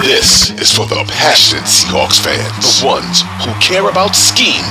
This 0.00 0.50
is 0.50 0.70
for 0.70 0.86
the 0.86 1.04
passionate 1.08 1.66
Seahawks 1.66 2.22
fans, 2.22 2.80
the 2.80 2.86
ones 2.86 3.22
who 3.42 3.52
care 3.60 3.90
about 3.90 4.14
scheme 4.14 4.64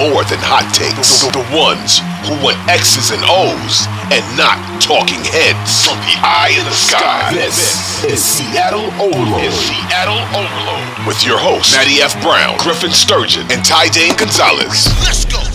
more 0.00 0.24
than 0.24 0.40
hot 0.40 0.64
takes, 0.72 1.28
the 1.28 1.44
ones 1.52 2.00
who 2.24 2.34
want 2.40 2.56
X's 2.66 3.12
and 3.12 3.22
O's 3.28 3.84
and 4.08 4.24
not 4.34 4.56
talking 4.80 5.20
heads. 5.20 5.84
From 5.84 6.00
the 6.08 6.16
eye 6.24 6.56
in 6.56 6.64
the 6.64 6.72
sky, 6.72 7.30
this 7.36 8.02
is 8.04 8.24
Seattle 8.24 8.88
Overload. 8.96 9.44
Is 9.44 9.54
Seattle 9.54 10.24
Overload 10.32 11.06
with 11.06 11.20
your 11.24 11.36
hosts 11.38 11.76
Matty 11.76 12.00
F. 12.00 12.16
Brown, 12.24 12.56
Griffin 12.58 12.92
Sturgeon, 12.92 13.44
and 13.52 13.64
Ty 13.64 13.88
Dane 13.92 14.16
Gonzalez. 14.16 14.88
Let's 15.04 15.28
go. 15.28 15.51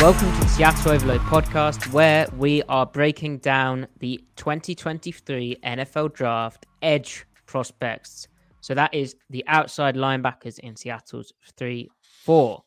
Welcome 0.00 0.32
to 0.32 0.40
the 0.42 0.46
Seattle 0.46 0.92
Overload 0.92 1.20
podcast, 1.22 1.92
where 1.92 2.28
we 2.36 2.62
are 2.68 2.86
breaking 2.86 3.38
down 3.38 3.88
the 3.98 4.22
2023 4.36 5.56
NFL 5.64 6.14
Draft 6.14 6.66
edge 6.82 7.26
prospects. 7.46 8.28
So 8.60 8.74
that 8.74 8.94
is 8.94 9.16
the 9.28 9.42
outside 9.48 9.96
linebackers 9.96 10.60
in 10.60 10.76
Seattle's 10.76 11.32
3 11.56 11.90
4. 12.24 12.62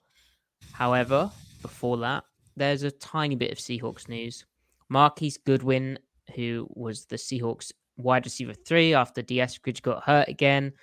However, 0.74 1.32
before 1.62 1.96
that, 2.00 2.26
there's 2.58 2.84
a 2.84 2.92
tiny 2.92 3.36
bit 3.36 3.54
of 3.54 3.60
Seahawks 3.60 4.10
news. 4.10 4.46
Marquise 4.90 5.38
Goodwin, 5.38 6.00
who 6.36 6.68
was 6.72 7.06
the 7.06 7.16
Seahawks 7.16 7.72
wide 7.96 8.26
receiver 8.26 8.54
three 8.54 8.94
after 8.94 9.22
Dee 9.22 9.38
Eskridge 9.38 9.82
got 9.82 10.04
hurt 10.04 10.28
again, 10.28 10.74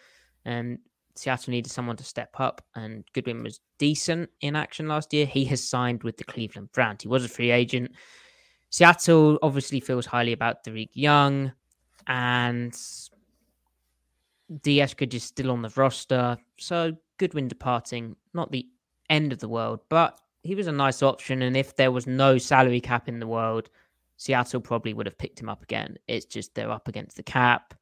and 0.46 0.78
Seattle 1.18 1.50
needed 1.50 1.70
someone 1.70 1.96
to 1.96 2.04
step 2.04 2.30
up, 2.38 2.64
and 2.74 3.04
Goodwin 3.12 3.42
was 3.42 3.60
decent 3.78 4.30
in 4.40 4.56
action 4.56 4.88
last 4.88 5.12
year. 5.12 5.26
He 5.26 5.44
has 5.46 5.62
signed 5.62 6.02
with 6.02 6.16
the 6.16 6.24
Cleveland 6.24 6.70
Browns. 6.72 7.02
He 7.02 7.08
was 7.08 7.24
a 7.24 7.28
free 7.28 7.50
agent. 7.50 7.92
Seattle 8.70 9.38
obviously 9.42 9.80
feels 9.80 10.06
highly 10.06 10.32
about 10.32 10.64
Dareke 10.64 10.90
Young, 10.94 11.52
and 12.06 12.72
Dee 14.62 14.78
Eskridge 14.78 15.14
is 15.14 15.24
still 15.24 15.50
on 15.50 15.62
the 15.62 15.72
roster. 15.76 16.38
So 16.58 16.96
Goodwin 17.18 17.48
departing, 17.48 18.16
not 18.32 18.52
the 18.52 18.66
end 19.10 19.32
of 19.32 19.40
the 19.40 19.48
world, 19.48 19.80
but 19.88 20.18
he 20.42 20.54
was 20.54 20.66
a 20.66 20.72
nice 20.72 21.02
option. 21.02 21.42
And 21.42 21.56
if 21.56 21.76
there 21.76 21.92
was 21.92 22.06
no 22.06 22.38
salary 22.38 22.80
cap 22.80 23.08
in 23.08 23.18
the 23.18 23.26
world, 23.26 23.70
Seattle 24.16 24.60
probably 24.60 24.94
would 24.94 25.06
have 25.06 25.18
picked 25.18 25.40
him 25.40 25.48
up 25.48 25.62
again. 25.62 25.96
It's 26.06 26.26
just 26.26 26.54
they're 26.54 26.70
up 26.70 26.88
against 26.88 27.16
the 27.16 27.22
cap. 27.22 27.74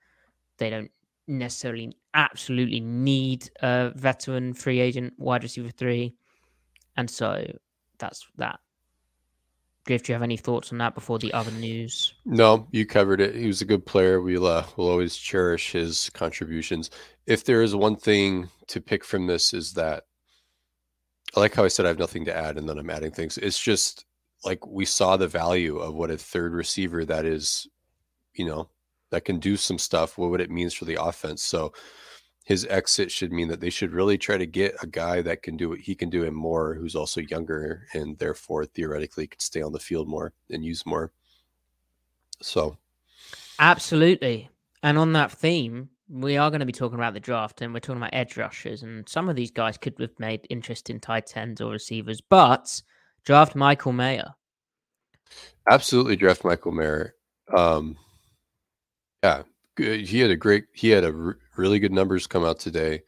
They 0.59 0.71
don't 0.71 0.91
necessarily 1.29 1.97
absolutely 2.17 2.81
need 2.81 3.51
a 3.63 3.93
veteran 3.95 4.55
free 4.55 4.81
agent 4.81 5.15
wide 5.19 5.45
receiver 5.45 5.71
three. 5.71 6.15
And 6.97 7.09
so 7.09 7.47
that's 7.99 8.27
that. 8.39 8.59
Griff, 9.85 10.03
do 10.03 10.11
you 10.11 10.15
have 10.15 10.23
any 10.23 10.37
thoughts 10.37 10.73
on 10.73 10.79
that 10.79 10.97
before 10.97 11.21
the 11.21 11.33
other 11.33 11.53
news? 11.53 12.15
No, 12.25 12.67
you 12.73 12.85
covered 12.85 13.21
it. 13.21 13.37
He 13.37 13.47
was 13.47 13.63
a 13.63 13.67
good 13.67 13.87
player. 13.87 14.21
We'll 14.21 14.47
uh, 14.47 14.67
we'll 14.77 14.91
always 14.91 15.17
cherish 15.17 15.71
his 15.71 16.11
contributions. 16.11 16.91
If 17.27 17.45
there 17.45 17.63
is 17.63 17.77
one 17.77 17.95
thing 17.95 18.49
to 18.67 18.81
pick 18.81 19.05
from 19.05 19.29
this, 19.29 19.55
is 19.55 19.75
that 19.75 20.05
I 21.37 21.41
like 21.41 21.55
how 21.55 21.65
I 21.65 21.69
said 21.69 21.87
I 21.87 21.89
have 21.91 22.01
nothing 22.01 22.25
to 22.25 22.37
add, 22.37 22.59
and 22.59 22.69
then 22.69 22.79
I'm 22.79 22.91
adding 22.91 23.13
things. 23.13 23.39
It's 23.39 23.61
just 23.61 24.07
like 24.45 24.67
we 24.67 24.85
saw 24.85 25.17
the 25.17 25.29
value 25.29 25.79
of 25.79 25.95
what 25.95 26.11
a 26.11 26.19
third 26.19 26.53
receiver 26.53 27.05
that 27.05 27.25
is, 27.25 27.69
you 28.35 28.45
know, 28.45 28.69
that 29.11 29.25
can 29.25 29.39
do 29.39 29.57
some 29.57 29.79
stuff. 29.79 30.19
What 30.19 30.41
it 30.41 30.51
means 30.51 30.75
for 30.75 30.85
the 30.85 31.01
offense. 31.01 31.45
So 31.45 31.73
his 32.47 32.65
exit 32.71 33.11
should 33.11 33.33
mean 33.33 33.49
that 33.49 33.61
they 33.61 33.71
should 33.71 33.93
really 33.93 34.17
try 34.17 34.39
to 34.39 34.47
get 34.47 34.77
a 34.81 34.87
guy 34.87 35.21
that 35.21 35.43
can 35.43 35.57
do 35.57 35.69
what 35.69 35.81
he 35.81 35.97
can 35.97 36.09
do 36.09 36.25
and 36.25 36.37
more, 36.37 36.75
who's 36.75 36.95
also 36.95 37.21
younger 37.21 37.89
and 37.93 38.17
therefore 38.19 38.65
theoretically 38.65 39.27
could 39.27 39.43
stay 39.43 39.61
on 39.61 39.73
the 39.73 39.81
field 39.81 40.07
more 40.07 40.33
and 40.49 40.65
use 40.65 40.87
more. 40.87 41.11
So, 42.41 42.79
absolutely. 43.59 44.49
And 44.85 44.97
on 44.97 45.13
that 45.15 45.33
theme, 45.33 45.89
we 46.09 46.37
are 46.37 46.49
going 46.49 46.61
to 46.61 46.67
be 46.67 46.73
talking 46.73 47.01
about 47.01 47.15
the 47.15 47.21
draft 47.21 47.63
and 47.63 47.75
we're 47.75 47.81
talking 47.81 47.97
about 47.97 48.15
edge 48.15 48.37
rushers. 48.37 48.85
And 48.85 49.09
some 49.09 49.29
of 49.29 49.35
these 49.35 49.51
guys 49.51 49.77
could 49.77 49.97
have 49.99 50.17
made 50.21 50.47
interesting 50.49 51.01
tight 51.01 51.37
ends 51.37 51.61
or 51.61 51.73
receivers, 51.73 52.21
but 52.21 52.81
draft 53.25 53.57
Michael 53.57 53.93
Mayer. 53.93 54.35
Absolutely 55.69 56.15
draft 56.15 56.45
Michael 56.45 56.71
Mayer. 56.71 57.17
Um, 57.53 57.97
yeah, 59.25 59.43
he 59.77 60.21
had 60.21 60.31
a 60.31 60.37
great 60.37 60.67
he 60.73 60.91
had 60.91 61.03
a 61.03 61.35
really 61.59 61.79
good 61.79 61.93
numbers 61.93 62.27
come 62.27 62.45
out 62.45 62.59
today. 62.59 63.03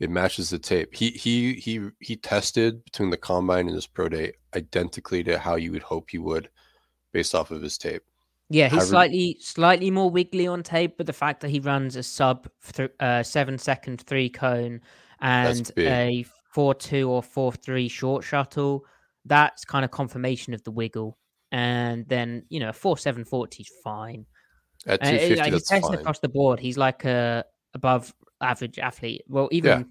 It 0.00 0.10
matches 0.10 0.50
the 0.50 0.58
tape. 0.58 0.94
He 0.94 1.10
he 1.10 1.54
he 1.54 1.88
he 2.00 2.16
tested 2.16 2.84
between 2.84 3.10
the 3.10 3.16
combine 3.16 3.66
and 3.66 3.74
his 3.74 3.86
pro 3.86 4.08
day 4.08 4.32
identically 4.54 5.22
to 5.24 5.38
how 5.38 5.56
you 5.56 5.72
would 5.72 5.82
hope 5.82 6.10
he 6.10 6.18
would 6.18 6.48
based 7.12 7.34
off 7.34 7.50
of 7.50 7.62
his 7.62 7.78
tape. 7.78 8.02
Yeah 8.50 8.64
he's 8.64 8.72
However, 8.72 8.86
slightly 8.86 9.36
slightly 9.40 9.90
more 9.90 10.10
wiggly 10.10 10.46
on 10.46 10.62
tape 10.62 10.98
but 10.98 11.06
the 11.06 11.12
fact 11.14 11.40
that 11.40 11.48
he 11.48 11.60
runs 11.60 11.96
a 11.96 12.02
sub 12.02 12.46
th- 12.74 12.90
uh, 13.00 13.22
seven 13.22 13.56
second 13.56 14.02
three 14.02 14.28
cone 14.28 14.82
and 15.20 15.70
a 15.78 16.26
four 16.52 16.74
two 16.74 17.08
or 17.08 17.22
four 17.22 17.52
three 17.52 17.88
short 17.88 18.22
shuttle 18.22 18.84
that's 19.24 19.64
kind 19.64 19.84
of 19.84 19.90
confirmation 19.90 20.54
of 20.54 20.62
the 20.64 20.70
wiggle. 20.70 21.18
And 21.52 22.06
then 22.08 22.44
you 22.48 22.60
know 22.60 22.72
four 22.72 22.98
seven 22.98 23.24
forty 23.24 23.62
is 23.62 23.70
fine. 23.82 24.26
At 24.86 25.00
250, 25.00 25.40
uh, 25.40 25.52
he's 25.52 25.66
testing 25.66 25.94
across 25.94 26.18
the 26.18 26.28
board. 26.28 26.60
He's 26.60 26.76
like 26.76 27.04
a 27.04 27.44
above 27.74 28.14
average 28.40 28.78
athlete. 28.78 29.22
Well, 29.28 29.48
even 29.52 29.78
yeah. 29.80 29.84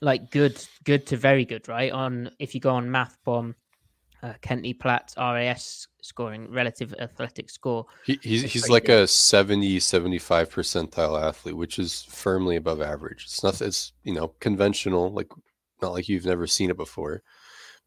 like 0.00 0.30
good, 0.30 0.64
good 0.84 1.06
to 1.06 1.16
very 1.16 1.44
good, 1.44 1.68
right? 1.68 1.92
On 1.92 2.30
if 2.38 2.54
you 2.54 2.60
go 2.60 2.70
on 2.70 2.90
Math 2.90 3.16
Bomb, 3.24 3.54
uh, 4.22 4.34
Kent 4.40 4.62
Lee 4.62 4.74
Platte 4.74 5.14
RAS 5.16 5.88
scoring, 6.02 6.50
relative 6.50 6.94
athletic 6.98 7.50
score. 7.50 7.86
He, 8.04 8.18
he's 8.22 8.52
he's 8.52 8.68
like 8.68 8.86
good. 8.86 9.04
a 9.04 9.06
70, 9.06 9.80
75 9.80 10.50
percentile 10.50 11.22
athlete, 11.22 11.56
which 11.56 11.78
is 11.78 12.02
firmly 12.02 12.56
above 12.56 12.80
average. 12.80 13.24
It's 13.24 13.42
not, 13.42 13.60
it's, 13.60 13.92
you 14.04 14.14
know, 14.14 14.28
conventional, 14.40 15.12
like 15.12 15.28
not 15.80 15.92
like 15.92 16.08
you've 16.08 16.26
never 16.26 16.46
seen 16.46 16.70
it 16.70 16.76
before. 16.76 17.22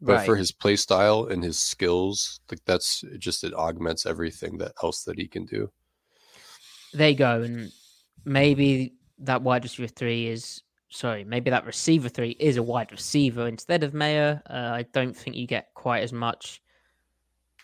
But 0.03 0.13
right. 0.13 0.25
for 0.25 0.35
his 0.35 0.51
play 0.51 0.77
style 0.77 1.25
and 1.25 1.43
his 1.43 1.59
skills, 1.59 2.39
like 2.49 2.61
that's 2.65 3.03
just 3.19 3.43
it 3.43 3.53
augments 3.53 4.07
everything 4.07 4.57
that 4.57 4.71
else 4.81 5.03
that 5.03 5.19
he 5.19 5.27
can 5.27 5.45
do. 5.45 5.71
There 6.93 7.09
you 7.09 7.15
go. 7.15 7.43
And 7.43 7.71
maybe 8.25 8.95
that 9.21 9.41
wide 9.41 9.63
receiver 9.63 9.87
three 9.87 10.27
is 10.27 10.63
sorry, 10.89 11.23
maybe 11.23 11.49
that 11.49 11.65
receiver 11.65 12.09
three 12.09 12.35
is 12.39 12.57
a 12.57 12.63
wide 12.63 12.91
receiver 12.91 13.47
instead 13.47 13.83
of 13.83 13.93
Mayer. 13.93 14.41
Uh, 14.49 14.71
I 14.73 14.85
don't 14.91 15.15
think 15.15 15.35
you 15.35 15.47
get 15.47 15.69
quite 15.73 16.03
as 16.03 16.13
much 16.13 16.61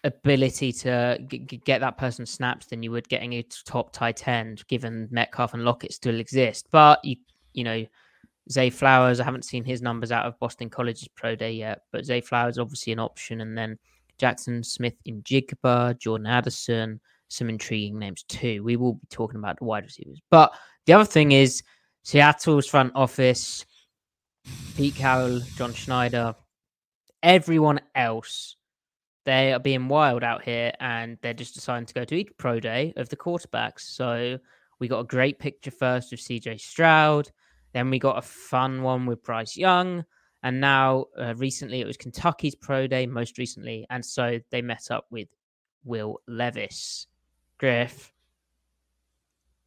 ability 0.03 0.71
to 0.71 1.19
g- 1.27 1.39
get 1.39 1.81
that 1.81 1.97
person 1.97 2.25
snaps 2.25 2.67
than 2.67 2.81
you 2.81 2.91
would 2.91 3.09
getting 3.09 3.33
a 3.33 3.43
top 3.43 3.91
tight 3.91 4.27
end, 4.27 4.65
given 4.67 5.07
Metcalf 5.11 5.53
and 5.53 5.65
Lockett 5.65 5.93
still 5.93 6.19
exist. 6.19 6.67
But 6.71 7.03
you, 7.03 7.17
you 7.53 7.63
know, 7.63 7.85
Zay 8.49 8.69
Flowers, 8.69 9.19
I 9.19 9.25
haven't 9.25 9.45
seen 9.45 9.65
his 9.65 9.81
numbers 9.81 10.11
out 10.11 10.25
of 10.25 10.39
Boston 10.39 10.69
College's 10.69 11.09
pro 11.09 11.35
day 11.35 11.51
yet, 11.51 11.81
but 11.91 12.05
Zay 12.05 12.21
Flowers 12.21 12.57
obviously 12.57 12.93
an 12.93 12.99
option, 12.99 13.41
and 13.41 13.57
then 13.57 13.77
Jackson 14.17 14.63
Smith 14.63 14.95
in 15.05 15.21
Jigba, 15.23 15.99
Jordan 15.99 16.27
Addison, 16.27 17.01
some 17.29 17.49
intriguing 17.49 17.99
names 17.99 18.23
too. 18.23 18.63
We 18.63 18.75
will 18.75 18.95
be 18.95 19.07
talking 19.09 19.39
about 19.39 19.59
the 19.59 19.65
wide 19.65 19.83
receivers, 19.83 20.21
but 20.29 20.53
the 20.85 20.93
other 20.93 21.05
thing 21.05 21.31
is 21.31 21.63
Seattle's 22.03 22.67
front 22.67 22.93
office, 22.95 23.65
Pete 24.75 24.95
Carroll, 24.95 25.41
John 25.55 25.73
Schneider, 25.73 26.35
everyone 27.23 27.81
else, 27.95 28.55
they 29.25 29.51
are 29.51 29.59
being 29.59 29.89
wild 29.89 30.23
out 30.23 30.41
here 30.41 30.71
and 30.79 31.17
they're 31.21 31.33
just 31.33 31.53
deciding 31.53 31.85
to 31.85 31.93
go 31.93 32.05
to 32.05 32.15
each 32.15 32.31
pro 32.37 32.61
day 32.61 32.93
of 32.95 33.09
the 33.09 33.17
quarterbacks. 33.17 33.81
So 33.81 34.39
we 34.79 34.87
got 34.87 35.01
a 35.01 35.03
great 35.03 35.37
picture 35.37 35.69
first 35.71 36.13
of 36.13 36.19
CJ 36.19 36.61
Stroud. 36.61 37.29
Then 37.73 37.89
we 37.89 37.99
got 37.99 38.17
a 38.17 38.21
fun 38.21 38.83
one 38.83 39.05
with 39.05 39.21
Bryce 39.23 39.57
Young. 39.57 40.05
And 40.43 40.61
now, 40.61 41.07
uh, 41.19 41.33
recently, 41.35 41.81
it 41.81 41.87
was 41.87 41.97
Kentucky's 41.97 42.55
pro 42.55 42.87
day, 42.87 43.05
most 43.05 43.37
recently. 43.37 43.85
And 43.89 44.05
so 44.05 44.39
they 44.49 44.61
met 44.61 44.91
up 44.91 45.07
with 45.09 45.27
Will 45.83 46.21
Levis. 46.27 47.07
Griff, 47.57 48.11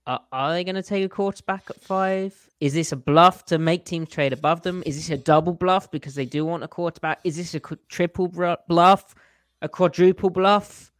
are, 0.07 0.21
are 0.33 0.53
they 0.53 0.65
going 0.65 0.77
to 0.77 0.83
take 0.83 1.05
a 1.05 1.09
quarterback 1.09 1.65
at 1.71 1.81
five? 1.81 2.35
Is 2.61 2.75
this 2.75 2.93
a 2.93 2.97
bluff 2.97 3.45
to 3.47 3.59
make 3.59 3.85
teams 3.85 4.09
trade 4.09 4.33
above 4.33 4.63
them? 4.63 4.83
Is 4.87 4.97
this 4.97 5.11
a 5.11 5.17
double 5.17 5.55
bluff 5.55 5.91
because 5.91 6.15
they 6.15 6.27
do 6.27 6.45
want 6.45 6.63
a 6.63 6.69
quarterback? 6.69 7.21
Is 7.25 7.37
this 7.37 7.55
a 7.55 7.61
triple 7.89 8.29
bluff? 8.69 9.15
A 9.63 9.69
quadruple 9.69 10.31
bluff? 10.31 10.91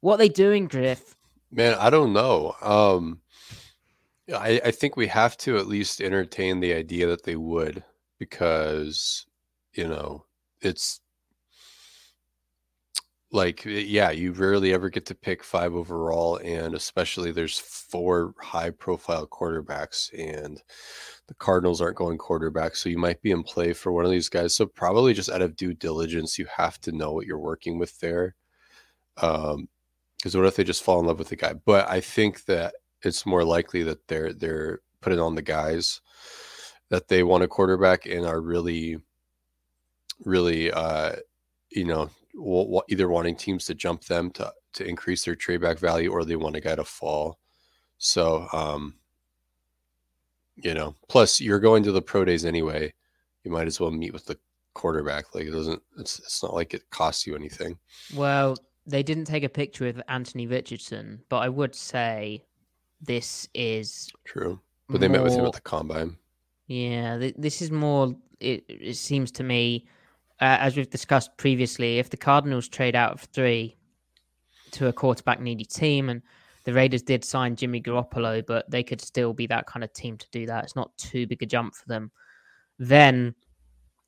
What 0.00 0.14
are 0.14 0.18
they 0.18 0.28
doing, 0.28 0.66
Griff? 0.68 1.16
Man, 1.50 1.74
I 1.78 1.90
don't 1.90 2.12
know. 2.12 2.54
Um, 2.60 3.20
I, 4.34 4.60
I 4.64 4.70
think 4.70 4.96
we 4.96 5.06
have 5.06 5.36
to 5.38 5.56
at 5.56 5.66
least 5.66 6.00
entertain 6.00 6.60
the 6.60 6.74
idea 6.74 7.06
that 7.06 7.24
they 7.24 7.36
would 7.36 7.82
because, 8.18 9.26
you 9.72 9.88
know, 9.88 10.26
it's 10.60 11.00
like 13.30 13.64
yeah 13.66 14.10
you 14.10 14.32
rarely 14.32 14.72
ever 14.72 14.88
get 14.88 15.04
to 15.04 15.14
pick 15.14 15.44
five 15.44 15.74
overall 15.74 16.36
and 16.38 16.74
especially 16.74 17.30
there's 17.30 17.58
four 17.58 18.34
high 18.40 18.70
profile 18.70 19.26
quarterbacks 19.26 20.10
and 20.18 20.62
the 21.26 21.34
cardinals 21.34 21.82
aren't 21.82 21.96
going 21.96 22.16
quarterback 22.16 22.74
so 22.74 22.88
you 22.88 22.96
might 22.96 23.20
be 23.20 23.30
in 23.30 23.42
play 23.42 23.74
for 23.74 23.92
one 23.92 24.06
of 24.06 24.10
these 24.10 24.30
guys 24.30 24.56
so 24.56 24.64
probably 24.64 25.12
just 25.12 25.28
out 25.30 25.42
of 25.42 25.56
due 25.56 25.74
diligence 25.74 26.38
you 26.38 26.46
have 26.56 26.80
to 26.80 26.90
know 26.92 27.12
what 27.12 27.26
you're 27.26 27.38
working 27.38 27.78
with 27.78 27.98
there 28.00 28.34
um 29.18 29.68
because 30.16 30.36
what 30.36 30.46
if 30.46 30.56
they 30.56 30.64
just 30.64 30.82
fall 30.82 30.98
in 30.98 31.06
love 31.06 31.18
with 31.18 31.28
the 31.28 31.36
guy? 31.36 31.52
But 31.52 31.88
i 31.88 32.00
think 32.00 32.44
that 32.46 32.74
it's 33.02 33.26
more 33.26 33.44
likely 33.44 33.82
that 33.84 34.06
they're 34.08 34.32
they're 34.32 34.80
putting 35.00 35.20
on 35.20 35.34
the 35.34 35.42
guys 35.42 36.00
that 36.88 37.08
they 37.08 37.22
want 37.22 37.44
a 37.44 37.48
quarterback 37.48 38.06
and 38.06 38.26
are 38.26 38.40
really 38.40 38.98
really 40.24 40.72
uh 40.72 41.12
you 41.70 41.84
know 41.84 42.10
either 42.88 43.08
wanting 43.08 43.36
teams 43.36 43.64
to 43.66 43.74
jump 43.74 44.04
them 44.04 44.30
to 44.32 44.52
to 44.74 44.86
increase 44.86 45.24
their 45.24 45.34
trade 45.34 45.60
back 45.60 45.78
value 45.78 46.10
or 46.10 46.24
they 46.24 46.36
want 46.36 46.56
a 46.56 46.60
guy 46.60 46.74
to 46.74 46.84
fall. 46.84 47.38
So, 47.98 48.46
um, 48.52 48.94
you 50.56 50.74
know, 50.74 50.94
plus 51.08 51.40
you're 51.40 51.58
going 51.58 51.82
to 51.84 51.92
the 51.92 52.02
pro 52.02 52.24
days 52.24 52.44
anyway. 52.44 52.92
You 53.44 53.50
might 53.50 53.66
as 53.66 53.80
well 53.80 53.90
meet 53.90 54.12
with 54.12 54.26
the 54.26 54.38
quarterback. 54.74 55.34
Like 55.34 55.46
it 55.46 55.50
doesn't, 55.50 55.82
it's, 55.98 56.18
it's 56.18 56.42
not 56.42 56.54
like 56.54 56.74
it 56.74 56.88
costs 56.90 57.26
you 57.26 57.34
anything. 57.34 57.78
Well, 58.14 58.56
they 58.86 59.02
didn't 59.02 59.24
take 59.24 59.44
a 59.44 59.48
picture 59.48 59.84
with 59.84 60.00
Anthony 60.08 60.46
Richardson, 60.46 61.22
but 61.28 61.38
I 61.38 61.48
would 61.48 61.74
say 61.74 62.44
this 63.00 63.48
is 63.54 64.10
true. 64.24 64.60
But 64.88 65.00
they 65.00 65.08
more, 65.08 65.18
met 65.18 65.24
with 65.24 65.34
him 65.34 65.44
at 65.44 65.52
the 65.52 65.60
combine. 65.60 66.16
Yeah, 66.66 67.30
this 67.36 67.60
is 67.60 67.70
more. 67.70 68.14
It, 68.40 68.64
it 68.68 68.96
seems 68.96 69.30
to 69.32 69.42
me 69.42 69.86
uh, 70.40 70.56
as 70.60 70.76
we've 70.76 70.90
discussed 70.90 71.36
previously, 71.36 71.98
if 71.98 72.10
the 72.10 72.16
Cardinals 72.16 72.68
trade 72.68 72.94
out 72.94 73.12
of 73.12 73.20
three 73.20 73.76
to 74.72 74.86
a 74.86 74.92
quarterback 74.92 75.40
needy 75.40 75.64
team, 75.64 76.08
and 76.08 76.22
the 76.64 76.72
Raiders 76.72 77.02
did 77.02 77.24
sign 77.24 77.56
Jimmy 77.56 77.80
Garoppolo, 77.80 78.44
but 78.46 78.70
they 78.70 78.82
could 78.82 79.00
still 79.00 79.32
be 79.32 79.46
that 79.48 79.66
kind 79.66 79.82
of 79.82 79.92
team 79.92 80.16
to 80.16 80.26
do 80.30 80.46
that. 80.46 80.64
It's 80.64 80.76
not 80.76 80.96
too 80.96 81.26
big 81.26 81.42
a 81.42 81.46
jump 81.46 81.74
for 81.74 81.86
them. 81.88 82.10
Then 82.78 83.34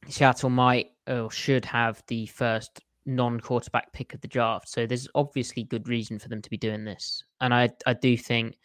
Seattle 0.08 0.50
might 0.50 0.92
or 1.08 1.30
should 1.30 1.64
have 1.64 2.02
the 2.06 2.26
first 2.26 2.80
non-quarterback 3.06 3.92
pick 3.92 4.14
of 4.14 4.20
the 4.20 4.28
draft. 4.28 4.68
So 4.68 4.86
there's 4.86 5.08
obviously 5.14 5.64
good 5.64 5.88
reason 5.88 6.18
for 6.18 6.28
them 6.28 6.42
to 6.42 6.50
be 6.50 6.58
doing 6.58 6.84
this, 6.84 7.24
and 7.40 7.52
I 7.52 7.70
I 7.86 7.94
do 7.94 8.16
think, 8.16 8.56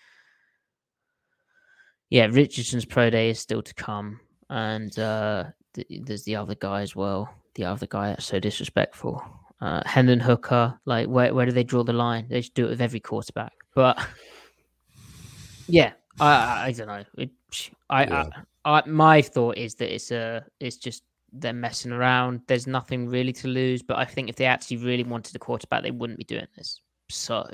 yeah, 2.12 2.28
Richardson's 2.30 2.86
pro 2.86 3.10
day 3.10 3.32
is 3.32 3.40
still 3.40 3.64
to 3.64 3.74
come, 3.74 4.20
and 4.52 4.98
uh, 5.00 5.46
th- 5.74 6.02
there's 6.04 6.26
the 6.26 6.36
other 6.36 6.56
guy 6.56 6.82
as 6.82 6.96
well 6.96 7.34
the 7.56 7.66
other 7.66 7.88
guy 7.88 8.10
that's 8.10 8.26
so 8.26 8.40
disrespectful. 8.40 9.24
Uh, 9.62 9.82
Hendon 9.86 10.20
Hooker, 10.20 10.78
like 10.86 11.08
where 11.08 11.34
where 11.34 11.46
do 11.46 11.52
they 11.52 11.64
draw 11.64 11.84
the 11.84 11.94
line? 11.94 12.28
They 12.30 12.42
should 12.42 12.54
do 12.54 12.66
it 12.66 12.70
with 12.70 12.82
every 12.82 13.00
quarterback. 13.00 13.54
But 13.74 14.06
yeah, 15.68 15.94
I 16.20 16.68
I, 16.68 16.72
don't 16.72 16.88
know. 16.88 17.04
It, 17.18 17.30
I, 17.90 18.04
yeah. 18.04 18.30
I, 18.66 18.80
I 18.80 18.84
my 18.86 19.22
thought 19.22 19.58
is 19.58 19.76
that 19.76 19.94
it's 19.94 20.12
a 20.12 20.46
it's 20.60 20.78
just 20.78 21.04
they're 21.32 21.54
messing 21.54 21.92
around. 21.92 22.42
There's 22.48 22.68
nothing 22.68 23.08
really 23.08 23.34
to 23.34 23.48
lose. 23.48 23.82
But 23.82 23.98
I 23.98 24.06
think 24.06 24.30
if 24.30 24.36
they 24.36 24.46
actually 24.46 24.78
really 24.78 25.04
wanted 25.04 25.36
a 25.36 25.40
quarterback, 25.40 25.84
they 25.84 25.92
wouldn't 25.92 26.20
be 26.20 26.26
doing 26.26 26.48
this. 26.56 26.82
So 27.10 27.48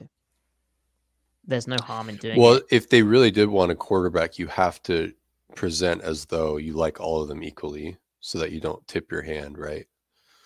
there's 1.46 1.68
no 1.68 1.78
harm 1.84 2.10
in 2.10 2.16
doing 2.18 2.40
well, 2.40 2.56
it. 2.56 2.66
if 2.70 2.90
they 2.90 3.02
really 3.02 3.32
did 3.32 3.50
want 3.50 3.72
a 3.72 3.76
quarterback, 3.76 4.38
you 4.38 4.48
have 4.48 4.82
to 4.84 5.14
present 5.56 6.02
as 6.02 6.26
though 6.26 6.58
you 6.58 6.74
like 6.74 7.00
all 7.00 7.22
of 7.22 7.28
them 7.28 7.44
equally 7.44 7.98
so 8.22 8.38
that 8.40 8.52
you 8.52 8.60
don't 8.60 8.86
tip 8.88 9.12
your 9.12 9.22
hand, 9.22 9.58
right? 9.58 9.88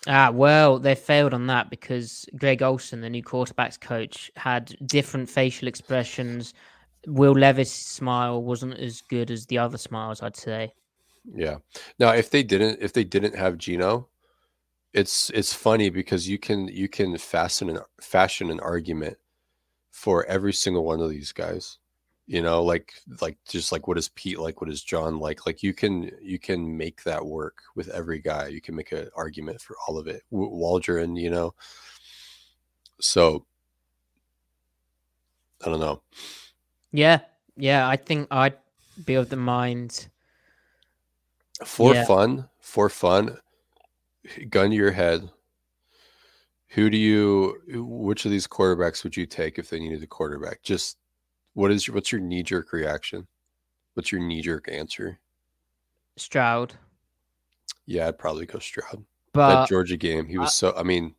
Ah, 0.06 0.30
well, 0.30 0.78
they 0.78 0.94
failed 0.94 1.34
on 1.34 1.46
that 1.48 1.68
because 1.68 2.26
Greg 2.36 2.62
Olson, 2.62 3.00
the 3.00 3.10
new 3.10 3.22
quarterbacks 3.22 3.80
coach, 3.80 4.30
had 4.36 4.76
different 4.86 5.28
facial 5.28 5.66
expressions. 5.66 6.54
Will 7.06 7.32
Levis' 7.32 7.72
smile 7.72 8.42
wasn't 8.42 8.74
as 8.78 9.00
good 9.00 9.30
as 9.30 9.46
the 9.46 9.58
other 9.58 9.78
smiles, 9.78 10.22
I'd 10.22 10.36
say. 10.36 10.72
Yeah. 11.24 11.56
Now, 11.98 12.10
if 12.10 12.30
they 12.30 12.42
didn't, 12.42 12.78
if 12.80 12.92
they 12.92 13.04
didn't 13.04 13.34
have 13.34 13.58
Geno, 13.58 14.08
it's 14.92 15.30
it's 15.30 15.52
funny 15.52 15.90
because 15.90 16.28
you 16.28 16.38
can 16.38 16.68
you 16.68 16.88
can 16.88 17.18
fasten 17.18 17.68
an 17.68 17.78
fashion 18.00 18.50
an 18.50 18.60
argument 18.60 19.16
for 19.90 20.24
every 20.26 20.52
single 20.52 20.84
one 20.84 21.00
of 21.00 21.10
these 21.10 21.32
guys 21.32 21.78
you 22.26 22.42
know 22.42 22.62
like 22.62 22.92
like 23.20 23.36
just 23.48 23.72
like 23.72 23.86
what 23.86 23.98
is 23.98 24.08
pete 24.10 24.38
like? 24.38 24.60
What 24.60 24.70
is 24.70 24.82
john 24.82 25.18
like? 25.18 25.46
Like 25.46 25.62
you 25.62 25.72
can 25.72 26.10
you 26.20 26.38
can 26.38 26.76
make 26.76 27.02
that 27.04 27.24
work 27.24 27.58
with 27.74 27.88
every 27.88 28.20
guy. 28.20 28.48
You 28.48 28.60
can 28.60 28.74
make 28.74 28.92
an 28.92 29.08
argument 29.16 29.60
for 29.60 29.76
all 29.86 29.98
of 29.98 30.06
it. 30.06 30.22
Waldron 30.30 31.16
you 31.16 31.30
know? 31.30 31.54
So 33.00 33.44
i 35.64 35.68
don't 35.68 35.80
know. 35.80 36.02
Yeah 36.92 37.20
yeah 37.58 37.88
i 37.88 37.96
think 37.96 38.28
i'd 38.30 38.56
be 39.04 39.14
of 39.14 39.28
the 39.28 39.36
mind. 39.36 40.08
For 41.64 41.94
yeah. 41.94 42.04
fun 42.04 42.48
for 42.60 42.90
fun 42.90 43.38
gun 44.50 44.70
to 44.70 44.76
your 44.76 44.92
head 44.92 45.30
who 46.76 46.90
do 46.90 46.98
you 46.98 47.58
which 47.68 48.26
of 48.26 48.30
these 48.30 48.46
quarterbacks 48.46 49.02
would 49.02 49.16
you 49.16 49.24
take 49.24 49.58
if 49.58 49.70
they 49.70 49.80
needed 49.80 50.02
a 50.02 50.06
quarterback? 50.06 50.62
Just 50.62 50.98
what 51.56 51.72
is 51.72 51.86
your 51.86 51.94
what's 51.94 52.12
your 52.12 52.20
knee 52.20 52.42
jerk 52.42 52.72
reaction? 52.72 53.26
What's 53.94 54.12
your 54.12 54.20
knee 54.20 54.42
jerk 54.42 54.68
answer? 54.70 55.18
Stroud. 56.16 56.74
Yeah, 57.86 58.08
I'd 58.08 58.18
probably 58.18 58.44
go 58.44 58.58
Stroud. 58.58 59.04
But 59.32 59.48
that 59.62 59.68
Georgia 59.68 59.96
game, 59.96 60.26
he 60.26 60.36
was 60.36 60.54
so. 60.54 60.74
I 60.76 60.82
mean, 60.82 61.14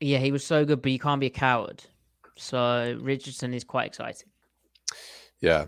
yeah, 0.00 0.18
he 0.18 0.32
was 0.32 0.44
so 0.44 0.64
good, 0.64 0.80
but 0.80 0.90
you 0.90 0.98
can't 0.98 1.20
be 1.20 1.26
a 1.26 1.30
coward. 1.30 1.84
So 2.36 2.98
Richardson 3.00 3.52
is 3.52 3.62
quite 3.62 3.88
exciting. 3.88 4.28
Yeah, 5.40 5.66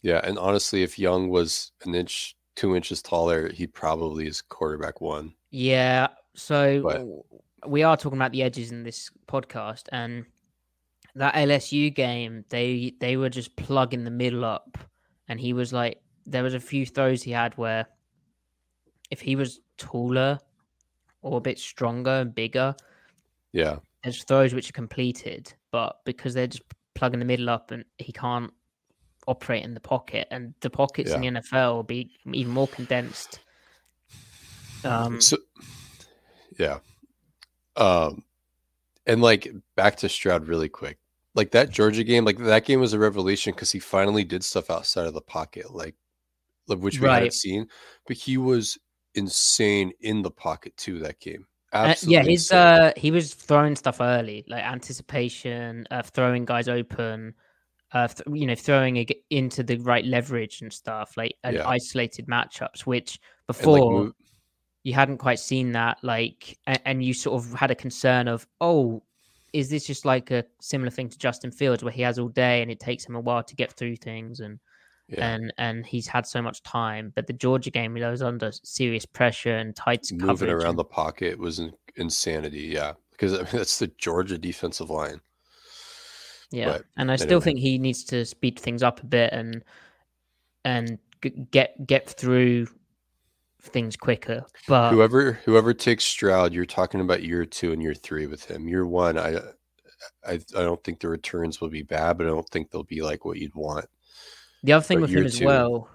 yeah, 0.00 0.20
and 0.24 0.38
honestly, 0.38 0.82
if 0.82 0.98
Young 0.98 1.28
was 1.28 1.72
an 1.84 1.94
inch, 1.94 2.34
two 2.56 2.74
inches 2.74 3.02
taller, 3.02 3.50
he 3.52 3.66
probably 3.66 4.26
is 4.26 4.40
quarterback 4.40 5.02
one. 5.02 5.34
Yeah, 5.50 6.08
So 6.34 6.80
But- 6.82 7.68
we 7.68 7.82
are 7.82 7.96
talking 7.96 8.16
about 8.16 8.32
the 8.32 8.42
edges 8.42 8.72
in 8.72 8.84
this 8.84 9.10
podcast, 9.28 9.84
and 9.92 10.24
that 11.14 11.34
LSU 11.34 11.94
game, 11.94 12.44
they 12.50 12.94
they 13.00 13.16
were 13.16 13.28
just 13.30 13.56
plugging 13.56 14.04
the 14.04 14.10
middle 14.10 14.44
up, 14.44 14.78
and 15.28 15.40
he 15.40 15.52
was 15.52 15.72
like, 15.72 16.00
there 16.26 16.42
was 16.42 16.54
a 16.54 16.60
few 16.60 16.86
throws 16.86 17.22
he 17.22 17.30
had 17.32 17.56
where, 17.56 17.86
if 19.10 19.20
he 19.20 19.36
was 19.36 19.60
taller 19.78 20.38
or 21.22 21.38
a 21.38 21.40
bit 21.40 21.58
stronger 21.58 22.10
and 22.20 22.34
bigger, 22.34 22.74
Yeah. 23.52 23.78
there's 24.02 24.22
throws 24.24 24.54
which 24.54 24.70
are 24.70 24.74
completed, 24.74 25.52
but 25.70 26.00
because 26.04 26.34
they're 26.34 26.46
just 26.46 26.62
plugging 26.94 27.18
the 27.18 27.24
middle 27.24 27.50
up 27.50 27.70
and 27.70 27.84
he 27.98 28.12
can't 28.12 28.52
operate 29.26 29.64
in 29.64 29.74
the 29.74 29.80
pocket, 29.80 30.28
and 30.30 30.54
the 30.60 30.70
pockets 30.70 31.10
in 31.12 31.20
the 31.20 31.40
NFL 31.40 31.74
will 31.74 31.82
be 31.82 32.10
even 32.32 32.52
more 32.52 32.68
condensed. 32.68 33.40
Um, 34.84 35.20
So, 35.20 35.36
yeah. 36.58 36.78
Um, 37.76 38.24
and 39.06 39.20
like 39.20 39.52
back 39.76 39.96
to 39.96 40.08
Stroud 40.08 40.46
really 40.48 40.68
quick. 40.68 40.98
Like 41.34 41.52
that 41.52 41.70
Georgia 41.70 42.02
game, 42.04 42.24
like 42.24 42.38
that 42.38 42.64
game 42.64 42.80
was 42.80 42.92
a 42.92 42.98
revelation 42.98 43.54
because 43.54 43.70
he 43.70 43.78
finally 43.78 44.24
did 44.24 44.42
stuff 44.42 44.68
outside 44.70 45.06
of 45.06 45.14
the 45.14 45.20
pocket, 45.20 45.72
like, 45.72 45.94
like 46.66 46.78
which 46.80 47.00
we 47.00 47.06
Right. 47.06 47.14
hadn't 47.14 47.34
seen. 47.34 47.68
But 48.06 48.16
he 48.16 48.36
was 48.36 48.78
insane 49.14 49.92
in 50.00 50.22
the 50.22 50.30
pocket 50.30 50.76
too. 50.76 50.98
That 51.00 51.20
game, 51.20 51.46
Uh, 51.72 51.94
yeah, 52.02 52.22
his 52.24 52.50
uh, 52.50 52.92
he 52.96 53.10
was 53.10 53.34
throwing 53.34 53.76
stuff 53.76 54.00
early, 54.00 54.44
like 54.48 54.64
anticipation, 54.64 55.86
uh, 55.90 56.02
throwing 56.02 56.44
guys 56.44 56.68
open, 56.68 57.34
uh, 57.92 58.08
th- 58.08 58.26
you 58.38 58.46
know, 58.46 58.54
throwing 58.56 58.96
it 58.96 59.12
into 59.30 59.62
the 59.62 59.76
right 59.78 60.04
leverage 60.04 60.62
and 60.62 60.72
stuff, 60.72 61.16
like 61.16 61.34
and 61.44 61.56
Yeah. 61.56 61.66
isolated 61.66 62.26
matchups, 62.26 62.80
which 62.86 63.18
And, 63.48 63.56
like, 63.70 63.82
before 63.82 64.12
you 64.84 64.94
hadn't 64.94 65.18
quite 65.18 65.38
seen 65.38 65.72
that, 65.72 65.98
like, 66.02 66.58
and, 66.66 66.80
and 66.86 67.04
you 67.04 67.14
sort 67.14 67.42
of 67.42 67.52
had 67.52 67.70
a 67.70 67.74
concern 67.74 68.28
of, 68.28 68.46
oh, 68.60 69.02
is 69.52 69.68
this 69.68 69.86
just 69.86 70.04
like 70.04 70.30
a 70.30 70.44
similar 70.60 70.90
thing 70.90 71.08
to 71.08 71.18
Justin 71.18 71.50
Fields, 71.50 71.82
where 71.82 71.92
he 71.92 72.02
has 72.02 72.18
all 72.18 72.28
day 72.28 72.62
and 72.62 72.70
it 72.70 72.80
takes 72.80 73.04
him 73.04 73.16
a 73.16 73.20
while 73.20 73.42
to 73.42 73.54
get 73.56 73.72
through 73.72 73.96
things, 73.96 74.40
and 74.40 74.58
yeah, 75.08 75.34
and 75.34 75.52
and 75.58 75.86
he's 75.86 76.06
had 76.06 76.26
so 76.26 76.40
much 76.40 76.62
time, 76.62 77.12
but 77.14 77.26
the 77.26 77.32
Georgia 77.32 77.70
game, 77.70 77.96
he 77.96 78.02
was 78.02 78.22
under 78.22 78.52
serious 78.52 79.04
pressure 79.06 79.56
and 79.56 79.74
tight 79.74 80.06
moving 80.12 80.26
coverage 80.26 80.50
around 80.50 80.70
and- 80.70 80.78
the 80.78 80.84
pocket 80.84 81.38
was 81.38 81.58
in- 81.58 81.72
insanity. 81.96 82.60
Yeah, 82.72 82.92
because 83.10 83.32
I 83.38 83.38
mean, 83.38 83.48
that's 83.52 83.78
the 83.78 83.88
Georgia 83.98 84.38
defensive 84.38 84.90
line. 84.90 85.20
Yeah, 86.52 86.72
But 86.72 86.84
and 86.96 87.12
I 87.12 87.16
still 87.16 87.40
think 87.40 87.60
he 87.60 87.78
needs 87.78 88.02
to 88.06 88.24
speed 88.24 88.58
things 88.58 88.82
up 88.82 89.00
a 89.02 89.06
bit 89.06 89.32
and 89.32 89.62
and 90.64 90.98
get 91.50 91.86
get 91.86 92.08
through 92.08 92.66
things 93.60 93.96
quicker. 93.96 94.44
But 94.66 94.92
whoever 94.92 95.32
whoever 95.44 95.72
takes 95.74 96.04
Stroud, 96.04 96.52
you're 96.52 96.66
talking 96.66 97.00
about 97.00 97.22
year 97.22 97.44
two 97.44 97.72
and 97.72 97.82
year 97.82 97.94
three 97.94 98.26
with 98.26 98.44
him. 98.44 98.68
Year 98.68 98.86
one, 98.86 99.18
I 99.18 99.36
I 100.26 100.34
I 100.34 100.62
don't 100.62 100.82
think 100.82 101.00
the 101.00 101.08
returns 101.08 101.60
will 101.60 101.68
be 101.68 101.82
bad, 101.82 102.18
but 102.18 102.26
I 102.26 102.30
don't 102.30 102.48
think 102.50 102.70
they'll 102.70 102.82
be 102.84 103.02
like 103.02 103.24
what 103.24 103.38
you'd 103.38 103.54
want. 103.54 103.86
the 104.62 104.72
other 104.72 104.84
thing 104.84 104.98
but 104.98 105.02
with 105.02 105.10
him 105.10 105.26
as 105.26 105.38
two- 105.38 105.46
well, 105.46 105.88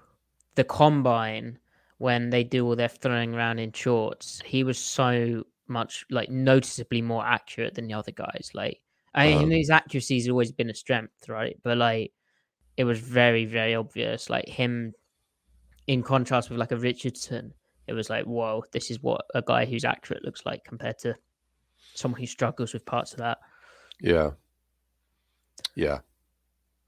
the 0.54 0.64
combine 0.64 1.58
when 1.98 2.30
they 2.30 2.44
do 2.44 2.66
all 2.66 2.76
their 2.76 2.88
throwing 2.88 3.34
around 3.34 3.58
in 3.58 3.72
shorts, 3.72 4.42
he 4.44 4.62
was 4.64 4.78
so 4.78 5.44
much 5.68 6.04
like 6.10 6.28
noticeably 6.30 7.00
more 7.02 7.24
accurate 7.24 7.74
than 7.74 7.86
the 7.86 7.94
other 7.94 8.12
guys. 8.12 8.50
Like 8.54 8.80
I 9.14 9.28
mean, 9.28 9.44
Um, 9.44 9.50
his 9.50 9.70
accuracy 9.70 10.16
has 10.18 10.28
always 10.28 10.52
been 10.52 10.68
a 10.70 10.74
strength, 10.74 11.28
right? 11.28 11.56
But 11.62 11.78
like 11.78 12.12
it 12.76 12.84
was 12.84 12.98
very 13.00 13.46
very 13.46 13.74
obvious. 13.74 14.28
Like 14.28 14.46
him, 14.48 14.92
in 15.86 16.02
contrast 16.02 16.50
with 16.50 16.58
like 16.58 16.72
a 16.72 16.76
Richardson, 16.76 17.52
it 17.86 17.92
was 17.92 18.10
like, 18.10 18.24
whoa, 18.24 18.64
this 18.72 18.90
is 18.90 19.02
what 19.02 19.24
a 19.34 19.42
guy 19.42 19.64
who's 19.64 19.84
accurate 19.84 20.24
looks 20.24 20.44
like 20.44 20.64
compared 20.64 20.98
to 20.98 21.14
someone 21.94 22.20
who 22.20 22.26
struggles 22.26 22.72
with 22.72 22.84
parts 22.84 23.12
of 23.12 23.18
that. 23.18 23.38
Yeah, 24.00 24.30
yeah. 25.74 26.00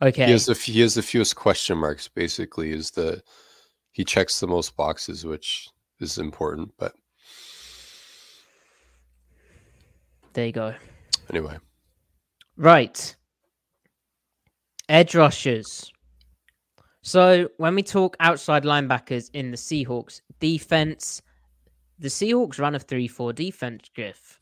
Okay, 0.00 0.26
He 0.26 0.33
has 0.33 0.47
the 0.47 0.55
he 0.55 0.81
has 0.81 0.95
the 0.95 1.02
fewest 1.02 1.35
question 1.37 1.78
marks. 1.78 2.07
Basically, 2.09 2.73
is 2.73 2.90
the 2.90 3.23
he 3.93 4.05
checks 4.05 4.38
the 4.38 4.47
most 4.47 4.76
boxes, 4.76 5.25
which 5.25 5.69
is 6.00 6.19
important. 6.19 6.73
But 6.78 6.95
there 10.33 10.47
you 10.47 10.52
go. 10.52 10.75
anyway, 11.31 11.57
Right. 12.57 13.17
Edge 14.88 15.14
rushers. 15.14 15.93
So 17.02 17.49
when 17.59 17.75
we 17.75 17.83
talk 17.83 18.17
outside 18.21 18.64
linebackers 18.64 19.31
in 19.33 19.50
the 19.50 19.57
Seahawks 19.57 20.21
defense, 20.40 21.23
the 21.99 22.09
Seahawks 22.09 22.59
run 22.59 22.75
a 22.75 22.78
3 22.78 23.09
4 23.09 23.33
defense, 23.33 23.90
Griff. 23.95 24.40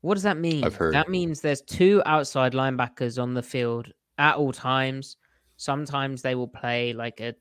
What 0.00 0.14
does 0.14 0.22
that 0.22 0.38
mean? 0.38 0.64
I've 0.64 0.74
heard. 0.74 0.94
That 0.94 1.08
means 1.08 1.40
there's 1.40 1.62
two 1.62 2.02
outside 2.06 2.52
linebackers 2.52 3.22
on 3.22 3.34
the 3.34 3.42
field 3.42 3.92
at 4.18 4.36
all 4.36 4.52
times. 4.52 5.16
Sometimes 5.56 6.22
they 6.22 6.34
will 6.34 6.48
play 6.48 6.92
like 6.92 7.20
a 7.20 7.34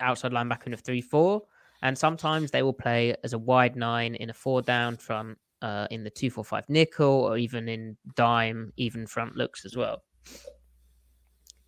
outside 0.00 0.32
linebacker 0.32 0.68
in 0.68 0.74
a 0.74 0.76
3 0.76 1.00
4, 1.00 1.42
and 1.82 1.96
sometimes 1.96 2.50
they 2.50 2.62
will 2.62 2.72
play 2.72 3.14
as 3.24 3.32
a 3.32 3.38
wide 3.38 3.76
nine 3.76 4.14
in 4.14 4.30
a 4.30 4.34
four 4.34 4.62
down 4.62 4.96
front 4.96 5.36
uh, 5.62 5.86
in 5.90 6.04
the 6.04 6.10
245 6.10 6.68
nickel 6.68 7.06
or 7.06 7.36
even 7.36 7.68
in 7.68 7.96
dime, 8.14 8.72
even 8.76 9.06
front 9.06 9.36
looks 9.36 9.64
as 9.64 9.76
well. 9.76 10.02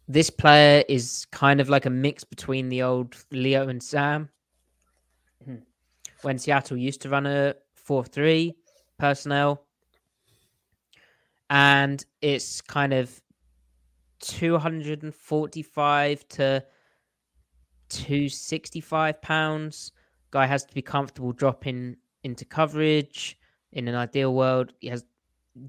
This 0.08 0.30
player 0.30 0.84
is 0.88 1.26
kind 1.30 1.60
of 1.60 1.68
like 1.68 1.86
a 1.86 1.90
mix 1.90 2.24
between 2.24 2.68
the 2.68 2.82
old 2.82 3.16
Leo 3.30 3.68
and 3.68 3.80
Sam. 3.82 4.28
Mhm. 5.46 5.62
When 6.22 6.38
Seattle 6.38 6.76
used 6.76 7.02
to 7.02 7.08
run 7.08 7.26
a 7.26 7.54
4 7.74 8.04
3 8.04 8.56
personnel, 8.98 9.64
and 11.50 12.04
it's 12.20 12.60
kind 12.60 12.92
of 12.92 13.20
245 14.20 16.28
to 16.28 16.64
265 17.88 19.20
pounds. 19.20 19.92
Guy 20.30 20.46
has 20.46 20.64
to 20.64 20.74
be 20.74 20.82
comfortable 20.82 21.32
dropping 21.32 21.96
into 22.24 22.44
coverage. 22.44 23.38
In 23.72 23.88
an 23.88 23.94
ideal 23.94 24.34
world, 24.34 24.72
he 24.80 24.88
has, 24.88 25.04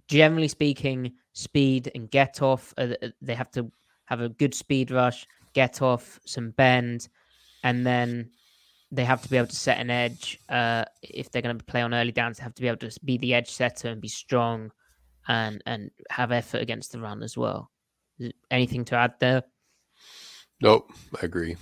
generally 0.07 0.47
speaking, 0.47 1.13
speed 1.33 1.91
and 1.95 2.09
get 2.09 2.41
off. 2.41 2.73
Uh, 2.77 2.93
uh, 3.01 3.09
they 3.21 3.35
have 3.35 3.51
to 3.51 3.71
have 4.05 4.21
a 4.21 4.29
good 4.29 4.53
speed 4.53 4.91
rush, 4.91 5.25
get 5.53 5.81
off, 5.81 6.19
some 6.25 6.51
bend, 6.51 7.07
and 7.63 7.85
then 7.85 8.29
they 8.91 9.05
have 9.05 9.21
to 9.21 9.29
be 9.29 9.37
able 9.37 9.47
to 9.47 9.55
set 9.55 9.79
an 9.79 9.89
edge. 9.89 10.39
Uh, 10.49 10.85
if 11.01 11.31
they're 11.31 11.41
going 11.41 11.57
to 11.57 11.63
play 11.65 11.81
on 11.81 11.93
early 11.93 12.11
downs, 12.11 12.37
they 12.37 12.43
have 12.43 12.53
to 12.55 12.61
be 12.61 12.67
able 12.67 12.77
to 12.77 12.91
be 13.03 13.17
the 13.17 13.33
edge 13.33 13.49
setter 13.49 13.89
and 13.89 14.01
be 14.01 14.07
strong 14.07 14.71
and 15.27 15.63
and 15.65 15.89
have 16.09 16.31
effort 16.31 16.61
against 16.61 16.91
the 16.91 16.99
run 16.99 17.23
as 17.23 17.37
well. 17.37 17.71
Anything 18.51 18.85
to 18.85 18.95
add 18.95 19.13
there? 19.19 19.43
nope, 20.61 20.91
I 21.21 21.25
agree. 21.25 21.55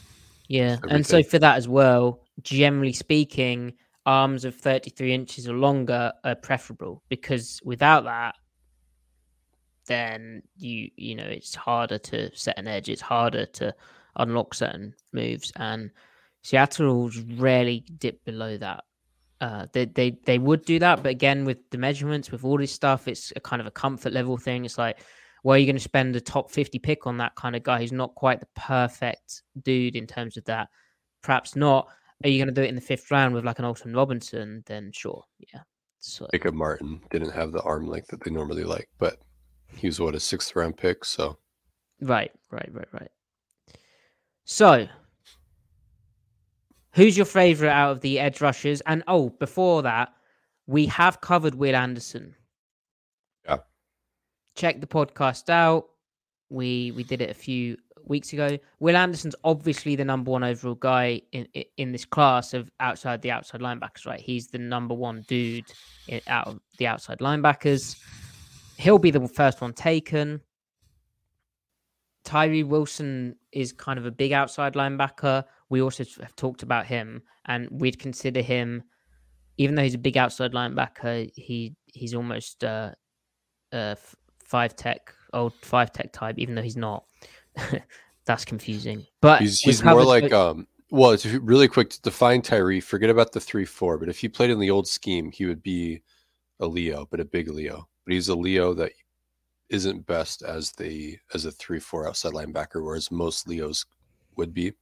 Yeah, 0.47 0.77
and 0.89 1.05
so 1.05 1.23
for 1.23 1.39
that 1.39 1.57
as 1.57 1.67
well, 1.67 2.21
generally 2.41 2.93
speaking, 2.93 3.73
arms 4.05 4.45
of 4.45 4.55
33 4.55 5.13
inches 5.13 5.47
or 5.47 5.53
longer 5.53 6.11
are 6.23 6.35
preferable 6.35 7.03
because 7.09 7.59
without 7.63 8.03
that, 8.05 8.35
then 9.91 10.41
you 10.57 10.89
you 10.95 11.15
know 11.15 11.25
it's 11.25 11.53
harder 11.55 11.97
to 11.97 12.35
set 12.35 12.57
an 12.57 12.67
edge. 12.67 12.89
It's 12.89 13.01
harder 13.01 13.45
to 13.45 13.73
unlock 14.15 14.53
certain 14.53 14.93
moves, 15.13 15.51
and 15.55 15.91
Seattle 16.43 17.11
rarely 17.35 17.85
dip 17.97 18.23
below 18.23 18.57
that. 18.57 18.83
Uh, 19.41 19.65
they 19.73 19.85
they 19.85 20.11
they 20.25 20.37
would 20.37 20.63
do 20.65 20.79
that, 20.79 21.03
but 21.03 21.09
again, 21.09 21.45
with 21.45 21.57
the 21.71 21.77
measurements, 21.77 22.31
with 22.31 22.45
all 22.45 22.57
this 22.57 22.71
stuff, 22.71 23.07
it's 23.07 23.33
a 23.35 23.39
kind 23.39 23.59
of 23.59 23.67
a 23.67 23.71
comfort 23.71 24.13
level 24.13 24.37
thing. 24.37 24.65
It's 24.65 24.77
like, 24.77 24.99
where 25.43 25.55
are 25.55 25.59
you 25.59 25.65
going 25.65 25.75
to 25.75 25.81
spend 25.81 26.15
a 26.15 26.21
top 26.21 26.51
50 26.51 26.79
pick 26.79 27.07
on 27.07 27.17
that 27.17 27.35
kind 27.35 27.55
of 27.55 27.63
guy 27.63 27.79
who's 27.79 27.91
not 27.91 28.15
quite 28.15 28.39
the 28.39 28.47
perfect 28.55 29.43
dude 29.63 29.95
in 29.95 30.05
terms 30.05 30.37
of 30.37 30.45
that? 30.45 30.69
Perhaps 31.23 31.55
not. 31.55 31.87
Are 32.23 32.29
you 32.29 32.37
going 32.37 32.53
to 32.53 32.61
do 32.61 32.61
it 32.61 32.69
in 32.69 32.75
the 32.75 32.81
fifth 32.81 33.09
round 33.09 33.33
with 33.33 33.43
like 33.43 33.57
an 33.57 33.65
Alton 33.65 33.95
Robinson? 33.95 34.63
Then 34.67 34.91
sure, 34.93 35.23
yeah. 35.51 35.61
So 35.99 36.27
Jacob 36.31 36.53
Martin 36.53 37.01
didn't 37.09 37.31
have 37.31 37.51
the 37.51 37.61
arm 37.61 37.87
length 37.87 38.07
that 38.07 38.23
they 38.23 38.31
normally 38.31 38.63
like, 38.63 38.89
but 38.99 39.17
he 39.75 39.87
was 39.87 39.99
what 39.99 40.15
a 40.15 40.19
sixth 40.19 40.55
round 40.55 40.77
pick. 40.77 41.05
So 41.05 41.37
right, 42.01 42.31
right, 42.51 42.69
right, 42.73 42.87
right. 42.93 43.11
So, 44.45 44.87
who's 46.93 47.15
your 47.15 47.25
favorite 47.25 47.69
out 47.69 47.91
of 47.91 48.01
the 48.01 48.19
edge 48.19 48.41
rushers? 48.41 48.81
And 48.81 49.03
oh, 49.07 49.29
before 49.29 49.83
that, 49.83 50.13
we 50.67 50.85
have 50.87 51.21
covered 51.21 51.55
Will 51.55 51.75
Anderson. 51.75 52.35
Yeah. 53.45 53.57
Check 54.55 54.81
the 54.81 54.87
podcast 54.87 55.49
out. 55.49 55.85
We 56.49 56.91
we 56.91 57.03
did 57.03 57.21
it 57.21 57.29
a 57.29 57.33
few 57.33 57.77
weeks 58.05 58.33
ago. 58.33 58.57
Will 58.79 58.95
Anderson's 58.95 59.35
obviously 59.43 59.95
the 59.95 60.05
number 60.05 60.31
one 60.31 60.43
overall 60.43 60.75
guy 60.75 61.21
in 61.31 61.47
in, 61.77 61.91
this 61.91 62.05
class 62.05 62.53
of 62.53 62.69
outside 62.79 63.21
the 63.21 63.31
outside 63.31 63.61
linebackers. 63.61 64.05
Right, 64.05 64.19
he's 64.19 64.47
the 64.47 64.57
number 64.57 64.93
one 64.93 65.23
dude 65.27 65.65
in, 66.07 66.21
out 66.27 66.47
of 66.47 66.59
the 66.77 66.87
outside 66.87 67.19
linebackers. 67.19 67.97
He'll 68.81 68.99
be 68.99 69.11
the 69.11 69.27
first 69.27 69.61
one 69.61 69.73
taken. 69.73 70.41
Tyree 72.23 72.63
Wilson 72.63 73.35
is 73.51 73.71
kind 73.71 73.97
of 73.97 74.05
a 74.05 74.11
big 74.11 74.31
outside 74.31 74.73
linebacker. 74.73 75.43
We 75.69 75.81
also 75.81 76.03
have 76.19 76.35
talked 76.35 76.63
about 76.63 76.85
him, 76.85 77.23
and 77.45 77.67
we'd 77.71 77.99
consider 77.99 78.41
him 78.41 78.83
even 79.61 79.75
though 79.75 79.83
he's 79.83 79.93
a 79.93 79.99
big 79.99 80.17
outside 80.17 80.53
linebacker, 80.53 81.31
he 81.35 81.75
he's 81.85 82.15
almost 82.15 82.63
uh, 82.63 82.91
uh 83.71 83.95
five 84.43 84.75
tech 84.75 85.13
old 85.33 85.53
five 85.61 85.91
tech 85.91 86.11
type, 86.11 86.39
even 86.39 86.55
though 86.55 86.61
he's 86.61 86.77
not. 86.77 87.05
That's 88.25 88.45
confusing. 88.45 89.05
But 89.21 89.41
he's 89.41 89.59
he's 89.59 89.83
more 89.83 90.03
like 90.03 90.31
um 90.33 90.67
well, 90.89 91.11
it's 91.11 91.25
really 91.25 91.67
quick 91.67 91.89
to 91.91 92.01
define 92.01 92.41
Tyree. 92.41 92.81
Forget 92.81 93.09
about 93.09 93.31
the 93.31 93.39
three 93.39 93.65
four, 93.65 93.97
but 93.97 94.09
if 94.09 94.19
he 94.19 94.27
played 94.27 94.49
in 94.49 94.59
the 94.59 94.71
old 94.71 94.87
scheme, 94.87 95.31
he 95.31 95.45
would 95.45 95.61
be 95.61 96.01
a 96.59 96.65
Leo, 96.65 97.07
but 97.09 97.19
a 97.19 97.25
big 97.25 97.47
Leo. 97.47 97.87
But 98.05 98.13
he's 98.13 98.29
a 98.29 98.35
Leo 98.35 98.73
that 98.73 98.91
isn't 99.69 100.05
best 100.05 100.43
as 100.43 100.71
the 100.73 101.17
as 101.33 101.45
a 101.45 101.51
three 101.51 101.79
four 101.79 102.07
outside 102.07 102.33
linebacker, 102.33 102.83
whereas 102.83 103.11
most 103.11 103.47
Leos 103.47 103.85
would 104.35 104.53
be. 104.53 104.73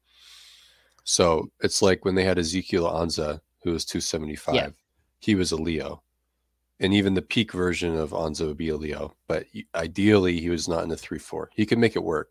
So 1.03 1.49
it's 1.61 1.81
like 1.81 2.05
when 2.05 2.15
they 2.15 2.23
had 2.23 2.37
Ezekiel 2.37 2.85
Ansah, 2.85 3.39
who 3.63 3.71
was 3.71 3.85
275, 3.85 4.55
yeah. 4.55 4.69
he 5.19 5.35
was 5.35 5.51
a 5.51 5.55
Leo. 5.55 6.03
And 6.81 6.93
even 6.93 7.13
the 7.13 7.21
peak 7.21 7.51
version 7.51 7.97
of 7.97 8.11
Ansah 8.11 8.47
would 8.47 8.57
be 8.57 8.69
a 8.69 8.77
Leo, 8.77 9.15
but 9.27 9.45
ideally 9.75 10.39
he 10.39 10.49
was 10.49 10.67
not 10.67 10.83
in 10.83 10.91
a 10.91 10.95
3 10.95 11.19
4. 11.19 11.49
He 11.55 11.65
could 11.65 11.79
make 11.79 11.95
it 11.95 12.03
work. 12.03 12.29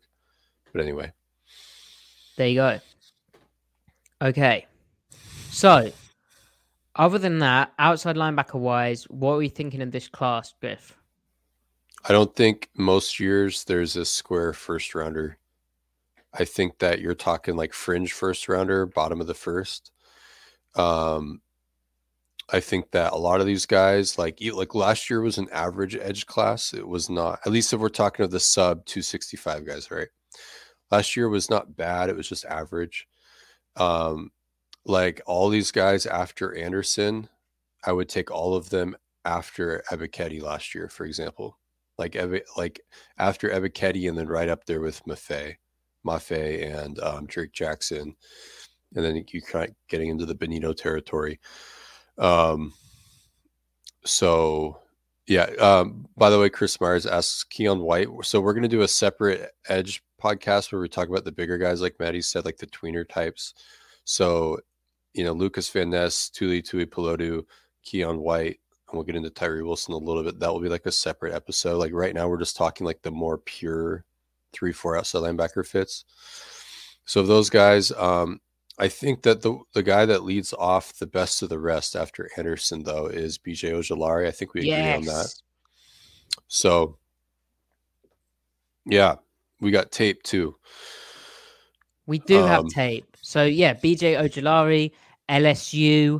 But 0.71 0.81
anyway. 0.81 1.11
There 2.35 2.47
you 2.47 2.55
go. 2.55 2.79
Okay. 4.21 4.65
So, 5.51 5.91
other 6.99 7.17
than 7.17 7.39
that, 7.39 7.73
outside 7.79 8.17
linebacker 8.17 8.59
wise, 8.59 9.05
what 9.05 9.33
are 9.33 9.37
we 9.37 9.47
thinking 9.47 9.81
of 9.81 9.91
this 9.91 10.09
class, 10.09 10.53
Biff? 10.59 10.95
I 12.03 12.11
don't 12.11 12.35
think 12.35 12.69
most 12.75 13.19
years 13.19 13.63
there's 13.63 13.95
a 13.95 14.05
square 14.05 14.51
first 14.51 14.93
rounder. 14.93 15.37
I 16.33 16.43
think 16.43 16.77
that 16.79 16.99
you're 16.99 17.15
talking 17.15 17.55
like 17.55 17.73
fringe 17.73 18.11
first 18.11 18.47
rounder, 18.49 18.85
bottom 18.85 19.21
of 19.21 19.27
the 19.27 19.33
first. 19.33 19.91
Um, 20.75 21.41
I 22.51 22.59
think 22.59 22.91
that 22.91 23.13
a 23.13 23.17
lot 23.17 23.39
of 23.39 23.47
these 23.47 23.65
guys, 23.65 24.17
like 24.17 24.39
like 24.53 24.75
last 24.75 25.09
year, 25.09 25.21
was 25.21 25.37
an 25.37 25.47
average 25.53 25.95
edge 25.95 26.25
class. 26.25 26.73
It 26.73 26.87
was 26.87 27.09
not, 27.09 27.39
at 27.45 27.51
least 27.51 27.71
if 27.71 27.79
we're 27.79 27.89
talking 27.89 28.25
of 28.25 28.31
the 28.31 28.39
sub 28.41 28.85
265 28.85 29.65
guys, 29.65 29.89
right? 29.89 30.09
Last 30.91 31.15
year 31.15 31.29
was 31.29 31.49
not 31.49 31.77
bad. 31.77 32.09
It 32.09 32.17
was 32.17 32.27
just 32.27 32.45
average. 32.45 33.07
Um, 33.77 34.31
like 34.85 35.21
all 35.25 35.49
these 35.49 35.71
guys 35.71 36.05
after 36.05 36.55
Anderson, 36.55 37.29
I 37.85 37.91
would 37.91 38.09
take 38.09 38.31
all 38.31 38.55
of 38.55 38.69
them 38.69 38.95
after 39.25 39.83
Ebiketie 39.91 40.41
last 40.41 40.73
year, 40.73 40.89
for 40.89 41.05
example. 41.05 41.57
Like 41.97 42.17
like 42.55 42.81
after 43.17 43.49
Ebiketie 43.49 44.07
and 44.07 44.17
then 44.17 44.27
right 44.27 44.49
up 44.49 44.65
there 44.65 44.79
with 44.79 45.03
Mafe, 45.05 45.57
Mafe 46.05 46.75
and 46.75 46.97
um, 46.99 47.25
Drake 47.25 47.51
Jackson, 47.51 48.15
and 48.95 49.05
then 49.05 49.23
you 49.29 49.41
kind 49.41 49.69
of 49.69 49.75
getting 49.89 50.09
into 50.09 50.25
the 50.25 50.35
Bonitto 50.35 50.75
territory. 50.75 51.39
Um, 52.17 52.73
so 54.05 54.79
yeah. 55.27 55.43
Um, 55.59 56.07
by 56.17 56.29
the 56.29 56.39
way, 56.39 56.49
Chris 56.49 56.79
Myers 56.81 57.05
asks 57.05 57.45
Keion 57.53 57.81
White. 57.81 58.07
So 58.23 58.39
we're 58.41 58.53
gonna 58.53 58.67
do 58.67 58.81
a 58.81 58.87
separate 58.87 59.51
edge 59.67 60.01
podcast 60.21 60.71
where 60.71 60.81
we 60.81 60.89
talk 60.89 61.09
about 61.09 61.25
the 61.25 61.31
bigger 61.31 61.57
guys, 61.57 61.81
like 61.81 61.99
Matty 61.99 62.21
said, 62.21 62.45
like 62.45 62.57
the 62.57 62.67
tweener 62.67 63.07
types. 63.07 63.53
So, 64.09 64.59
you 65.13 65.23
know, 65.23 65.33
Lucas 65.33 65.69
Van 65.69 65.91
Ness, 65.91 66.31
Tuli 66.31 66.63
Tuipulotu, 66.63 67.43
Keion 67.85 68.17
White, 68.17 68.59
and 68.87 68.93
we'll 68.97 69.03
get 69.03 69.15
into 69.15 69.29
Tyree 69.29 69.61
Wilson 69.61 69.93
a 69.93 69.97
little 69.97 70.23
bit. 70.23 70.39
That 70.39 70.51
will 70.51 70.59
be 70.59 70.67
like 70.67 70.87
a 70.87 70.91
separate 70.91 71.31
episode. 71.31 71.77
Like 71.77 71.93
right 71.93 72.15
now, 72.15 72.27
we're 72.27 72.39
just 72.39 72.57
talking 72.57 72.87
like 72.87 73.03
the 73.03 73.11
more 73.11 73.37
pure 73.37 74.05
three, 74.51 74.73
four 74.73 74.97
outside 74.97 75.19
linebacker 75.19 75.63
fits. 75.63 76.05
So 77.05 77.21
those 77.21 77.51
guys, 77.51 77.91
um, 77.91 78.41
I 78.79 78.87
think 78.87 79.21
that 79.21 79.43
the 79.43 79.59
the 79.73 79.83
guy 79.83 80.07
that 80.07 80.23
leads 80.23 80.53
off 80.53 80.97
the 80.97 81.05
best 81.05 81.43
of 81.43 81.49
the 81.49 81.59
rest 81.59 81.95
after 81.95 82.31
Anderson 82.35 82.81
though 82.81 83.05
is 83.05 83.37
BJ 83.37 83.73
Ojulari. 83.73 84.27
I 84.27 84.31
think 84.31 84.55
we 84.55 84.61
agree 84.61 84.71
yes. 84.71 84.97
on 84.97 85.05
that. 85.05 85.33
So 86.47 86.97
yeah, 88.87 89.17
we 89.61 89.69
got 89.69 89.91
tape 89.91 90.23
too. 90.23 90.55
We 92.07 92.17
do 92.17 92.41
um, 92.41 92.47
have 92.47 92.67
tape. 92.69 93.05
So 93.29 93.43
yeah, 93.43 93.75
BJ 93.75 94.17
Ojulari, 94.19 94.91
LSU, 95.29 96.19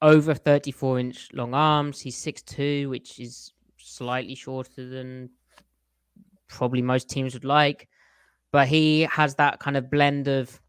over 0.00 0.34
34 0.34 1.00
inch 1.00 1.28
long 1.32 1.52
arms. 1.52 2.00
He's 2.00 2.16
6'2, 2.24 2.88
which 2.88 3.18
is 3.18 3.52
slightly 3.76 4.36
shorter 4.36 4.88
than 4.88 5.30
probably 6.46 6.80
most 6.80 7.10
teams 7.10 7.34
would 7.34 7.44
like. 7.44 7.88
But 8.52 8.68
he 8.68 9.00
has 9.10 9.34
that 9.34 9.58
kind 9.58 9.76
of 9.76 9.90
blend 9.90 10.28
of 10.28 10.60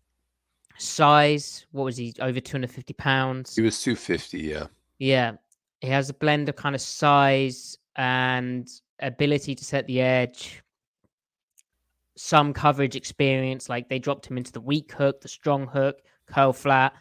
size. 0.79 1.67
What 1.69 1.83
was 1.83 1.97
he? 1.97 2.15
Over 2.19 2.39
250 2.39 2.93
pounds. 2.95 3.55
He 3.55 3.61
was 3.61 3.79
250, 3.83 4.39
yeah. 4.39 4.65
Yeah. 4.97 5.33
He 5.81 5.89
has 5.89 6.09
a 6.09 6.15
blend 6.15 6.49
of 6.49 6.55
kind 6.55 6.73
of 6.73 6.81
size 6.81 7.77
and 7.95 8.67
ability 9.01 9.53
to 9.53 9.63
set 9.63 9.85
the 9.85 10.01
edge, 10.01 10.63
some 12.17 12.53
coverage 12.53 12.95
experience. 12.95 13.69
Like 13.69 13.87
they 13.87 13.99
dropped 13.99 14.25
him 14.25 14.37
into 14.37 14.51
the 14.51 14.61
weak 14.61 14.91
hook, 14.91 15.21
the 15.21 15.27
strong 15.27 15.67
hook, 15.67 15.99
curl 16.27 16.53
flat. 16.53 16.93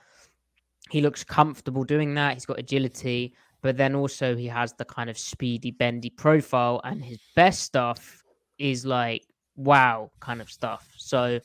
He 0.91 1.01
looks 1.01 1.25
comfortable 1.25 1.83
doing 1.83 2.15
that. 2.15 2.35
He's 2.35 2.47
got 2.47 2.59
agility, 2.59 3.35
but 3.61 3.77
then 3.77 3.97
also 3.97 4.37
he 4.37 4.47
has 4.47 4.73
the 4.75 4.85
kind 4.85 5.11
of 5.11 5.19
speedy, 5.19 5.73
bendy 5.73 6.11
profile, 6.11 6.81
and 6.85 7.05
his 7.05 7.19
best 7.35 7.63
stuff 7.63 8.23
is 8.59 8.87
like 8.87 9.27
wow 9.57 10.11
kind 10.21 10.41
of 10.41 10.51
stuff. 10.51 10.89
So 10.97 11.41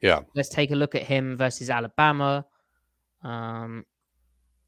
yeah. 0.00 0.20
Let's 0.34 0.48
take 0.48 0.70
a 0.70 0.74
look 0.74 0.94
at 0.94 1.02
him 1.02 1.36
versus 1.36 1.70
Alabama. 1.70 2.46
Um, 3.22 3.84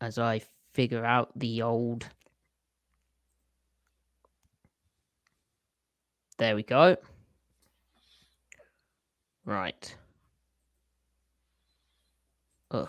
as 0.01 0.19
I 0.19 0.43
figure 0.75 1.05
out 1.05 1.31
the 1.39 1.63
old. 1.63 2.07
There 6.39 6.57
we 6.57 6.63
go. 6.63 6.97
Right. 9.45 9.95
Ugh. 12.71 12.89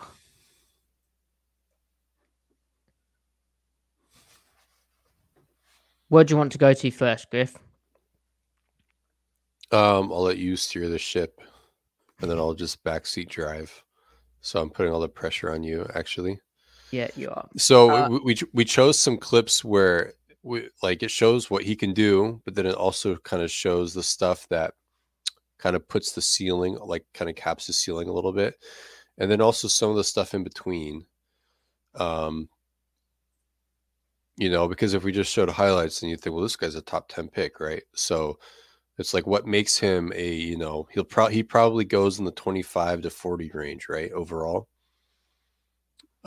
Where 6.10 6.24
do 6.24 6.34
you 6.34 6.38
want 6.38 6.52
to 6.52 6.58
go 6.58 6.74
to 6.74 6.92
first, 6.92 7.30
Griff? 7.32 7.58
Um, 9.72 10.12
I'll 10.12 10.22
let 10.22 10.38
you 10.38 10.56
steer 10.56 10.88
the 10.88 11.00
ship 11.00 11.42
and 12.22 12.30
then 12.30 12.38
I'll 12.38 12.54
just 12.54 12.84
backseat 12.84 13.30
drive. 13.30 13.84
So 14.42 14.62
I'm 14.62 14.70
putting 14.70 14.94
all 14.94 15.00
the 15.00 15.10
pressure 15.10 15.52
on 15.52 15.64
you, 15.64 15.90
actually. 15.96 16.40
Yeah, 16.92 17.08
you 17.16 17.32
are. 17.32 17.50
So 17.58 17.90
uh, 17.90 18.10
we, 18.10 18.20
we 18.20 18.38
we 18.54 18.66
chose 18.66 19.00
some 19.00 19.18
clips 19.18 19.66
where 19.66 20.14
we 20.44 20.70
like 20.84 21.02
it 21.02 21.10
shows 21.10 21.50
what 21.50 21.64
he 21.64 21.76
can 21.76 21.94
do, 21.94 22.40
but 22.46 22.54
then 22.54 22.68
it 22.68 22.76
also 22.76 23.16
kind 23.18 23.42
of 23.42 23.50
shows 23.50 23.96
the 23.96 24.04
stuff 24.04 24.48
that 24.50 24.76
kind 25.64 25.78
of 25.78 25.88
puts 25.88 26.12
the 26.12 26.22
ceiling, 26.22 26.78
like 26.84 27.06
kind 27.14 27.30
of 27.30 27.38
caps 27.38 27.68
the 27.68 27.74
ceiling 27.74 28.10
a 28.10 28.14
little 28.14 28.34
bit, 28.34 28.56
and 29.18 29.32
then 29.32 29.40
also 29.40 29.70
some 29.70 29.90
of 29.90 29.96
the 29.96 30.04
stuff 30.04 30.34
in 30.34 30.44
between. 30.44 31.06
Um, 31.96 32.50
you 34.36 34.50
know, 34.50 34.68
because 34.68 34.94
if 34.94 35.06
we 35.06 35.14
just 35.14 35.32
showed 35.32 35.50
highlights, 35.50 36.02
then 36.02 36.10
you 36.10 36.18
think, 36.18 36.34
well, 36.34 36.44
this 36.44 36.58
guy's 36.58 36.76
a 36.76 36.82
top 36.82 37.08
ten 37.08 37.30
pick, 37.30 37.62
right? 37.62 37.84
So 37.96 38.40
it's 38.98 39.14
like 39.14 39.26
what 39.26 39.48
makes 39.48 39.78
him 39.78 40.12
a, 40.14 40.34
you 40.34 40.58
know, 40.58 40.86
he'll 40.92 41.06
probably 41.06 41.36
he 41.36 41.44
probably 41.44 41.86
goes 41.86 42.20
in 42.20 42.26
the 42.26 42.32
25 42.32 43.04
to 43.04 43.10
40 43.10 43.52
range, 43.54 43.88
right? 43.88 44.12
Overall. 44.12 44.68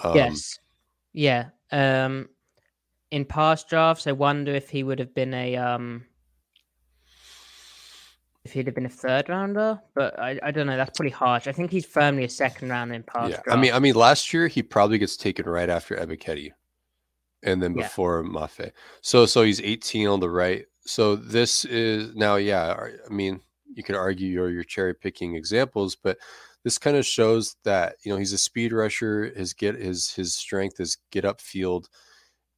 Um, 0.03 0.16
yes. 0.16 0.59
Yeah. 1.12 1.51
Um 1.72 2.31
in 3.11 3.25
past 3.27 3.68
drafts, 3.68 4.07
I 4.07 4.12
wonder 4.12 4.55
if 4.55 4.70
he 4.70 4.83
would 4.83 4.99
have 4.99 5.14
been 5.14 5.35
a 5.35 5.57
um 5.57 6.07
if 8.46 8.52
he'd 8.52 8.66
have 8.66 8.74
been 8.74 8.87
a 8.87 8.90
third 8.90 9.28
rounder, 9.28 9.80
but 9.94 10.18
I, 10.18 10.38
I 10.42 10.50
don't 10.50 10.66
know. 10.66 10.76
That's 10.76 10.96
pretty 10.96 11.12
harsh. 11.12 11.46
I 11.46 11.52
think 11.52 11.70
he's 11.70 11.87
firmly 11.87 12.24
a 12.24 12.28
second 12.28 12.70
round 12.70 12.94
in 12.94 13.02
past. 13.02 13.30
Yeah, 13.30 13.40
drafts. 13.42 13.52
I 13.52 13.56
mean, 13.56 13.72
I 13.72 13.78
mean, 13.78 13.94
last 13.94 14.32
year 14.32 14.48
he 14.48 14.62
probably 14.62 14.98
gets 14.98 15.16
taken 15.16 15.46
right 15.46 15.68
after 15.68 15.96
Ebiketie, 15.96 16.52
and 17.42 17.62
then 17.62 17.74
before 17.74 18.22
yeah. 18.24 18.30
Mafe. 18.30 18.72
So, 19.00 19.26
so 19.26 19.42
he's 19.42 19.61
18 19.61 20.09
on 20.09 20.20
the 20.20 20.30
right 20.30 20.64
so 20.87 21.16
this 21.16 21.64
is 21.64 22.14
now, 22.14 22.37
yeah. 22.37 22.74
I 23.09 23.12
mean, 23.12 23.40
you 23.74 23.82
could 23.82 23.96
argue 23.96 24.28
you're 24.28 24.50
you're 24.50 24.64
cherry 24.64 24.94
picking 24.94 25.35
examples, 25.35 25.96
but 25.96 26.18
this 26.64 26.78
kind 26.78 26.96
of 26.96 27.04
shows 27.04 27.56
that 27.64 27.96
you 28.04 28.12
know 28.12 28.18
he's 28.18 28.32
a 28.32 28.38
speed 28.38 28.72
rusher. 28.72 29.32
His 29.37 29.52
get 29.52 29.74
his 29.74 30.12
his 30.14 30.35
strength 30.35 30.80
is 30.80 30.98
get 31.11 31.24
up 31.24 31.40
field, 31.40 31.88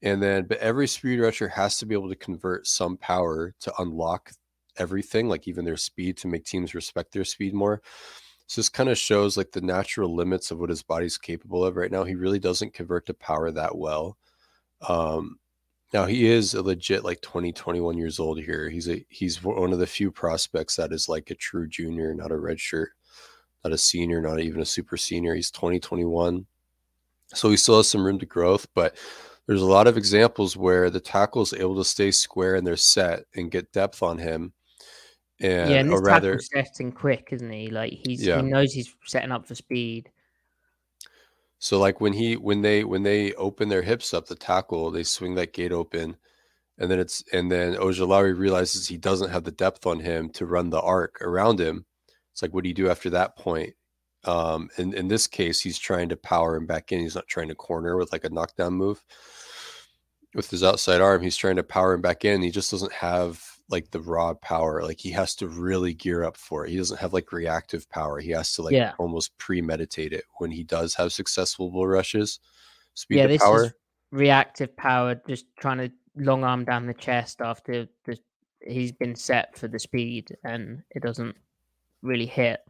and 0.02 0.22
then 0.22 0.44
but 0.44 0.58
every 0.58 0.86
speed 0.86 1.20
rusher 1.20 1.48
has 1.48 1.78
to 1.78 1.86
be 1.86 1.94
able 1.94 2.10
to 2.10 2.16
convert 2.16 2.66
some 2.66 2.96
power 2.98 3.54
to 3.60 3.72
unlock 3.78 4.30
everything, 4.78 5.28
like 5.28 5.48
even 5.48 5.64
their 5.64 5.76
speed, 5.76 6.16
to 6.18 6.28
make 6.28 6.44
teams 6.44 6.74
respect 6.74 7.12
their 7.12 7.24
speed 7.24 7.54
more. 7.54 7.82
So 8.46 8.60
this 8.60 8.68
kind 8.70 8.88
of 8.88 8.96
shows 8.96 9.36
like 9.36 9.52
the 9.52 9.60
natural 9.60 10.14
limits 10.14 10.50
of 10.50 10.58
what 10.58 10.70
his 10.70 10.82
body's 10.82 11.18
capable 11.18 11.64
of 11.64 11.76
right 11.76 11.92
now. 11.92 12.04
He 12.04 12.14
really 12.14 12.38
doesn't 12.38 12.72
convert 12.72 13.06
to 13.06 13.14
power 13.14 13.50
that 13.50 13.76
well. 13.76 14.16
Um, 14.88 15.38
now 15.92 16.06
he 16.06 16.26
is 16.26 16.54
a 16.54 16.62
legit 16.62 17.04
like 17.04 17.20
20, 17.20 17.52
21 17.52 17.96
years 17.98 18.18
old 18.18 18.40
here. 18.40 18.68
He's 18.68 18.88
a 18.88 19.04
he's 19.08 19.42
one 19.42 19.72
of 19.72 19.78
the 19.78 19.86
few 19.86 20.10
prospects 20.10 20.76
that 20.76 20.92
is 20.92 21.08
like 21.08 21.30
a 21.30 21.34
true 21.34 21.66
junior, 21.66 22.14
not 22.14 22.30
a 22.30 22.38
red 22.38 22.60
shirt, 22.60 22.90
not 23.64 23.72
a 23.72 23.78
senior, 23.78 24.20
not 24.20 24.40
even 24.40 24.60
a 24.60 24.66
super 24.66 24.96
senior. 24.96 25.34
He's 25.34 25.50
2021. 25.50 26.46
So 27.34 27.50
he 27.50 27.56
still 27.56 27.78
has 27.78 27.88
some 27.88 28.04
room 28.04 28.18
to 28.18 28.26
growth, 28.26 28.66
but 28.74 28.96
there's 29.46 29.62
a 29.62 29.66
lot 29.66 29.86
of 29.86 29.96
examples 29.96 30.56
where 30.56 30.90
the 30.90 31.00
tackle 31.00 31.42
is 31.42 31.54
able 31.54 31.76
to 31.76 31.84
stay 31.84 32.10
square 32.10 32.56
in 32.56 32.64
their 32.64 32.76
set 32.76 33.24
and 33.34 33.50
get 33.50 33.72
depth 33.72 34.02
on 34.02 34.18
him. 34.18 34.52
And, 35.40 35.70
yeah, 35.70 35.76
and 35.78 35.90
this 35.92 36.00
rather, 36.02 36.32
tackle's 36.32 36.50
setting 36.52 36.92
quick, 36.92 37.28
isn't 37.30 37.50
he? 37.50 37.68
Like 37.68 37.92
he's 37.92 38.24
Yeah. 38.24 38.36
he 38.36 38.42
knows 38.42 38.72
he's 38.72 38.92
setting 39.04 39.30
up 39.30 39.46
for 39.46 39.54
speed. 39.54 40.10
So 41.60 41.78
like 41.78 42.00
when 42.00 42.12
he 42.12 42.36
when 42.36 42.62
they 42.62 42.84
when 42.84 43.02
they 43.02 43.32
open 43.34 43.68
their 43.68 43.82
hips 43.82 44.14
up, 44.14 44.26
the 44.26 44.34
tackle, 44.34 44.90
they 44.90 45.02
swing 45.02 45.34
that 45.36 45.52
gate 45.52 45.72
open, 45.72 46.16
and 46.78 46.90
then 46.90 46.98
it's 46.98 47.22
and 47.32 47.50
then 47.50 47.74
Ojulari 47.74 48.36
realizes 48.36 48.86
he 48.86 48.96
doesn't 48.96 49.30
have 49.30 49.44
the 49.44 49.52
depth 49.52 49.86
on 49.86 50.00
him 50.00 50.30
to 50.30 50.46
run 50.46 50.70
the 50.70 50.80
arc 50.80 51.20
around 51.22 51.60
him. 51.60 51.84
It's 52.32 52.42
like 52.42 52.52
what 52.54 52.62
do 52.64 52.68
you 52.68 52.74
do 52.74 52.90
after 52.90 53.10
that 53.10 53.36
point? 53.36 53.74
Um, 54.24 54.68
and 54.76 54.94
in 54.94 55.08
this 55.08 55.26
case, 55.26 55.60
he's 55.60 55.78
trying 55.78 56.08
to 56.08 56.16
power 56.16 56.56
him 56.56 56.66
back 56.66 56.90
in. 56.92 57.00
He's 57.00 57.14
not 57.14 57.28
trying 57.28 57.48
to 57.48 57.54
corner 57.54 57.96
with 57.96 58.12
like 58.12 58.24
a 58.24 58.30
knockdown 58.30 58.74
move. 58.74 59.02
With 60.34 60.50
his 60.50 60.62
outside 60.62 61.00
arm, 61.00 61.22
he's 61.22 61.36
trying 61.36 61.56
to 61.56 61.62
power 61.62 61.94
him 61.94 62.02
back 62.02 62.24
in. 62.24 62.42
He 62.42 62.50
just 62.50 62.70
doesn't 62.70 62.92
have 62.92 63.42
like 63.68 63.90
the 63.90 64.00
raw 64.00 64.34
power. 64.34 64.82
Like 64.82 64.98
he 64.98 65.10
has 65.10 65.34
to 65.36 65.48
really 65.48 65.94
gear 65.94 66.24
up 66.24 66.36
for 66.36 66.64
it. 66.64 66.70
He 66.70 66.76
doesn't 66.76 67.00
have 67.00 67.12
like 67.12 67.32
reactive 67.32 67.88
power. 67.90 68.18
He 68.18 68.30
has 68.30 68.54
to 68.54 68.62
like 68.62 68.72
Yeah. 68.72 68.92
almost 68.98 69.36
premeditate 69.38 70.12
it 70.12 70.24
when 70.38 70.50
he 70.50 70.64
does 70.64 70.94
have 70.94 71.12
successful 71.12 71.70
bull 71.70 71.86
rushes. 71.86 72.40
Speed 72.94 73.18
yeah, 73.18 73.26
this 73.26 73.42
power. 73.42 73.64
is 73.64 73.72
reactive 74.10 74.76
power, 74.76 75.20
just 75.28 75.46
trying 75.58 75.78
to 75.78 75.90
long 76.16 76.44
arm 76.44 76.64
down 76.64 76.86
the 76.86 76.94
chest 76.94 77.40
after 77.40 77.86
the, 78.04 78.18
he's 78.66 78.90
been 78.92 79.14
set 79.14 79.56
for 79.56 79.68
the 79.68 79.78
speed 79.78 80.36
and 80.44 80.82
it 80.90 81.02
doesn't 81.02 81.36
really 82.02 82.26
hit. 82.26 82.60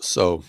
So 0.00 0.42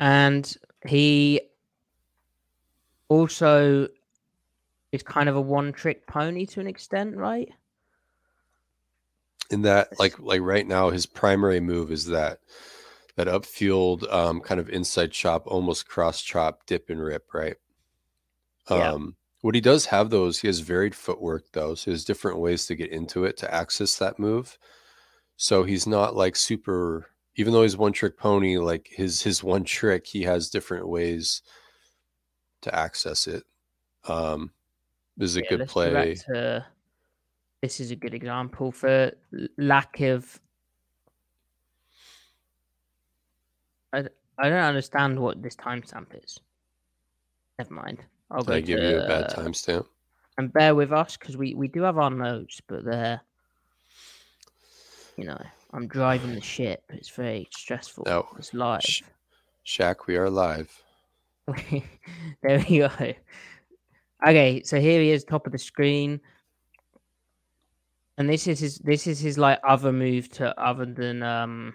And 0.00 0.54
he 0.86 1.40
also 3.08 3.88
is 4.92 5.02
kind 5.02 5.28
of 5.28 5.36
a 5.36 5.40
one 5.40 5.72
trick 5.72 6.06
pony 6.06 6.46
to 6.46 6.60
an 6.60 6.66
extent, 6.66 7.16
right? 7.16 7.50
in 9.50 9.62
that 9.62 9.98
like 10.00 10.18
like 10.18 10.40
right 10.40 10.66
now 10.66 10.90
his 10.90 11.06
primary 11.06 11.60
move 11.60 11.92
is 11.92 12.06
that 12.06 12.40
that 13.14 13.28
upfield 13.28 14.12
um 14.12 14.40
kind 14.40 14.60
of 14.60 14.68
inside 14.70 15.12
chop 15.12 15.46
almost 15.46 15.88
cross 15.88 16.20
chop 16.20 16.66
dip 16.66 16.90
and 16.90 17.00
rip 17.00 17.32
right 17.32 17.56
Yeah. 18.68 18.90
um 18.90 19.14
what 19.42 19.54
he 19.54 19.60
does 19.60 19.86
have 19.86 20.10
those 20.10 20.40
he 20.40 20.48
has 20.48 20.58
varied 20.58 20.96
footwork 20.96 21.44
though 21.52 21.76
so 21.76 21.84
he 21.84 21.90
has 21.92 22.04
different 22.04 22.38
ways 22.38 22.66
to 22.66 22.74
get 22.74 22.90
into 22.90 23.24
it 23.24 23.36
to 23.36 23.54
access 23.54 23.96
that 23.98 24.18
move 24.18 24.58
so 25.36 25.62
he's 25.62 25.86
not 25.86 26.16
like 26.16 26.34
super 26.34 27.06
even 27.36 27.52
though 27.52 27.62
he's 27.62 27.76
one 27.76 27.92
trick 27.92 28.16
pony 28.16 28.56
like 28.58 28.88
his 28.90 29.22
his 29.22 29.44
one 29.44 29.64
trick 29.64 30.06
he 30.06 30.22
has 30.22 30.50
different 30.50 30.88
ways 30.88 31.42
to 32.62 32.74
access 32.74 33.26
it 33.26 33.44
um 34.08 34.50
this 35.16 35.30
is 35.30 35.36
a 35.36 35.42
Yeah, 35.42 35.50
good 35.50 35.58
let's 35.60 35.72
go 35.72 35.92
back 35.92 35.92
play 35.92 36.14
to- 36.14 36.66
this 37.62 37.80
is 37.80 37.90
a 37.90 37.96
good 37.96 38.12
example 38.14 38.70
for 38.70 39.10
lack 39.56 40.00
of. 40.00 40.38
I, 43.94 44.04
I 44.38 44.48
don't 44.50 44.58
understand 44.58 45.18
what 45.18 45.42
this 45.42 45.56
timestamp 45.56 46.22
is. 46.22 46.38
Never 47.58 47.72
mind. 47.72 48.04
I'll 48.30 48.42
Did 48.42 48.46
go 48.46 48.52
I 48.54 48.60
give 48.60 48.80
you 48.80 48.98
a 48.98 49.06
bad 49.08 49.30
to- 49.30 49.36
timestamp 49.36 49.86
And 50.36 50.52
bear 50.52 50.74
with 50.74 50.92
us 50.92 51.16
because 51.16 51.36
we, 51.38 51.54
we 51.54 51.66
do 51.66 51.80
have 51.82 51.96
our 51.96 52.10
notes, 52.10 52.60
but 52.68 52.84
they're. 52.84 53.22
You 55.16 55.24
know, 55.24 55.42
I'm 55.76 55.86
driving 55.88 56.34
the 56.34 56.40
ship. 56.40 56.82
It's 56.88 57.10
very 57.10 57.46
stressful. 57.52 58.04
Oh, 58.08 58.26
it's 58.38 58.54
live. 58.54 58.82
Sh- 58.82 59.02
Shaq, 59.66 60.06
we 60.06 60.16
are 60.16 60.30
live. 60.30 60.70
there 62.42 62.64
we 62.68 62.78
go. 62.78 62.90
Okay, 64.26 64.62
so 64.64 64.80
here 64.80 65.02
he 65.02 65.10
is, 65.10 65.22
top 65.22 65.44
of 65.44 65.52
the 65.52 65.58
screen, 65.58 66.18
and 68.16 68.28
this 68.28 68.46
is 68.46 68.58
his. 68.58 68.78
This 68.78 69.06
is 69.06 69.20
his 69.20 69.36
like 69.36 69.60
other 69.68 69.92
move 69.92 70.30
to 70.30 70.58
other 70.58 70.86
than 70.86 71.22
um. 71.22 71.74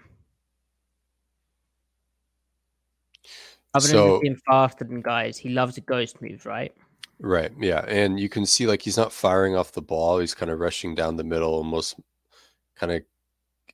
Other 3.74 3.86
than 3.86 3.96
So- 3.96 4.20
being 4.20 4.36
faster 4.46 4.84
than 4.84 5.00
guys, 5.00 5.38
he 5.38 5.48
loves 5.48 5.78
a 5.78 5.80
ghost 5.80 6.20
move, 6.20 6.44
right? 6.44 6.74
Right. 7.20 7.52
Yeah. 7.60 7.84
And 7.86 8.18
you 8.18 8.28
can 8.28 8.44
see 8.44 8.66
like 8.66 8.82
he's 8.82 8.96
not 8.96 9.12
firing 9.12 9.54
off 9.54 9.70
the 9.70 9.80
ball. 9.80 10.18
He's 10.18 10.34
kind 10.34 10.50
of 10.50 10.58
rushing 10.58 10.96
down 10.96 11.16
the 11.16 11.22
middle, 11.24 11.54
almost 11.54 11.94
kind 12.74 12.90
of 12.90 13.02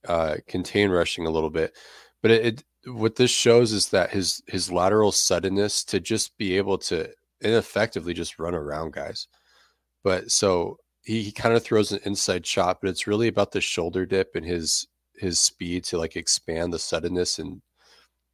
uh, 0.06 0.36
contain 0.46 0.90
rushing 0.90 1.26
a 1.26 1.30
little 1.30 1.50
bit. 1.50 1.76
But 2.22 2.30
it, 2.30 2.46
it 2.46 2.64
what 2.86 3.16
this 3.16 3.30
shows 3.30 3.72
is 3.72 3.88
that 3.90 4.10
his 4.10 4.42
his 4.46 4.70
lateral 4.70 5.12
suddenness 5.12 5.84
to 5.84 6.00
just 6.00 6.36
be 6.38 6.56
able 6.56 6.78
to 6.78 7.10
ineffectively 7.42 8.14
just 8.14 8.38
run 8.38 8.54
around 8.54 8.92
guys. 8.92 9.28
But 10.04 10.30
so 10.30 10.78
he, 11.02 11.22
he 11.22 11.32
kind 11.32 11.54
of 11.54 11.64
throws 11.64 11.92
an 11.92 12.00
inside 12.04 12.46
shot, 12.46 12.78
but 12.80 12.90
it's 12.90 13.06
really 13.06 13.28
about 13.28 13.52
the 13.52 13.60
shoulder 13.60 14.06
dip 14.06 14.34
and 14.34 14.44
his 14.44 14.86
his 15.16 15.40
speed 15.40 15.84
to 15.84 15.98
like 15.98 16.16
expand 16.16 16.72
the 16.72 16.78
suddenness 16.78 17.38
and 17.38 17.60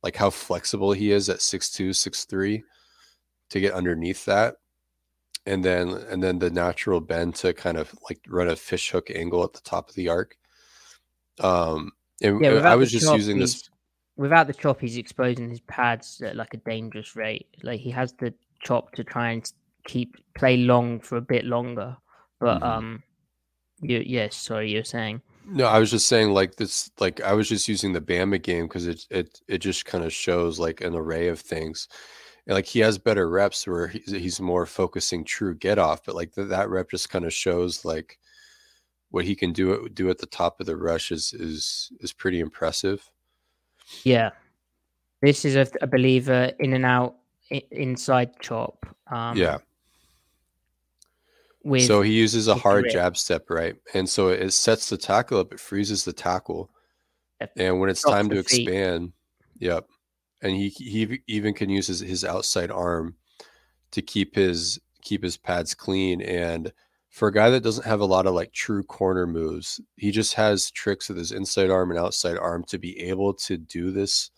like 0.02 0.16
how 0.16 0.30
flexible 0.30 0.92
he 0.92 1.12
is 1.12 1.30
at 1.30 1.38
6'2, 1.38 1.90
6'3 1.90 2.62
to 3.48 3.60
get 3.60 3.72
underneath 3.72 4.26
that 4.26 4.56
and 5.46 5.64
then 5.64 5.88
and 6.10 6.22
then 6.22 6.38
the 6.38 6.50
natural 6.50 7.00
bend 7.00 7.34
to 7.36 7.52
kind 7.52 7.76
of 7.76 7.94
like 8.08 8.20
run 8.28 8.48
a 8.48 8.56
fish 8.56 8.90
hook 8.90 9.10
angle 9.10 9.44
at 9.44 9.52
the 9.52 9.60
top 9.60 9.88
of 9.88 9.94
the 9.94 10.08
arc. 10.08 10.36
Um, 11.40 11.92
and 12.22 12.40
Yeah, 12.40 12.50
I 12.50 12.74
was 12.76 12.90
just 12.92 13.06
chop, 13.06 13.16
using 13.16 13.38
this. 13.38 13.68
Without 14.16 14.46
the 14.46 14.54
chop, 14.54 14.80
he's 14.80 14.96
exposing 14.96 15.50
his 15.50 15.60
pads 15.60 16.22
at 16.22 16.36
like 16.36 16.54
a 16.54 16.58
dangerous 16.58 17.16
rate. 17.16 17.48
Like 17.62 17.80
he 17.80 17.90
has 17.90 18.12
the 18.14 18.32
chop 18.62 18.92
to 18.92 19.04
try 19.04 19.32
and 19.32 19.52
keep 19.86 20.16
play 20.36 20.56
long 20.56 21.00
for 21.00 21.16
a 21.16 21.20
bit 21.22 21.44
longer. 21.44 21.96
But 22.40 22.60
Mhm. 22.60 22.66
um, 22.66 23.02
you 23.80 24.02
yes, 24.06 24.36
sorry, 24.36 24.70
you're 24.70 24.84
saying. 24.84 25.22
No, 25.46 25.66
I 25.66 25.78
was 25.78 25.90
just 25.90 26.06
saying 26.06 26.30
like 26.30 26.56
this. 26.56 26.90
Like 27.00 27.20
I 27.20 27.32
was 27.34 27.48
just 27.48 27.68
using 27.68 27.92
the 27.92 28.00
Bama 28.00 28.40
game 28.40 28.66
because 28.66 28.86
it 28.86 29.04
it 29.10 29.40
it 29.48 29.58
just 29.58 29.84
kind 29.84 30.04
of 30.04 30.12
shows 30.12 30.58
like 30.58 30.80
an 30.80 30.94
array 30.94 31.28
of 31.28 31.40
things. 31.40 31.88
And 32.46 32.54
like 32.54 32.66
he 32.66 32.80
has 32.80 32.98
better 32.98 33.28
reps 33.28 33.66
where 33.66 33.88
he's, 33.88 34.10
he's 34.10 34.40
more 34.40 34.66
focusing 34.66 35.24
true 35.24 35.54
get 35.54 35.78
off, 35.78 36.04
but 36.04 36.14
like 36.14 36.34
th- 36.34 36.48
that 36.48 36.68
rep 36.70 36.90
just 36.90 37.10
kind 37.10 37.24
of 37.24 37.32
shows 37.32 37.84
like 37.84 38.18
what 39.14 39.24
he 39.24 39.36
can 39.36 39.52
do 39.52 39.88
do 39.90 40.10
at 40.10 40.18
the 40.18 40.26
top 40.26 40.58
of 40.58 40.66
the 40.66 40.76
rush 40.76 41.12
is 41.12 41.32
is 41.32 41.92
is 42.00 42.12
pretty 42.12 42.40
impressive. 42.40 43.08
Yeah, 44.02 44.30
this 45.22 45.44
is 45.44 45.54
a, 45.54 45.68
I 45.80 45.86
believe 45.86 46.28
a 46.28 46.52
in 46.58 46.72
and 46.72 46.84
out 46.84 47.14
inside 47.70 48.32
chop. 48.40 48.84
Um, 49.06 49.36
yeah. 49.36 49.58
so 51.78 52.02
he 52.02 52.12
uses 52.12 52.48
a 52.48 52.56
hard 52.56 52.84
grip. 52.84 52.92
jab 52.92 53.16
step, 53.16 53.50
right? 53.50 53.76
And 53.94 54.08
so 54.08 54.30
it 54.30 54.50
sets 54.50 54.90
the 54.90 54.96
tackle 54.96 55.38
up, 55.38 55.52
it 55.52 55.60
freezes 55.60 56.04
the 56.04 56.12
tackle. 56.12 56.70
Yep. 57.40 57.52
And 57.56 57.78
when 57.78 57.90
it's 57.90 58.00
Stops 58.00 58.14
time 58.14 58.28
to 58.30 58.42
feet. 58.42 58.66
expand, 58.66 59.12
yep. 59.60 59.86
And 60.42 60.56
he 60.56 60.70
he 60.70 61.20
even 61.28 61.54
can 61.54 61.70
use 61.70 61.86
his, 61.86 62.00
his 62.00 62.24
outside 62.24 62.72
arm 62.72 63.14
to 63.92 64.02
keep 64.02 64.34
his 64.34 64.80
keep 65.02 65.22
his 65.22 65.36
pads 65.36 65.72
clean. 65.72 66.20
And 66.20 66.72
for 67.14 67.28
a 67.28 67.32
guy 67.32 67.48
that 67.48 67.62
doesn't 67.62 67.86
have 67.86 68.00
a 68.00 68.04
lot 68.04 68.26
of 68.26 68.34
like 68.34 68.52
true 68.52 68.82
corner 68.82 69.24
moves, 69.24 69.80
he 69.96 70.10
just 70.10 70.34
has 70.34 70.72
tricks 70.72 71.08
with 71.08 71.16
his 71.16 71.30
inside 71.30 71.70
arm 71.70 71.92
and 71.92 72.00
outside 72.00 72.36
arm 72.36 72.64
to 72.64 72.76
be 72.76 72.98
able 73.00 73.32
to 73.32 73.56
do 73.56 73.92
this 73.92 74.32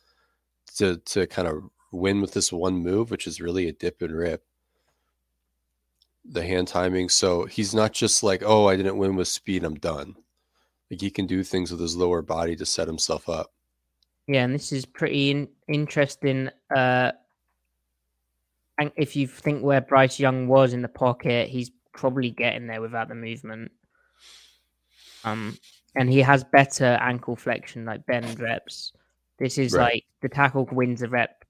to 0.76 0.98
to 1.06 1.26
kind 1.26 1.48
of 1.48 1.70
win 1.90 2.20
with 2.20 2.34
this 2.34 2.52
one 2.52 2.74
move, 2.74 3.10
which 3.10 3.26
is 3.26 3.40
really 3.40 3.66
a 3.66 3.72
dip 3.72 4.02
and 4.02 4.14
rip 4.14 4.44
the 6.22 6.42
hand 6.42 6.68
timing. 6.68 7.08
So 7.08 7.46
he's 7.46 7.74
not 7.74 7.94
just 7.94 8.22
like, 8.22 8.42
oh, 8.44 8.68
I 8.68 8.76
didn't 8.76 8.98
win 8.98 9.16
with 9.16 9.28
speed, 9.28 9.64
I'm 9.64 9.76
done. 9.76 10.14
Like 10.90 11.00
he 11.00 11.10
can 11.10 11.26
do 11.26 11.42
things 11.42 11.70
with 11.70 11.80
his 11.80 11.96
lower 11.96 12.20
body 12.20 12.56
to 12.56 12.66
set 12.66 12.86
himself 12.86 13.26
up. 13.26 13.54
Yeah, 14.26 14.44
and 14.44 14.54
this 14.54 14.70
is 14.70 14.84
pretty 14.84 15.30
in- 15.30 15.48
interesting. 15.66 16.50
Uh, 16.76 17.12
and 18.78 18.92
if 18.96 19.16
you 19.16 19.26
think 19.26 19.62
where 19.62 19.80
Bryce 19.80 20.20
Young 20.20 20.46
was 20.46 20.74
in 20.74 20.82
the 20.82 20.88
pocket, 20.88 21.48
he's 21.48 21.70
probably 21.96 22.30
getting 22.30 22.66
there 22.68 22.80
without 22.80 23.08
the 23.08 23.14
movement. 23.14 23.72
Um, 25.24 25.58
and 25.96 26.08
he 26.10 26.20
has 26.20 26.44
better 26.44 26.98
ankle 27.00 27.34
flexion, 27.36 27.84
like 27.84 28.06
bend 28.06 28.38
reps. 28.38 28.92
This 29.38 29.58
is 29.58 29.72
Right. 29.72 29.94
like 29.94 30.04
the 30.22 30.28
tackle 30.28 30.68
wins 30.70 31.00
the 31.00 31.08
rep. 31.08 31.44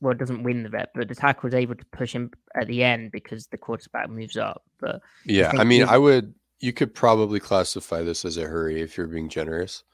Well, 0.00 0.12
it 0.12 0.18
doesn't 0.18 0.42
win 0.42 0.62
the 0.62 0.70
rep, 0.70 0.90
but 0.94 1.08
the 1.08 1.14
tackle 1.14 1.48
is 1.48 1.54
able 1.54 1.74
to 1.74 1.84
push 1.92 2.14
him 2.14 2.30
at 2.54 2.66
the 2.66 2.82
end 2.82 3.12
because 3.12 3.46
the 3.46 3.58
quarterback 3.58 4.08
moves 4.08 4.36
up. 4.36 4.62
But 4.80 5.02
Yeah, 5.26 5.48
I 5.48 5.50
think 5.50 5.66
mean, 5.66 5.84
I 5.84 5.98
would. 5.98 6.34
You 6.58 6.72
could 6.72 6.94
probably 6.94 7.40
classify 7.40 8.02
this 8.02 8.24
as 8.24 8.36
a 8.36 8.46
hurry 8.46 8.80
if 8.80 8.96
you're 8.96 9.06
being 9.06 9.28
generous. 9.28 9.84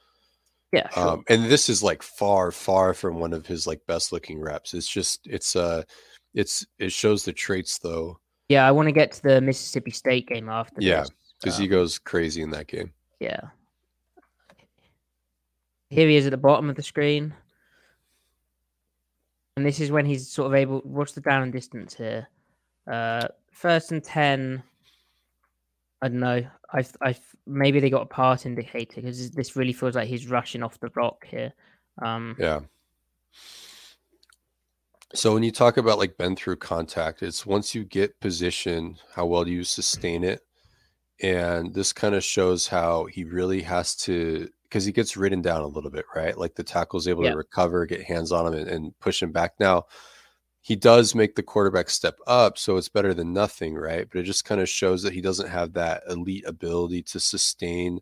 yeah, 0.72 0.88
sure. 0.90 1.08
Um, 1.08 1.24
and 1.28 1.44
this 1.44 1.68
is 1.68 1.82
like 1.82 2.02
far, 2.02 2.50
far 2.50 2.92
from 2.94 3.20
one 3.20 3.32
of 3.32 3.46
his 3.46 3.66
like 3.66 3.80
best 3.86 4.12
looking 4.12 4.40
reps. 4.40 4.74
It's 4.74 4.88
just, 4.88 5.26
it's 5.26 5.54
uh, 5.56 5.82
it's 6.34 6.66
it 6.78 6.92
shows 6.92 7.24
the 7.24 7.32
traits 7.32 7.78
though. 7.78 8.18
Yeah, 8.48 8.66
I 8.66 8.70
want 8.70 8.86
to 8.86 8.92
get 8.92 9.12
to 9.12 9.22
the 9.22 9.40
Mississippi 9.40 9.90
State 9.90 10.28
game 10.28 10.48
after 10.48 10.80
Yeah. 10.80 11.04
because 11.40 11.56
um, 11.56 11.62
he 11.62 11.68
goes 11.68 11.98
crazy 11.98 12.42
in 12.42 12.50
that 12.50 12.66
game. 12.66 12.92
Yeah. 13.20 13.40
Here 15.90 16.08
he 16.08 16.16
is 16.16 16.26
at 16.26 16.30
the 16.30 16.36
bottom 16.36 16.68
of 16.68 16.76
the 16.76 16.82
screen. 16.82 17.34
And 19.56 19.64
this 19.64 19.80
is 19.80 19.90
when 19.90 20.04
he's 20.04 20.28
sort 20.28 20.48
of 20.48 20.54
able. 20.54 20.80
What's 20.80 21.12
the 21.12 21.20
down 21.20 21.42
and 21.42 21.52
distance 21.52 21.94
here? 21.94 22.28
Uh, 22.90 23.28
first 23.52 23.90
and 23.92 24.02
10. 24.04 24.62
I 26.02 26.08
don't 26.08 26.20
know. 26.20 26.46
I, 26.72 26.84
I, 27.00 27.16
maybe 27.46 27.80
they 27.80 27.88
got 27.88 28.02
a 28.02 28.06
part 28.06 28.44
indicator 28.44 28.96
because 28.96 29.30
this 29.30 29.56
really 29.56 29.72
feels 29.72 29.94
like 29.94 30.08
he's 30.08 30.28
rushing 30.28 30.62
off 30.62 30.78
the 30.78 30.90
rock 30.94 31.24
here. 31.26 31.54
Um, 32.02 32.36
yeah. 32.38 32.60
So 35.14 35.32
when 35.32 35.42
you 35.42 35.52
talk 35.52 35.76
about 35.76 35.98
like 35.98 36.16
bend 36.16 36.38
through 36.38 36.56
contact, 36.56 37.22
it's 37.22 37.46
once 37.46 37.74
you 37.74 37.84
get 37.84 38.20
position, 38.20 38.96
how 39.14 39.26
well 39.26 39.44
do 39.44 39.50
you 39.50 39.60
mm-hmm. 39.60 39.64
sustain 39.64 40.24
it? 40.24 40.42
And 41.22 41.72
this 41.72 41.92
kind 41.92 42.14
of 42.14 42.24
shows 42.24 42.66
how 42.66 43.06
he 43.06 43.24
really 43.24 43.62
has 43.62 43.94
to 43.96 44.48
because 44.64 44.84
he 44.84 44.92
gets 44.92 45.16
ridden 45.16 45.40
down 45.40 45.62
a 45.62 45.66
little 45.66 45.90
bit, 45.90 46.04
right? 46.14 46.36
Like 46.36 46.54
the 46.54 46.64
tackle's 46.64 47.06
able 47.06 47.22
to 47.22 47.36
recover, 47.36 47.86
get 47.86 48.02
hands 48.02 48.32
on 48.32 48.48
him, 48.48 48.54
and, 48.54 48.68
and, 48.68 48.98
push 48.98 49.22
him 49.22 49.30
back. 49.30 49.52
Now, 49.60 49.84
he 50.60 50.74
does 50.74 51.14
make 51.14 51.36
the 51.36 51.42
quarterback 51.42 51.88
step 51.88 52.18
up, 52.26 52.58
so 52.58 52.76
it's 52.76 52.88
better 52.88 53.14
than 53.14 53.32
nothing, 53.32 53.76
right? 53.76 54.08
But 54.10 54.18
it 54.18 54.24
just 54.24 54.44
kind 54.44 54.60
of 54.60 54.68
shows 54.68 55.02
that 55.04 55.12
he 55.12 55.20
doesn't 55.20 55.48
have 55.48 55.72
that 55.74 56.02
elite 56.10 56.44
ability 56.46 57.02
to 57.04 57.20
sustain 57.20 58.00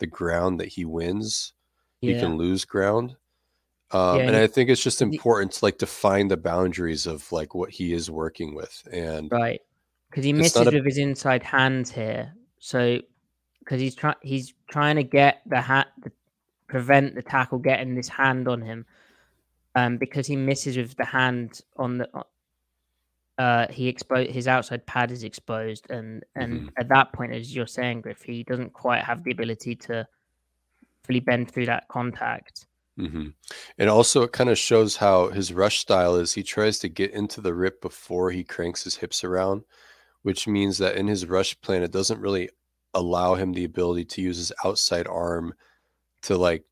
the 0.00 0.08
ground 0.08 0.58
that 0.58 0.68
he 0.68 0.84
wins. 0.84 1.52
Yeah. 2.00 2.14
He 2.14 2.20
can 2.20 2.36
lose 2.36 2.64
ground. 2.64 3.14
Um, 3.92 4.18
yeah, 4.18 4.26
and 4.26 4.36
I 4.36 4.46
think 4.46 4.70
it's 4.70 4.82
just 4.82 5.02
important 5.02 5.52
to 5.52 5.64
like 5.64 5.78
define 5.78 6.28
the 6.28 6.36
boundaries 6.36 7.06
of 7.06 7.30
like 7.32 7.54
what 7.54 7.70
he 7.70 7.92
is 7.92 8.10
working 8.10 8.54
with. 8.54 8.86
And 8.92 9.30
right, 9.32 9.60
because 10.08 10.24
he 10.24 10.32
misses 10.32 10.66
a... 10.66 10.70
with 10.70 10.84
his 10.84 10.98
inside 10.98 11.42
hands 11.42 11.90
here. 11.90 12.32
So 12.58 13.00
because 13.70 13.80
he's 13.80 13.94
trying 13.94 14.16
he's 14.22 14.52
trying 14.68 14.96
to 14.96 15.04
get 15.04 15.42
the 15.46 15.60
hat 15.60 15.88
prevent 16.66 17.14
the 17.14 17.22
tackle 17.22 17.58
getting 17.58 17.94
this 17.94 18.08
hand 18.08 18.48
on 18.48 18.60
him 18.60 18.84
um 19.76 19.96
because 19.96 20.26
he 20.26 20.36
misses 20.36 20.76
with 20.76 20.96
the 20.96 21.04
hand 21.04 21.60
on 21.76 21.98
the 21.98 22.08
uh 23.38 23.66
he 23.70 23.86
exposed 23.88 24.30
his 24.30 24.48
outside 24.48 24.84
pad 24.86 25.10
is 25.10 25.24
exposed 25.24 25.88
and 25.90 26.24
and 26.34 26.52
mm-hmm. 26.52 26.68
at 26.78 26.88
that 26.88 27.12
point 27.12 27.32
as 27.32 27.54
you're 27.54 27.66
saying 27.66 28.00
griff 28.00 28.22
he 28.22 28.42
doesn't 28.42 28.72
quite 28.72 29.02
have 29.02 29.22
the 29.22 29.30
ability 29.30 29.74
to 29.74 30.06
fully 31.04 31.20
bend 31.20 31.50
through 31.50 31.66
that 31.66 31.86
contact 31.88 32.66
mm-hmm. 33.00 33.28
and 33.78 33.90
also 33.90 34.22
it 34.22 34.32
kind 34.32 34.50
of 34.50 34.58
shows 34.58 34.96
how 34.96 35.28
his 35.28 35.52
rush 35.52 35.78
style 35.78 36.16
is 36.16 36.32
he 36.32 36.42
tries 36.42 36.78
to 36.78 36.88
get 36.88 37.10
into 37.12 37.40
the 37.40 37.54
rip 37.54 37.80
before 37.80 38.30
he 38.30 38.44
cranks 38.44 38.84
his 38.84 38.96
hips 38.96 39.24
around 39.24 39.62
which 40.22 40.46
means 40.46 40.78
that 40.78 40.96
in 40.96 41.06
his 41.06 41.26
rush 41.26 41.58
plan 41.60 41.82
it 41.82 41.92
doesn't 41.92 42.20
really 42.20 42.48
allow 42.94 43.34
him 43.34 43.52
the 43.52 43.64
ability 43.64 44.04
to 44.04 44.20
use 44.20 44.36
his 44.36 44.52
outside 44.64 45.06
arm 45.06 45.54
to 46.22 46.36
like 46.36 46.64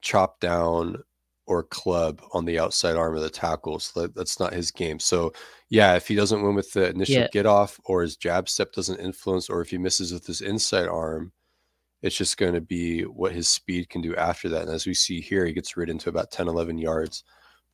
chop 0.00 0.40
down 0.40 1.02
or 1.46 1.64
club 1.64 2.22
on 2.32 2.44
the 2.44 2.60
outside 2.60 2.94
arm 2.94 3.16
of 3.16 3.22
the 3.22 3.30
tackle. 3.30 3.80
So 3.80 4.02
that, 4.02 4.14
that's 4.14 4.38
not 4.38 4.52
his 4.52 4.70
game. 4.70 5.00
So 5.00 5.32
yeah, 5.68 5.96
if 5.96 6.06
he 6.06 6.14
doesn't 6.14 6.42
win 6.42 6.54
with 6.54 6.72
the 6.72 6.90
initial 6.90 7.22
yeah. 7.22 7.28
get 7.32 7.44
off 7.44 7.80
or 7.84 8.02
his 8.02 8.16
jab 8.16 8.48
step 8.48 8.72
doesn't 8.72 9.00
influence, 9.00 9.50
or 9.50 9.60
if 9.60 9.70
he 9.70 9.78
misses 9.78 10.12
with 10.12 10.26
his 10.26 10.42
inside 10.42 10.86
arm, 10.86 11.32
it's 12.02 12.16
just 12.16 12.36
going 12.36 12.54
to 12.54 12.60
be 12.60 13.02
what 13.02 13.32
his 13.32 13.48
speed 13.48 13.88
can 13.88 14.00
do 14.00 14.16
after 14.16 14.48
that. 14.48 14.62
And 14.62 14.70
as 14.70 14.86
we 14.86 14.94
see 14.94 15.20
here, 15.20 15.44
he 15.44 15.52
gets 15.52 15.76
ridden 15.76 15.98
to 15.98 16.08
about 16.08 16.30
10, 16.30 16.48
11 16.48 16.78
yards. 16.78 17.24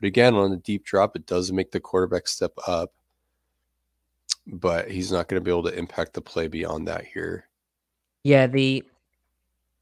But 0.00 0.08
again, 0.08 0.34
on 0.34 0.50
the 0.50 0.56
deep 0.56 0.84
drop, 0.84 1.16
it 1.16 1.26
does 1.26 1.52
make 1.52 1.70
the 1.70 1.80
quarterback 1.80 2.28
step 2.28 2.52
up, 2.66 2.92
but 4.46 4.90
he's 4.90 5.12
not 5.12 5.28
going 5.28 5.40
to 5.40 5.44
be 5.44 5.50
able 5.50 5.62
to 5.64 5.78
impact 5.78 6.14
the 6.14 6.20
play 6.20 6.48
beyond 6.48 6.88
that 6.88 7.04
here. 7.04 7.48
Yeah, 8.24 8.46
the 8.46 8.84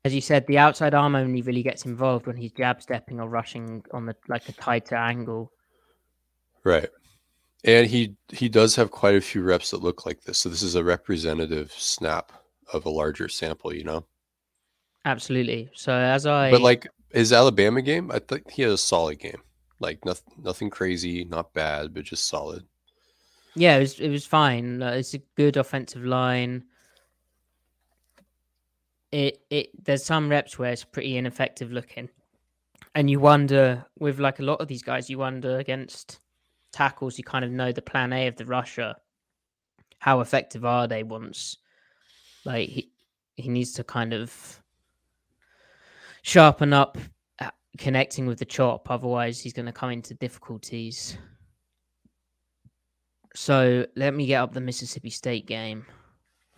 as 0.05 0.15
you 0.15 0.21
said, 0.21 0.47
the 0.47 0.59
outside 0.59 0.93
arm 0.93 1.15
only 1.15 1.41
really 1.41 1.63
gets 1.63 1.87
involved 1.87 2.27
when 2.27 2.37
he's 2.37 2.53
jab 2.53 2.83
stepping 2.83 3.21
or 3.21 3.29
rushing 3.29 3.83
on 3.93 4.05
the 4.05 4.15
like 4.29 4.47
a 4.51 4.53
tighter 4.53 4.97
angle. 4.97 5.51
Right. 6.63 6.91
And 7.65 7.87
he 7.87 8.15
he 8.29 8.51
does 8.51 8.77
have 8.77 8.91
quite 8.91 9.15
a 9.15 9.21
few 9.21 9.43
reps 9.43 9.71
that 9.71 9.83
look 9.83 10.05
like 10.05 10.23
this. 10.23 10.39
So 10.39 10.51
this 10.51 10.63
is 10.63 10.75
a 10.75 10.85
representative 10.85 11.73
snap 11.73 12.33
of 12.73 12.85
a 12.85 12.91
larger 12.91 13.29
sample, 13.29 13.75
you 13.75 13.85
know? 13.85 14.05
Absolutely. 15.05 15.71
So 15.75 15.93
as 15.93 16.27
I 16.27 16.51
But 16.51 16.63
like 16.63 16.87
his 17.13 17.33
Alabama 17.33 17.83
game, 17.83 18.11
I 18.11 18.19
think 18.19 18.51
he 18.51 18.63
had 18.63 18.73
a 18.73 18.79
solid 18.79 19.19
game. 19.19 19.43
Like 19.81 20.05
nothing 20.05 20.33
nothing 20.43 20.71
crazy, 20.71 21.25
not 21.25 21.53
bad, 21.53 21.93
but 21.93 22.05
just 22.05 22.29
solid. 22.29 22.65
Yeah, 23.55 23.77
it 23.77 23.81
was 23.81 24.01
it 24.01 24.09
was 24.09 24.27
fine. 24.27 24.81
It's 24.83 25.15
a 25.15 25.19
good 25.37 25.57
offensive 25.57 26.05
line 26.05 26.65
it 29.15 29.45
it 29.49 29.85
there's 29.85 30.05
some 30.05 30.29
reps 30.29 30.59
where 30.59 30.73
it's 30.73 30.83
pretty 30.83 31.17
ineffective 31.17 31.71
looking, 31.71 32.09
and 32.97 33.09
you 33.09 33.21
wonder 33.21 33.87
with 33.97 34.19
like 34.19 34.41
a 34.41 34.43
lot 34.43 34.61
of 34.61 34.67
these 34.67 34.83
guys, 34.83 35.09
you 35.09 35.19
wonder 35.19 35.59
against 35.59 36.19
tackles, 36.73 37.17
you 37.17 37.23
kind 37.23 37.45
of 37.45 37.53
know 37.53 37.71
the 37.71 37.81
plan 37.81 38.13
A 38.13 38.27
of 38.27 38.35
the 38.35 38.45
rusher. 38.45 38.93
How 40.01 40.19
effective 40.19 40.65
are 40.65 40.89
they 40.89 41.05
once 41.05 41.59
like 42.45 42.69
he 42.69 42.91
he 43.37 43.49
needs 43.49 43.73
to 43.75 43.85
kind 43.85 44.13
of 44.13 44.61
sharpen 46.25 46.73
up 46.73 46.97
connecting 47.77 48.27
with 48.27 48.39
the 48.39 48.45
chop 48.45 48.91
otherwise 48.91 49.41
he's 49.41 49.53
going 49.53 49.67
to 49.67 49.73
come 49.73 49.91
into 49.91 50.15
difficulties 50.15 51.19
so 53.35 53.85
let 53.95 54.15
me 54.15 54.27
get 54.27 54.41
up 54.41 54.53
the 54.53 54.61
mississippi 54.61 55.11
state 55.11 55.47
game 55.47 55.85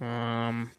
um 0.00 0.70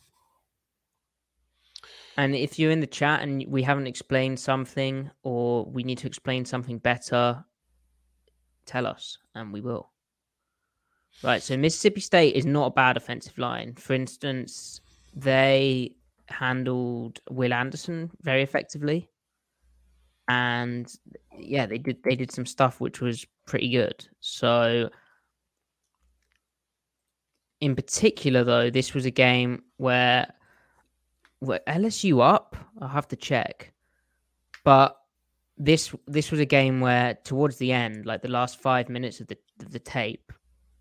and 2.17 2.35
if 2.35 2.57
you're 2.57 2.71
in 2.71 2.79
the 2.79 2.87
chat 2.87 3.21
and 3.21 3.45
we 3.47 3.61
haven't 3.61 3.85
explained 3.87 4.39
something 4.39 5.11
or 5.21 5.65
we 5.65 5.83
need 5.83 5.99
to 5.99 6.07
explain 6.07 6.45
something 6.45 6.79
better, 6.79 7.45
tell 8.65 8.87
us 8.87 9.19
and 9.35 9.53
we 9.53 9.61
will. 9.61 9.91
Right. 11.23 11.43
So 11.43 11.55
Mississippi 11.57 12.01
State 12.01 12.35
is 12.35 12.45
not 12.45 12.67
a 12.67 12.71
bad 12.71 12.97
offensive 12.97 13.37
line. 13.37 13.75
For 13.75 13.93
instance, 13.93 14.81
they 15.15 15.95
handled 16.29 17.19
Will 17.29 17.53
Anderson 17.53 18.11
very 18.21 18.43
effectively. 18.43 19.09
And 20.27 20.91
yeah, 21.37 21.65
they 21.65 21.77
did 21.77 22.03
they 22.03 22.15
did 22.15 22.31
some 22.31 22.45
stuff 22.45 22.81
which 22.81 23.01
was 23.01 23.25
pretty 23.45 23.69
good. 23.69 24.05
So 24.19 24.89
in 27.61 27.75
particular 27.75 28.43
though, 28.43 28.69
this 28.69 28.93
was 28.93 29.05
a 29.05 29.11
game 29.11 29.63
where 29.77 30.31
were 31.41 31.61
LSU 31.67 32.21
up? 32.21 32.55
I'll 32.81 32.87
have 32.87 33.07
to 33.09 33.15
check. 33.15 33.71
But 34.63 34.97
this 35.57 35.95
this 36.07 36.29
was 36.29 36.39
a 36.39 36.45
game 36.45 36.81
where 36.81 37.15
towards 37.23 37.57
the 37.57 37.71
end, 37.71 38.05
like 38.05 38.21
the 38.21 38.27
last 38.27 38.61
five 38.61 38.89
minutes 38.89 39.19
of 39.19 39.27
the 39.27 39.37
of 39.61 39.71
the 39.71 39.79
tape, 39.79 40.31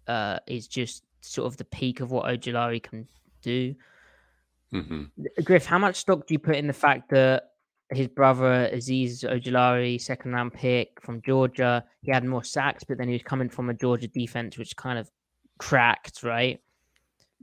uh, 0.08 0.38
is 0.46 0.66
just 0.66 1.04
sort 1.20 1.46
of 1.46 1.56
the 1.56 1.64
peak 1.64 2.00
of 2.00 2.10
what 2.10 2.26
Ojulari 2.26 2.82
can 2.82 3.06
do. 3.42 3.74
Mm-hmm. 4.74 5.42
Griff, 5.44 5.66
how 5.66 5.78
much 5.78 5.96
stock 5.96 6.26
do 6.26 6.34
you 6.34 6.38
put 6.38 6.56
in 6.56 6.66
the 6.66 6.72
fact 6.72 7.10
that 7.10 7.50
his 7.90 8.08
brother 8.08 8.68
Azeez 8.72 9.24
Ojulari, 9.24 10.00
second 10.00 10.32
round 10.32 10.52
pick 10.52 11.00
from 11.00 11.22
Georgia, 11.22 11.84
he 12.02 12.10
had 12.10 12.24
more 12.24 12.42
sacks, 12.42 12.82
but 12.84 12.98
then 12.98 13.08
he 13.08 13.14
was 13.14 13.22
coming 13.22 13.48
from 13.48 13.70
a 13.70 13.74
Georgia 13.74 14.08
defense 14.08 14.58
which 14.58 14.76
kind 14.76 14.98
of 14.98 15.10
cracked, 15.58 16.22
right? 16.22 16.60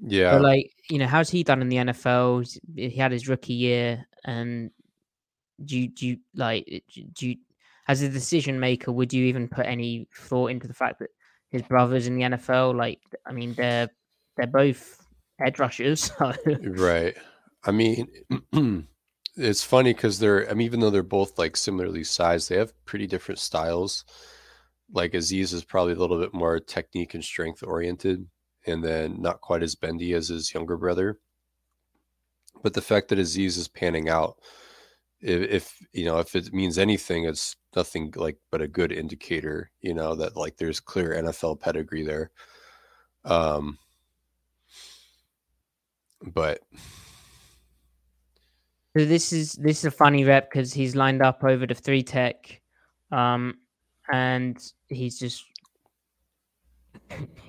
Yeah. 0.01 0.33
But 0.33 0.41
like, 0.41 0.73
you 0.89 0.99
know, 0.99 1.07
how's 1.07 1.29
he 1.29 1.43
done 1.43 1.61
in 1.61 1.69
the 1.69 1.77
NFL? 1.77 2.59
He 2.75 2.89
had 2.89 3.11
his 3.11 3.27
rookie 3.27 3.53
year, 3.53 4.05
and 4.25 4.71
do 5.63 5.79
you, 5.79 5.87
do 5.87 6.07
you 6.07 6.17
like 6.35 6.83
do 7.13 7.29
you 7.29 7.35
as 7.87 8.01
a 8.01 8.09
decision 8.09 8.59
maker 8.59 8.91
would 8.91 9.13
you 9.13 9.25
even 9.25 9.47
put 9.47 9.65
any 9.65 10.07
thought 10.15 10.47
into 10.47 10.67
the 10.67 10.73
fact 10.73 10.99
that 10.99 11.09
his 11.49 11.61
brothers 11.61 12.07
in 12.07 12.15
the 12.15 12.23
NFL? 12.23 12.75
Like, 12.75 12.99
I 13.25 13.31
mean, 13.31 13.53
they're 13.53 13.87
they're 14.35 14.47
both 14.47 15.02
edge 15.39 15.59
rushers. 15.59 16.11
So. 16.19 16.33
Right. 16.61 17.15
I 17.63 17.71
mean, 17.71 18.07
it's 19.37 19.63
funny 19.63 19.93
because 19.93 20.19
they're. 20.19 20.49
I 20.49 20.53
mean, 20.53 20.65
even 20.65 20.79
though 20.79 20.89
they're 20.89 21.03
both 21.03 21.37
like 21.37 21.57
similarly 21.57 22.03
sized, 22.03 22.49
they 22.49 22.57
have 22.57 22.73
pretty 22.85 23.07
different 23.07 23.39
styles. 23.39 24.05
Like 24.91 25.13
Azeez 25.13 25.53
is 25.53 25.63
probably 25.63 25.93
a 25.93 25.97
little 25.97 26.19
bit 26.19 26.33
more 26.33 26.59
technique 26.59 27.13
and 27.13 27.23
strength 27.23 27.63
oriented, 27.63 28.27
and 28.67 28.83
then 28.83 29.21
not 29.21 29.41
quite 29.41 29.63
as 29.63 29.75
bendy 29.75 30.13
as 30.13 30.27
his 30.27 30.53
younger 30.53 30.77
brother. 30.77 31.19
But 32.61 32.73
the 32.73 32.81
fact 32.81 33.09
that 33.09 33.19
Azeez 33.19 33.57
is 33.57 33.67
panning 33.67 34.09
out, 34.09 34.35
if, 35.21 35.41
if 35.49 35.87
you 35.93 36.05
know, 36.05 36.19
if 36.19 36.35
it 36.35 36.53
means 36.53 36.77
anything, 36.77 37.25
it's 37.25 37.55
nothing 37.75 38.13
like 38.15 38.37
but 38.51 38.61
a 38.61 38.67
good 38.67 38.91
indicator, 38.91 39.71
you 39.81 39.93
know, 39.93 40.15
that 40.15 40.35
like 40.35 40.57
there's 40.57 40.79
clear 40.79 41.11
NFL 41.11 41.59
pedigree 41.59 42.03
there. 42.03 42.31
Um, 43.25 43.79
but 46.33 46.59
so 48.95 49.05
this 49.05 49.33
is 49.33 49.53
this 49.53 49.79
is 49.79 49.85
a 49.85 49.91
funny 49.91 50.23
rep 50.23 50.51
because 50.51 50.73
he's 50.73 50.95
lined 50.95 51.21
up 51.21 51.43
over 51.43 51.65
the 51.65 51.73
three 51.73 52.03
tech, 52.03 52.61
um, 53.11 53.55
and 54.11 54.57
he's 54.87 55.19
just 55.19 55.45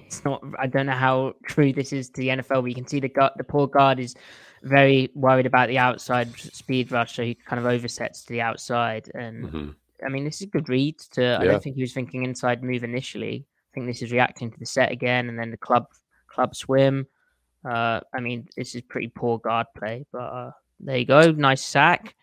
it's 0.07 0.25
not. 0.25 0.43
I 0.59 0.67
don't 0.67 0.87
know 0.87 0.93
how 0.93 1.35
true 1.45 1.73
this 1.73 1.93
is 1.93 2.09
to 2.11 2.21
the 2.21 2.29
NFL. 2.29 2.63
But 2.63 2.65
you 2.65 2.75
can 2.75 2.87
see 2.87 3.01
the 3.01 3.09
guard, 3.09 3.33
the 3.37 3.45
poor 3.45 3.67
guard 3.67 3.99
is 3.99 4.15
very 4.63 5.11
worried 5.15 5.47
about 5.47 5.69
the 5.69 5.79
outside 5.79 6.35
speed 6.39 6.91
rush, 6.93 7.17
so 7.17 7.23
he 7.23 7.35
kind 7.35 7.65
of 7.65 7.67
oversets 7.67 8.25
to 8.25 8.33
the 8.33 8.41
outside. 8.41 9.11
And 9.15 9.51
hmm 9.51 9.71
I 10.05 10.09
mean, 10.09 10.25
this 10.25 10.37
is 10.37 10.49
a 10.49 10.51
good 10.51 10.69
read. 10.69 10.99
To 11.13 11.39
I 11.41 11.45
don't 11.45 11.63
think 11.63 11.77
he 11.77 11.83
was 11.83 11.93
thinking 11.93 12.25
inside 12.25 12.63
move 12.63 12.85
initially. 12.85 13.47
I 13.47 13.71
think 13.75 13.87
this 13.87 14.03
is 14.03 14.13
reacting 14.13 14.51
to 14.51 14.59
the 14.59 14.67
set 14.67 14.93
again, 14.93 15.29
and 15.29 15.39
then 15.39 15.51
the 15.51 15.57
club 15.57 15.87
club 16.29 16.55
swim. 16.55 17.07
Uh, 17.65 18.01
I 18.15 18.21
mean, 18.21 18.47
this 18.57 18.75
is 18.75 18.83
pretty 18.83 19.09
poor 19.09 19.39
guard 19.39 19.67
play, 19.77 20.05
but 20.13 20.19
uh, 20.19 20.51
there 20.81 20.99
you 20.99 21.05
go. 21.07 21.31
Nice 21.33 21.65
sack. 21.65 22.15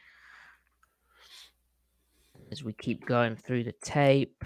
As 2.51 2.63
we 2.63 2.73
keep 2.73 3.05
going 3.05 3.35
through 3.35 3.63
the 3.63 3.73
tape, 3.83 4.43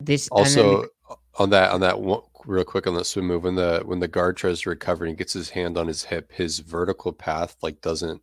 this 0.00 0.28
and 0.34 0.46
then- 0.46 0.64
Also, 0.66 0.88
on 1.36 1.50
that 1.50 1.70
on 1.70 1.80
that 1.80 2.00
one, 2.00 2.22
real 2.44 2.64
quick 2.64 2.86
on 2.86 2.94
that 2.94 3.04
swim 3.06 3.26
move, 3.26 3.44
when 3.44 3.54
the 3.54 3.82
when 3.84 4.00
the 4.00 4.08
guard 4.08 4.36
tries 4.36 4.60
to 4.62 4.70
recover 4.70 5.04
and 5.04 5.12
he 5.12 5.16
gets 5.16 5.32
his 5.32 5.50
hand 5.50 5.78
on 5.78 5.86
his 5.86 6.04
hip, 6.04 6.32
his 6.32 6.58
vertical 6.58 7.12
path 7.12 7.56
like 7.62 7.80
doesn't 7.80 8.20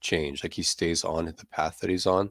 change. 0.00 0.42
Like 0.44 0.54
he 0.54 0.62
stays 0.62 1.02
on 1.02 1.24
the 1.26 1.46
path 1.46 1.78
that 1.80 1.90
he's 1.90 2.06
on. 2.06 2.30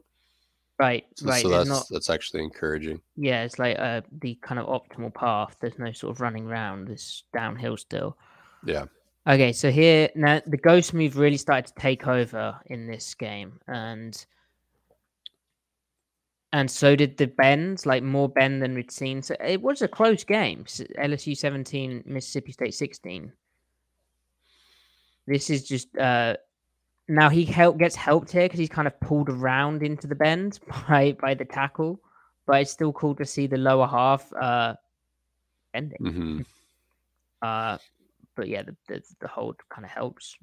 Right, 0.80 1.04
So, 1.14 1.26
right. 1.26 1.42
so 1.42 1.48
that's 1.48 1.68
not, 1.68 1.86
that's 1.90 2.10
actually 2.10 2.42
encouraging. 2.42 3.00
yeah, 3.16 3.44
it's 3.44 3.58
like 3.58 3.78
uh, 3.78 4.00
the 4.20 4.34
kind 4.42 4.58
of 4.58 4.66
optimal 4.66 5.12
path. 5.14 5.56
There's 5.60 5.78
no 5.78 5.92
sort 5.92 6.16
of 6.16 6.20
running 6.20 6.46
round. 6.46 6.88
It's 6.88 7.24
downhill 7.32 7.76
still. 7.76 8.16
Yeah. 8.64 8.86
Okay, 9.28 9.52
so 9.52 9.70
here 9.70 10.08
now 10.14 10.40
the 10.46 10.56
ghost 10.56 10.94
move 10.94 11.16
really 11.18 11.36
started 11.36 11.66
to 11.68 11.80
take 11.80 12.08
over 12.08 12.58
in 12.66 12.86
this 12.86 13.14
game, 13.14 13.60
and 13.68 14.26
and 16.52 16.70
so 16.70 16.96
did 16.96 17.16
the 17.16 17.26
bends, 17.26 17.86
like 17.86 18.02
more 18.02 18.28
bend 18.28 18.62
than 18.62 18.74
we'd 18.74 18.90
seen. 18.90 19.22
So 19.22 19.36
it 19.44 19.60
was 19.60 19.82
a 19.82 19.88
close 19.88 20.24
game. 20.24 20.64
LSU 20.64 21.36
17, 21.36 22.02
Mississippi 22.06 22.52
State 22.52 22.74
16. 22.74 23.32
This 25.26 25.50
is 25.50 25.68
just 25.68 25.96
uh 25.96 26.36
now 27.10 27.28
he 27.28 27.44
help 27.44 27.78
gets 27.78 27.96
helped 27.96 28.30
here 28.30 28.44
because 28.44 28.58
he's 28.60 28.68
kind 28.68 28.86
of 28.86 28.98
pulled 29.00 29.28
around 29.28 29.82
into 29.82 30.06
the 30.06 30.14
bend 30.14 30.60
by 30.88 31.12
by 31.20 31.34
the 31.34 31.44
tackle, 31.44 32.00
but 32.46 32.62
it's 32.62 32.70
still 32.70 32.92
cool 32.92 33.14
to 33.16 33.24
see 33.26 33.46
the 33.46 33.56
lower 33.58 33.86
half 33.86 34.32
uh 34.34 34.74
bending. 35.72 35.98
hmm 35.98 36.40
Uh, 37.42 37.78
but 38.36 38.48
yeah, 38.48 38.62
the 38.62 38.76
the, 38.86 39.02
the 39.20 39.28
hold 39.28 39.56
kind 39.70 39.84
of 39.84 39.90
helps. 39.90 40.36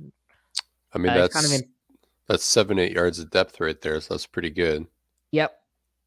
I 0.94 0.98
mean, 0.98 1.12
Uh, 1.12 1.16
that's 1.16 1.34
kind 1.34 1.46
of 1.46 1.52
in, 1.52 1.70
that's 2.28 2.44
seven 2.44 2.80
eight 2.80 2.94
yards 2.94 3.20
of 3.20 3.30
depth 3.30 3.60
right 3.60 3.80
there. 3.80 4.02
So 4.02 4.16
that's 4.16 4.26
pretty 4.26 4.50
good. 4.50 4.88
yep. 5.32 5.62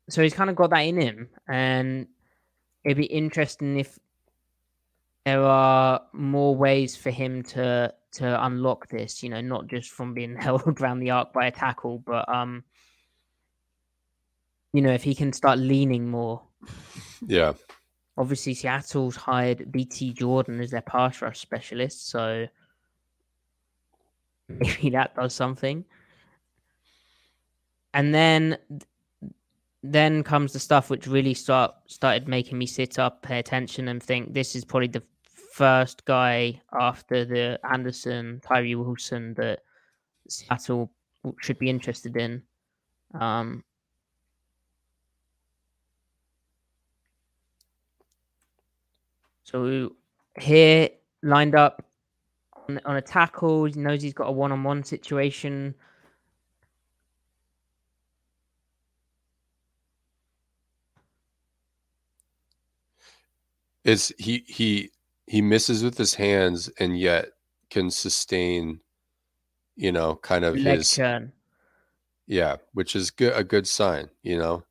So 0.08 0.20
he's 0.20 0.34
kind 0.34 0.50
of 0.50 0.56
got 0.56 0.70
that 0.70 0.80
in 0.80 1.00
him, 1.00 1.28
and 1.48 2.08
it'd 2.84 2.96
be 2.96 3.04
interesting 3.04 3.78
if 3.78 4.00
there 5.24 5.44
are 5.44 6.02
more 6.12 6.56
ways 6.56 6.96
for 6.96 7.10
him 7.10 7.44
to 7.44 7.94
to 8.12 8.44
unlock 8.44 8.88
this. 8.88 9.22
You 9.22 9.30
know, 9.30 9.40
not 9.40 9.66
just 9.66 9.90
from 9.90 10.14
being 10.14 10.36
held 10.40 10.62
around 10.80 11.00
the 11.00 11.10
arc 11.10 11.32
by 11.32 11.46
a 11.46 11.50
tackle, 11.50 12.02
but 12.04 12.28
um, 12.28 12.64
you 14.72 14.82
know, 14.82 14.92
if 14.92 15.02
he 15.02 15.14
can 15.14 15.32
start 15.32 15.58
leaning 15.58 16.08
more. 16.08 16.42
Yeah. 17.26 17.52
Obviously, 18.16 18.54
Seattle's 18.54 19.14
hired 19.14 19.70
BT 19.70 20.14
Jordan 20.14 20.58
as 20.62 20.70
their 20.70 20.80
pass 20.80 21.20
rush 21.20 21.38
specialist, 21.38 22.08
so 22.08 22.46
maybe 24.48 24.88
that 24.88 25.14
does 25.14 25.34
something. 25.34 25.84
And 27.92 28.14
then 28.14 28.56
then 29.82 30.22
comes 30.22 30.52
the 30.52 30.58
stuff 30.58 30.90
which 30.90 31.06
really 31.06 31.34
start 31.34 31.74
started 31.86 32.28
making 32.28 32.58
me 32.58 32.66
sit 32.66 32.98
up, 32.98 33.22
pay 33.22 33.38
attention, 33.38 33.88
and 33.88 34.02
think 34.02 34.32
this 34.32 34.54
is 34.54 34.64
probably 34.64 34.88
the 34.88 35.02
first 35.50 36.04
guy 36.04 36.60
after 36.72 37.24
the 37.24 37.58
Anderson, 37.68 38.40
Tyree 38.42 38.76
Wilson 38.76 39.34
that 39.34 39.60
Seattle 40.28 40.90
should 41.40 41.58
be 41.58 41.68
interested 41.68 42.16
in. 42.16 42.42
Um, 43.12 43.64
so 49.42 49.96
here 50.40 50.88
lined 51.22 51.54
up 51.54 51.84
on, 52.68 52.80
on 52.84 52.96
a 52.96 53.02
tackle, 53.02 53.64
he 53.64 53.72
knows 53.72 54.02
he's 54.02 54.14
got 54.14 54.28
a 54.28 54.32
one-on-one 54.32 54.84
situation. 54.84 55.74
Is 63.82 64.12
he 64.18 64.44
he 64.46 64.90
he 65.30 65.40
misses 65.40 65.84
with 65.84 65.96
his 65.96 66.14
hands 66.14 66.68
and 66.80 66.98
yet 66.98 67.28
can 67.70 67.88
sustain, 67.88 68.80
you 69.76 69.92
know, 69.92 70.16
kind 70.16 70.44
of 70.44 70.56
leg 70.56 70.78
his 70.78 70.90
yeah, 72.26 72.56
which 72.74 72.96
is 72.96 73.12
good 73.12 73.32
a 73.36 73.44
good 73.44 73.68
sign, 73.68 74.10
you 74.24 74.36
know, 74.36 74.64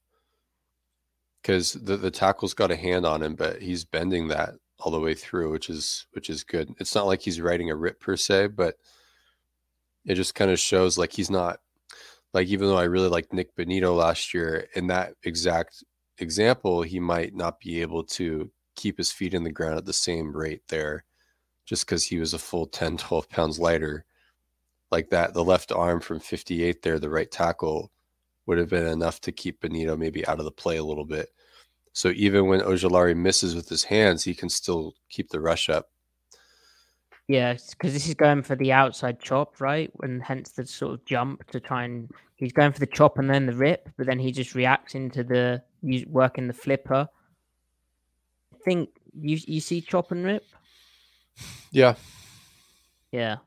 because 1.42 1.72
the 1.72 1.96
the 1.96 2.12
tackle's 2.12 2.54
got 2.54 2.72
a 2.72 2.76
hand 2.76 3.06
on 3.06 3.24
him, 3.24 3.36
but 3.36 3.62
he's 3.62 3.86
bending 3.86 4.28
that 4.28 4.56
all 4.80 4.92
the 4.92 5.00
way 5.00 5.14
through, 5.14 5.50
which 5.50 5.70
is 5.70 6.08
which 6.12 6.30
is 6.30 6.44
good. 6.44 6.76
It's 6.78 6.94
not 6.94 7.08
like 7.08 7.22
he's 7.22 7.40
writing 7.40 7.72
a 7.72 7.76
rip 7.78 8.02
per 8.02 8.18
se, 8.18 8.48
but 8.48 8.76
it 10.04 10.16
just 10.16 10.36
kind 10.36 10.52
of 10.52 10.60
shows 10.60 10.98
like 10.98 11.14
he's 11.14 11.32
not 11.32 11.62
like 12.34 12.50
even 12.50 12.68
though 12.68 12.78
I 12.78 12.84
really 12.84 13.08
liked 13.08 13.32
Nick 13.32 13.56
Bonitto 13.56 13.96
last 13.96 14.34
year, 14.34 14.68
in 14.76 14.88
that 14.88 15.14
exact 15.24 15.86
example, 16.18 16.82
he 16.82 17.00
might 17.00 17.34
not 17.34 17.62
be 17.62 17.82
able 17.82 18.04
to 18.04 18.52
keep 18.80 18.98
his 18.98 19.12
feet 19.12 19.34
in 19.34 19.44
the 19.44 19.52
ground 19.52 19.78
at 19.78 19.86
the 19.86 19.94
same 19.94 20.36
rate 20.36 20.62
there 20.70 21.04
just 21.66 21.86
because 21.86 22.06
he 22.06 22.18
was 22.18 22.34
a 22.34 22.40
full 22.40 22.66
10, 22.66 22.98
12 22.98 23.30
pounds 23.30 23.60
lighter. 23.60 24.06
Like 24.90 25.10
that, 25.10 25.34
the 25.34 25.44
left 25.44 25.72
arm 25.72 26.00
from 26.00 26.20
58 26.20 26.82
there, 26.82 26.98
the 26.98 27.10
right 27.10 27.30
tackle 27.30 27.92
would 28.46 28.58
have 28.58 28.70
been 28.70 28.88
enough 28.88 29.22
to 29.22 29.32
keep 29.32 29.62
Bonitto 29.62 29.98
maybe 29.98 30.26
out 30.26 30.40
of 30.40 30.46
the 30.46 30.52
play 30.52 30.78
a 30.78 30.84
little 30.84 31.06
bit. 31.06 31.30
So 31.94 32.10
even 32.16 32.48
when 32.48 32.62
Ojulari 32.62 33.16
misses 33.16 33.54
with 33.54 33.70
his 33.70 33.84
hands, 33.84 34.24
he 34.24 34.34
can 34.34 34.50
still 34.50 34.96
keep 35.10 35.30
the 35.30 35.40
rush 35.40 35.70
up. 35.70 35.90
Yeah, 37.28 37.54
because 37.54 37.94
this 37.94 38.08
is 38.08 38.16
going 38.16 38.42
for 38.42 38.56
the 38.56 38.72
outside 38.72 39.20
chop, 39.20 39.62
right? 39.62 39.92
And 40.02 40.24
hence 40.24 40.50
the 40.50 40.66
sort 40.66 40.94
of 40.94 41.06
jump 41.06 41.46
to 41.52 41.60
try 41.60 41.84
and 41.84 42.10
he's 42.38 42.54
going 42.54 42.72
for 42.72 42.80
the 42.80 42.88
chop 42.88 43.20
and 43.20 43.30
then 43.30 43.46
the 43.46 43.54
rip, 43.54 43.90
but 43.98 44.08
then 44.08 44.18
he 44.18 44.32
just 44.32 44.56
reacts 44.56 44.96
into 44.96 45.24
the 45.24 45.62
working 46.08 46.48
the 46.48 46.54
flipper. 46.54 47.08
I 48.70 48.72
think 48.72 48.90
you 49.20 49.38
you 49.48 49.60
see 49.62 49.82
chop 49.82 50.12
and 50.12 50.24
rip, 50.24 50.46
Yeah. 51.72 51.96
yeah, 53.12 53.38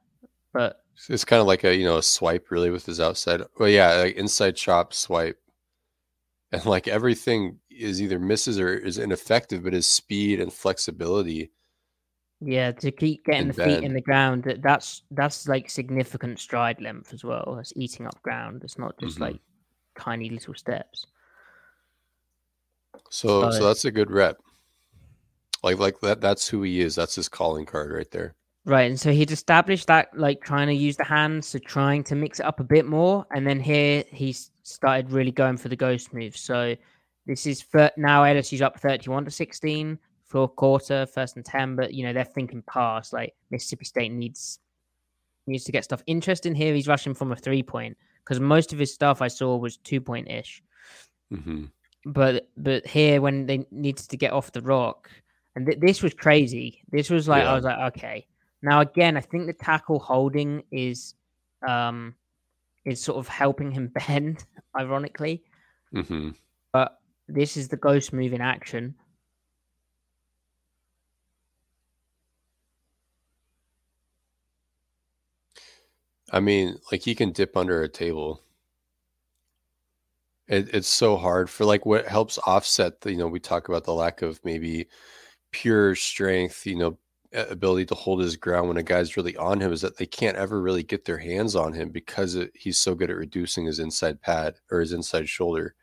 but 0.52 0.82
It's 1.08 1.24
kind 1.24 1.40
of 1.40 1.46
like 1.46 1.62
a, 1.62 1.74
you 1.74 1.84
know, 1.84 1.98
a 1.98 2.02
swipe 2.02 2.50
really 2.50 2.70
with 2.70 2.84
his 2.86 2.98
outside. 3.00 3.42
Well, 3.58 3.68
yeah, 3.68 3.94
like 3.94 4.16
inside 4.16 4.56
chop, 4.56 4.92
swipe. 4.92 5.38
And 6.50 6.66
like 6.66 6.88
everything 6.88 7.60
is 7.70 8.02
either 8.02 8.18
misses 8.18 8.58
or 8.58 8.74
is 8.74 8.98
ineffective, 8.98 9.62
but 9.62 9.72
his 9.72 9.86
speed 9.86 10.40
and 10.40 10.52
flexibility. 10.52 11.52
yeah, 12.44 12.72
to 12.72 12.90
keep 12.90 13.24
getting 13.24 13.46
the 13.46 13.54
feet 13.54 13.84
in 13.84 13.94
the 13.94 14.00
ground, 14.00 14.42
that- 14.42 14.62
that's 14.62 15.02
that's 15.12 15.46
like 15.46 15.70
significant 15.70 16.40
stride 16.40 16.80
length 16.80 17.12
as 17.14 17.22
well. 17.22 17.54
That's 17.56 17.72
eating 17.76 18.06
up 18.08 18.20
ground. 18.22 18.64
It's 18.64 18.76
not 18.78 18.98
just 18.98 19.18
Mhm. 19.18 19.20
like 19.20 19.40
tiny 19.96 20.28
little 20.28 20.54
steps. 20.54 21.06
So 23.10 23.42
So- 23.42 23.50
so 23.58 23.64
that's 23.68 23.84
a 23.84 23.92
good 23.92 24.10
rep. 24.10 24.38
Like 25.62 25.78
like 25.78 26.00
that 26.00 26.20
that's 26.20 26.48
who 26.48 26.62
he 26.62 26.80
is. 26.80 26.94
That's 26.94 27.14
his 27.14 27.28
calling 27.28 27.66
card 27.66 27.92
right 27.92 28.10
there. 28.10 28.34
Right, 28.64 28.88
and 28.88 28.98
so 28.98 29.10
he'd 29.10 29.32
established 29.32 29.88
that, 29.88 30.16
like 30.16 30.40
trying 30.40 30.68
to 30.68 30.74
use 30.74 30.96
the 30.96 31.04
hands, 31.04 31.48
so 31.48 31.58
trying 31.58 32.04
to 32.04 32.14
mix 32.14 32.38
it 32.38 32.46
up 32.46 32.60
a 32.60 32.64
bit 32.64 32.86
more, 32.86 33.26
and 33.34 33.44
then 33.44 33.58
here 33.58 34.04
he's 34.12 34.52
started 34.62 35.10
really 35.10 35.32
going 35.32 35.56
for 35.56 35.68
the 35.68 35.74
ghost 35.74 36.14
move. 36.14 36.36
So 36.36 36.76
this 37.26 37.44
is 37.46 37.60
for 37.60 37.90
now 37.96 38.22
LSU's 38.22 38.62
up 38.62 38.78
thirty-one 38.78 39.24
to 39.24 39.30
sixteen 39.30 39.98
fourth 40.24 40.54
quarter, 40.56 41.06
first 41.06 41.36
and 41.36 41.44
ten, 41.44 41.76
but 41.76 41.92
you 41.92 42.04
know 42.04 42.12
they're 42.12 42.24
thinking 42.24 42.62
past. 42.62 43.12
Like 43.12 43.34
Mississippi 43.50 43.84
State 43.84 44.12
needs 44.12 44.60
needs 45.46 45.64
to 45.64 45.72
get 45.72 45.84
stuff 45.84 46.02
interesting 46.06 46.54
here. 46.54 46.74
He's 46.74 46.88
rushing 46.88 47.14
from 47.14 47.32
a 47.32 47.36
three-point 47.36 47.96
because 48.24 48.38
most 48.38 48.72
of 48.72 48.78
his 48.78 48.94
stuff 48.94 49.20
I 49.20 49.28
saw 49.28 49.56
was 49.56 49.76
two-point 49.76 50.28
ish, 50.28 50.62
hmm 51.30 51.64
but 52.04 52.48
but 52.56 52.86
here 52.86 53.20
when 53.20 53.46
they 53.46 53.64
needed 53.70 54.08
to 54.08 54.16
get 54.16 54.32
off 54.32 54.52
the 54.52 54.62
rock, 54.62 55.10
and 55.56 55.66
th- 55.66 55.80
this 55.80 56.02
was 56.02 56.14
crazy. 56.14 56.82
This 56.90 57.10
was 57.10 57.28
like 57.28 57.44
I 57.44 57.54
was 57.54 57.64
like, 57.64 57.94
okay. 57.96 58.26
Now 58.62 58.80
again, 58.80 59.16
I 59.16 59.20
think 59.20 59.46
the 59.46 59.52
tackle 59.52 59.98
holding 59.98 60.62
is 60.70 61.14
um 61.66 62.14
is 62.84 63.02
sort 63.02 63.18
of 63.18 63.28
helping 63.28 63.70
him 63.70 63.88
bend, 64.08 64.44
ironically. 64.76 65.42
hmm 65.92 66.30
But 66.72 66.98
this 67.28 67.56
is 67.56 67.68
the 67.68 67.76
ghost 67.76 68.12
move 68.12 68.32
in 68.32 68.40
action. 68.40 68.94
I 76.32 76.40
mean, 76.40 76.78
like 76.90 77.02
he 77.02 77.14
can 77.14 77.32
dip 77.32 77.56
under 77.56 77.82
a 77.82 77.88
table. 77.88 78.42
It, 80.48 80.74
it's 80.74 80.88
so 80.88 81.16
hard 81.16 81.48
for 81.50 81.64
like 81.64 81.84
what 81.86 82.06
helps 82.06 82.38
offset 82.46 83.00
the, 83.02 83.12
you 83.12 83.18
know, 83.18 83.28
we 83.28 83.38
talk 83.38 83.68
about 83.68 83.84
the 83.84 83.94
lack 83.94 84.22
of 84.22 84.40
maybe 84.44 84.88
pure 85.52 85.94
strength, 85.94 86.66
you 86.66 86.76
know, 86.76 86.98
ability 87.32 87.86
to 87.86 87.94
hold 87.94 88.20
his 88.20 88.36
ground 88.36 88.68
when 88.68 88.76
a 88.76 88.82
guy's 88.82 89.16
really 89.16 89.36
on 89.36 89.60
him 89.60 89.72
is 89.72 89.80
that 89.80 89.96
they 89.96 90.06
can't 90.06 90.36
ever 90.36 90.60
really 90.60 90.82
get 90.82 91.04
their 91.04 91.18
hands 91.18 91.56
on 91.56 91.72
him 91.72 91.88
because 91.88 92.34
it, 92.34 92.50
he's 92.54 92.78
so 92.78 92.94
good 92.94 93.10
at 93.10 93.16
reducing 93.16 93.64
his 93.64 93.78
inside 93.78 94.20
pad 94.20 94.56
or 94.70 94.80
his 94.80 94.92
inside 94.92 95.28
shoulder. 95.28 95.74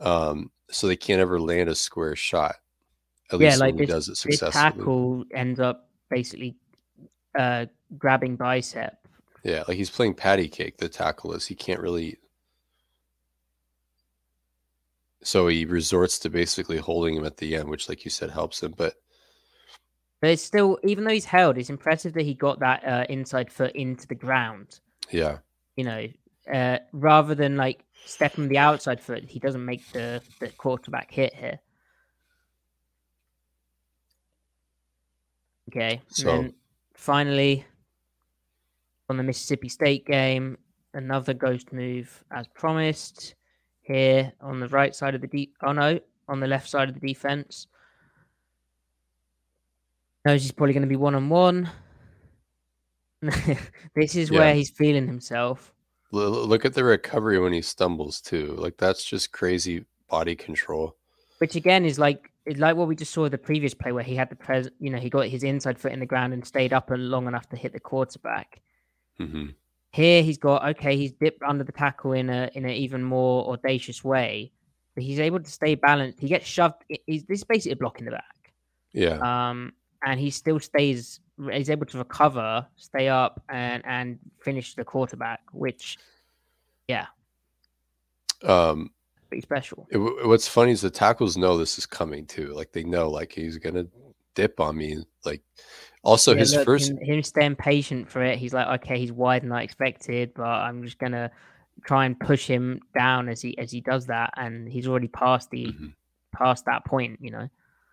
Um, 0.00 0.50
so 0.70 0.86
they 0.86 0.96
can't 0.96 1.20
ever 1.20 1.40
land 1.40 1.68
a 1.68 1.74
square 1.74 2.16
shot. 2.16 2.56
At 3.32 3.40
yeah, 3.40 3.48
least 3.48 3.60
like 3.60 3.74
when 3.74 3.82
he 3.82 3.86
does 3.86 4.08
it 4.08 4.12
this 4.12 4.20
successfully. 4.20 4.62
tackle 4.62 5.24
ends 5.34 5.60
up 5.60 5.90
basically 6.08 6.56
uh, 7.38 7.66
grabbing 7.98 8.36
bicep. 8.36 8.96
Yeah, 9.42 9.64
like 9.68 9.76
he's 9.76 9.90
playing 9.90 10.14
patty 10.14 10.48
cake. 10.48 10.78
The 10.78 10.88
tackle 10.88 11.32
is 11.32 11.46
he 11.46 11.54
can't 11.54 11.80
really. 11.80 12.18
So 15.26 15.48
he 15.48 15.64
resorts 15.64 16.20
to 16.20 16.30
basically 16.30 16.78
holding 16.78 17.16
him 17.16 17.24
at 17.24 17.36
the 17.36 17.56
end, 17.56 17.68
which, 17.68 17.88
like 17.88 18.04
you 18.04 18.12
said, 18.12 18.30
helps 18.30 18.62
him. 18.62 18.72
But 18.76 18.94
But 20.20 20.30
it's 20.30 20.42
still, 20.42 20.78
even 20.84 21.02
though 21.02 21.10
he's 21.10 21.24
held, 21.24 21.58
it's 21.58 21.68
impressive 21.68 22.12
that 22.14 22.22
he 22.22 22.32
got 22.32 22.60
that 22.60 22.84
uh, 22.86 23.04
inside 23.08 23.50
foot 23.50 23.74
into 23.74 24.06
the 24.06 24.14
ground. 24.14 24.78
yeah, 25.10 25.38
You 25.74 25.82
know, 25.82 26.06
uh, 26.54 26.78
rather 26.92 27.34
than 27.34 27.56
like 27.56 27.82
stepping 28.04 28.46
the 28.46 28.58
outside 28.58 29.00
foot, 29.00 29.24
he 29.24 29.40
doesn't 29.40 29.64
make 29.64 29.90
the, 29.90 30.22
the 30.38 30.50
quarterback 30.50 31.10
hit 31.10 31.34
here. 31.34 31.58
Okay. 35.70 36.02
So- 36.08 36.30
and 36.30 36.44
then 36.44 36.54
finally, 36.94 37.64
on 39.08 39.16
the 39.16 39.24
Mississippi 39.24 39.68
State 39.68 40.06
game, 40.06 40.56
another 40.94 41.34
ghost 41.34 41.72
move 41.72 42.22
as 42.30 42.46
promised. 42.48 43.35
Here 43.86 44.32
on 44.40 44.58
the 44.58 44.68
right 44.68 44.94
side 44.94 45.14
of 45.14 45.20
the 45.20 45.26
deep. 45.28 45.54
Oh 45.62 45.72
no, 45.72 46.00
on 46.28 46.40
the 46.40 46.46
left 46.46 46.68
side 46.68 46.88
of 46.88 46.94
the 46.98 47.06
defense. 47.06 47.68
Knows 50.24 50.42
he's 50.42 50.50
probably 50.52 50.72
going 50.72 50.82
to 50.82 50.88
be 50.88 50.96
one 50.96 51.14
on 51.14 51.28
one. 51.28 51.70
This 53.94 54.14
is 54.16 54.30
Yeah. 54.30 54.38
where 54.40 54.54
he's 54.54 54.70
feeling 54.70 55.06
himself. 55.06 55.72
Look 56.10 56.64
at 56.64 56.74
the 56.74 56.84
recovery 56.84 57.38
when 57.38 57.52
he 57.52 57.62
stumbles 57.62 58.20
too. 58.20 58.54
Like 58.58 58.76
that's 58.76 59.04
just 59.04 59.32
crazy 59.32 59.84
body 60.08 60.34
control. 60.34 60.96
Which 61.38 61.54
again 61.56 61.84
is 61.84 61.98
like 61.98 62.30
is 62.44 62.58
like 62.58 62.76
what 62.76 62.88
we 62.88 62.96
just 62.96 63.12
saw 63.12 63.28
the 63.28 63.38
previous 63.38 63.74
play 63.74 63.92
where 63.92 64.04
he 64.04 64.14
had 64.16 64.30
the 64.30 64.36
pres 64.36 64.68
you 64.80 64.90
know, 64.90 64.98
he 64.98 65.10
got 65.10 65.26
his 65.26 65.42
inside 65.44 65.78
foot 65.78 65.92
in 65.92 66.00
the 66.00 66.06
ground 66.06 66.32
and 66.32 66.44
stayed 66.46 66.72
up 66.72 66.90
and 66.90 67.10
long 67.10 67.26
enough 67.26 67.48
to 67.50 67.56
hit 67.56 67.72
the 67.72 67.80
quarterback. 67.80 68.60
hmm 69.18 69.46
Here 69.96 70.22
he's 70.22 70.36
got 70.36 70.62
okay, 70.72 70.94
he's 70.94 71.12
dipped 71.12 71.42
under 71.42 71.64
the 71.64 71.72
tackle 71.72 72.12
in 72.12 72.28
a 72.28 72.50
in 72.52 72.66
an 72.66 72.72
even 72.72 73.02
more 73.02 73.50
audacious 73.50 74.04
way, 74.04 74.52
but 74.94 75.02
he's 75.02 75.18
able 75.18 75.40
to 75.40 75.50
stay 75.50 75.74
balanced. 75.74 76.20
He 76.20 76.28
gets 76.28 76.46
shoved. 76.46 76.84
He's 77.06 77.24
this 77.24 77.38
is 77.38 77.44
basically 77.44 77.72
a 77.72 77.76
block 77.76 77.98
in 77.98 78.04
the 78.04 78.10
back, 78.10 78.52
Yeah, 78.92 79.16
um, 79.20 79.72
and 80.04 80.20
he 80.20 80.28
still 80.28 80.60
stays. 80.60 81.20
He's 81.50 81.70
able 81.70 81.86
to 81.86 81.96
recover, 81.96 82.66
stay 82.76 83.08
up, 83.08 83.42
and 83.48 83.82
and 83.86 84.18
finish 84.42 84.74
the 84.74 84.84
quarterback, 84.84 85.40
which, 85.52 85.96
yeah, 86.88 87.06
um, 88.44 88.90
pretty 89.30 89.40
special. 89.40 89.88
it, 89.90 89.96
what's 90.26 90.46
funny 90.46 90.72
is 90.72 90.82
the 90.82 90.90
tackles 90.90 91.38
know 91.38 91.56
this 91.56 91.78
is 91.78 91.86
coming 91.86 92.26
too. 92.26 92.52
Like 92.52 92.70
they 92.70 92.84
know, 92.84 93.08
like 93.08 93.32
he's 93.32 93.56
gonna 93.56 93.86
dip 94.34 94.60
on 94.60 94.76
me. 94.76 94.98
Like 95.24 95.40
also 96.06 96.34
Yeah, 96.34 96.40
his 96.40 96.52
look, 96.52 96.64
first, 96.64 96.92
him, 96.92 96.98
him 96.98 97.22
staying 97.22 97.56
patient 97.56 98.10
for 98.10 98.22
it. 98.22 98.38
He's 98.38 98.52
like, 98.54 98.80
okay, 98.82 98.98
he's 98.98 99.12
wider 99.12 99.44
than 99.44 99.52
I 99.52 99.62
expected, 99.62 100.32
but 100.34 100.44
I'm 100.44 100.82
just 100.84 100.98
gonna 100.98 101.30
try 101.84 102.06
and 102.06 102.18
push 102.18 102.46
him 102.46 102.80
down 102.96 103.28
as 103.28 103.42
he 103.42 103.56
as 103.58 103.70
he 103.70 103.80
does 103.80 104.06
that, 104.06 104.32
and 104.36 104.68
he's 104.68 104.88
already 104.88 105.08
past 105.08 105.50
the 105.50 105.66
Mhm. 105.66 105.94
past 106.32 106.64
that 106.66 106.84
point, 106.84 107.18
you 107.20 107.30
know. 107.30 107.48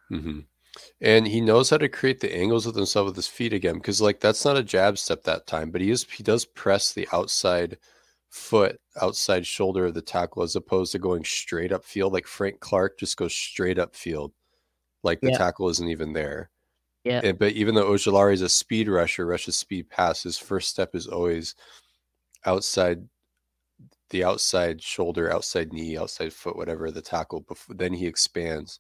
hmm 0.10 0.40
and 1.02 1.28
he 1.28 1.42
knows 1.42 1.70
how 1.70 1.78
to 1.78 1.90
create 1.90 2.20
the 2.20 2.36
angles 2.36 2.66
with 2.66 2.76
himself 2.76 3.06
with 3.08 3.16
his 3.16 3.28
feet 3.28 3.54
again. 3.54 3.76
Because 3.76 4.02
like 4.02 4.20
that's 4.20 4.46
not 4.46 4.58
a 4.58 4.64
jab 4.64 4.98
step 4.98 5.24
that 5.24 5.48
time, 5.48 5.72
but 5.72 5.82
he 5.82 5.92
is 5.92 6.04
he 6.06 6.24
does 6.24 6.46
press 6.46 6.94
the 6.94 7.08
outside 7.14 7.78
foot, 8.30 8.78
outside 9.02 9.46
shoulder 9.48 9.86
of 9.88 9.94
the 9.96 10.02
tackle 10.02 10.44
as 10.44 10.56
opposed 10.56 10.94
to 10.94 11.00
going 11.00 11.26
straight 11.26 11.72
up 11.74 11.86
field. 11.86 12.14
Like 12.14 12.28
Frank 12.28 12.60
Clark 12.60 13.00
just 13.00 13.18
goes 13.18 13.36
straight 13.36 13.80
up 13.80 13.96
field, 13.96 14.34
like 15.04 15.22
the 15.24 15.32
Yeah. 15.32 15.38
tackle 15.38 15.70
isn't 15.70 15.90
even 15.90 16.14
there. 16.14 16.52
Yeah. 17.04 17.22
And- 17.24 17.38
but 17.40 17.54
even 17.54 17.76
though 17.76 17.92
Ojulari 17.92 18.34
is 18.34 18.42
a 18.42 18.50
speed 18.50 18.88
rusher, 18.88 19.26
rushes 19.26 19.58
speed 19.58 19.90
pass, 19.90 20.24
his 20.24 20.38
first 20.38 20.70
step 20.70 20.96
is 20.96 21.08
always 21.08 21.56
outside 22.46 23.08
the 24.10 24.24
outside 24.24 24.82
shoulder, 24.82 25.32
outside 25.34 25.74
knee, 25.74 25.98
outside 25.98 26.34
foot, 26.34 26.56
whatever 26.56 26.92
the 26.92 27.02
tackle. 27.02 27.42
Before, 27.42 27.76
then 27.76 27.94
he 27.94 28.06
expands 28.08 28.80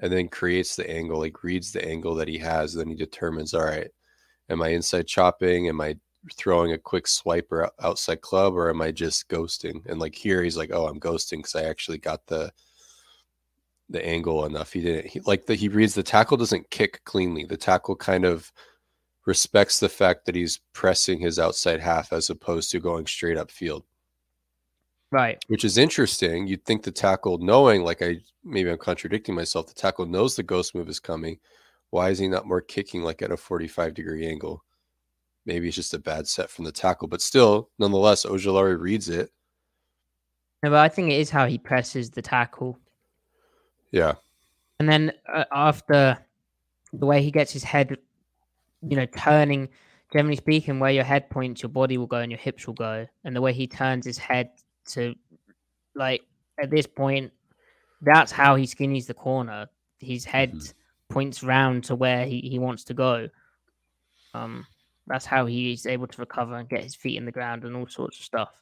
and 0.00 0.12
then 0.12 0.28
creates 0.28 0.76
the 0.76 0.88
angle, 0.90 1.20
like 1.20 1.44
reads 1.44 1.72
the 1.72 1.84
angle 1.86 2.14
that 2.16 2.28
he 2.28 2.38
has. 2.38 2.74
Then 2.74 2.88
he 2.88 2.94
determines, 2.96 3.54
all 3.54 3.64
right, 3.64 3.90
am 4.50 4.62
I 4.62 4.68
inside 4.70 5.06
chopping? 5.06 5.68
Am 5.68 5.80
I 5.80 5.96
throwing 6.34 6.72
a 6.72 6.78
quick 6.78 7.06
swipe 7.06 7.48
or 7.52 7.70
outside 7.82 8.20
club, 8.22 8.54
or 8.56 8.70
am 8.70 8.80
I 8.82 8.90
just 8.92 9.28
ghosting? 9.28 9.84
And 9.86 10.00
like 10.00 10.14
here, 10.14 10.42
he's 10.42 10.56
like, 10.56 10.70
oh, 10.72 10.86
I'm 10.86 11.00
ghosting 11.00 11.38
because 11.38 11.54
I 11.56 11.64
actually 11.64 11.98
got 11.98 12.26
the 12.26 12.52
the 13.94 14.06
angle 14.06 14.44
enough. 14.44 14.72
He 14.72 14.82
didn't 14.82 15.06
he, 15.06 15.20
like 15.20 15.46
that. 15.46 15.54
He 15.54 15.68
reads 15.68 15.94
the 15.94 16.02
tackle 16.02 16.36
doesn't 16.36 16.68
kick 16.70 17.00
cleanly. 17.04 17.44
The 17.44 17.56
tackle 17.56 17.96
kind 17.96 18.24
of 18.26 18.52
respects 19.24 19.80
the 19.80 19.88
fact 19.88 20.26
that 20.26 20.34
he's 20.34 20.60
pressing 20.74 21.18
his 21.18 21.38
outside 21.38 21.80
half 21.80 22.12
as 22.12 22.28
opposed 22.28 22.70
to 22.72 22.80
going 22.80 23.06
straight 23.06 23.38
up 23.38 23.50
field 23.50 23.84
Right. 25.10 25.42
which 25.46 25.64
is 25.64 25.78
interesting. 25.78 26.46
You'd 26.46 26.64
think 26.64 26.82
the 26.82 26.90
tackle, 26.90 27.38
knowing, 27.38 27.82
like 27.84 28.02
I 28.02 28.18
maybe 28.42 28.68
I'm 28.68 28.78
contradicting 28.78 29.34
myself, 29.34 29.68
the 29.68 29.74
tackle 29.74 30.06
knows 30.06 30.34
the 30.34 30.42
ghost 30.42 30.74
move 30.74 30.88
is 30.88 31.00
coming. 31.00 31.38
Why 31.90 32.10
is 32.10 32.18
he 32.18 32.26
not 32.26 32.46
more 32.48 32.60
kicking 32.60 33.02
like 33.02 33.22
at 33.22 33.30
a 33.30 33.36
45 33.36 33.94
degree 33.94 34.26
angle? 34.26 34.64
Maybe 35.46 35.68
it's 35.68 35.76
just 35.76 35.94
a 35.94 35.98
bad 36.00 36.26
set 36.26 36.50
from 36.50 36.64
the 36.64 36.72
tackle, 36.72 37.06
but 37.06 37.22
still, 37.22 37.70
nonetheless, 37.78 38.26
Ojulari 38.26 38.78
reads 38.78 39.08
it. 39.08 39.30
No, 40.64 40.70
but 40.70 40.78
I 40.78 40.88
think 40.88 41.10
it 41.10 41.20
is 41.20 41.30
how 41.30 41.46
he 41.46 41.58
presses 41.58 42.10
the 42.10 42.22
tackle, 42.22 42.78
Yeah, 43.94 44.14
and 44.80 44.88
then 44.88 45.12
uh, 45.32 45.44
after 45.52 46.18
the 46.92 47.06
way 47.06 47.22
he 47.22 47.30
gets 47.30 47.52
his 47.52 47.62
head, 47.62 47.96
you 48.82 48.96
know, 48.96 49.06
turning. 49.06 49.68
Generally 50.12 50.36
speaking, 50.36 50.78
where 50.78 50.92
your 50.92 51.02
head 51.02 51.28
points, 51.28 51.62
your 51.62 51.70
body 51.70 51.98
will 51.98 52.06
go 52.06 52.18
and 52.18 52.30
your 52.30 52.38
hips 52.38 52.66
will 52.66 52.74
go, 52.74 53.06
and 53.24 53.34
the 53.34 53.40
way 53.40 53.52
he 53.52 53.66
turns 53.66 54.06
his 54.06 54.16
head 54.18 54.50
to, 54.86 55.14
like 55.96 56.22
at 56.62 56.70
this 56.70 56.86
point, 56.86 57.32
that's 58.02 58.30
how 58.30 58.54
he 58.54 58.64
skinnies 58.64 59.06
the 59.06 59.14
corner. 59.14 59.68
His 59.98 60.24
head 60.24 60.52
Mhm. 60.52 60.74
points 61.08 61.42
round 61.42 61.84
to 61.84 61.96
where 61.96 62.26
he, 62.26 62.40
he 62.42 62.60
wants 62.60 62.84
to 62.84 62.94
go. 62.94 63.28
Um, 64.34 64.66
that's 65.08 65.26
how 65.26 65.46
he's 65.46 65.84
able 65.86 66.06
to 66.06 66.20
recover 66.20 66.56
and 66.56 66.68
get 66.68 66.84
his 66.84 66.94
feet 66.94 67.16
in 67.16 67.24
the 67.24 67.32
ground 67.32 67.64
and 67.64 67.74
all 67.74 67.88
sorts 67.88 68.18
of 68.18 68.24
stuff. 68.24 68.54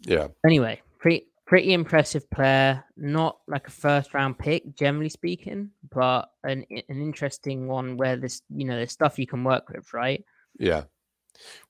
yeah, 0.00 0.28
Anyway, 0.44 0.82
pretty 0.98 1.28
pretty 1.50 1.72
impressive 1.72 2.30
player. 2.30 2.84
Not 2.96 3.40
like 3.48 3.66
a 3.66 3.72
first 3.72 4.14
round 4.14 4.38
pick, 4.38 4.76
generally 4.76 5.08
speaking, 5.08 5.70
but 5.90 6.30
an 6.44 6.64
an 6.70 6.84
interesting 6.88 7.66
one 7.66 7.96
where 7.96 8.16
this 8.16 8.42
you 8.54 8.64
know 8.64 8.76
there's 8.76 8.92
stuff 8.92 9.18
you 9.18 9.26
can 9.26 9.42
work 9.42 9.68
with, 9.68 9.92
right? 9.92 10.24
yeah. 10.58 10.84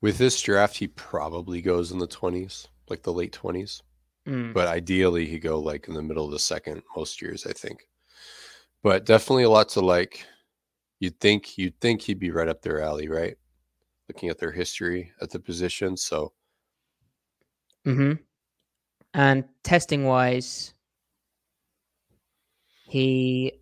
With 0.01 0.19
this 0.19 0.41
draft, 0.41 0.77
he 0.77 0.89
probably 0.89 1.63
goes 1.63 1.93
in 1.93 1.99
the 1.99 2.09
20s, 2.09 2.67
like 2.89 3.03
the 3.03 3.13
late 3.13 3.33
20s. 3.33 3.83
Mm. 4.27 4.53
but 4.53 4.69
ideally 4.69 5.25
he 5.25 5.39
go 5.39 5.59
like 5.59 5.89
in 5.89 5.95
the 5.95 6.03
middle 6.03 6.27
of 6.27 6.31
the 6.31 6.39
second 6.39 6.83
most 6.95 7.23
years 7.23 7.47
i 7.47 7.55
think 7.55 7.89
but 8.83 9.07
definitely 9.07 9.45
a 9.45 9.49
lot 9.49 9.71
to 9.71 9.81
like 9.81 10.27
you'd 10.99 11.19
think 11.21 11.57
you'd 11.57 11.81
think 11.81 12.03
he'd 12.03 12.19
be 12.19 12.31
right 12.31 12.47
up 12.47 12.61
their 12.61 12.83
alley 12.83 13.09
right 13.09 13.39
looking 14.11 14.29
at 14.29 14.39
their 14.39 14.53
history 14.53 15.11
at 15.23 15.31
the 15.31 15.41
position 15.41 15.97
so 15.97 16.35
hmm 17.87 18.13
And 19.13 19.45
testing 19.65 20.05
wise, 20.05 20.73
he 22.85 23.53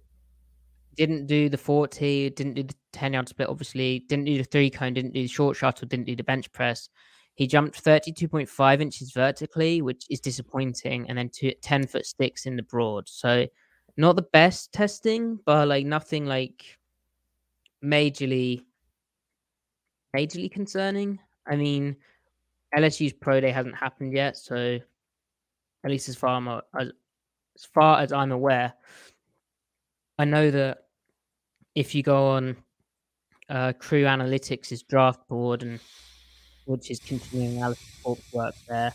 didn't 0.96 1.26
do 1.26 1.48
the 1.48 1.56
40, 1.56 2.30
didn't 2.30 2.54
do 2.54 2.62
the 2.64 2.74
10 2.92 3.12
yard 3.12 3.28
split, 3.28 3.48
obviously, 3.48 4.00
didn't 4.08 4.24
do 4.24 4.36
the 4.36 4.44
three 4.44 4.68
cone, 4.68 4.94
didn't 4.94 5.14
do 5.14 5.22
the 5.22 5.28
short 5.28 5.56
shuttle, 5.56 5.88
didn't 5.88 6.06
do 6.06 6.16
the 6.16 6.24
bench 6.24 6.50
press. 6.52 6.88
He 7.34 7.46
jumped 7.46 7.82
32.5 7.82 8.80
inches 8.80 9.12
vertically, 9.12 9.80
which 9.80 10.04
is 10.10 10.20
disappointing, 10.20 11.08
and 11.08 11.16
then 11.16 11.30
two, 11.32 11.52
10 11.62 11.86
foot 11.86 12.04
sticks 12.04 12.46
in 12.46 12.56
the 12.56 12.64
broad. 12.64 13.08
So, 13.08 13.46
not 13.96 14.16
the 14.16 14.26
best 14.32 14.72
testing, 14.72 15.38
but 15.46 15.68
like 15.68 15.86
nothing 15.86 16.26
like 16.26 16.64
majorly, 17.84 18.64
majorly 20.16 20.50
concerning. 20.50 21.20
I 21.46 21.54
mean, 21.54 21.96
LSU's 22.76 23.12
pro 23.12 23.40
day 23.40 23.52
hasn't 23.52 23.76
happened 23.76 24.12
yet, 24.12 24.36
so 24.36 24.80
at 25.88 25.92
least 25.92 26.08
as 26.08 26.16
far 26.16 26.62
as, 26.78 26.88
as 27.56 27.64
far 27.64 28.00
as 28.00 28.12
I'm 28.12 28.30
aware, 28.30 28.74
I 30.18 30.26
know 30.26 30.50
that 30.50 30.84
if 31.74 31.94
you 31.94 32.02
go 32.02 32.28
on 32.28 32.56
uh, 33.48 33.72
Crew 33.78 34.04
Analytics' 34.04 34.86
draft 34.86 35.26
board 35.28 35.62
and 35.62 35.80
which 36.66 36.90
is 36.90 37.00
continuing 37.00 37.60
report 37.60 38.18
work 38.34 38.54
there, 38.68 38.92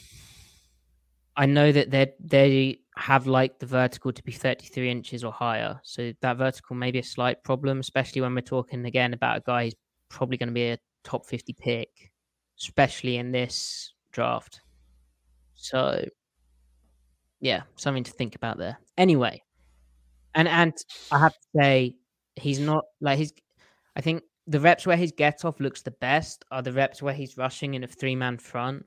I 1.36 1.48
know 1.48 1.72
that 1.72 1.90
they 1.90 2.14
they 2.20 2.80
have 2.96 3.26
like 3.26 3.58
the 3.58 3.66
vertical 3.66 4.12
to 4.12 4.24
be 4.24 4.32
33 4.32 4.92
inches 4.92 5.24
or 5.24 5.32
higher. 5.32 5.80
So 5.82 6.14
that 6.22 6.38
vertical 6.38 6.76
may 6.76 6.92
be 6.92 7.00
a 7.00 7.04
slight 7.04 7.44
problem, 7.44 7.80
especially 7.80 8.22
when 8.22 8.36
we're 8.36 8.42
talking 8.42 8.86
again 8.86 9.14
about 9.14 9.38
a 9.38 9.44
guy 9.44 9.64
who's 9.64 9.76
probably 10.10 10.38
going 10.38 10.50
to 10.50 10.54
be 10.54 10.70
a 10.70 10.78
top 11.04 11.26
50 11.26 11.54
pick, 11.54 12.12
especially 12.60 13.18
in 13.18 13.32
this 13.32 13.94
draft. 14.12 14.62
So 15.56 16.06
yeah, 17.44 17.64
something 17.76 18.06
to 18.06 18.12
think 18.12 18.36
about 18.36 18.58
there. 18.58 18.78
Anyway, 18.98 19.44
and 20.34 20.48
and 20.48 20.74
I 21.12 21.20
have 21.20 21.34
to 21.34 21.48
say 21.56 21.96
he's 22.36 22.60
not 22.60 22.86
like 23.02 23.20
he's 23.20 23.34
I 23.98 24.02
think 24.02 24.24
the 24.48 24.60
reps 24.62 24.88
where 24.88 24.98
his 24.98 25.12
get 25.12 25.44
off 25.46 25.60
looks 25.60 25.82
the 25.82 25.92
best 25.92 26.46
are 26.52 26.62
the 26.62 26.72
reps 26.72 27.02
where 27.02 27.14
he's 27.14 27.38
rushing 27.38 27.74
in 27.74 27.84
a 27.84 27.88
three 27.88 28.16
man 28.16 28.38
front. 28.38 28.86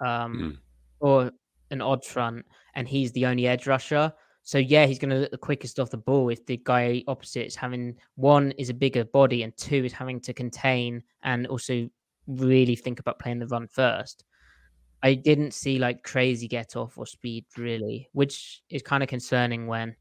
Um 0.00 0.32
Mm. 0.38 0.56
or 1.00 1.32
an 1.72 1.80
odd 1.82 2.04
front 2.04 2.46
and 2.74 2.86
he's 2.86 3.10
the 3.12 3.26
only 3.26 3.46
edge 3.48 3.66
rusher. 3.66 4.12
So 4.44 4.58
yeah, 4.58 4.86
he's 4.86 5.00
going 5.00 5.10
to 5.10 5.16
look 5.16 5.32
the 5.32 5.38
quickest 5.38 5.80
off 5.80 5.90
the 5.90 5.96
ball 5.96 6.28
if 6.28 6.46
the 6.46 6.60
guy 6.62 7.02
opposite 7.08 7.46
is 7.46 7.56
having 7.56 7.96
one 8.14 8.52
is 8.52 8.70
a 8.70 8.74
bigger 8.74 9.04
body 9.04 9.42
and 9.42 9.56
two 9.56 9.84
is 9.84 9.92
having 9.92 10.20
to 10.20 10.32
contain 10.32 11.02
and 11.24 11.48
also 11.48 11.88
really 12.28 12.76
think 12.76 13.00
about 13.00 13.18
playing 13.18 13.40
the 13.40 13.48
run 13.48 13.66
first. 13.66 14.24
I 15.06 15.14
didn't 15.14 15.54
see 15.54 15.78
like 15.78 16.02
crazy 16.02 16.48
get 16.48 16.74
off 16.74 16.98
or 16.98 17.06
speed 17.06 17.44
really, 17.56 18.08
which 18.12 18.62
is 18.70 18.82
kind 18.82 19.04
of 19.04 19.08
concerning 19.08 19.68
when 19.68 19.94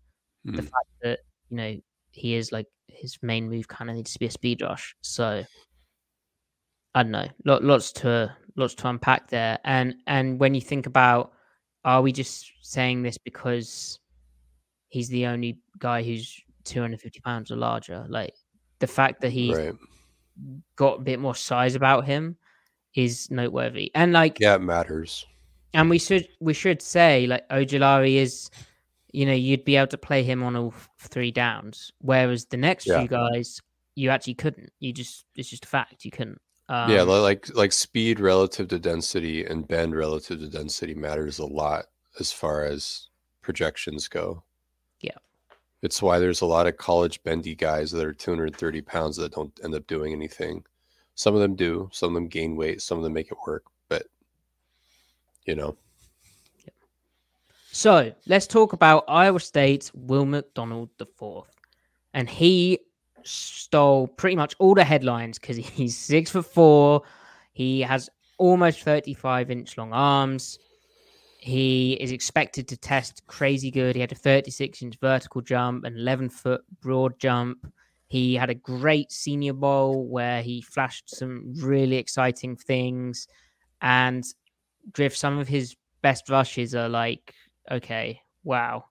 the 0.44 0.62
Mm. 0.62 0.66
fact 0.66 0.90
that 1.04 1.20
you 1.50 1.58
know 1.58 1.78
he 2.12 2.34
is 2.34 2.52
like 2.52 2.66
his 2.88 3.18
main 3.22 3.48
move 3.48 3.68
kind 3.68 3.90
of 3.90 3.96
needs 3.96 4.14
to 4.14 4.20
be 4.20 4.26
a 4.26 4.32
speed 4.32 4.64
rush. 4.64 4.96
So 5.02 5.44
I 6.96 7.04
don't 7.04 7.12
know, 7.12 7.28
lot, 7.46 7.64
lots 7.64 7.92
to 8.02 8.36
lots 8.56 8.74
to 8.76 8.88
unpack 8.90 9.30
there. 9.30 9.60
And 9.64 9.96
and 10.08 10.40
when 10.40 10.56
you 10.56 10.62
think 10.62 10.88
about, 10.88 11.34
are 11.84 12.02
we 12.02 12.12
just 12.12 12.52
saying 12.62 13.04
this 13.04 13.20
because 13.20 14.00
he's 14.90 15.10
the 15.10 15.28
only 15.28 15.60
guy 15.78 16.02
who's 16.02 16.42
250 16.64 17.20
pounds 17.20 17.52
or 17.52 17.58
larger? 17.58 18.06
Like 18.10 18.34
the 18.80 18.88
fact 18.88 19.22
that 19.22 19.32
he's 19.32 19.56
Right. 19.56 19.76
got 20.76 21.00
a 21.00 21.04
bit 21.04 21.20
more 21.20 21.36
size 21.36 21.76
about 21.76 22.06
him 22.06 22.38
is 22.96 23.30
noteworthy. 23.30 23.92
And 23.94 24.14
like 24.14 24.40
Yeah, 24.40 24.56
it 24.56 24.62
matters. 24.62 25.26
and 25.74 25.90
we 25.90 26.00
should 26.00 26.28
we 26.40 26.54
should 26.54 26.82
say 26.82 27.28
like 27.28 27.48
Ojulari 27.50 28.16
is, 28.16 28.50
you 29.12 29.26
know, 29.26 29.34
you'd 29.34 29.66
be 29.66 29.76
able 29.76 29.88
to 29.88 29.98
play 29.98 30.24
him 30.24 30.42
on 30.44 30.56
all 30.56 30.74
three 31.00 31.32
downs, 31.32 31.92
whereas 32.00 32.46
the 32.46 32.58
next 32.58 32.88
Yeah. 32.88 33.00
few 33.00 33.08
guys 33.10 33.60
you 33.96 34.10
actually 34.10 34.34
couldn't. 34.36 34.72
You 34.80 34.92
just 34.94 35.26
it's 35.36 35.50
just 35.50 35.66
a 35.66 35.68
fact 35.68 36.06
you 36.06 36.12
couldn't. 36.12 36.40
Um, 36.68 36.90
yeah, 36.90 37.04
like 37.04 37.54
like 37.56 37.72
speed 37.72 38.20
relative 38.20 38.68
to 38.70 38.80
density 38.80 39.46
and 39.46 39.68
bend 39.68 39.96
relative 39.96 40.40
to 40.40 40.48
density 40.50 40.96
matters 40.96 41.38
a 41.40 41.46
lot 41.46 41.86
as 42.20 42.32
far 42.32 42.64
as 42.66 43.10
projections 43.42 44.08
go. 44.08 44.44
Yeah. 45.02 45.18
It's 45.84 46.02
why 46.02 46.18
there's 46.20 46.42
a 46.42 46.46
lot 46.48 46.66
of 46.66 46.78
college 46.78 47.22
bendy 47.24 47.54
guys 47.54 47.92
that 47.92 48.04
are 48.04 48.14
230 48.14 48.82
pounds 48.82 49.18
that 49.18 49.34
don't 49.34 49.58
end 49.64 49.76
up 49.76 49.86
doing 49.86 50.12
anything. 50.14 50.64
Some 51.16 51.34
of 51.34 51.42
them 51.42 51.56
do, 51.56 51.90
some 51.92 52.10
of 52.10 52.14
them 52.14 52.28
gain 52.28 52.56
weight, 52.56 52.82
some 52.82 52.98
of 52.98 53.04
them 53.04 53.14
make 53.14 53.32
it 53.32 53.38
work, 53.48 53.64
but 53.90 54.04
you 55.46 55.56
know, 55.56 55.78
So 57.72 58.14
let's 58.26 58.48
talk 58.48 58.72
about 58.72 59.04
Iowa 59.08 59.40
State's 59.40 59.94
Will 59.94 60.26
McDonald 60.26 60.90
the 60.98 61.06
fourth, 61.06 61.54
and 62.14 62.30
he 62.30 62.80
stole 63.24 64.08
pretty 64.08 64.38
much 64.38 64.56
all 64.60 64.76
the 64.76 64.84
headlines 64.84 65.38
because 65.40 65.58
he's 65.78 65.98
six 65.98 66.32
foot 66.32 66.46
four. 66.46 67.02
He 67.52 67.82
has 67.82 68.10
almost 68.38 68.82
thirty-five 68.82 69.52
inch 69.52 69.78
long 69.78 69.92
arms. 69.92 70.58
He 71.38 71.94
is 71.94 72.12
expected 72.12 72.68
to 72.70 72.78
test 72.78 73.28
crazy 73.28 73.72
good. 73.72 73.96
He 73.96 74.02
had 74.02 74.12
a 74.14 74.16
thirty-six 74.16 74.82
inch 74.82 74.98
vertical 75.02 75.42
jump, 75.42 75.84
an 75.84 75.98
eleven 75.98 76.30
foot 76.30 76.62
broad 76.82 77.20
jump. 77.20 77.72
He 78.16 78.36
had 78.36 78.50
a 78.50 78.56
great 78.56 79.12
senior 79.12 79.52
bowl 79.52 80.08
where 80.08 80.42
he 80.42 80.62
flashed 80.62 81.10
some 81.10 81.54
really 81.58 81.98
exciting 81.98 82.56
things, 82.56 83.28
and 83.82 84.24
Drift. 84.94 85.18
Some 85.18 85.38
of 85.38 85.50
his 85.50 85.76
best 86.02 86.30
rushes 86.30 86.74
are 86.74 86.88
like 86.88 87.34
okay, 87.70 88.22
wow. 88.46 88.86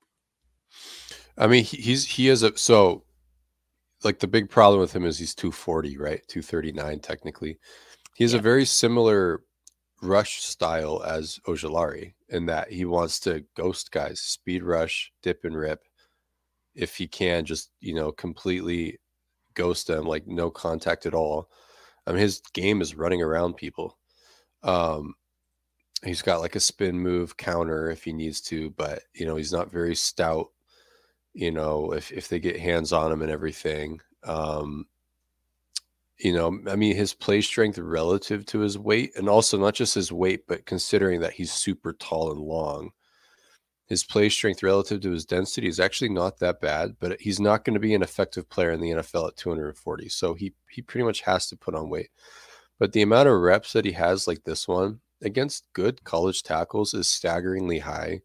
I 1.39 1.47
mean, 1.47 1.64
he's 1.64 2.05
he 2.05 2.29
is 2.29 2.43
a 2.43 2.55
so 2.59 3.05
like 4.03 4.18
the 4.18 4.27
big 4.27 4.51
problem 4.51 4.79
with 4.79 4.95
him 4.95 5.07
is 5.07 5.18
he's 5.18 5.35
240, 5.35 5.97
right? 5.97 6.20
239 6.29 7.01
technically. 7.01 7.59
He 8.16 8.25
has 8.25 8.35
Yeah. 8.35 8.41
a 8.41 8.43
very 8.43 8.66
similar 8.66 9.41
rush 10.03 10.43
style 10.43 11.03
as 11.03 11.41
Ojulari 11.47 12.12
in 12.29 12.45
that 12.45 12.70
he 12.70 12.85
wants 12.85 13.18
to 13.20 13.43
ghost 13.57 13.91
guys, 13.91 14.20
speed 14.20 14.62
rush, 14.62 15.14
dip 15.22 15.45
and 15.45 15.57
rip. 15.57 15.81
If 16.75 16.97
he 16.97 17.09
can, 17.09 17.47
just 17.47 17.70
you 17.81 17.95
know, 17.95 18.12
completely 18.12 18.99
ghost 19.55 19.86
them, 19.86 20.05
like 20.07 20.26
no 20.26 20.50
contact 20.50 21.07
at 21.07 21.14
all. 21.14 21.50
I 22.07 22.11
mean, 22.11 22.20
his 22.20 22.40
game 22.52 22.82
is 22.82 22.94
running 22.94 23.22
around 23.22 23.57
people. 23.57 23.98
Um, 24.62 25.14
he's 26.05 26.22
got 26.22 26.40
like 26.40 26.57
a 26.57 26.61
spin 26.61 26.98
move 26.98 27.36
counter 27.36 27.90
if 27.90 28.05
he 28.05 28.12
needs 28.12 28.40
to, 28.42 28.70
but 28.70 29.02
you 29.14 29.26
know, 29.26 29.36
he's 29.36 29.52
not 29.52 29.72
very 29.72 29.94
stout. 29.94 30.48
You 31.32 31.50
know, 31.50 31.92
if 31.92 32.12
if 32.12 32.28
they 32.28 32.38
get 32.38 32.61
hands 32.61 32.92
on 32.92 33.12
him 33.12 33.22
and 33.22 33.30
everything. 33.30 34.00
Um, 34.22 34.86
you 36.18 36.32
know, 36.32 36.61
I 36.70 36.76
mean, 36.76 36.94
his 36.94 37.12
play 37.12 37.40
strength 37.40 37.76
relative 37.78 38.46
to 38.46 38.61
his 38.61 38.78
weight, 38.78 39.12
and 39.16 39.28
also 39.28 39.59
not 39.59 39.74
just 39.74 39.94
his 39.94 40.12
weight, 40.12 40.46
but 40.46 40.64
considering 40.64 41.20
that 41.20 41.32
he's 41.32 41.52
super 41.52 41.92
tall 41.94 42.30
and 42.30 42.40
long, 42.40 42.90
his 43.87 44.05
play 44.05 44.28
strength 44.28 44.62
relative 44.62 45.01
to 45.03 45.11
his 45.11 45.24
density 45.24 45.68
is 45.68 45.78
actually 45.78 46.09
not 46.09 46.39
that 46.39 46.61
bad. 46.61 46.97
But 47.01 47.20
he's 47.20 47.41
not 47.41 47.64
going 47.64 47.74
to 47.74 47.80
be 47.80 47.95
an 47.95 48.03
effective 48.03 48.49
player 48.49 48.72
in 48.72 48.80
the 48.80 48.91
NFL 48.91 49.28
at 49.28 49.37
240, 49.37 50.09
so 50.09 50.35
he 50.35 50.55
he 50.70 50.82
pretty 50.82 51.05
much 51.05 51.22
has 51.22 51.47
to 51.49 51.57
put 51.57 51.74
on 51.74 51.91
weight. 51.91 52.11
But 52.78 52.93
the 52.93 53.03
amount 53.03 53.28
of 53.28 53.41
reps 53.41 53.72
that 53.72 53.85
he 53.85 53.93
has, 53.93 54.26
like 54.26 54.45
this 54.45 54.66
one, 54.66 55.01
against 55.22 55.72
good 55.72 56.05
college 56.05 56.43
tackles, 56.43 56.95
is 56.95 57.09
staggeringly 57.09 57.80
high, 57.80 58.20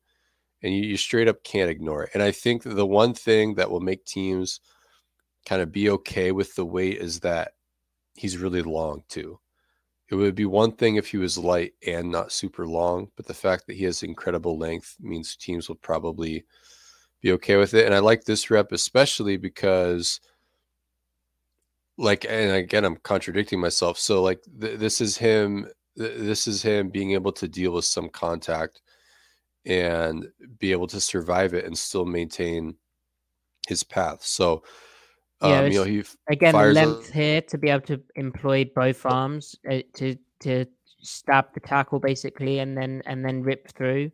and 0.63 0.73
you, 0.73 0.81
you 0.83 0.97
straight 0.97 1.27
up 1.27 1.43
can't 1.43 1.69
ignore 1.69 2.03
it. 2.03 2.11
And 2.13 2.23
I 2.23 2.31
think 2.31 2.63
the 2.63 2.85
one 2.85 3.13
thing 3.13 3.55
that 3.55 3.69
will 3.69 3.79
make 3.79 4.05
teams 4.05 4.59
kind 5.45 5.61
of 5.61 5.71
be 5.71 5.89
okay 5.89 6.31
with 6.31 6.55
the 6.55 6.65
weight 6.65 6.97
is 6.97 7.21
that 7.21 7.53
he's 8.15 8.37
really 8.37 8.61
long 8.61 9.03
too. 9.07 9.39
It 10.09 10.15
would 10.15 10.35
be 10.35 10.45
one 10.45 10.71
thing 10.71 10.95
if 10.95 11.07
he 11.11 11.17
was 11.17 11.37
light 11.37 11.73
and 11.85 12.11
not 12.11 12.31
super 12.31 12.65
long, 12.65 13.09
but 13.15 13.27
the 13.27 13.33
fact 13.33 13.67
that 13.67 13.75
he 13.75 13.83
has 13.85 14.01
incredible 14.03 14.57
length 14.57 14.95
means 14.99 15.35
teams 15.35 15.69
will 15.69 15.75
probably 15.75 16.45
be 17.21 17.31
okay 17.33 17.57
with 17.57 17.73
it. 17.75 17.85
And 17.85 17.93
I 17.93 17.99
like 17.99 18.23
this 18.23 18.49
rep 18.49 18.71
especially 18.71 19.37
because, 19.37 20.19
like, 21.97 22.25
and 22.25 22.51
again, 22.55 22.85
I'm 22.85 22.95
contradicting 22.97 23.59
myself. 23.59 23.97
So, 23.99 24.21
like, 24.23 24.41
th- 24.59 24.79
this 24.79 25.01
is 25.01 25.17
him. 25.17 25.67
th- 25.97 26.17
This 26.19 26.47
is 26.47 26.61
him 26.63 26.89
being 26.89 27.11
able 27.11 27.31
to 27.33 27.47
deal 27.47 27.71
with 27.73 27.85
some 27.85 28.09
contact 28.09 28.81
and 29.65 30.27
be 30.59 30.71
able 30.71 30.87
to 30.87 31.01
survive 31.01 31.53
it 31.53 31.65
and 31.65 31.77
still 31.77 32.05
maintain 32.05 32.75
his 33.67 33.83
path. 33.83 34.23
So, 34.23 34.63
Yeah, 35.41 35.59
um, 35.59 35.67
you 35.71 35.79
know, 35.79 35.83
he 35.85 36.03
Again, 36.29 36.51
fires 36.51 36.75
a- 36.77 36.85
length 36.85 37.11
here 37.11 37.41
to 37.43 37.57
be 37.57 37.69
able 37.69 37.85
to 37.87 38.01
employ 38.15 38.65
both 38.75 39.05
arms 39.05 39.55
uh, 39.69 39.79
to 39.95 40.15
to 40.41 40.65
stab 41.01 41.53
the 41.53 41.59
tackle 41.61 41.99
basically, 41.99 42.59
and 42.59 42.77
then 42.77 43.01
and 43.05 43.23
then 43.23 43.41
rip 43.43 43.69
through. 43.71 44.11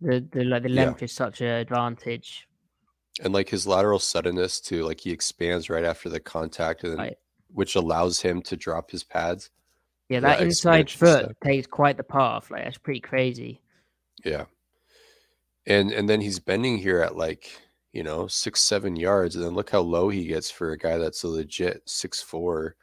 The 0.00 0.26
the 0.32 0.44
like 0.44 0.62
the 0.62 0.70
Yeah. 0.70 0.84
length 0.86 1.02
is 1.02 1.12
such 1.12 1.40
an 1.40 1.48
advantage. 1.48 2.48
and 3.24 3.32
like 3.32 3.48
his 3.48 3.66
lateral 3.66 3.98
suddenness 3.98 4.60
too 4.60 4.84
like 4.84 5.00
he 5.00 5.10
expands 5.10 5.70
right 5.70 5.84
after 5.84 6.10
the 6.10 6.20
contact 6.20 6.82
and 6.84 6.92
then, 6.92 6.98
Right. 6.98 7.18
which 7.48 7.74
allows 7.74 8.20
him 8.20 8.42
to 8.42 8.56
drop 8.58 8.90
his 8.90 9.04
pads 9.04 9.48
Yeah, 10.10 10.20
that 10.20 10.38
that 10.38 10.44
inside 10.44 10.90
foot 10.90 11.24
step. 11.24 11.36
takes 11.42 11.66
quite 11.66 11.96
the 11.96 12.02
path. 12.02 12.50
Like 12.50 12.64
that's 12.64 12.76
pretty 12.76 13.00
crazy. 13.00 13.62
yeah 14.24 14.44
and 15.66 15.92
and 15.92 16.08
then 16.10 16.20
he's 16.20 16.38
bending 16.38 16.76
here 16.78 17.00
at 17.00 17.16
like 17.16 17.58
you 17.96 18.02
know 18.02 18.26
six 18.26 18.60
seven 18.60 18.94
yards 18.94 19.36
and 19.36 19.44
then 19.44 19.54
look 19.54 19.70
how 19.70 19.80
low 19.80 20.08
he 20.08 20.26
gets 20.26 20.50
for 20.50 20.72
a 20.72 20.78
guy 20.78 20.98
that's 20.98 21.22
a 21.22 21.28
legit 21.28 21.82
six 21.86 22.20
four 22.20 22.76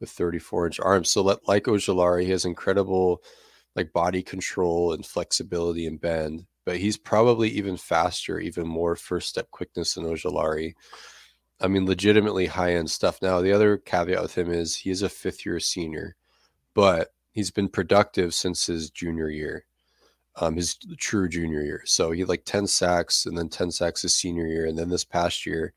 with 0.00 0.10
34 0.10 0.66
inch 0.66 0.80
arms 0.80 1.10
so 1.10 1.22
let, 1.22 1.46
like 1.48 1.64
Ojulari, 1.64 2.22
he 2.24 2.30
has 2.30 2.44
incredible 2.44 3.22
like 3.76 3.92
body 3.92 4.22
control 4.22 4.92
and 4.92 5.04
flexibility 5.04 5.86
and 5.86 6.00
bend 6.00 6.46
but 6.64 6.76
he's 6.76 6.96
probably 6.96 7.48
even 7.50 7.76
faster 7.76 8.38
even 8.38 8.66
more 8.66 8.96
first 8.96 9.28
step 9.28 9.50
quickness 9.50 9.94
than 9.94 10.04
Ojulari. 10.04 10.74
I 11.60 11.68
mean, 11.68 11.86
legitimately 11.86 12.46
high 12.46 12.74
end 12.74 12.90
stuff. 12.90 13.20
Now, 13.22 13.40
the 13.40 13.52
other 13.52 13.78
caveat 13.78 14.22
with 14.22 14.36
him 14.36 14.50
is 14.50 14.76
he 14.76 14.90
is 14.90 15.02
a 15.02 15.08
fifth 15.08 15.46
year 15.46 15.60
senior, 15.60 16.16
but 16.74 17.08
he's 17.32 17.50
been 17.50 17.68
productive 17.68 18.34
since 18.34 18.66
his 18.66 18.90
junior 18.90 19.28
year, 19.28 19.64
um, 20.36 20.56
his 20.56 20.76
true 20.98 21.28
junior 21.28 21.62
year. 21.62 21.82
So 21.84 22.10
he 22.10 22.20
had 22.20 22.28
like 22.28 22.44
10 22.44 22.66
sacks 22.66 23.26
and 23.26 23.36
then 23.36 23.48
10 23.48 23.70
sacks 23.70 24.02
his 24.02 24.14
senior 24.14 24.46
year. 24.46 24.66
And 24.66 24.78
then 24.78 24.88
this 24.88 25.04
past 25.04 25.44
year, 25.44 25.74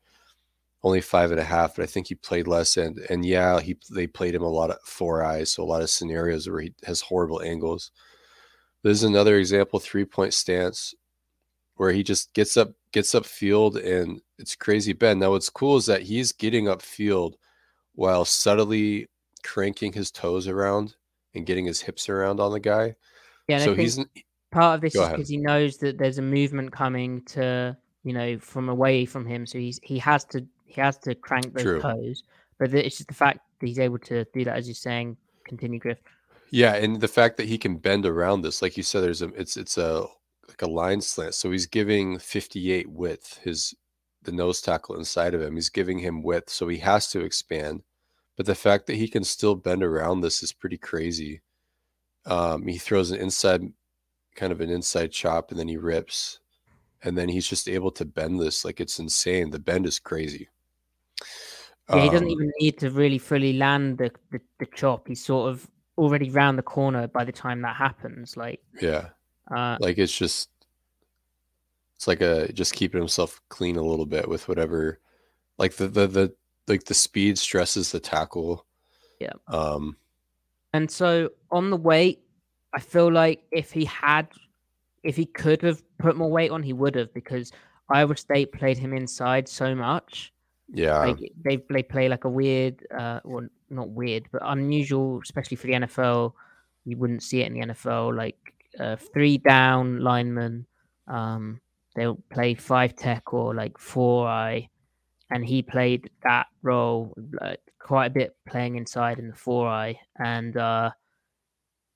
only 0.82 1.00
five 1.00 1.30
and 1.30 1.40
a 1.40 1.44
half, 1.44 1.76
but 1.76 1.82
I 1.82 1.86
think 1.86 2.06
he 2.06 2.14
played 2.14 2.46
less. 2.46 2.76
And, 2.76 2.98
and 3.10 3.24
yeah, 3.24 3.60
he, 3.60 3.76
they 3.90 4.06
played 4.06 4.34
him 4.34 4.42
a 4.42 4.48
lot 4.48 4.70
of 4.70 4.80
four 4.82 5.22
eyes. 5.22 5.52
So 5.52 5.62
a 5.62 5.64
lot 5.64 5.82
of 5.82 5.90
scenarios 5.90 6.48
where 6.48 6.60
he 6.60 6.72
has 6.84 7.00
horrible 7.00 7.42
angles. 7.42 7.90
This 8.82 8.98
is 8.98 9.04
another 9.04 9.36
example 9.36 9.78
three 9.78 10.04
point 10.04 10.32
stance 10.32 10.94
where 11.74 11.92
he 11.92 12.02
just 12.02 12.32
gets 12.32 12.56
up, 12.56 12.72
gets 12.92 13.14
up 13.14 13.26
field, 13.26 13.76
and 13.76 14.20
it's 14.38 14.54
crazy 14.54 14.92
Ben. 14.92 15.18
Now, 15.18 15.32
what's 15.32 15.50
cool 15.50 15.76
is 15.76 15.86
that 15.86 16.02
he's 16.02 16.32
getting 16.32 16.68
up 16.68 16.80
field 16.80 17.36
while 17.94 18.24
subtly 18.24 19.08
cranking 19.42 19.92
his 19.92 20.10
toes 20.10 20.48
around 20.48 20.94
and 21.34 21.44
getting 21.44 21.66
his 21.66 21.82
hips 21.82 22.08
around 22.08 22.40
on 22.40 22.52
the 22.52 22.60
guy. 22.60 22.94
Yeah, 23.48 23.58
so 23.58 23.74
he's 23.74 23.98
part 24.50 24.76
of 24.76 24.80
this 24.80 24.94
Go 24.94 25.02
is 25.04 25.08
because 25.10 25.28
he 25.28 25.36
knows 25.36 25.78
that 25.78 25.98
there's 25.98 26.18
a 26.18 26.22
movement 26.22 26.72
coming 26.72 27.22
to 27.26 27.76
you 28.04 28.12
know 28.12 28.38
from 28.38 28.68
away 28.68 29.04
from 29.04 29.26
him, 29.26 29.46
so 29.46 29.58
he's 29.58 29.80
he 29.82 29.98
has 29.98 30.24
to 30.26 30.46
he 30.66 30.80
has 30.80 30.98
to 30.98 31.14
crank 31.14 31.52
those 31.54 31.62
True. 31.62 31.80
toes. 31.80 32.22
But 32.58 32.70
the- 32.70 32.84
it's 32.84 32.96
just 32.96 33.08
the 33.08 33.14
fact 33.14 33.40
that 33.60 33.66
he's 33.66 33.78
able 33.78 33.98
to 33.98 34.24
do 34.32 34.44
that, 34.44 34.56
as 34.56 34.66
you're 34.66 34.74
saying. 34.74 35.16
Continue, 35.44 35.78
Griff. 35.78 35.98
Yeah, 36.50 36.74
and 36.74 37.00
the 37.00 37.08
fact 37.08 37.36
that 37.36 37.46
he 37.46 37.58
can 37.58 37.76
bend 37.76 38.04
around 38.06 38.42
this, 38.42 38.62
like 38.62 38.76
you 38.76 38.82
said, 38.82 39.02
there's 39.02 39.22
a 39.22 39.28
it's 39.28 39.56
it's 39.56 39.78
a 39.78 40.06
like 40.48 40.62
a 40.62 40.66
line 40.66 41.00
slant. 41.00 41.34
So 41.34 41.50
he's 41.50 41.66
giving 41.66 42.18
58 42.18 42.88
width, 42.90 43.38
his 43.42 43.74
the 44.22 44.32
nose 44.32 44.60
tackle 44.60 44.96
inside 44.96 45.34
of 45.34 45.42
him. 45.42 45.54
He's 45.54 45.68
giving 45.68 45.98
him 45.98 46.22
width, 46.22 46.50
so 46.50 46.68
he 46.68 46.78
has 46.78 47.08
to 47.10 47.20
expand. 47.20 47.82
But 48.36 48.46
the 48.46 48.54
fact 48.54 48.86
that 48.86 48.96
he 48.96 49.08
can 49.08 49.24
still 49.24 49.54
bend 49.54 49.82
around 49.82 50.20
this 50.20 50.42
is 50.42 50.52
pretty 50.52 50.76
crazy. 50.78 51.42
Um, 52.26 52.66
he 52.66 52.76
throws 52.76 53.10
an 53.10 53.20
inside 53.20 53.62
kind 54.36 54.52
of 54.52 54.60
an 54.60 54.70
inside 54.70 55.10
chop 55.10 55.50
and 55.50 55.58
then 55.58 55.68
he 55.68 55.76
rips. 55.76 56.38
And 57.02 57.16
then 57.16 57.28
he's 57.28 57.46
just 57.46 57.68
able 57.68 57.90
to 57.92 58.04
bend 58.04 58.40
this 58.40 58.64
like 58.64 58.80
it's 58.80 58.98
insane. 58.98 59.50
The 59.50 59.58
bend 59.58 59.86
is 59.86 59.98
crazy. 59.98 60.48
Yeah, 61.90 62.02
he 62.02 62.10
doesn't 62.10 62.26
Um, 62.26 62.32
even 62.32 62.52
need 62.60 62.78
to 62.78 62.90
really 62.90 63.18
fully 63.18 63.52
land 63.52 63.98
the, 63.98 64.10
the, 64.30 64.40
the 64.58 64.66
chop. 64.74 65.06
He's 65.08 65.24
sort 65.24 65.50
of 65.50 65.70
already 65.98 66.30
round 66.30 66.58
the 66.58 66.62
corner 66.62 67.06
by 67.06 67.24
the 67.24 67.32
time 67.32 67.62
that 67.62 67.76
happens. 67.76 68.36
Like, 68.36 68.60
Yeah. 68.80 69.10
uh, 69.54 69.76
like 69.80 69.98
it's 69.98 70.16
just 70.16 70.50
it's 71.94 72.06
like 72.08 72.20
a 72.20 72.52
just 72.52 72.74
keeping 72.74 73.00
himself 73.00 73.40
clean 73.48 73.76
a 73.76 73.82
little 73.82 74.04
bit 74.06 74.28
with 74.28 74.48
whatever 74.48 75.00
like 75.58 75.76
the 75.76 75.88
the, 75.88 76.06
the 76.06 76.34
like 76.66 76.84
the 76.84 76.94
speed 76.94 77.38
stresses 77.38 77.90
the 77.92 78.00
tackle 78.00 78.66
Yeah. 79.20 79.32
um 79.48 79.96
And 80.74 80.90
so 80.90 81.30
on 81.50 81.70
the 81.70 81.76
weight, 81.76 82.25
I 82.76 82.80
feel 82.80 83.10
like 83.10 83.42
if 83.50 83.72
he 83.72 83.86
had, 83.86 84.28
if 85.02 85.16
he 85.16 85.24
could 85.24 85.62
have 85.62 85.82
put 85.98 86.16
more 86.16 86.30
weight 86.30 86.50
on, 86.50 86.62
he 86.62 86.74
would 86.74 86.94
have 86.94 87.12
because 87.14 87.50
Iowa 87.88 88.16
State 88.16 88.52
played 88.52 88.76
him 88.76 88.92
inside 88.92 89.48
so 89.48 89.74
much. 89.74 90.32
yeah 90.68 90.98
Like 90.98 91.32
they 91.42 91.64
they 91.70 91.82
play 91.82 92.08
like 92.08 92.24
a 92.24 92.28
weird, 92.28 92.86
uh, 92.96 93.20
well, 93.24 93.48
not 93.70 93.88
weird, 93.88 94.24
but 94.30 94.42
unusual, 94.44 95.20
especially 95.22 95.56
for 95.56 95.68
the 95.68 95.72
NFL. 95.72 96.32
You 96.84 96.98
wouldn't 96.98 97.22
see 97.22 97.40
it 97.40 97.46
in 97.46 97.54
the 97.54 97.74
NFL. 97.74 98.14
Like 98.14 98.36
uh, 98.78 98.96
three 98.96 99.38
down 99.38 100.00
linemen, 100.00 100.66
um, 101.08 101.60
they'll 101.94 102.22
play 102.30 102.54
five 102.54 102.94
tech 102.94 103.32
or 103.32 103.54
like 103.54 103.78
four 103.78 104.28
eye, 104.28 104.68
and 105.30 105.44
he 105.46 105.62
played 105.62 106.10
that 106.24 106.46
role 106.62 107.14
like, 107.40 107.60
quite 107.78 108.06
a 108.06 108.10
bit, 108.10 108.36
playing 108.46 108.76
inside 108.76 109.18
in 109.18 109.28
the 109.28 109.34
four 109.34 109.66
eye. 109.66 109.98
And 110.18 110.56
uh, 110.58 110.90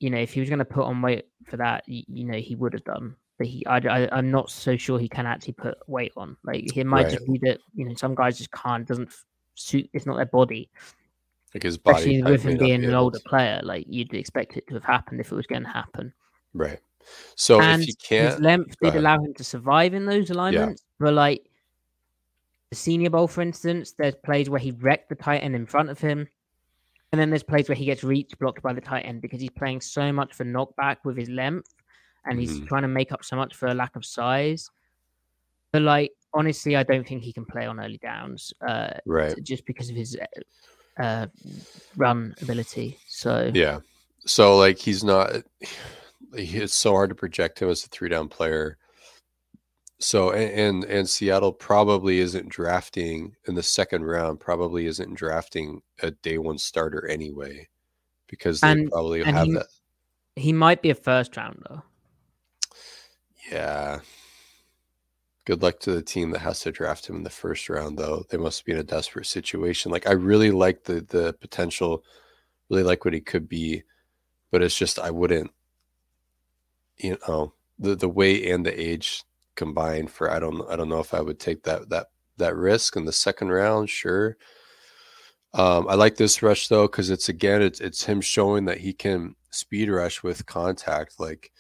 you 0.01 0.11
know, 0.11 0.19
if 0.19 0.33
he 0.33 0.41
was 0.41 0.49
going 0.49 0.59
to 0.59 0.65
put 0.65 0.85
on 0.85 1.01
weight 1.03 1.27
for 1.45 1.57
that, 1.59 1.85
you, 1.87 2.03
you 2.09 2.25
know, 2.25 2.39
he 2.39 2.57
would 2.57 2.73
have 2.73 2.85
done. 2.85 3.15
But 3.39 3.47
he, 3.47 3.65
I, 3.67 3.77
I, 3.79 4.09
I'm 4.13 4.31
not 4.31 4.51
so 4.51 4.77
sure 4.77 4.99
he 4.99 5.09
can 5.09 5.27
actually 5.27 5.53
put 5.55 5.79
weight 5.87 6.13
on. 6.17 6.37
Like 6.45 6.77
it 6.77 6.85
might 6.85 7.05
Right. 7.05 7.13
just 7.13 7.27
be 7.27 7.39
that 7.45 7.59
you 7.75 7.87
know 7.87 7.95
some 7.95 8.15
guys 8.15 8.37
just 8.37 8.51
can't, 8.53 8.87
doesn't 8.87 9.13
suit. 9.55 9.89
It's 9.93 10.05
not 10.07 10.17
their 10.17 10.27
body, 10.27 10.69
like 11.55 11.63
his 11.63 11.79
body 11.79 11.97
especially 12.19 12.23
with 12.23 12.43
him 12.43 12.59
being 12.59 12.85
an 12.85 12.95
older 12.95 13.21
player. 13.27 13.61
Like 13.63 13.87
you'd 13.89 14.13
expect 14.13 14.57
it 14.57 14.67
to 14.69 14.75
have 14.75 14.85
happened 14.85 15.21
if 15.21 15.33
it 15.33 15.37
was 15.37 15.47
going 15.47 15.63
to 15.63 15.69
happen. 15.71 16.13
right 16.53 16.81
so 17.35 17.61
and 17.61 17.81
if 17.81 17.87
he 17.87 17.87
his 17.87 17.97
can't 17.97 18.33
his 18.33 18.41
length 18.41 18.77
did 18.83 18.89
ahead. 18.89 19.01
allow 19.01 19.23
him 19.23 19.33
to 19.35 19.45
survive 19.45 19.95
in 19.95 20.05
those 20.05 20.29
alignments, 20.31 20.85
but 20.99 21.15
like 21.15 21.43
the 22.71 22.77
Senior 22.77 23.11
Bowl, 23.11 23.27
for 23.27 23.41
instance, 23.41 23.93
there's 23.93 24.15
plays 24.17 24.51
where 24.51 24.61
he 24.61 24.71
wrecked 24.73 25.09
the 25.09 25.15
tight 25.15 25.39
end 25.39 25.57
in 25.57 25.67
front 25.67 25.89
of 25.89 25.99
him. 25.99 26.29
And 27.13 27.21
then 27.21 27.31
there's 27.31 27.43
plays 27.43 27.69
where 27.69 27.77
he 27.77 27.85
gets 27.85 28.05
reach 28.05 28.39
blocked 28.39 28.63
by 28.63 28.73
the 28.73 28.81
tight 28.81 29.03
end 29.03 29.21
because 29.21 29.41
he's 29.41 29.51
playing 29.51 29.81
so 29.81 30.13
much 30.13 30.33
for 30.33 30.45
knockback 30.45 30.99
with 31.05 31.17
his 31.17 31.29
length 31.29 31.75
and 32.25 32.39
he's 32.39 32.61
Mhm. 32.61 32.69
trying 32.69 32.83
to 32.83 32.89
make 32.89 33.11
up 33.11 33.25
so 33.25 33.37
much 33.37 33.55
for 33.57 33.67
a 33.67 33.75
lack 33.75 33.97
of 33.97 34.05
size. 34.05 34.71
But 35.73 35.83
like 35.83 36.13
honestly, 36.33 36.77
I 36.77 36.85
don't 36.85 37.07
think 37.07 37.23
he 37.23 37.33
can 37.33 37.45
play 37.45 37.67
on 37.67 37.81
early 37.81 37.99
downs, 37.99 38.53
uh, 38.67 38.93
right 39.07 39.35
just 39.43 39.67
because 39.67 39.91
of 39.91 39.97
his 39.97 40.17
uh, 40.17 41.03
uh, 41.03 41.27
run 41.97 42.35
ability. 42.41 42.99
So 43.09 43.51
yeah 43.55 43.81
so 44.27 44.57
like 44.59 44.79
he's 44.79 45.03
not 45.03 45.33
it's 46.35 46.75
so 46.75 46.93
hard 46.93 47.09
to 47.09 47.17
project 47.17 47.61
him 47.61 47.71
as 47.71 47.85
a 47.85 47.89
three 47.89 48.09
down 48.09 48.29
player 48.29 48.79
so 50.01 50.31
and, 50.33 50.51
and 50.53 50.85
and 50.85 51.09
Seattle 51.09 51.53
probably 51.53 52.19
isn't 52.21 52.49
drafting 52.49 53.37
in 53.47 53.55
the 53.55 53.63
second 53.63 54.05
round 54.05 54.41
probably 54.41 54.87
isn't 54.87 55.15
drafting 55.15 55.83
a 56.03 56.11
day 56.11 56.39
one 56.39 56.59
starter 56.59 57.07
anyway 57.07 57.69
because 58.27 58.61
they 58.61 58.71
And- 58.73 58.91
probably 58.91 59.21
and 59.23 59.37
have 59.37 59.47
he- 59.47 59.53
that 59.55 59.67
he 60.37 60.53
might 60.53 60.81
be 60.81 60.91
a 60.91 60.95
first 60.95 61.37
rounder. 61.37 61.83
yeah. 63.51 64.01
Good 65.45 65.63
luck 65.63 65.81
to 65.81 65.93
the 65.93 66.03
team 66.03 66.31
that 66.31 66.39
has 66.41 66.61
to 66.61 66.71
draft 66.73 67.09
him 67.09 67.17
in 67.17 67.23
the 67.25 67.31
first 67.31 67.69
round 67.69 67.99
though. 67.99 68.25
They 68.31 68.37
must 68.39 68.65
be 68.65 68.73
in 68.73 68.79
a 68.79 68.83
desperate 68.85 69.27
situation. 69.27 69.91
Like 69.91 70.07
I 70.07 70.13
really 70.13 70.51
like 70.51 70.85
the 70.85 71.01
the 71.01 71.33
potential 71.41 72.05
really 72.69 72.85
like 72.85 73.05
what 73.05 73.15
he 73.15 73.21
could 73.21 73.49
be 73.49 73.83
but 74.53 74.63
it's 74.63 74.77
just 74.77 74.99
I 74.99 75.11
wouldn't 75.11 75.51
you 76.99 77.19
know 77.27 77.53
the 77.79 77.97
the 77.97 78.09
weight 78.09 78.47
and 78.51 78.65
the 78.65 78.81
age 78.81 79.25
combined 79.61 80.11
for 80.11 80.31
I 80.31 80.39
don't 80.39 80.63
I 80.71 80.75
don't 80.75 80.89
know 80.89 81.01
if 81.01 81.13
I 81.13 81.21
would 81.21 81.39
take 81.39 81.63
that 81.65 81.91
that 81.91 82.07
that 82.39 82.57
risk 82.57 82.97
in 82.97 83.05
the 83.05 83.13
second 83.13 83.49
round 83.51 83.91
sure. 83.91 84.39
Um 85.53 85.87
I 85.87 85.97
like 85.97 86.17
this 86.17 86.43
rush 86.43 86.69
though 86.69 86.89
cuz 86.89 87.11
it's 87.11 87.29
again 87.29 87.61
it's 87.61 87.79
it's 87.79 88.05
him 88.05 88.23
showing 88.23 88.65
that 88.65 88.79
he 88.79 88.95
can 88.95 89.37
speed 89.51 89.91
rush 89.91 90.23
with 90.23 90.47
contact 90.47 91.21
like 91.21 91.53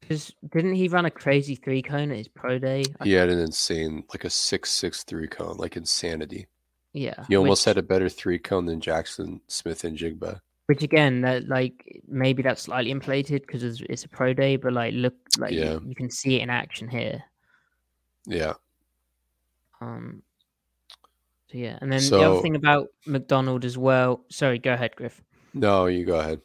Because 0.00 0.32
didn't 0.52 0.76
he 0.76 0.86
run 0.86 1.06
a 1.06 1.10
crazy 1.10 1.56
three 1.56 1.82
cone 1.82 2.12
at 2.12 2.18
his 2.18 2.28
pro 2.28 2.60
day? 2.60 2.84
I- 3.00 3.04
he 3.04 3.12
had 3.14 3.28
an 3.28 3.40
insane 3.40 4.04
like 4.14 4.24
a 4.24 4.30
663 4.30 5.26
cone 5.26 5.56
like 5.56 5.76
insanity. 5.76 6.46
Yeah, 6.92 7.24
he 7.28 7.36
almost 7.36 7.66
which, 7.66 7.74
had 7.74 7.78
a 7.78 7.88
better 7.92 8.08
three 8.08 8.38
cone 8.38 8.66
than 8.66 8.80
Jaxon 8.80 9.40
Smith-Njigba 9.48 10.40
which 10.66 10.82
again, 10.82 11.20
that 11.22 11.48
like 11.48 12.02
maybe 12.08 12.42
that's 12.42 12.62
slightly 12.62 12.90
inflated 12.90 13.42
because 13.42 13.62
it's, 13.62 13.80
it's 13.88 14.04
a 14.04 14.08
pro 14.08 14.34
day, 14.34 14.56
but 14.56 14.72
like 14.72 14.94
look, 14.94 15.14
like 15.38 15.52
you- 15.52 15.60
Yeah. 15.60 15.78
you, 15.84 15.94
can 15.94 16.10
see 16.10 16.36
it 16.36 16.42
in 16.42 16.50
action 16.50 16.88
here. 16.88 17.22
yeah 18.26 18.54
Um, 19.80 20.22
so 21.50 21.58
yeah, 21.58 21.78
and 21.80 21.92
then 21.92 22.02
the 22.10 22.20
other 22.20 22.40
thing 22.42 22.56
about 22.56 22.88
McDonald 23.06 23.64
as 23.64 23.78
well. 23.78 24.24
Sorry, 24.30 24.58
go 24.58 24.72
ahead, 24.72 24.96
Griff. 24.96 25.22
no 25.54 25.86
you 25.86 26.04
go 26.04 26.18
ahead 26.18 26.40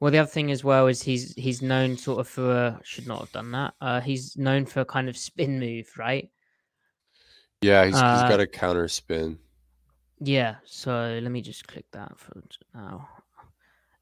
Well, 0.00 0.10
the 0.10 0.18
other 0.18 0.30
thing 0.30 0.50
as 0.50 0.64
well 0.64 0.86
is 0.86 1.02
he's 1.02 1.34
he's 1.34 1.60
known 1.60 1.96
sort 1.98 2.20
of 2.20 2.28
for 2.28 2.80
should 2.82 3.06
not 3.06 3.20
have 3.20 3.32
done 3.32 3.50
that. 3.52 3.74
Uh, 3.80 4.00
he's 4.00 4.36
known 4.38 4.64
for 4.66 4.80
a 4.80 4.84
kind 4.86 5.08
of 5.10 5.16
spin 5.16 5.60
move, 5.60 5.92
right? 5.98 6.30
yeah 7.62 7.84
he's, 7.86 7.94
he's 7.94 8.02
Uh, 8.02 8.28
got 8.28 8.40
a 8.40 8.46
counter 8.46 8.86
spin 8.88 9.38
Yeah, 10.20 10.56
so 10.64 11.18
let 11.22 11.30
me 11.30 11.40
just 11.42 11.66
click 11.68 11.84
that 11.92 12.18
for 12.18 12.42
now. 12.74 13.08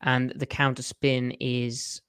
And 0.04 0.32
the 0.36 0.46
counter 0.46 0.82
spin 0.82 1.32
is 1.40 2.00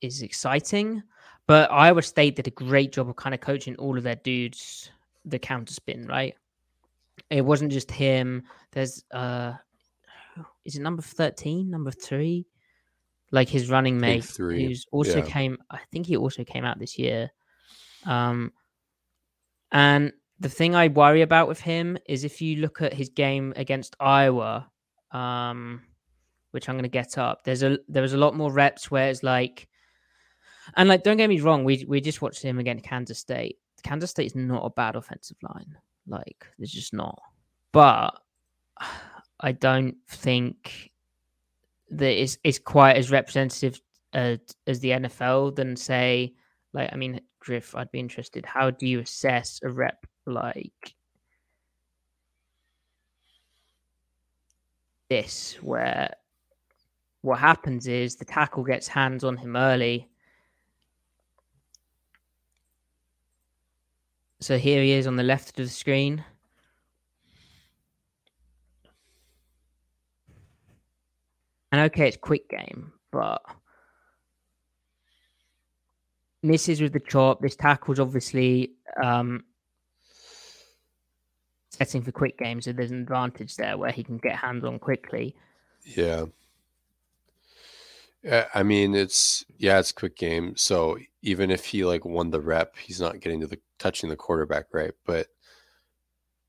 is 0.00 0.22
exciting, 0.22 1.02
but 1.46 1.70
Iowa 1.70 2.02
State 2.02 2.36
did 2.36 2.46
a 2.46 2.50
great 2.50 2.92
job 2.92 3.08
of 3.08 3.16
kind 3.16 3.34
of 3.34 3.40
coaching 3.40 3.74
all 3.76 3.96
of 3.96 4.04
their 4.04 4.16
dudes 4.16 4.90
the 5.24 5.38
counter 5.38 5.72
spin, 5.72 6.06
right? 6.06 6.34
It 7.30 7.42
wasn't 7.42 7.72
just 7.72 7.90
him. 7.90 8.44
There's 8.72 9.04
uh 9.12 9.54
is 10.64 10.76
it 10.76 10.82
number 10.82 11.02
13, 11.02 11.70
number 11.70 11.90
3? 11.90 12.46
Like 13.30 13.48
his 13.48 13.70
running 13.70 13.98
mate 13.98 14.24
three, 14.24 14.66
who's 14.66 14.84
also 14.92 15.18
yeah. 15.18 15.24
came 15.24 15.58
I 15.70 15.78
think 15.90 16.06
he 16.06 16.16
also 16.16 16.44
came 16.44 16.64
out 16.64 16.78
this 16.78 16.98
year. 16.98 17.30
Um 18.04 18.52
and 19.70 20.12
the 20.38 20.48
thing 20.48 20.74
I 20.74 20.88
worry 20.88 21.22
about 21.22 21.48
with 21.48 21.60
him 21.60 21.96
is 22.06 22.24
if 22.24 22.42
you 22.42 22.56
look 22.56 22.82
at 22.82 22.92
his 22.92 23.08
game 23.08 23.52
against 23.56 23.96
Iowa, 24.00 24.68
um, 25.12 25.82
which 26.52 26.68
I'm 26.68 26.76
going 26.76 26.84
to 26.84 26.88
get 26.88 27.18
up, 27.18 27.44
there's 27.44 27.62
a 27.62 27.78
there 27.88 28.02
was 28.02 28.12
a 28.14 28.18
lot 28.18 28.36
more 28.36 28.52
reps 28.52 28.90
where 28.90 29.10
it's 29.10 29.22
like, 29.22 29.68
and 30.76 30.88
like 30.88 31.02
don't 31.02 31.16
get 31.16 31.28
me 31.28 31.40
wrong, 31.40 31.64
we 31.64 31.84
we 31.88 32.00
just 32.00 32.22
watched 32.22 32.42
him 32.42 32.58
against 32.58 32.84
Kansas 32.84 33.18
State. 33.18 33.58
Kansas 33.82 34.10
State 34.10 34.26
is 34.26 34.36
not 34.36 34.64
a 34.64 34.70
bad 34.70 34.96
offensive 34.96 35.36
line, 35.42 35.76
like 36.06 36.46
it's 36.58 36.72
just 36.72 36.94
not. 36.94 37.20
But 37.72 38.10
I 39.40 39.52
don't 39.52 39.96
think 40.08 40.92
that 41.90 42.22
it's 42.22 42.38
it's 42.44 42.58
quite 42.58 42.96
as 42.96 43.10
representative 43.10 43.80
uh, 44.14 44.36
as 44.66 44.80
the 44.80 44.90
NFL 44.90 45.56
than 45.56 45.76
say 45.76 46.34
like 46.72 46.90
I 46.92 46.96
mean 46.96 47.20
Griff, 47.40 47.74
I'd 47.74 47.90
be 47.90 47.98
interested. 47.98 48.46
How 48.46 48.70
do 48.70 48.86
you 48.86 49.00
assess 49.00 49.60
a 49.64 49.68
rep 49.68 50.06
like 50.26 50.94
this, 55.08 55.58
where 55.60 56.14
what 57.22 57.38
happens 57.38 57.86
is 57.86 58.16
the 58.16 58.24
tackle 58.24 58.64
gets 58.64 58.88
hands 58.88 59.24
on 59.24 59.36
him 59.36 59.56
early. 59.56 60.08
So 64.40 64.58
here 64.58 64.82
he 64.82 64.90
is 64.90 65.06
on 65.06 65.16
the 65.16 65.22
left 65.22 65.58
of 65.60 65.66
the 65.66 65.72
screen. 65.72 66.24
And 71.70 71.80
okay, 71.82 72.08
it's 72.08 72.16
quick 72.16 72.50
game, 72.50 72.92
but 73.12 73.40
misses 76.42 76.82
with 76.82 76.92
the 76.92 77.00
chop. 77.00 77.40
This 77.40 77.56
tackle's 77.56 78.00
obviously 78.00 78.72
um, 79.02 79.44
setting 81.70 82.02
for 82.02 82.12
quick 82.12 82.36
games, 82.36 82.64
so 82.64 82.72
there's 82.72 82.90
an 82.90 83.00
advantage 83.00 83.56
there 83.56 83.78
where 83.78 83.92
he 83.92 84.02
can 84.02 84.18
get 84.18 84.36
hands 84.36 84.64
on 84.64 84.80
quickly. 84.80 85.34
Yeah. 85.84 86.26
I 88.30 88.62
mean, 88.62 88.94
it's 88.94 89.44
yeah, 89.58 89.78
it's 89.80 89.92
quick 89.92 90.16
game. 90.16 90.56
So 90.56 90.98
even 91.22 91.50
if 91.50 91.64
he 91.64 91.84
like 91.84 92.04
won 92.04 92.30
the 92.30 92.40
rep, 92.40 92.76
he's 92.76 93.00
not 93.00 93.20
getting 93.20 93.40
to 93.40 93.46
the 93.46 93.58
touching 93.78 94.08
the 94.08 94.16
quarterback, 94.16 94.66
right? 94.72 94.92
But 95.04 95.26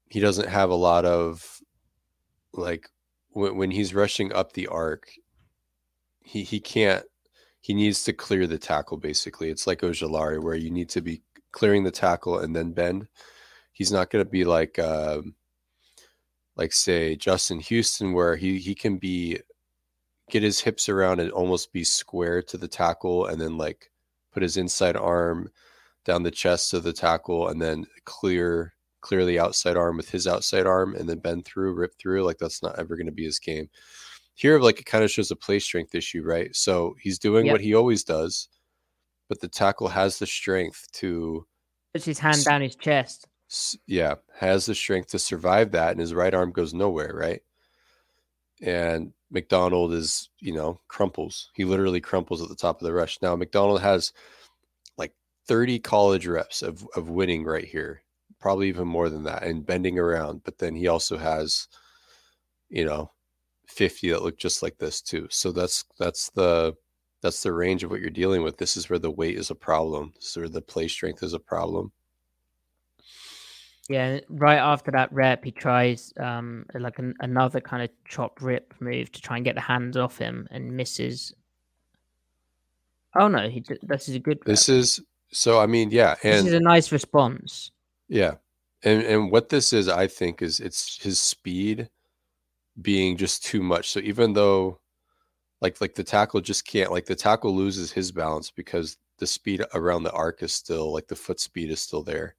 he 0.10 0.20
doesn't 0.20 0.50
have 0.50 0.70
a 0.70 0.76
lot 0.76 1.06
of 1.06 1.60
like 2.54 2.90
when, 3.32 3.58
when 3.58 3.72
he's 3.72 3.96
rushing 3.96 4.32
up 4.34 4.54
the 4.54 4.68
arc, 4.68 5.08
he 6.22 6.44
he 6.44 6.60
can't. 6.60 7.06
He 7.62 7.74
needs 7.74 8.04
to 8.04 8.14
clear 8.14 8.46
the 8.46 8.58
tackle. 8.60 8.98
Basically, 8.98 9.50
it's 9.50 9.66
like 9.68 9.82
Ojulari, 9.82 10.42
where 10.44 10.56
you 10.56 10.70
need 10.70 10.90
to 10.90 11.02
be 11.02 11.24
clearing 11.52 11.84
the 11.84 11.92
tackle 11.92 12.40
and 12.40 12.56
then 12.56 12.74
bend. 12.74 13.08
He's 13.72 13.92
not 13.92 14.10
going 14.12 14.24
to 14.24 14.30
be 14.30 14.44
like, 14.46 14.78
uh, 14.78 15.22
like 16.56 16.74
say 16.74 17.16
Justin 17.16 17.60
Houston, 17.60 18.14
where 18.14 18.36
he 18.36 18.60
he 18.60 18.76
can 18.76 18.98
be 18.98 19.40
get 20.30 20.44
his 20.44 20.60
hips 20.60 20.90
around 20.90 21.20
and 21.20 21.32
almost 21.32 21.74
be 21.74 21.84
square 21.84 22.42
to 22.44 22.58
the 22.58 22.68
tackle, 22.68 23.28
and 23.28 23.40
then 23.40 23.58
like 23.58 23.92
put 24.32 24.44
his 24.44 24.58
inside 24.58 24.96
arm 24.96 25.50
down 26.06 26.24
the 26.24 26.32
chest 26.32 26.74
of 26.74 26.84
the 26.84 26.94
tackle, 26.94 27.50
and 27.50 27.62
then 27.62 27.86
clear 28.06 28.74
clear 29.02 29.26
the 29.26 29.40
outside 29.40 29.76
arm 29.76 29.98
with 29.98 30.10
his 30.10 30.28
outside 30.28 30.66
arm, 30.66 30.96
and 30.96 31.10
then 31.10 31.20
bend 31.20 31.46
through, 31.46 31.74
rip 31.74 31.94
through. 32.00 32.24
Like 32.24 32.38
that's 32.38 32.64
not 32.64 32.80
ever 32.80 32.96
going 32.96 33.08
to 33.08 33.12
be 33.12 33.26
his 33.26 33.40
game 33.40 33.70
here 34.36 34.60
like 34.60 34.80
it 34.80 34.86
kind 34.86 35.04
of 35.04 35.12
shows 35.12 35.32
a 35.32 35.36
play 35.36 35.60
strength 35.60 35.94
issue 35.94 36.24
right 36.24 36.56
so 36.56 36.96
he's 37.00 37.20
doing 37.20 37.46
yep. 37.46 37.54
what 37.54 37.62
he 37.62 37.74
always 37.74 38.04
does 38.04 38.50
but 39.30 39.40
the 39.40 39.48
tackle 39.48 39.88
has 39.88 40.20
the 40.20 40.28
strength 40.28 40.88
to 40.92 41.46
puts 41.94 42.06
his 42.06 42.20
hand 42.20 42.36
s- 42.38 42.44
down 42.44 42.62
his 42.62 42.76
chest 42.76 43.28
s- 43.50 43.78
yeah 43.86 44.16
has 44.38 44.66
the 44.66 44.76
strength 44.76 45.10
to 45.10 45.20
survive 45.20 45.72
that 45.72 45.92
and 45.92 46.00
his 46.00 46.14
right 46.14 46.34
arm 46.34 46.52
goes 46.52 46.74
nowhere 46.74 47.14
right 47.14 47.42
and 48.62 49.14
mcdonald 49.34 49.94
is 49.94 50.30
you 50.40 50.54
know 50.54 50.80
crumples 50.88 51.50
he 51.54 51.66
literally 51.66 52.00
crumples 52.00 52.42
at 52.42 52.50
the 52.50 52.56
top 52.56 52.80
of 52.80 52.86
the 52.86 52.94
rush 52.94 53.20
now 53.22 53.36
mcdonald 53.36 53.82
has 53.82 54.14
like 54.98 55.14
30 55.48 55.80
college 55.80 56.28
reps 56.28 56.62
of, 56.62 56.88
of 56.96 57.10
winning 57.10 57.44
right 57.44 57.66
here 57.66 58.02
probably 58.40 58.68
even 58.70 58.88
more 58.88 59.10
than 59.10 59.24
that 59.24 59.44
and 59.44 59.66
bending 59.66 60.00
around 60.00 60.42
but 60.44 60.58
then 60.58 60.76
he 60.76 60.88
also 60.88 61.18
has 61.18 61.68
you 62.70 62.86
know 62.86 63.10
50 63.68 64.10
that 64.12 64.24
look 64.24 64.38
just 64.38 64.62
like 64.62 64.78
this 64.78 65.02
too. 65.02 65.28
So 65.30 65.52
that's 65.52 65.86
that's 65.98 66.30
the 66.32 66.74
that's 67.22 67.42
the 67.42 67.54
range 67.54 67.84
of 67.84 67.92
what 67.92 68.02
you're 68.02 68.10
dealing 68.10 68.44
with. 68.44 68.58
This 68.58 68.78
is 68.78 68.90
where 68.90 69.00
the 69.00 69.12
weight 69.12 69.38
is 69.38 69.50
a 69.50 69.56
problem. 69.56 70.14
This 70.16 70.32
is 70.32 70.38
where 70.38 70.50
the 70.50 70.62
play 70.62 70.88
strength 70.88 71.24
is 71.24 71.34
a 71.34 71.40
problem. 71.40 71.92
Yeah, 73.90 74.20
right 74.30 74.58
after 74.58 74.92
that 74.92 75.12
rep, 75.12 75.44
he 75.44 75.52
tries 75.52 76.14
um 76.18 76.66
like 76.74 77.00
an, 77.00 77.14
another 77.20 77.60
kind 77.60 77.84
of 77.84 77.90
chop 78.06 78.42
rip 78.42 78.74
move 78.80 79.12
to 79.12 79.22
try 79.22 79.38
and 79.38 79.46
get 79.46 79.56
the 79.56 79.62
hands 79.62 79.98
off 79.98 80.18
him 80.18 80.48
and 80.52 80.76
misses. 80.76 81.34
Oh 83.16 83.28
no, 83.28 83.50
he 83.50 83.64
this 83.84 84.08
is 84.08 84.16
a 84.16 84.20
good. 84.20 84.40
Rep. 84.40 84.46
This 84.46 84.70
is 84.70 85.02
so. 85.32 85.60
I 85.60 85.66
mean, 85.66 85.92
yeah, 85.92 86.16
and 86.24 86.34
this 86.34 86.46
is 86.46 86.54
a 86.54 86.60
nice 86.60 86.92
response. 86.92 87.72
Yeah, 88.08 88.36
and 88.84 89.04
and 89.04 89.32
what 89.32 89.50
this 89.50 89.74
is, 89.74 89.90
I 89.90 90.08
think, 90.08 90.42
is 90.42 90.60
it's 90.60 91.02
his 91.02 91.20
speed 91.20 91.90
being 92.82 93.18
just 93.18 93.44
too 93.44 93.62
much. 93.62 93.90
So 93.90 94.00
even 94.00 94.34
though 94.34 94.80
like 95.62 95.80
like 95.82 95.96
the 95.96 96.04
tackle 96.04 96.42
just 96.42 96.66
can't 96.66 96.92
like 96.92 97.06
the 97.06 97.16
tackle 97.16 97.56
loses 97.56 97.92
his 97.92 98.12
balance 98.12 98.52
because 98.52 98.98
the 99.20 99.28
speed 99.28 99.64
around 99.74 100.04
the 100.04 100.12
arc 100.12 100.44
is 100.44 100.54
still 100.54 100.92
like 100.92 101.08
the 101.08 101.16
foot 101.16 101.40
speed 101.40 101.72
is 101.72 101.82
still 101.82 102.04
there. 102.04 102.36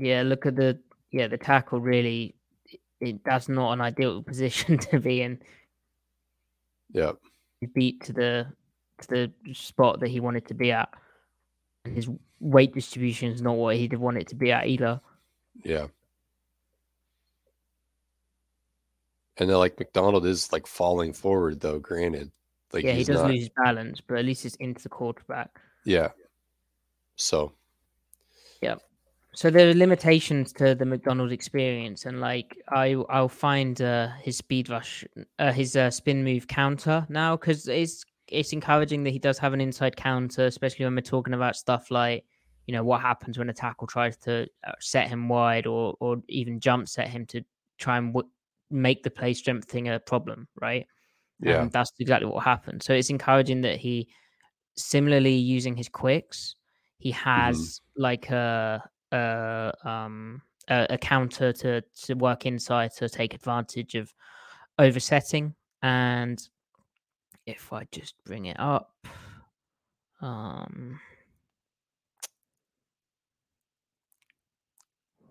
Yeah, 0.00 0.22
look 0.22 0.46
at 0.46 0.56
the 0.56 0.78
yeah, 1.10 1.26
the 1.26 1.38
tackle 1.38 1.80
really 1.80 2.34
it, 3.00 3.24
that's 3.24 3.48
not 3.48 3.72
an 3.72 3.80
ideal 3.80 4.22
position 4.26 4.78
to 4.78 5.00
be 5.00 5.22
in. 5.22 5.38
Yeah. 6.92 7.12
He 7.60 7.66
beat 7.66 8.04
to 8.04 8.12
the 8.12 8.46
to 9.02 9.08
the 9.08 9.54
spot 9.54 10.00
that 10.00 10.08
he 10.08 10.20
wanted 10.20 10.46
to 10.48 10.54
be 10.54 10.72
at. 10.72 10.88
And 11.84 11.94
his 11.94 12.08
weight 12.40 12.74
distribution 12.74 13.30
is 13.32 13.42
not 13.42 13.56
what 13.56 13.76
he'd 13.76 13.94
want 13.94 14.18
it 14.18 14.28
to 14.28 14.34
be 14.34 14.52
at 14.52 14.66
either. 14.66 15.00
Yeah. 15.64 15.86
And 19.36 19.48
then 19.48 19.56
like 19.58 19.78
McDonald 19.78 20.26
is 20.26 20.52
like 20.52 20.66
falling 20.66 21.12
forward 21.12 21.60
though, 21.60 21.78
granted. 21.78 22.30
Like 22.72 22.84
yeah, 22.84 22.92
he 22.92 23.04
does 23.04 23.22
not... 23.22 23.30
lose 23.30 23.48
balance, 23.64 24.00
but 24.00 24.18
at 24.18 24.24
least 24.24 24.44
it's 24.44 24.56
into 24.56 24.82
the 24.82 24.88
quarterback. 24.88 25.50
Yeah. 25.84 26.08
So 27.16 27.52
Yeah. 28.60 28.76
So 29.38 29.50
there 29.50 29.68
are 29.68 29.74
limitations 29.74 30.52
to 30.54 30.74
the 30.74 30.84
McDonald 30.84 31.30
experience, 31.30 32.06
and 32.06 32.20
like 32.20 32.60
I, 32.70 32.96
I'll 33.08 33.28
find 33.28 33.80
uh, 33.80 34.08
his 34.20 34.36
speed 34.36 34.68
rush, 34.68 35.04
uh, 35.38 35.52
his 35.52 35.76
uh, 35.76 35.92
spin 35.92 36.24
move 36.24 36.48
counter 36.48 37.06
now 37.08 37.36
because 37.36 37.68
it's 37.68 38.04
it's 38.26 38.52
encouraging 38.52 39.04
that 39.04 39.10
he 39.10 39.20
does 39.20 39.38
have 39.38 39.52
an 39.52 39.60
inside 39.60 39.94
counter, 39.94 40.46
especially 40.46 40.86
when 40.86 40.96
we're 40.96 41.02
talking 41.02 41.34
about 41.34 41.54
stuff 41.54 41.92
like 41.92 42.24
you 42.66 42.74
know 42.74 42.82
what 42.82 43.00
happens 43.00 43.38
when 43.38 43.48
a 43.48 43.54
tackle 43.54 43.86
tries 43.86 44.16
to 44.16 44.48
uh, 44.66 44.72
set 44.80 45.06
him 45.06 45.28
wide 45.28 45.68
or 45.68 45.94
or 46.00 46.16
even 46.28 46.58
jump 46.58 46.88
set 46.88 47.06
him 47.06 47.24
to 47.26 47.40
try 47.78 47.96
and 47.96 48.12
w- 48.14 48.28
make 48.72 49.04
the 49.04 49.10
play 49.10 49.34
strength 49.34 49.70
thing 49.70 49.88
a 49.88 50.00
problem, 50.00 50.48
right? 50.60 50.84
Yeah, 51.38 51.58
um, 51.58 51.68
that's 51.68 51.92
exactly 52.00 52.28
what 52.28 52.42
happened. 52.42 52.82
So 52.82 52.92
it's 52.92 53.08
encouraging 53.08 53.60
that 53.60 53.76
he, 53.76 54.08
similarly 54.76 55.36
using 55.36 55.76
his 55.76 55.88
quicks, 55.88 56.56
he 56.98 57.12
mm-hmm. 57.12 57.30
has 57.30 57.56
mm-hmm. 57.56 58.02
like 58.02 58.30
a, 58.30 58.82
a 59.12 59.72
um 59.84 60.42
a, 60.68 60.86
a, 60.90 60.98
counter 60.98 61.52
to 61.52 61.82
to 62.02 62.14
work 62.14 62.46
inside 62.46 62.92
to 62.96 63.08
take 63.08 63.34
advantage 63.34 63.94
of 63.94 64.12
oversetting. 64.78 65.54
And 65.82 66.40
if 67.46 67.72
I 67.72 67.86
just 67.90 68.14
bring 68.24 68.46
it 68.46 68.58
up, 68.60 68.92
um, 70.20 71.00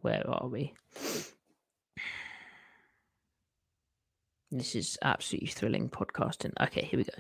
where 0.01 0.23
are 0.27 0.47
we? 0.47 0.73
This 4.49 4.75
is 4.75 4.97
absolutely 5.01 5.49
thrilling 5.49 5.89
podcasting. 5.89 6.53
Okay, 6.61 6.85
here 6.85 6.97
we 6.97 7.03
go. 7.03 7.11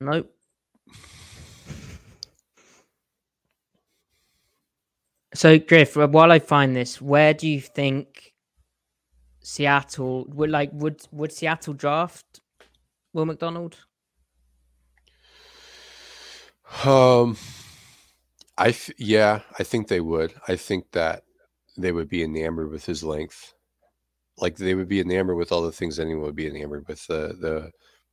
Nope. 0.00 0.30
So, 5.34 5.58
Griff, 5.58 5.96
while 5.96 6.32
I 6.32 6.38
find 6.40 6.76
this, 6.76 7.00
where 7.00 7.34
do 7.34 7.48
you 7.48 7.60
think 7.60 8.34
Seattle 9.42 10.26
would 10.28 10.50
like 10.50 10.70
would 10.72 11.02
would 11.12 11.32
Seattle 11.32 11.74
draft 11.74 12.40
Will 13.14 13.26
McDonald? 13.26 13.76
Um 16.84 17.36
I 18.58 18.72
th- 18.72 18.96
yeah, 18.98 19.42
I 19.58 19.64
think 19.64 19.88
they 19.88 20.00
would. 20.00 20.34
I 20.48 20.56
think 20.56 20.90
that 20.92 21.24
they 21.76 21.92
would 21.92 22.08
be 22.08 22.22
enamored 22.22 22.70
with 22.70 22.86
his 22.86 23.04
length. 23.04 23.54
Like 24.38 24.56
they 24.56 24.74
would 24.74 24.88
be 24.88 25.00
enamored 25.00 25.36
with 25.36 25.52
all 25.52 25.62
the 25.62 25.72
things 25.72 25.98
anyone 25.98 26.24
would 26.24 26.36
be 26.36 26.48
enamored 26.48 26.86
with 26.88 27.06
the 27.06 27.36
the 27.40 27.70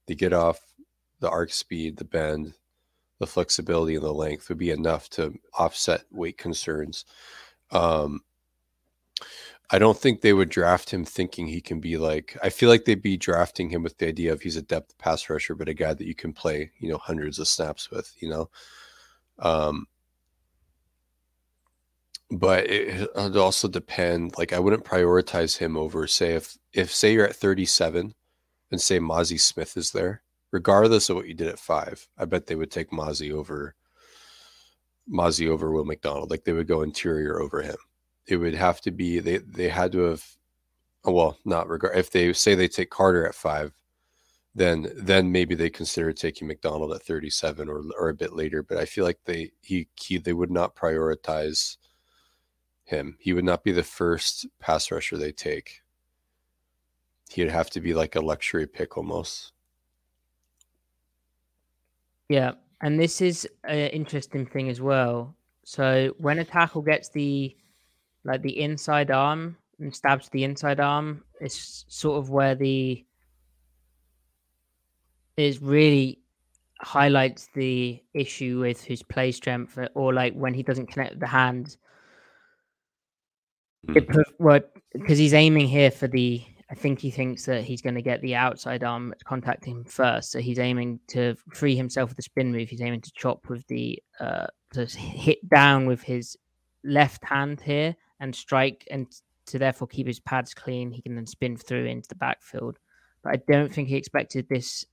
the 0.08 0.16
get 0.16 0.34
off, 0.34 0.60
the 1.20 1.30
arc 1.30 1.52
speed, 1.52 1.98
the 1.98 2.06
bend, 2.06 2.54
the 3.20 3.28
flexibility 3.28 3.96
and 3.96 4.04
the 4.04 4.14
length 4.14 4.50
would 4.50 4.58
be 4.58 4.72
enough 4.72 5.10
to 5.12 5.34
offset 5.54 6.04
weight 6.12 6.38
concerns. 6.38 7.06
Um 7.72 8.22
I 9.72 9.80
don't 9.80 9.98
think 9.98 10.22
they 10.22 10.34
would 10.34 10.50
draft 10.50 10.92
him 10.92 11.06
thinking 11.06 11.48
he 11.48 11.62
can 11.62 11.80
be 11.80 11.98
like 11.98 12.38
I 12.44 12.50
feel 12.50 12.70
like 12.70 12.86
they'd 12.86 13.02
be 13.02 13.18
drafting 13.18 13.70
him 13.70 13.84
with 13.84 13.98
the 13.98 14.08
idea 14.08 14.32
of 14.34 14.42
he's 14.42 14.58
a 14.58 14.62
depth 14.62 14.98
pass 14.98 15.30
rusher, 15.30 15.56
but 15.56 15.70
a 15.70 15.74
guy 15.74 15.94
that 15.94 16.08
you 16.08 16.16
can 16.16 16.34
play, 16.34 16.72
you 16.80 16.90
know, 16.90 16.98
hundreds 16.98 17.40
of 17.40 17.48
snaps 17.48 17.90
with, 17.92 18.14
you 18.20 18.30
know. 18.30 18.50
Um 19.40 19.88
but 22.32 22.70
it 22.70 23.10
would 23.16 23.38
also 23.38 23.68
depend. 23.68 24.38
Like 24.38 24.54
I 24.54 24.60
wouldn't 24.60 24.84
prioritize 24.84 25.58
him 25.58 25.78
over 25.78 26.08
say 26.08 26.34
if 26.34 26.58
if 26.74 26.94
say 26.94 27.14
you're 27.14 27.26
at 27.28 27.36
37 27.36 28.14
and 28.72 28.82
say 28.82 29.00
Mazi 29.00 29.40
Smith 29.40 29.78
is 29.78 29.92
there, 29.92 30.22
regardless 30.52 31.10
of 31.10 31.16
what 31.16 31.28
you 31.28 31.34
did 31.34 31.48
at 31.48 31.60
five, 31.60 32.08
I 32.18 32.26
bet 32.26 32.48
they 32.48 32.56
would 32.56 32.72
take 32.72 32.92
Mazi 32.92 33.32
over 33.32 33.76
Mazi 35.12 35.48
over 35.50 35.72
Will 35.72 35.86
McDonald. 35.86 36.32
Like 36.32 36.44
they 36.44 36.54
would 36.54 36.68
go 36.68 36.82
interior 36.82 37.42
over 37.42 37.62
him. 37.62 37.78
It 38.28 38.38
would 38.38 38.56
have 38.56 38.82
to 38.82 38.92
be 38.92 39.20
they 39.20 39.38
they 39.38 39.70
had 39.70 39.92
to 39.94 40.00
have 40.00 40.26
well, 41.04 41.38
not 41.46 41.70
regard 41.70 41.98
if 41.98 42.12
they 42.12 42.34
say 42.34 42.56
they 42.56 42.68
take 42.68 42.90
Carter 42.90 43.28
at 43.28 43.36
five, 43.36 43.74
then 44.56 44.88
then 44.96 45.32
maybe 45.32 45.56
they 45.56 45.70
consider 45.70 46.12
taking 46.14 46.48
McDonald 46.48 46.94
at 46.94 47.04
37 47.04 47.70
or 47.70 47.84
or 48.00 48.10
a 48.10 48.16
bit 48.16 48.34
later. 48.34 48.64
But 48.64 48.78
I 48.78 48.86
feel 48.86 49.04
like 49.06 49.20
they 49.26 49.52
he, 49.62 49.88
he 49.96 50.18
they 50.18 50.34
would 50.34 50.52
not 50.52 50.76
prioritize 50.76 51.78
him. 52.86 53.18
He 53.20 53.34
would 53.34 53.46
not 53.46 53.64
be 53.64 53.72
the 53.72 53.84
first 53.84 54.48
pass 54.60 54.92
rusher 54.92 55.18
they 55.18 55.32
take. 55.32 55.82
He'd 57.32 57.50
have 57.50 57.70
to 57.72 57.82
be 57.82 57.94
like 57.94 58.16
a 58.16 58.22
luxury 58.22 58.68
pick 58.68 58.98
almost. 58.98 59.52
Yeah, 62.30 62.54
and 62.82 63.00
this 63.00 63.22
is 63.22 63.48
an 63.64 63.90
interesting 63.90 64.46
thing 64.46 64.70
as 64.70 64.82
well. 64.82 65.36
So 65.64 66.14
when 66.18 66.40
a 66.40 66.46
tackle 66.46 66.82
gets 66.82 67.10
the 67.10 67.56
like 68.26 68.42
the 68.42 68.60
inside 68.62 69.12
arm 69.12 69.58
and 69.80 69.96
stabs 69.96 70.30
the 70.30 70.44
inside 70.44 70.80
arm, 70.80 71.24
it's 71.42 71.86
sort 71.90 72.18
of 72.20 72.30
where 72.30 72.56
the 72.56 73.06
is 75.38 75.62
really 75.62 76.20
highlights 76.82 77.50
the 77.56 78.02
issue 78.14 78.60
with 78.60 78.84
his 78.84 79.04
play 79.04 79.32
strength, 79.32 79.78
or 79.96 80.14
like 80.14 80.34
when 80.34 80.54
he 80.54 80.64
doesn't 80.64 80.88
connect 80.88 81.20
the 81.20 81.28
hands. 81.28 81.78
It 83.96 84.08
Mhm. 84.08 84.24
what 84.38 84.72
because 84.94 85.18
he's 85.18 85.34
aiming 85.34 85.68
here 85.68 85.92
for 85.92 86.08
the. 86.08 86.44
I 86.70 86.74
think 86.74 87.00
he 87.00 87.12
thinks 87.12 87.46
that 87.46 87.64
he's 87.64 87.82
going 87.82 87.96
to 87.96 88.02
get 88.02 88.22
the 88.22 88.36
outside 88.36 88.84
arm 88.84 89.14
contacting 89.24 89.78
him 89.78 89.84
first, 89.84 90.32
so 90.32 90.40
he's 90.40 90.58
aiming 90.58 91.00
to 91.10 91.36
free 91.54 91.76
himself 91.76 92.10
with 92.10 92.18
the 92.18 92.24
spin 92.24 92.52
move. 92.52 92.70
He's 92.70 92.82
aiming 92.82 93.02
to 93.02 93.12
chop 93.14 93.50
with 93.50 93.66
the 93.68 94.02
uh 94.20 94.48
to 94.74 94.86
hit 94.86 95.48
down 95.48 95.86
with 95.86 96.02
his 96.02 96.36
left 96.84 97.24
hand 97.24 97.62
here 97.62 97.96
and 98.20 98.36
strike, 98.36 98.88
and 98.90 99.08
to 99.46 99.60
therefore 99.60 99.88
keep 99.88 100.08
his 100.08 100.20
pads 100.20 100.54
clean. 100.56 100.92
He 100.92 101.02
can 101.02 101.16
then 101.16 101.28
spin 101.28 101.56
through 101.56 101.86
into 101.86 102.10
the 102.10 102.16
backfield. 102.16 102.80
But 103.24 103.34
I 103.34 103.42
don't 103.48 103.72
think 103.72 103.88
he 103.88 103.96
expected 103.96 104.48
this 104.50 104.86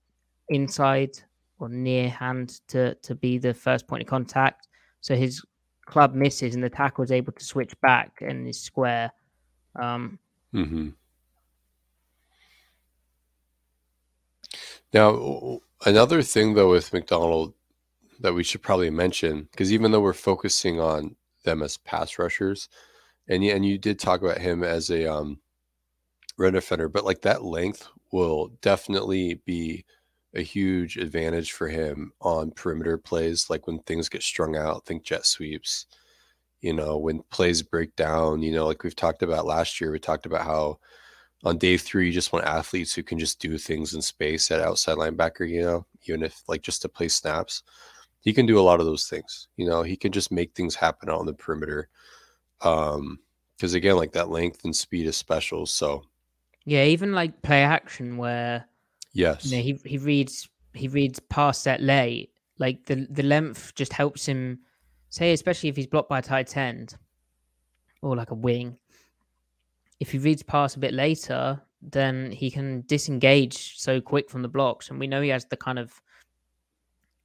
inside 0.50 1.18
or 1.58 1.70
near 1.70 2.10
hand 2.10 2.60
to 2.68 2.94
to 2.96 3.14
be 3.14 3.38
the 3.38 3.54
first 3.54 3.86
point 3.86 4.02
of 4.02 4.08
contact. 4.08 4.68
So 5.00 5.16
his 5.16 5.42
club 5.86 6.14
misses, 6.14 6.54
and 6.54 6.62
the 6.62 6.70
tackle 6.70 7.02
is 7.02 7.12
able 7.12 7.32
to 7.32 7.44
switch 7.44 7.78
back 7.80 8.18
and 8.20 8.46
is 8.46 8.60
square. 8.60 9.10
Um, 9.80 10.18
hmm 10.52 10.90
Now, 14.92 15.60
another 15.86 16.22
thing 16.22 16.54
though 16.54 16.70
with 16.70 16.92
McDonald 16.92 17.54
that 18.20 18.34
we 18.34 18.44
should 18.44 18.62
probably 18.62 18.90
mention, 18.90 19.48
because 19.50 19.72
even 19.72 19.90
though 19.92 20.00
we're 20.00 20.12
focusing 20.12 20.80
on 20.80 21.16
them 21.44 21.62
as 21.62 21.76
pass 21.78 22.18
rushers, 22.18 22.68
and 23.28 23.42
and 23.44 23.64
you 23.66 23.78
did 23.78 23.98
talk 23.98 24.22
about 24.22 24.38
him 24.38 24.62
as 24.64 24.90
a 24.90 25.06
um, 25.12 25.40
run 26.38 26.52
defender, 26.54 26.88
but 26.88 27.04
like 27.04 27.22
that 27.22 27.44
length 27.44 27.88
will 28.12 28.48
definitely 28.62 29.40
be 29.46 29.84
a 30.34 30.42
huge 30.42 30.96
advantage 30.96 31.52
for 31.52 31.68
him 31.68 32.12
on 32.20 32.50
perimeter 32.52 32.98
plays, 32.98 33.50
like 33.50 33.66
when 33.66 33.78
things 33.80 34.08
get 34.08 34.22
strung 34.22 34.56
out, 34.56 34.86
think 34.86 35.04
jet 35.04 35.26
sweeps. 35.26 35.86
You 36.60 36.74
know, 36.74 36.96
when 36.98 37.22
plays 37.30 37.62
break 37.62 37.96
down, 37.96 38.42
you 38.42 38.52
know, 38.52 38.66
like 38.66 38.84
we've 38.84 38.96
talked 38.96 39.22
about 39.22 39.46
last 39.46 39.80
year, 39.80 39.90
we 39.92 39.98
talked 39.98 40.26
about 40.26 40.42
how 40.46 40.78
on 41.44 41.58
day 41.58 41.76
three, 41.76 42.06
you 42.06 42.12
just 42.12 42.32
want 42.32 42.44
athletes 42.44 42.94
who 42.94 43.02
can 43.02 43.18
just 43.18 43.40
do 43.40 43.58
things 43.58 43.94
in 43.94 44.02
space 44.02 44.50
at 44.50 44.60
outside 44.60 44.96
linebacker, 44.96 45.48
you 45.48 45.62
know, 45.62 45.86
even 46.04 46.22
if 46.22 46.42
like 46.48 46.62
just 46.62 46.82
to 46.82 46.88
play 46.88 47.08
snaps. 47.08 47.62
He 48.20 48.32
can 48.32 48.46
do 48.46 48.60
a 48.60 48.62
lot 48.62 48.78
of 48.78 48.86
those 48.86 49.08
things. 49.08 49.48
You 49.56 49.66
know, 49.66 49.82
he 49.82 49.96
can 49.96 50.12
just 50.12 50.30
make 50.30 50.54
things 50.54 50.76
happen 50.76 51.08
on 51.08 51.26
the 51.26 51.32
perimeter. 51.32 51.88
Um, 52.60 53.18
because 53.56 53.74
again, 53.74 53.96
like 53.96 54.12
that 54.12 54.28
length 54.28 54.64
and 54.64 54.74
speed 54.74 55.06
is 55.06 55.16
special. 55.16 55.66
So 55.66 56.04
yeah, 56.64 56.84
even 56.84 57.12
like 57.12 57.42
play 57.42 57.62
action 57.62 58.16
where 58.16 58.64
yes. 59.12 59.44
you 59.44 59.56
know 59.56 59.62
he 59.62 59.78
he 59.84 59.98
reads 59.98 60.48
he 60.74 60.88
reads 60.88 61.20
past 61.20 61.64
that 61.64 61.80
late. 61.80 62.30
Like 62.58 62.86
the 62.86 63.06
the 63.10 63.22
length 63.22 63.74
just 63.74 63.92
helps 63.92 64.26
him 64.26 64.60
say, 65.10 65.32
especially 65.32 65.68
if 65.68 65.76
he's 65.76 65.86
blocked 65.86 66.08
by 66.08 66.18
a 66.18 66.22
tight 66.22 66.56
end 66.56 66.96
or 68.00 68.16
like 68.16 68.30
a 68.30 68.34
wing. 68.34 68.78
If 70.02 70.10
he 70.10 70.18
reads 70.18 70.42
past 70.42 70.74
a 70.74 70.80
bit 70.80 70.92
later, 70.92 71.62
then 71.80 72.32
he 72.32 72.50
can 72.50 72.82
disengage 72.86 73.78
so 73.78 74.00
quick 74.00 74.28
from 74.28 74.42
the 74.42 74.48
blocks, 74.48 74.90
and 74.90 74.98
we 74.98 75.06
know 75.06 75.22
he 75.22 75.28
has 75.28 75.44
the 75.44 75.56
kind 75.56 75.78
of 75.78 75.92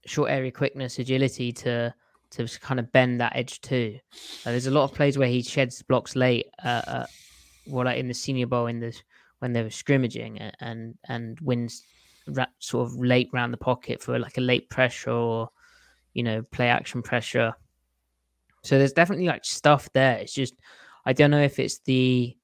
short 0.06 0.30
area 0.30 0.52
quickness, 0.52 1.00
agility 1.00 1.52
to 1.54 1.92
to 2.30 2.48
kind 2.60 2.80
of 2.80 2.92
bend 2.92 3.20
that 3.20 3.36
edge 3.36 3.62
too. 3.62 3.98
Uh, 4.46 4.52
there's 4.52 4.68
a 4.68 4.72
lot 4.72 4.84
of 4.84 4.94
plays 4.94 5.18
where 5.18 5.28
he 5.28 5.42
sheds 5.42 5.82
blocks 5.82 6.16
late, 6.16 6.46
uh, 6.64 6.84
uh, 6.86 7.06
well, 7.66 7.86
like 7.86 7.98
in 7.98 8.08
the 8.08 8.14
Senior 8.14 8.46
Bowl 8.46 8.68
in 8.68 8.80
the 8.80 8.96
when 9.40 9.54
they 9.54 9.64
were 9.64 9.72
scrimmaging 9.72 10.38
and 10.60 10.94
and 11.06 11.40
wins 11.42 11.82
sort 12.60 12.86
of 12.86 12.96
late 13.00 13.30
round 13.34 13.52
the 13.52 13.58
pocket 13.58 14.04
for 14.04 14.20
like 14.20 14.38
a 14.38 14.42
late 14.42 14.70
pressure 14.70 15.10
or 15.10 15.50
you 16.14 16.22
know 16.22 16.44
play 16.52 16.68
action 16.68 17.02
pressure. 17.02 17.56
So 18.64 18.78
there's 18.78 18.94
definitely 18.94 19.26
like 19.26 19.46
stuff 19.46 19.90
there. 19.94 20.18
It's 20.20 20.34
just 20.34 20.54
I 21.08 21.14
don't 21.14 21.32
know 21.32 21.42
if 21.42 21.58
it's 21.58 21.80
the 21.80 22.38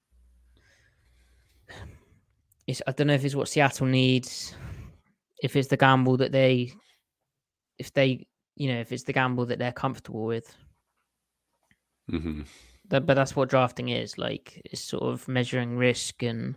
it's 2.68 2.82
I 2.88 2.91
don't 2.91 3.07
know 3.07 3.14
if 3.14 3.26
it's 3.26 3.36
what 3.36 3.49
Seattle 3.49 3.88
needs, 3.88 4.55
if 5.41 5.55
it's 5.55 5.68
the 5.68 5.78
gamble 5.78 6.18
that 6.18 6.32
they 6.32 6.72
if 7.78 7.93
they 7.93 8.28
you 8.55 8.72
know 8.72 8.80
if 8.80 8.91
it's 8.91 9.03
the 9.03 9.14
gamble 9.14 9.45
that 9.47 9.59
they're 9.59 9.72
comfortable 9.72 10.26
with. 10.26 10.55
hmm 12.09 12.41
That, 12.89 13.05
but 13.05 13.16
that's 13.16 13.36
what 13.36 13.49
drafting 13.49 13.89
is 13.89 14.18
like. 14.18 14.61
It's 14.66 14.82
sort 14.82 15.03
of 15.03 15.28
measuring 15.28 15.78
risk 15.78 16.24
and 16.24 16.55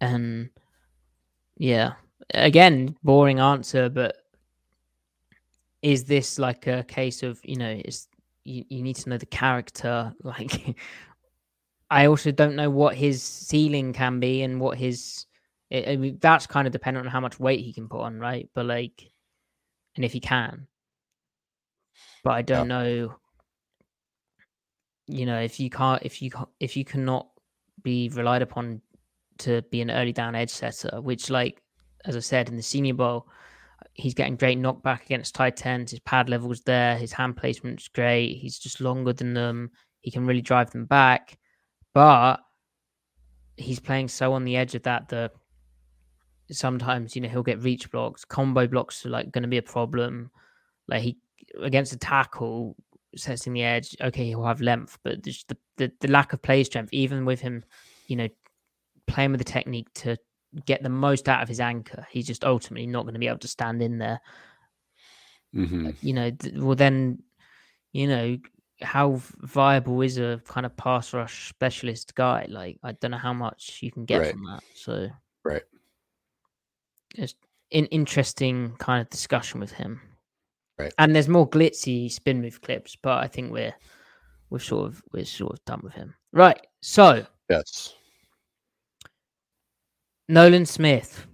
and 0.00 0.50
yeah. 1.56 1.94
Again, 2.34 2.96
boring 3.02 3.38
answer, 3.38 3.88
but 3.88 4.16
is 5.82 6.04
this 6.04 6.38
like 6.38 6.66
a 6.66 6.82
case 6.84 7.22
of 7.22 7.40
you 7.44 7.56
know 7.56 7.80
is 7.84 8.08
you, 8.44 8.64
you 8.68 8.82
need 8.82 8.96
to 8.96 9.08
know 9.08 9.18
the 9.18 9.26
character 9.26 10.12
like 10.22 10.76
i 11.90 12.06
also 12.06 12.30
don't 12.30 12.56
know 12.56 12.70
what 12.70 12.94
his 12.94 13.22
ceiling 13.22 13.92
can 13.92 14.20
be 14.20 14.42
and 14.42 14.60
what 14.60 14.78
his 14.78 15.26
I 15.72 15.84
I 15.92 15.96
mean, 15.96 16.18
that's 16.20 16.46
kind 16.46 16.66
of 16.66 16.72
dependent 16.72 17.06
on 17.06 17.12
how 17.12 17.20
much 17.20 17.38
weight 17.38 17.60
he 17.60 17.72
can 17.72 17.88
put 17.88 18.00
on 18.00 18.18
right 18.18 18.48
but 18.54 18.66
like 18.66 19.10
and 19.96 20.04
if 20.04 20.12
he 20.12 20.20
can 20.20 20.66
but 22.24 22.32
i 22.32 22.42
don't 22.42 22.68
know 22.68 23.14
you 25.06 25.26
know 25.26 25.40
if 25.40 25.58
you 25.60 25.70
can't 25.70 26.02
if 26.04 26.20
you 26.22 26.30
if 26.60 26.76
you 26.76 26.84
cannot 26.84 27.28
be 27.82 28.08
relied 28.10 28.42
upon 28.42 28.80
to 29.38 29.62
be 29.70 29.80
an 29.80 29.90
early 29.90 30.12
down 30.12 30.34
edge 30.34 30.50
setter 30.50 31.00
which 31.00 31.30
like 31.30 31.62
as 32.04 32.16
i 32.16 32.20
said 32.20 32.48
in 32.48 32.56
the 32.56 32.62
senior 32.62 32.94
bowl 32.94 33.28
he's 33.98 34.14
getting 34.14 34.36
great 34.36 34.58
knockback 34.58 35.04
against 35.04 35.34
tight 35.34 35.64
ends. 35.66 35.90
His 35.90 36.00
pad 36.00 36.28
level's 36.28 36.62
there. 36.62 36.96
His 36.96 37.12
hand 37.12 37.36
placement's 37.36 37.88
great. 37.88 38.36
He's 38.36 38.58
just 38.58 38.80
longer 38.80 39.12
than 39.12 39.34
them. 39.34 39.70
He 40.00 40.10
can 40.10 40.26
really 40.26 40.40
drive 40.40 40.70
them 40.70 40.86
back. 40.86 41.36
But 41.98 42.38
he's 43.56 43.80
playing 43.80 44.06
so 44.06 44.32
on 44.32 44.44
the 44.44 44.56
edge 44.56 44.76
of 44.76 44.84
that 44.84 45.08
that 45.08 45.32
sometimes, 46.48 47.16
you 47.16 47.22
know, 47.22 47.28
he'll 47.28 47.42
get 47.42 47.60
reach 47.60 47.90
blocks. 47.90 48.24
Combo 48.24 48.68
blocks 48.68 49.04
are 49.04 49.08
like 49.08 49.32
going 49.32 49.42
to 49.42 49.48
be 49.48 49.56
a 49.56 49.62
problem. 49.62 50.30
Like 50.86 51.02
he 51.02 51.18
against 51.60 51.92
a 51.92 51.98
tackle, 51.98 52.76
setting 53.16 53.52
the 53.52 53.64
edge, 53.64 53.96
okay, 54.00 54.26
he'll 54.26 54.44
have 54.44 54.60
length, 54.60 54.96
but 55.02 55.24
the, 55.24 55.34
the, 55.76 55.90
the 55.98 56.06
lack 56.06 56.32
of 56.32 56.40
play 56.40 56.62
strength, 56.62 56.90
even 56.92 57.24
with 57.24 57.40
him, 57.40 57.64
you 58.06 58.14
know, 58.14 58.28
playing 59.08 59.32
with 59.32 59.40
the 59.40 59.44
technique 59.44 59.92
to 59.94 60.16
get 60.66 60.84
the 60.84 60.88
most 60.88 61.28
out 61.28 61.42
of 61.42 61.48
his 61.48 61.58
anchor, 61.58 62.06
he's 62.12 62.28
just 62.28 62.44
ultimately 62.44 62.86
not 62.86 63.02
going 63.02 63.14
to 63.14 63.18
be 63.18 63.26
able 63.26 63.38
to 63.38 63.48
stand 63.48 63.82
in 63.82 63.98
there. 63.98 64.20
hmm 65.52 65.90
You 66.00 66.12
know, 66.12 66.30
well 66.58 66.76
then, 66.76 67.24
you 67.92 68.06
know, 68.06 68.38
how 68.80 69.20
viable 69.40 70.00
is 70.02 70.18
a 70.18 70.40
kind 70.44 70.64
of 70.66 70.76
pass 70.76 71.12
rush 71.12 71.48
specialist 71.48 72.14
guy? 72.14 72.46
Like, 72.48 72.78
I 72.82 72.92
don't 72.92 73.10
know 73.10 73.18
how 73.18 73.32
much 73.32 73.78
you 73.82 73.90
can 73.90 74.04
get 74.04 74.20
Right. 74.20 74.30
from 74.32 74.44
that. 74.44 74.62
So, 74.74 75.08
Right. 75.44 75.62
it's 77.14 77.34
an 77.72 77.86
interesting 77.86 78.76
kind 78.78 79.00
of 79.02 79.10
discussion 79.10 79.60
with 79.60 79.72
him. 79.72 80.00
Right. 80.78 80.94
And 80.98 81.14
there's 81.14 81.28
more 81.28 81.48
glitzy 81.48 82.10
spin 82.10 82.40
move 82.40 82.60
clips, 82.60 82.96
but 82.96 83.18
I 83.18 83.26
think 83.26 83.52
we're 83.52 83.74
we're 84.50 84.58
sort 84.60 84.86
of 84.86 85.02
we're 85.12 85.24
sort 85.24 85.52
of 85.52 85.64
done 85.64 85.80
with 85.82 85.92
him. 85.94 86.14
Right. 86.32 86.64
So 86.80 87.26
Yes. 87.50 87.94
Nolan 90.28 90.66
Smith. 90.66 91.26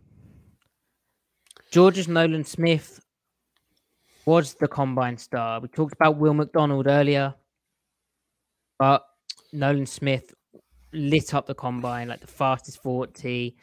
Georgia's 1.70 2.08
Nolan 2.08 2.44
Smith 2.44 3.03
was 4.26 4.54
the 4.54 4.68
combine 4.68 5.16
star. 5.16 5.60
We 5.60 5.68
talked 5.68 5.94
about 5.94 6.16
Will 6.16 6.34
McDonald 6.34 6.86
earlier, 6.86 7.34
but 8.78 9.04
Nolan 9.52 9.86
Smith 9.86 10.32
lit 10.92 11.34
up 11.34 11.46
the 11.46 11.54
combine 11.54 12.08
like 12.08 12.20
the 12.20 12.26
fastest 12.26 12.82
40. 12.82 13.56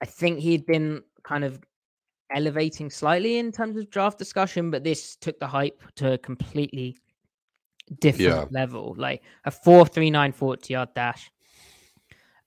I 0.00 0.04
think 0.06 0.38
he'd 0.40 0.66
been 0.66 1.02
kind 1.22 1.44
of 1.44 1.60
elevating 2.34 2.90
slightly 2.90 3.38
in 3.38 3.52
terms 3.52 3.76
of 3.76 3.90
draft 3.90 4.18
discussion, 4.18 4.70
but 4.70 4.84
this 4.84 5.16
took 5.16 5.38
the 5.40 5.46
hype 5.46 5.82
to 5.96 6.12
a 6.12 6.18
completely 6.18 6.96
different 8.00 8.50
Yeah. 8.52 8.58
level. 8.60 8.94
Like 8.96 9.22
a 9.44 9.50
4 9.50 9.86
3 9.86 10.10
9 10.10 10.32
40 10.32 10.72
yard 10.74 10.90
dash. 10.94 11.30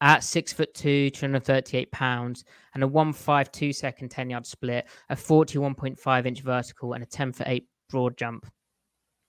At 0.01 0.23
six 0.23 0.53
foot 0.53 0.73
two, 0.73 1.09
238 1.09 1.91
pounds, 1.91 2.45
and 2.73 2.83
a 2.83 2.87
152 2.87 3.73
second 3.73 4.09
10 4.09 4.29
yard 4.29 4.45
split, 4.45 4.87
a 5.09 5.15
41.5 5.15 6.25
inch 6.25 6.41
vertical, 6.41 6.93
and 6.93 7.03
a 7.03 7.07
10 7.07 7.33
foot 7.33 7.47
8 7.47 7.67
broad 7.89 8.17
jump. 8.17 8.45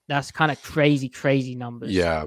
That's 0.08 0.30
kind 0.30 0.50
of 0.50 0.62
crazy, 0.62 1.08
crazy 1.08 1.54
numbers. 1.54 1.92
Yeah. 1.92 2.26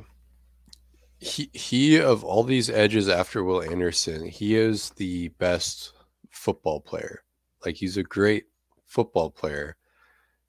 He 1.20 1.52
he 1.54 2.02
of 2.02 2.24
all 2.24 2.44
these 2.44 2.70
edges 2.70 3.08
after 3.08 3.44
Will 3.44 3.62
Anderson, 3.62 4.26
he 4.28 4.56
is 4.56 4.90
the 4.92 5.28
best 5.30 5.94
football 6.32 6.80
player. 6.80 7.24
Like 7.64 7.76
he's 7.76 7.98
a 7.98 8.04
great 8.04 8.46
football 8.88 9.30
player. 9.30 9.78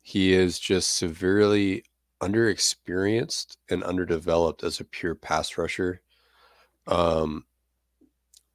He 0.00 0.32
is 0.32 0.58
just 0.58 0.96
severely 0.96 1.84
underexperienced 2.22 3.56
and 3.68 3.84
underdeveloped 3.84 4.62
as 4.62 4.80
a 4.80 4.84
pure 4.84 5.14
pass 5.14 5.58
rusher. 5.58 6.00
Um, 6.86 7.44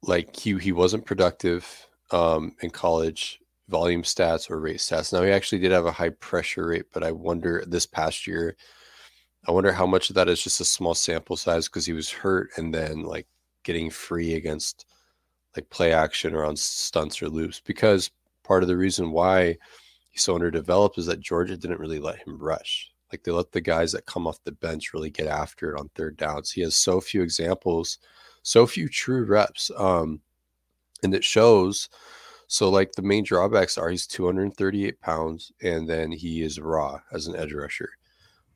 like 0.02 0.34
he 0.36 0.58
he 0.58 0.72
wasn't 0.72 1.06
productive 1.06 1.86
um, 2.10 2.54
in 2.62 2.70
college 2.70 3.40
volume 3.68 4.02
stats 4.02 4.50
or 4.50 4.60
rate 4.60 4.78
stats. 4.78 5.12
Now 5.12 5.22
he 5.22 5.30
actually 5.30 5.58
did 5.60 5.72
have 5.72 5.86
a 5.86 5.92
high 5.92 6.10
pressure 6.10 6.68
rate, 6.68 6.86
but 6.92 7.04
I 7.04 7.12
wonder 7.12 7.64
this 7.66 7.86
past 7.86 8.26
year, 8.26 8.56
I 9.46 9.50
wonder 9.50 9.72
how 9.72 9.86
much 9.86 10.08
of 10.08 10.14
that 10.16 10.28
is 10.28 10.42
just 10.42 10.60
a 10.60 10.64
small 10.64 10.94
sample 10.94 11.36
size 11.36 11.68
because 11.68 11.86
he 11.86 11.92
was 11.92 12.10
hurt 12.10 12.50
and 12.56 12.72
then 12.74 13.02
like 13.02 13.26
getting 13.64 13.90
free 13.90 14.34
against 14.34 14.86
like 15.56 15.68
play 15.70 15.92
action 15.92 16.34
or 16.34 16.44
on 16.44 16.56
stunts 16.56 17.22
or 17.22 17.28
loops. 17.28 17.60
Because 17.60 18.10
part 18.42 18.62
of 18.62 18.68
the 18.68 18.76
reason 18.76 19.10
why 19.10 19.56
he's 20.10 20.22
so 20.22 20.34
underdeveloped 20.34 20.98
is 20.98 21.06
that 21.06 21.20
Georgia 21.20 21.56
didn't 21.56 21.80
really 21.80 21.98
let 21.98 22.26
him 22.26 22.38
rush. 22.38 22.90
Like 23.12 23.22
they 23.22 23.32
let 23.32 23.52
the 23.52 23.60
guys 23.60 23.92
that 23.92 24.06
come 24.06 24.26
off 24.26 24.42
the 24.44 24.52
bench 24.52 24.92
really 24.92 25.10
get 25.10 25.26
after 25.26 25.74
it 25.74 25.78
on 25.78 25.90
third 25.94 26.16
downs. 26.16 26.50
He 26.50 26.62
has 26.62 26.76
so 26.76 27.00
few 27.00 27.22
examples, 27.22 27.98
so 28.42 28.66
few 28.66 28.88
true 28.88 29.24
reps. 29.24 29.70
Um, 29.76 30.20
and 31.02 31.14
it 31.14 31.24
shows. 31.24 31.88
So 32.46 32.70
like 32.70 32.92
the 32.92 33.02
main 33.02 33.24
drawbacks 33.24 33.76
are 33.76 33.90
he's 33.90 34.06
238 34.06 35.00
pounds 35.00 35.52
and 35.62 35.88
then 35.88 36.10
he 36.10 36.42
is 36.42 36.58
raw 36.58 37.00
as 37.12 37.26
an 37.26 37.36
edge 37.36 37.52
rusher. 37.52 37.90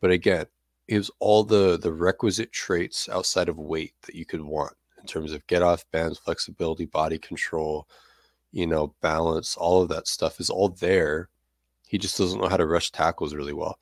But 0.01 0.11
again, 0.11 0.47
he 0.89 0.95
has 0.95 1.11
all 1.21 1.45
the 1.45 1.79
the 1.79 1.93
requisite 1.93 2.53
traits 2.53 3.09
outside 3.09 3.49
of 3.49 3.59
weight 3.59 3.95
that 4.03 4.15
you 4.15 4.25
could 4.25 4.41
want 4.41 4.73
in 4.99 5.07
terms 5.07 5.33
of 5.33 5.47
get 5.47 5.63
off 5.63 5.85
bends, 5.93 6.19
flexibility, 6.19 6.87
body 6.87 7.19
control, 7.19 7.87
you 8.51 8.67
know, 8.67 8.95
balance, 9.01 9.57
all 9.57 9.83
of 9.83 9.89
that 9.91 10.09
stuff 10.09 10.41
is 10.41 10.51
all 10.51 10.69
there. 10.69 11.29
He 11.87 11.99
just 11.99 12.17
doesn't 12.19 12.41
know 12.41 12.49
how 12.49 12.57
to 12.57 12.67
rush 12.67 12.91
tackles 12.91 13.35
really 13.35 13.53
well. 13.53 13.79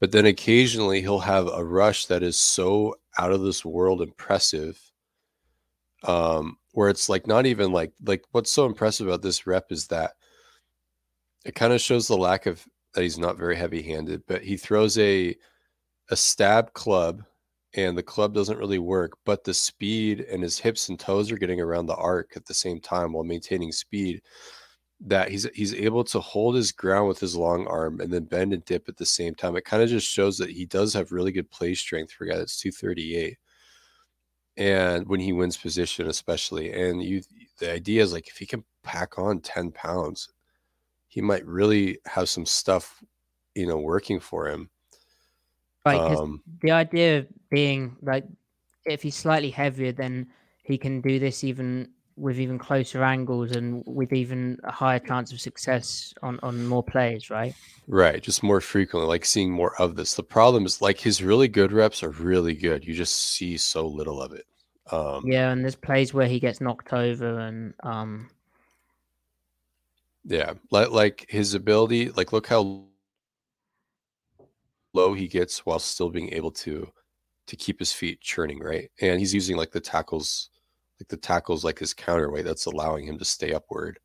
But 0.00 0.10
then 0.12 0.26
occasionally 0.26 1.00
he'll 1.00 1.20
have 1.20 1.46
a 1.46 1.64
rush 1.64 2.06
that 2.06 2.22
is 2.24 2.38
so 2.38 2.96
out 3.18 3.32
of 3.32 3.42
this 3.42 3.64
world 3.64 4.02
impressive. 4.02 4.91
Um, 6.04 6.58
where 6.72 6.88
it's 6.88 7.08
like 7.08 7.26
not 7.26 7.46
even 7.46 7.72
like 7.72 7.92
like 8.04 8.24
what's 8.32 8.50
so 8.50 8.66
impressive 8.66 9.06
about 9.06 9.22
this 9.22 9.46
rep 9.46 9.70
is 9.70 9.86
that 9.88 10.12
it 11.44 11.54
kind 11.54 11.72
of 11.72 11.80
shows 11.80 12.08
the 12.08 12.16
lack 12.16 12.46
of 12.46 12.66
that 12.94 13.02
he's 13.02 13.18
not 13.18 13.38
very 13.38 13.56
heavy 13.56 13.82
handed, 13.82 14.22
but 14.26 14.42
he 14.42 14.56
throws 14.56 14.98
a 14.98 15.36
a 16.10 16.16
stab 16.16 16.72
club 16.74 17.22
and 17.74 17.96
the 17.96 18.02
club 18.02 18.34
doesn't 18.34 18.58
really 18.58 18.78
work, 18.78 19.12
but 19.24 19.44
the 19.44 19.54
speed 19.54 20.20
and 20.20 20.42
his 20.42 20.58
hips 20.58 20.88
and 20.88 20.98
toes 20.98 21.30
are 21.32 21.38
getting 21.38 21.60
around 21.60 21.86
the 21.86 21.96
arc 21.96 22.36
at 22.36 22.44
the 22.44 22.54
same 22.54 22.80
time 22.80 23.12
while 23.12 23.24
maintaining 23.24 23.72
speed 23.72 24.20
that 25.04 25.30
he's 25.30 25.48
he's 25.54 25.74
able 25.74 26.04
to 26.04 26.20
hold 26.20 26.54
his 26.54 26.70
ground 26.70 27.08
with 27.08 27.18
his 27.18 27.34
long 27.36 27.66
arm 27.66 28.00
and 28.00 28.12
then 28.12 28.24
bend 28.24 28.52
and 28.52 28.64
dip 28.64 28.88
at 28.88 28.96
the 28.96 29.06
same 29.06 29.34
time. 29.34 29.56
It 29.56 29.64
kind 29.64 29.82
of 29.82 29.88
just 29.88 30.08
shows 30.08 30.38
that 30.38 30.50
he 30.50 30.64
does 30.66 30.94
have 30.94 31.12
really 31.12 31.32
good 31.32 31.50
play 31.50 31.74
strength 31.74 32.12
for 32.12 32.24
a 32.24 32.28
guy 32.28 32.36
that's 32.36 32.60
238. 32.60 33.36
And 34.56 35.08
when 35.08 35.20
he 35.20 35.32
wins 35.32 35.56
position, 35.56 36.08
especially, 36.08 36.72
and 36.72 37.02
you 37.02 37.22
the 37.58 37.72
idea 37.72 38.02
is 38.02 38.12
like 38.12 38.28
if 38.28 38.36
he 38.36 38.46
can 38.46 38.64
pack 38.82 39.18
on 39.18 39.40
10 39.40 39.70
pounds, 39.72 40.28
he 41.08 41.20
might 41.20 41.46
really 41.46 41.98
have 42.06 42.28
some 42.28 42.44
stuff, 42.44 43.02
you 43.54 43.66
know, 43.66 43.78
working 43.78 44.20
for 44.20 44.48
him. 44.48 44.68
Right. 45.86 46.00
Um, 46.00 46.42
the 46.62 46.70
idea 46.70 47.20
of 47.20 47.26
being 47.50 47.96
like 48.02 48.24
if 48.84 49.02
he's 49.02 49.16
slightly 49.16 49.50
heavier, 49.50 49.92
then 49.92 50.28
he 50.62 50.78
can 50.78 51.00
do 51.00 51.18
this 51.18 51.44
even 51.44 51.88
with 52.16 52.38
even 52.38 52.58
closer 52.58 53.02
angles 53.02 53.52
and 53.52 53.82
with 53.86 54.12
even 54.12 54.58
a 54.64 54.72
higher 54.72 54.98
chance 54.98 55.32
of 55.32 55.40
success 55.40 56.12
on 56.22 56.38
on 56.42 56.66
more 56.66 56.82
plays, 56.82 57.30
right? 57.30 57.54
Right, 57.88 58.22
just 58.22 58.42
more 58.42 58.60
frequently, 58.60 59.08
like 59.08 59.24
seeing 59.24 59.50
more 59.50 59.74
of 59.80 59.96
this. 59.96 60.14
The 60.14 60.22
problem 60.22 60.66
is 60.66 60.80
like 60.80 61.00
his 61.00 61.22
really 61.22 61.48
good 61.48 61.72
reps 61.72 62.02
are 62.02 62.10
really 62.10 62.54
good. 62.54 62.84
You 62.84 62.94
just 62.94 63.16
see 63.16 63.56
so 63.56 63.86
little 63.86 64.22
of 64.22 64.32
it. 64.32 64.46
Um, 64.90 65.24
yeah, 65.26 65.50
and 65.50 65.62
there's 65.64 65.76
plays 65.76 66.12
where 66.12 66.28
he 66.28 66.40
gets 66.40 66.60
knocked 66.60 66.92
over 66.92 67.40
and 67.40 67.74
um 67.82 68.30
yeah, 70.24 70.54
like 70.70 70.90
like 70.90 71.26
his 71.28 71.54
ability, 71.54 72.10
like 72.10 72.32
look 72.32 72.46
how 72.46 72.84
low 74.94 75.14
he 75.14 75.26
gets 75.28 75.64
while 75.66 75.78
still 75.78 76.10
being 76.10 76.32
able 76.32 76.50
to 76.50 76.90
to 77.46 77.56
keep 77.56 77.78
his 77.78 77.92
feet 77.92 78.20
churning, 78.20 78.60
right? 78.60 78.90
And 79.00 79.18
he's 79.18 79.34
using 79.34 79.56
like 79.56 79.72
the 79.72 79.80
tackles 79.80 80.50
like 81.02 81.08
the 81.08 81.16
tackles 81.16 81.64
like 81.64 81.80
his 81.80 81.92
counterweight 81.92 82.44
that's 82.44 82.66
allowing 82.66 83.04
him 83.04 83.18
to 83.18 83.24
stay 83.24 83.52
upward. 83.52 83.98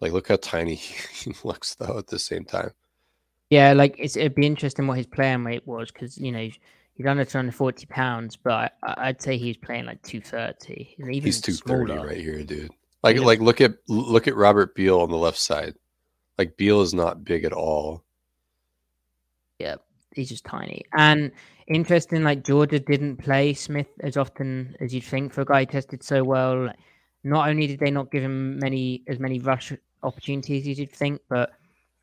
Like 0.00 0.10
look 0.10 0.26
how 0.26 0.36
tiny 0.36 0.74
he 0.74 1.32
looks 1.44 1.76
though 1.76 1.98
at 1.98 2.08
the 2.08 2.18
same 2.18 2.44
time. 2.44 2.72
Yeah, 3.50 3.72
like 3.72 3.94
it'd 3.98 4.34
be 4.34 4.46
interesting 4.46 4.88
what 4.88 4.96
his 4.96 5.06
playing 5.06 5.44
weight 5.44 5.64
was 5.66 5.92
because 5.92 6.18
you 6.18 6.32
know 6.32 6.40
he's 6.40 7.06
under 7.06 7.24
240 7.24 7.86
pounds, 7.86 8.36
but 8.36 8.72
I, 8.82 9.08
would 9.08 9.22
say 9.22 9.36
he's 9.36 9.56
playing 9.56 9.86
like 9.86 10.02
230. 10.02 10.96
Even 10.98 11.12
he's 11.22 11.40
230 11.40 11.92
smaller. 11.92 12.06
right 12.06 12.20
here, 12.20 12.42
dude. 12.42 12.72
Like 13.04 13.16
yeah. 13.16 13.22
like 13.22 13.40
look 13.40 13.60
at 13.60 13.74
look 13.86 14.26
at 14.26 14.34
Robert 14.34 14.74
Beal 14.74 15.00
on 15.00 15.10
the 15.10 15.16
left 15.16 15.38
side. 15.38 15.74
Like 16.36 16.56
Beal 16.56 16.80
is 16.80 16.94
not 16.94 17.24
big 17.24 17.44
at 17.44 17.52
all. 17.52 18.02
Yeah, 19.60 19.76
he's 20.14 20.28
just 20.28 20.44
tiny. 20.44 20.84
And 20.94 21.30
interesting. 21.70 22.22
Like 22.22 22.44
Georgia 22.44 22.78
didn't 22.78 23.16
play 23.16 23.54
Smith 23.54 23.88
as 24.00 24.16
often 24.16 24.76
as 24.80 24.92
you'd 24.92 25.04
think 25.04 25.32
for 25.32 25.42
a 25.42 25.46
guy 25.46 25.60
who 25.60 25.66
tested 25.66 26.02
so 26.02 26.22
well. 26.22 26.66
Like, 26.66 26.76
Not 27.24 27.48
only 27.48 27.66
did 27.66 27.80
they 27.80 27.90
not 27.90 28.10
give 28.10 28.22
him 28.22 28.58
many 28.58 29.02
as 29.08 29.18
many 29.18 29.38
rush 29.38 29.72
opportunities 30.02 30.66
as 30.68 30.78
you'd 30.78 30.92
think, 30.92 31.20
but 31.28 31.50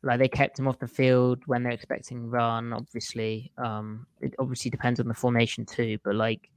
like 0.02 0.18
they 0.18 0.28
kept 0.28 0.58
him 0.58 0.68
off 0.68 0.78
the 0.78 0.88
field 0.88 1.42
when 1.46 1.62
they're 1.62 1.72
expecting 1.72 2.30
run. 2.30 2.72
Obviously, 2.72 3.52
um, 3.58 4.06
it 4.20 4.34
obviously 4.38 4.70
depends 4.70 5.00
on 5.00 5.08
the 5.08 5.14
formation 5.14 5.66
too. 5.66 5.98
But 6.04 6.14
like, 6.14 6.50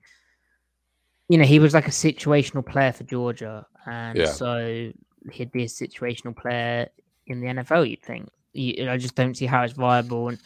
you 1.28 1.38
know, 1.38 1.46
he 1.46 1.60
was 1.60 1.74
like 1.74 1.88
a 1.88 1.92
situational 1.92 2.66
player 2.66 2.92
for 2.92 3.04
Georgia, 3.04 3.66
and 3.86 4.18
yeah. 4.18 4.26
so 4.26 4.92
he'd 5.32 5.52
be 5.52 5.64
a 5.64 5.68
situational 5.68 6.36
player 6.36 6.88
in 7.28 7.42
the 7.42 7.48
NFL. 7.48 7.90
You'd 7.90 8.04
think. 8.04 8.30
You, 8.54 8.90
I 8.90 8.98
just 8.98 9.16
don't 9.16 9.36
see 9.36 9.46
how 9.46 9.64
it's 9.64 9.74
viable, 9.74 10.28
and 10.28 10.38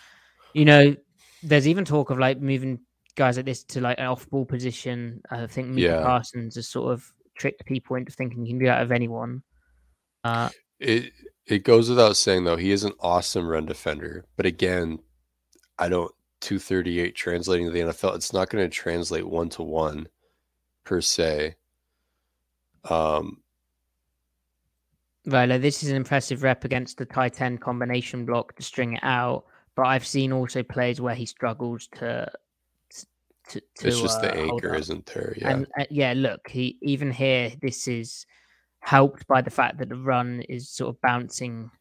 you 0.54 0.64
know, 0.64 0.96
there's 1.46 1.68
even 1.68 1.86
talk 1.86 2.10
of 2.10 2.18
like 2.18 2.40
moving 2.40 2.80
guys 3.16 3.38
like 3.38 3.46
this 3.46 3.64
to 3.64 3.82
like 3.82 4.00
an 4.00 4.08
off-ball 4.08 4.46
position. 4.46 5.22
I 5.30 5.48
think 5.48 5.70
Micah 5.70 5.82
yeah. 5.82 6.04
Parsons 6.04 6.56
has 6.56 6.68
sort 6.68 6.92
of 6.92 7.12
tricked 7.36 7.66
people 7.66 7.96
into 7.96 8.12
thinking 8.12 8.46
he 8.46 8.52
can 8.52 8.60
do 8.60 8.66
that 8.66 8.82
of 8.82 8.92
anyone. 8.92 9.44
Uh, 10.24 10.50
it 10.80 11.14
it 11.46 11.64
goes 11.64 11.90
without 11.90 12.18
saying 12.18 12.44
though 12.44 12.58
he 12.58 12.72
is 12.72 12.84
an 12.84 12.94
awesome 13.00 13.48
run 13.48 13.66
defender, 13.66 14.26
but 14.36 14.46
again, 14.46 15.00
I 15.78 15.88
don't 15.88 16.12
238 16.42 17.16
translating 17.16 17.68
to 17.68 17.72
the 17.72 17.80
NFL. 17.80 18.16
It's 18.16 18.34
not 18.34 18.50
going 18.50 18.64
to 18.64 18.70
translate 18.70 19.28
one 19.28 19.50
to 19.50 19.64
one 19.64 20.08
per 20.84 21.02
se. 21.02 21.56
Um, 22.90 23.42
right, 25.26 25.48
like 25.48 25.62
this 25.62 25.84
is 25.84 25.90
an 25.90 25.96
impressive 25.96 26.44
rep 26.44 26.66
against 26.66 26.98
the 26.98 27.06
tight 27.06 27.40
end 27.42 27.62
combination 27.62 28.26
block 28.26 28.56
to 28.56 28.64
string 28.64 28.94
it 28.94 29.04
out 29.04 29.46
but 29.76 29.88
I've 29.88 30.06
seen 30.06 30.32
also 30.32 30.64
plays 30.64 31.02
where 31.02 31.16
he 31.16 31.26
struggles 31.26 31.88
to. 31.96 32.32
to, 33.50 33.62
to 33.78 33.88
it's 33.88 34.02
just 34.02 34.20
uh, 34.20 34.22
the 34.22 34.34
anchor, 34.36 34.76
isn't 34.76 35.06
there? 35.08 35.36
Yeah. 35.38 35.50
And 35.50 35.68
uh, 35.80 35.86
yeah, 35.90 36.14
look, 36.16 36.50
he 36.50 36.78
even 36.82 37.12
here, 37.12 37.52
this 37.62 37.88
is 37.88 38.26
helped 38.80 39.28
by 39.28 39.42
the 39.42 39.50
fact 39.50 39.78
that 39.80 39.90
the 39.90 39.96
run 39.96 40.42
is 40.48 40.70
sort 40.70 40.90
of 40.90 41.02
bouncing 41.02 41.72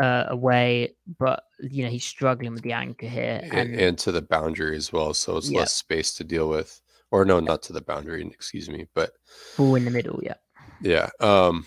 uh, 0.00 0.24
away, 0.28 0.94
but 1.18 1.44
you 1.60 1.84
know 1.84 1.90
he's 1.90 2.04
struggling 2.04 2.52
with 2.52 2.62
the 2.62 2.72
anchor 2.72 3.06
here, 3.06 3.46
and, 3.52 3.74
and 3.74 3.98
to 3.98 4.12
the 4.12 4.22
boundary 4.22 4.76
as 4.76 4.92
well, 4.92 5.12
so 5.12 5.36
it's 5.36 5.50
yeah. 5.50 5.60
less 5.60 5.74
space 5.74 6.14
to 6.14 6.24
deal 6.24 6.48
with. 6.48 6.80
Or 7.10 7.26
no, 7.26 7.40
not 7.40 7.62
to 7.64 7.74
the 7.74 7.82
boundary. 7.82 8.26
Excuse 8.26 8.70
me, 8.70 8.86
but 8.94 9.12
ball 9.58 9.74
in 9.74 9.84
the 9.84 9.90
middle. 9.90 10.18
Yeah. 10.22 10.34
Yeah. 10.80 11.10
Um. 11.20 11.66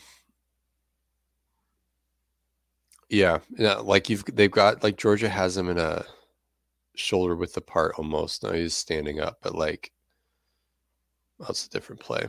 Yeah, 3.09 3.39
yeah, 3.57 3.75
like 3.75 4.09
you've 4.09 4.25
they've 4.25 4.49
got 4.51 4.83
like 4.83 4.97
Georgia 4.97 5.29
has 5.29 5.55
him 5.55 5.69
in 5.69 5.77
a 5.77 6.03
shoulder 6.95 7.35
width 7.35 7.55
apart 7.55 7.95
almost. 7.97 8.43
Now 8.43 8.53
he's 8.53 8.75
standing 8.75 9.19
up, 9.19 9.37
but 9.41 9.53
like 9.53 9.91
that's 11.39 11.67
a 11.67 11.69
different 11.69 12.01
play. 12.01 12.27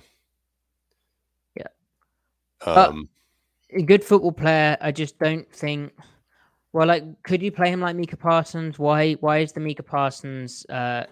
Yeah. 1.57 1.68
Um 2.66 3.09
a 3.72 3.83
good 3.83 4.05
football 4.05 4.33
player. 4.33 4.77
I 4.81 4.93
just 4.93 5.18
don't 5.18 5.51
think 5.51 5.93
well 6.72 6.87
like 6.87 7.05
could 7.22 7.43
you 7.43 7.51
play 7.51 7.70
him 7.70 7.81
like 7.81 7.97
Micah 7.97 8.18
Parsons? 8.18 8.79
Why 8.79 9.14
why 9.14 9.39
is 9.39 9.53
the 9.53 9.61
Micah 9.61 9.83
Parsons 9.83 10.66
uh 10.66 11.05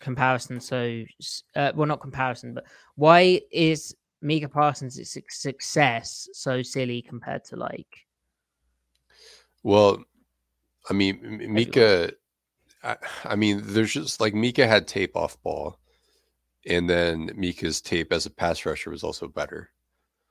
comparison 0.00 0.60
so 0.60 1.02
uh, 1.56 1.72
well 1.74 1.86
not 1.86 2.00
comparison 2.00 2.52
but 2.54 2.64
why 2.96 3.40
is 3.50 3.94
Micah 4.22 4.48
Parsons' 4.48 5.18
success 5.28 6.28
so 6.32 6.62
silly 6.62 7.02
compared 7.02 7.44
to 7.44 7.56
like? 7.56 8.05
Well, 9.66 10.04
I 10.88 10.92
mean, 10.92 11.52
Micah. 11.52 12.12
I, 12.84 12.96
I 13.24 13.34
mean, 13.34 13.62
there's 13.64 13.92
just 13.92 14.20
like 14.20 14.32
Micah 14.32 14.68
had 14.68 14.86
tape 14.86 15.16
off 15.16 15.42
ball, 15.42 15.80
and 16.68 16.88
then 16.88 17.32
Micah's 17.34 17.80
tape 17.80 18.12
as 18.12 18.26
a 18.26 18.30
pass 18.30 18.64
rusher 18.64 18.90
was 18.90 19.02
also 19.02 19.26
better. 19.26 19.70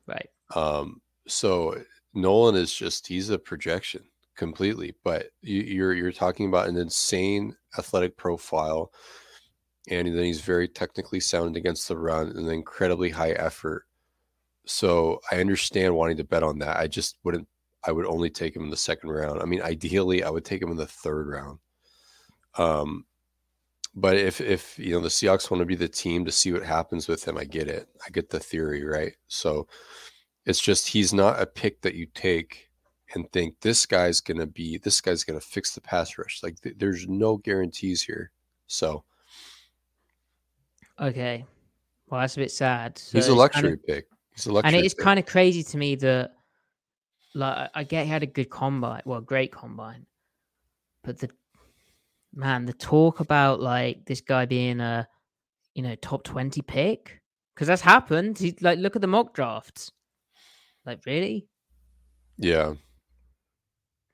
Right. 0.08 0.30
Um. 0.56 1.02
So 1.28 1.84
Nolan 2.14 2.56
is 2.56 2.74
just 2.74 3.08
he's 3.08 3.30
a 3.30 3.38
projection 3.38 4.06
completely. 4.38 4.96
But 5.04 5.32
you, 5.42 5.64
you're 5.64 5.94
you're 5.94 6.14
talking 6.14 6.48
about 6.48 6.70
an 6.70 6.78
insane 6.78 7.58
athletic 7.78 8.16
profile, 8.16 8.94
and 9.90 10.08
then 10.08 10.24
he's 10.24 10.40
very 10.40 10.70
technically 10.70 11.20
sound 11.20 11.58
against 11.58 11.90
the 11.90 11.98
run 11.98 12.30
and 12.30 12.50
incredibly 12.50 13.10
high 13.10 13.32
effort. 13.32 13.84
So 14.66 15.20
I 15.30 15.42
understand 15.42 15.94
wanting 15.94 16.16
to 16.18 16.24
bet 16.24 16.42
on 16.42 16.60
that. 16.60 16.78
I 16.78 16.88
just 16.88 17.18
wouldn't. 17.26 17.50
I 17.86 17.92
would 17.92 18.06
only 18.06 18.30
take 18.30 18.56
him 18.56 18.64
in 18.64 18.70
the 18.70 18.78
second 18.78 19.12
round. 19.12 19.42
I 19.42 19.46
mean, 19.46 19.62
ideally, 19.62 20.24
I 20.24 20.30
would 20.30 20.46
take 20.46 20.62
him 20.62 20.72
in 20.72 20.78
the 20.78 20.88
third 20.88 21.28
round. 21.28 21.60
Um, 22.58 23.06
but 23.96 24.18
if 24.18 24.42
if 24.42 24.78
you 24.78 24.94
know 24.94 25.00
the 25.00 25.08
Seahawks 25.08 25.50
want 25.50 25.62
to 25.62 25.66
be 25.66 25.76
the 25.76 25.88
team 25.88 26.26
to 26.26 26.32
see 26.32 26.52
what 26.52 26.64
happens 26.64 27.08
with 27.08 27.26
him, 27.26 27.38
I 27.38 27.46
get 27.46 27.68
it. 27.68 27.88
I 28.06 28.10
get 28.10 28.30
the 28.30 28.40
theory, 28.40 28.84
right? 28.84 29.14
So 29.28 29.68
it's 30.46 30.60
just 30.60 30.88
he's 30.88 31.14
not 31.14 31.42
a 31.42 31.46
pick 31.46 31.82
that 31.82 31.96
you 31.96 32.08
take 32.14 32.70
and 33.14 33.32
think 33.32 33.56
this 33.62 33.86
guy's 33.86 34.20
going 34.20 34.40
to 34.40 34.48
be 34.48 34.78
this 34.80 35.00
guy's 35.00 35.24
going 35.24 35.40
to 35.40 35.46
fix 35.46 35.74
the 35.74 35.82
pass 35.82 36.18
rush. 36.18 36.42
Like 36.44 36.60
th- 36.62 36.76
there's 36.78 37.08
no 37.08 37.38
guarantees 37.38 38.04
here. 38.04 38.32
So 38.68 39.06
okay, 41.00 41.46
well 42.10 42.20
that's 42.20 42.36
a 42.36 42.42
bit 42.42 42.52
sad. 42.52 42.98
So 42.98 43.18
he's 43.18 43.30
a 43.30 43.36
luxury 43.36 43.62
kind 43.62 43.74
of, 43.76 43.86
pick. 43.86 44.08
He's 44.36 44.46
a 44.46 44.52
luxury, 44.52 44.68
and 44.68 44.76
it 44.76 44.86
is 44.86 44.94
pick. 44.94 45.04
kind 45.06 45.20
of 45.20 45.26
crazy 45.26 45.64
to 45.64 45.78
me 45.78 45.96
that 45.96 46.34
like 47.36 47.70
I 47.76 47.84
get 47.84 48.06
he 48.06 48.12
had 48.12 48.24
a 48.24 48.28
good 48.28 48.50
combine, 48.50 49.02
well, 49.06 49.22
great 49.22 49.52
combine, 49.52 50.08
but 51.04 51.20
the 51.20 51.30
man, 52.34 52.66
the 52.66 52.74
talk 52.74 53.20
about 53.20 53.60
like 53.62 54.06
this 54.06 54.22
guy 54.22 54.46
being 54.46 54.80
a 54.80 55.08
you 55.76 55.84
know 55.84 55.96
top 55.96 56.24
twenty 56.24 56.62
pick 56.62 57.22
because 57.54 57.68
that's 57.68 57.82
happened. 57.82 58.40
He 58.40 58.56
like 58.62 58.80
look 58.80 58.96
at 58.96 59.02
the 59.02 59.08
mock 59.08 59.34
drafts. 59.34 59.92
Like 60.86 61.02
really? 61.06 61.48
Yeah. 62.38 62.74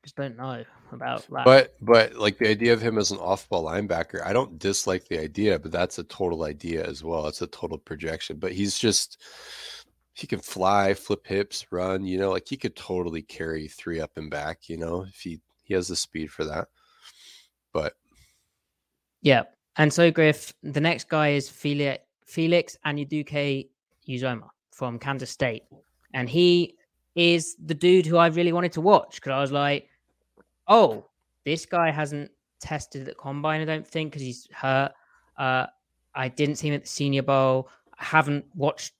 Just 0.04 0.16
don't 0.16 0.38
know 0.38 0.64
about 0.92 1.28
that. 1.30 1.46
But 1.46 1.76
but 1.82 2.16
like 2.16 2.40
the 2.40 2.50
idea 2.50 2.74
of 2.74 2.82
him 2.82 2.98
as 2.98 3.12
an 3.12 3.20
off-ball 3.20 3.66
linebacker, 3.66 4.26
I 4.26 4.34
don't 4.34 4.58
dislike 4.58 5.08
the 5.08 5.20
idea, 5.20 5.60
but 5.60 5.72
that's 5.72 6.00
a 6.00 6.04
total 6.04 6.44
idea 6.44 6.84
as 6.84 7.04
well. 7.04 7.28
It's 7.28 7.42
a 7.42 7.48
total 7.48 7.78
projection. 7.78 8.38
But 8.38 8.54
he's 8.54 8.80
just 8.80 9.22
he 10.14 10.28
can 10.28 10.40
fly, 10.40 10.94
flip 10.94 11.26
hips, 11.26 11.66
run. 11.72 12.06
You 12.06 12.20
know, 12.20 12.32
like 12.32 12.48
he 12.48 12.58
could 12.58 12.76
totally 12.76 13.22
carry 13.22 13.68
three 13.68 14.00
up 14.00 14.12
and 14.18 14.30
back. 14.30 14.70
You 14.70 14.78
know, 14.78 15.04
if 15.04 15.20
he 15.22 15.40
he 15.64 15.74
has 15.74 15.88
the 15.88 15.96
speed 15.96 16.32
for 16.32 16.46
that. 16.46 16.68
But 17.74 17.94
yeah, 19.22 19.44
and 19.78 19.92
so 19.92 20.12
Griff, 20.12 20.54
the 20.64 20.82
next 20.82 21.10
guy 21.10 21.30
is 21.30 21.50
Felix 21.50 22.04
Felix 22.26 22.78
Anudike 22.86 23.70
Uzomah 24.08 24.50
from 24.72 25.00
Kansas 25.00 25.30
State, 25.30 25.64
and 26.14 26.30
he 26.30 26.76
is 27.16 27.56
the 27.66 27.74
dude 27.74 28.06
who 28.06 28.18
I 28.18 28.28
really 28.28 28.54
wanted 28.54 28.72
to 28.74 28.82
watch 28.82 29.16
because 29.16 29.32
I 29.32 29.42
was 29.42 29.52
like, 29.52 29.90
oh, 30.68 31.06
this 31.46 31.66
guy 31.66 31.92
hasn't 31.92 32.32
tested 32.60 33.08
at 33.10 33.18
combine, 33.18 33.62
I 33.62 33.66
don't 33.66 33.88
think, 33.88 34.12
because 34.12 34.22
he's 34.22 34.48
hurt. 34.54 34.94
Uh, 35.38 35.66
I 36.16 36.30
didn't 36.30 36.56
see 36.56 36.70
him 36.70 36.76
at 36.76 36.84
the 36.84 36.88
Senior 36.88 37.24
Bowl. 37.24 37.70
I 38.00 38.04
haven't 38.04 38.46
watched 38.56 38.94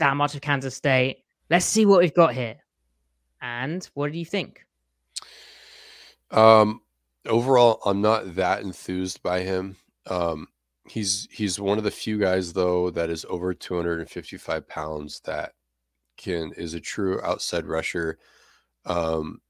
that 0.00 0.16
much 0.16 0.34
of 0.34 0.40
Kansas 0.40 0.74
State. 0.74 1.22
Let's 1.48 1.64
see 1.64 1.86
what 1.86 2.00
we've 2.00 2.14
got 2.14 2.34
here. 2.34 2.56
And 3.40 3.88
what 3.94 4.12
do 4.12 4.18
you 4.18 4.24
think? 4.24 4.66
Um, 6.30 6.82
overall, 7.26 7.80
I'm 7.86 8.02
not 8.02 8.34
that 8.34 8.62
enthused 8.62 9.22
by 9.22 9.40
him. 9.40 9.76
Um, 10.06 10.48
he's 10.88 11.28
he's 11.30 11.60
one 11.60 11.78
of 11.78 11.84
the 11.84 11.90
few 11.90 12.18
guys 12.18 12.52
though 12.52 12.90
that 12.90 13.10
is 13.10 13.24
over 13.28 13.54
255 13.54 14.68
pounds 14.68 15.20
that 15.20 15.52
can 16.16 16.52
is 16.56 16.74
a 16.74 16.80
true 16.80 17.20
outside 17.22 17.66
rusher, 17.66 18.18
um, 18.84 19.40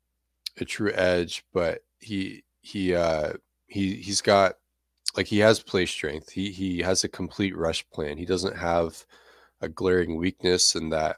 a 0.59 0.65
true 0.65 0.93
edge, 0.95 1.45
but 1.53 1.83
he 1.99 2.45
he 2.61 2.95
uh 2.95 3.33
he 3.67 3.95
he's 3.95 4.21
got 4.21 4.55
like 5.17 5.27
he 5.27 5.39
has 5.39 5.61
play 5.61 5.87
strength. 5.87 6.31
He 6.31 6.51
he 6.51 6.79
has 6.79 7.05
a 7.05 7.09
complete 7.09 7.57
rush 7.57 7.89
plan. 7.91 8.17
He 8.19 8.27
doesn't 8.27 8.57
have 8.57 9.05
a 9.61 9.69
glaring 9.69 10.17
weakness 10.17 10.75
in 10.75 10.91
that 10.91 11.17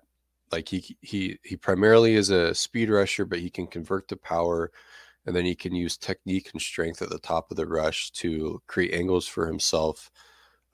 like 0.51 0.69
he 0.69 0.97
he 1.01 1.39
he 1.43 1.57
primarily 1.57 2.15
is 2.15 2.31
a 2.31 2.55
speed 2.55 2.91
rusher, 2.91 3.25
but 3.25 3.39
he 3.41 3.51
can 3.51 3.67
convert 3.67 4.09
to 4.09 4.17
power 4.17 4.71
and 5.27 5.35
then 5.37 5.45
he 5.45 5.55
can 5.55 5.75
use 5.75 5.97
technique 5.97 6.51
and 6.53 6.61
strength 6.61 7.01
at 7.01 7.11
the 7.11 7.19
top 7.19 7.51
of 7.51 7.57
the 7.57 7.67
rush 7.67 8.11
to 8.11 8.61
create 8.67 8.95
angles 8.95 9.27
for 9.27 9.47
himself. 9.47 10.11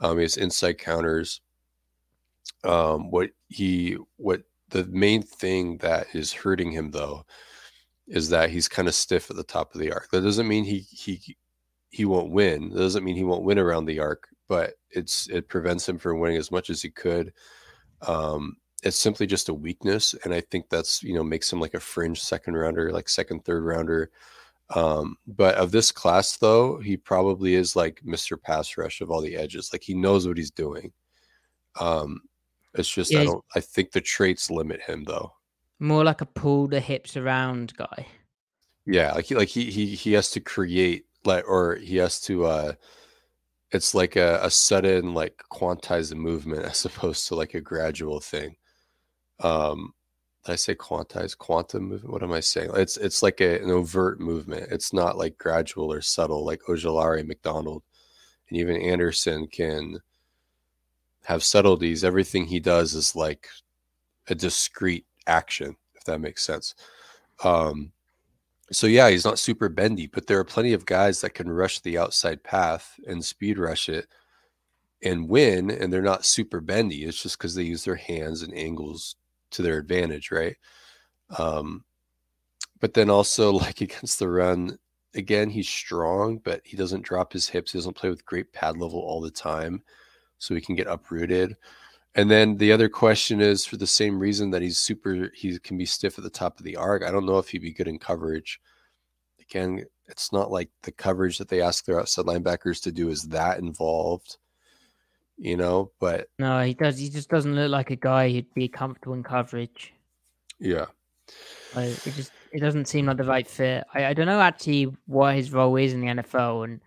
Um, 0.00 0.18
has 0.18 0.36
inside 0.36 0.78
counters. 0.78 1.40
Um, 2.64 3.10
what 3.10 3.30
he 3.48 3.96
what 4.16 4.42
the 4.70 4.84
main 4.86 5.22
thing 5.22 5.78
that 5.78 6.06
is 6.14 6.32
hurting 6.32 6.70
him 6.70 6.90
though 6.90 7.24
is 8.06 8.30
that 8.30 8.50
he's 8.50 8.68
kind 8.68 8.88
of 8.88 8.94
stiff 8.94 9.30
at 9.30 9.36
the 9.36 9.44
top 9.44 9.74
of 9.74 9.80
the 9.80 9.92
arc. 9.92 10.10
That 10.10 10.22
doesn't 10.22 10.48
mean 10.48 10.64
he 10.64 10.78
he 10.90 11.36
he 11.90 12.04
won't 12.04 12.32
win. 12.32 12.70
That 12.70 12.78
doesn't 12.78 13.04
mean 13.04 13.16
he 13.16 13.24
won't 13.24 13.44
win 13.44 13.58
around 13.58 13.86
the 13.86 14.00
arc, 14.00 14.28
but 14.48 14.74
it's 14.90 15.28
it 15.28 15.48
prevents 15.48 15.88
him 15.88 15.98
from 15.98 16.20
winning 16.20 16.38
as 16.38 16.50
much 16.50 16.70
as 16.70 16.82
he 16.82 16.90
could. 16.90 17.32
Um, 18.02 18.56
it's 18.82 18.96
simply 18.96 19.26
just 19.26 19.48
a 19.48 19.54
weakness, 19.54 20.14
and 20.24 20.32
I 20.32 20.40
think 20.40 20.68
that's 20.68 21.02
you 21.02 21.14
know 21.14 21.24
makes 21.24 21.52
him 21.52 21.60
like 21.60 21.74
a 21.74 21.80
fringe 21.80 22.20
second 22.20 22.54
rounder, 22.54 22.92
like 22.92 23.08
second 23.08 23.44
third 23.44 23.64
rounder. 23.64 24.10
Um, 24.70 25.16
but 25.26 25.54
of 25.54 25.70
this 25.70 25.90
class 25.90 26.36
though, 26.36 26.78
he 26.78 26.96
probably 26.96 27.54
is 27.54 27.74
like 27.74 28.02
Mr. 28.06 28.40
Pass 28.40 28.76
Rush 28.76 29.00
of 29.00 29.10
all 29.10 29.20
the 29.20 29.36
edges. 29.36 29.70
Like 29.72 29.82
he 29.82 29.94
knows 29.94 30.28
what 30.28 30.36
he's 30.36 30.50
doing. 30.50 30.92
Um, 31.80 32.22
it's 32.74 32.88
just 32.88 33.10
Yeah, 33.10 33.20
I 33.20 33.24
don't. 33.24 33.44
I 33.54 33.60
think 33.60 33.92
the 33.92 34.00
traits 34.00 34.50
limit 34.50 34.80
him 34.82 35.04
though. 35.04 35.32
More 35.80 36.04
like 36.04 36.20
a 36.20 36.26
pull 36.26 36.68
the 36.68 36.80
hips 36.80 37.16
around 37.16 37.74
guy. 37.76 38.06
Yeah, 38.86 39.12
like 39.12 39.26
he 39.26 39.34
like 39.34 39.48
he 39.48 39.70
he 39.70 39.94
he 39.94 40.12
has 40.12 40.30
to 40.32 40.40
create 40.40 41.06
like 41.24 41.48
or 41.48 41.76
he 41.76 41.96
has 41.96 42.20
to 42.22 42.44
uh 42.46 42.72
it's 43.70 43.94
like 43.94 44.16
a, 44.16 44.40
a 44.42 44.50
sudden 44.50 45.14
like 45.14 45.42
quantized 45.52 46.14
movement 46.14 46.64
as 46.64 46.84
opposed 46.84 47.26
to 47.28 47.34
like 47.34 47.54
a 47.54 47.60
gradual 47.60 48.20
thing. 48.20 48.56
Um 49.40 49.94
I 50.46 50.56
say 50.56 50.74
quantized 50.74 51.38
quantum 51.38 51.84
movement? 51.84 52.12
What 52.12 52.22
am 52.22 52.32
I 52.32 52.40
saying? 52.40 52.70
It's 52.74 52.96
it's 52.96 53.22
like 53.22 53.40
a, 53.40 53.62
an 53.62 53.70
overt 53.70 54.20
movement. 54.20 54.68
It's 54.70 54.92
not 54.92 55.18
like 55.18 55.36
gradual 55.38 55.92
or 55.92 56.00
subtle 56.00 56.44
like 56.44 56.62
Ojulari, 56.62 57.26
McDonald, 57.26 57.82
and 58.48 58.58
even 58.58 58.80
Anderson 58.80 59.46
can 59.48 59.98
have 61.24 61.42
subtleties. 61.44 62.04
Everything 62.04 62.46
he 62.46 62.60
does 62.60 62.94
is 62.94 63.14
like 63.14 63.48
a 64.28 64.34
discrete 64.34 65.06
action, 65.26 65.76
if 65.94 66.04
that 66.04 66.20
makes 66.20 66.44
sense. 66.44 66.74
Um 67.44 67.92
so 68.70 68.86
yeah, 68.86 69.08
he's 69.08 69.24
not 69.24 69.38
super 69.38 69.68
bendy, 69.68 70.06
but 70.06 70.26
there 70.26 70.38
are 70.38 70.44
plenty 70.44 70.72
of 70.72 70.86
guys 70.86 71.20
that 71.20 71.34
can 71.34 71.50
rush 71.50 71.80
the 71.80 71.98
outside 71.98 72.42
path 72.42 72.98
and 73.06 73.24
speed 73.24 73.58
rush 73.58 73.88
it 73.88 74.06
and 75.02 75.28
win, 75.28 75.70
and 75.70 75.92
they're 75.92 76.02
not 76.02 76.24
super 76.24 76.60
bendy. 76.60 77.04
It's 77.04 77.22
just 77.22 77.38
because 77.38 77.54
they 77.54 77.62
use 77.62 77.84
their 77.84 77.96
hands 77.96 78.42
and 78.42 78.54
angles 78.54 79.16
to 79.52 79.62
their 79.62 79.78
advantage, 79.78 80.30
right? 80.30 80.56
Um, 81.38 81.84
but 82.80 82.94
then 82.94 83.10
also 83.10 83.52
like 83.52 83.80
against 83.80 84.18
the 84.18 84.28
run, 84.28 84.78
again, 85.14 85.50
he's 85.50 85.68
strong, 85.68 86.38
but 86.38 86.60
he 86.64 86.76
doesn't 86.76 87.04
drop 87.04 87.32
his 87.32 87.48
hips. 87.48 87.72
He 87.72 87.78
doesn't 87.78 87.96
play 87.96 88.10
with 88.10 88.26
great 88.26 88.52
pad 88.52 88.76
level 88.76 89.00
all 89.00 89.20
the 89.20 89.30
time, 89.30 89.82
so 90.38 90.54
he 90.54 90.60
can 90.60 90.74
get 90.74 90.86
uprooted. 90.86 91.56
And 92.14 92.30
then 92.30 92.56
the 92.56 92.72
other 92.72 92.88
question 92.88 93.40
is 93.40 93.64
for 93.64 93.76
the 93.76 93.86
same 93.86 94.18
reason 94.18 94.50
that 94.50 94.62
he's 94.62 94.78
super, 94.78 95.30
he 95.34 95.58
can 95.58 95.78
be 95.78 95.86
stiff 95.86 96.18
at 96.18 96.24
the 96.24 96.30
top 96.30 96.58
of 96.58 96.64
the 96.64 96.76
arc. 96.76 97.04
I 97.04 97.10
don't 97.10 97.26
know 97.26 97.38
if 97.38 97.48
he'd 97.48 97.62
be 97.62 97.72
good 97.72 97.88
in 97.88 97.98
coverage. 97.98 98.60
Again, 99.40 99.84
it's 100.08 100.32
not 100.32 100.50
like 100.50 100.70
the 100.82 100.92
coverage 100.92 101.38
that 101.38 101.48
they 101.48 101.62
ask 101.62 101.84
their 101.84 102.00
outside 102.00 102.24
linebackers 102.24 102.82
to 102.82 102.92
do 102.92 103.08
is 103.10 103.24
that 103.24 103.58
involved, 103.58 104.38
you 105.36 105.56
know. 105.56 105.90
But 106.00 106.28
No, 106.38 106.60
he 106.62 106.74
does. 106.74 106.98
He 106.98 107.08
just 107.08 107.28
doesn't 107.28 107.54
look 107.54 107.70
like 107.70 107.90
a 107.90 107.96
guy 107.96 108.30
who'd 108.30 108.52
be 108.54 108.68
comfortable 108.68 109.14
in 109.14 109.22
coverage. 109.22 109.92
yeah, 110.58 110.86
Like, 111.74 112.06
it 112.06 112.14
just 112.14 112.32
it 112.52 112.60
doesn't 112.60 112.88
seem 112.88 113.06
like 113.06 113.18
the 113.18 113.24
right 113.24 113.46
fit. 113.46 113.84
I, 113.94 114.06
I 114.06 114.14
don't 114.14 114.26
know 114.26 114.40
actually 114.40 114.84
what 115.06 115.34
his 115.34 115.52
role 115.52 115.76
is 115.76 115.92
in 115.92 116.00
the 116.00 116.08
NFL, 116.08 116.64
and 116.64 116.80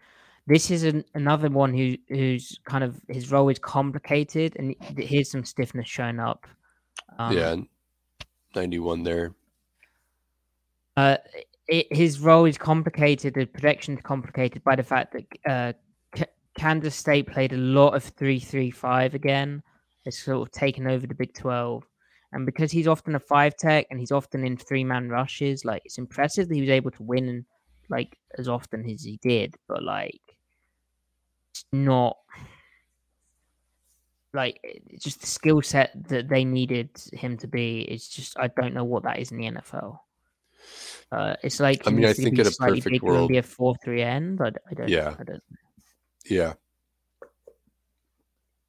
this 0.48 0.72
is 0.72 0.84
an, 0.84 1.04
another 1.14 1.50
one 1.50 1.74
who 1.74 1.96
who's 2.10 2.60
kind 2.66 2.84
of 2.84 3.00
his 3.08 3.32
role 3.32 3.50
is 3.50 3.60
complicated, 3.60 4.56
and 4.58 4.76
here's 4.98 5.32
some 5.32 5.44
stiffness 5.46 5.88
showing 5.88 6.20
up. 6.20 6.48
Um, 7.20 7.38
yeah, 7.38 7.56
ninety-one 8.56 9.04
there. 9.04 9.34
Uh, 10.98 11.18
it, 11.68 11.88
his 11.92 12.20
role 12.20 12.46
is 12.46 12.58
complicated. 12.58 13.34
The 13.34 13.46
projection 13.46 13.96
is 13.96 14.04
complicated 14.04 14.64
by 14.64 14.76
the 14.76 14.84
fact 14.84 15.14
that 15.14 15.50
uh, 15.50 15.74
K- 16.14 16.26
Kansas 16.58 16.96
State 16.96 17.28
played 17.28 17.54
a 17.54 17.58
lot 17.58 17.96
of 17.96 18.04
three 18.04 18.40
three 18.40 18.72
five 18.72 19.14
again, 19.14 19.64
It's 20.06 20.24
sort 20.24 20.48
of 20.48 20.52
taken 20.52 20.88
over 20.88 21.08
the 21.08 21.16
Big 21.16 21.34
12. 21.34 21.84
And 22.34 22.46
because 22.46 22.72
he's 22.72 22.88
often 22.88 23.16
a 23.16 23.20
five 23.20 23.56
tech 23.58 23.88
and 23.90 24.00
he's 24.00 24.12
often 24.12 24.46
in 24.46 24.56
three 24.58 24.84
man 24.84 25.10
rushes, 25.10 25.66
like 25.66 25.82
it's 25.86 25.98
impressive 25.98 26.48
that 26.48 26.56
he 26.56 26.62
was 26.62 26.70
able 26.70 26.92
to 26.92 27.04
win 27.04 27.46
like 27.90 28.18
as 28.38 28.48
often 28.48 28.90
as 28.90 29.04
he 29.04 29.20
did, 29.22 29.56
but 29.68 29.84
like 29.84 30.22
not 31.72 32.18
like 34.34 34.60
just 34.98 35.22
the 35.22 35.28
skill 35.28 35.62
set 35.62 35.92
that 36.08 36.30
they 36.30 36.46
needed 36.46 36.90
him 37.14 37.38
to 37.38 37.48
be. 37.48 37.82
It's 37.82 38.08
just 38.08 38.40
I 38.40 38.48
don't 38.48 38.74
know 38.74 38.84
what 38.84 39.04
that 39.04 39.20
is 39.20 39.32
in 39.32 39.38
the 39.38 39.52
NFL. 39.52 40.00
Uh, 41.12 41.36
it's 41.44 41.60
like 41.60 41.86
I 41.88 41.92
mean, 41.92 42.06
I 42.06 42.14
think 42.14 42.40
in 42.40 42.48
a 42.48 42.52
perfect 42.52 43.02
world, 43.04 43.30
be 43.30 43.38
a 43.38 43.44
four 43.44 43.76
three 43.84 44.02
end. 44.02 44.40
I, 44.42 44.48
I 44.70 44.74
don't. 44.74 44.88
Yeah. 44.90 45.16
I 45.20 45.24
don't. 45.24 45.44
Yeah. 46.26 46.54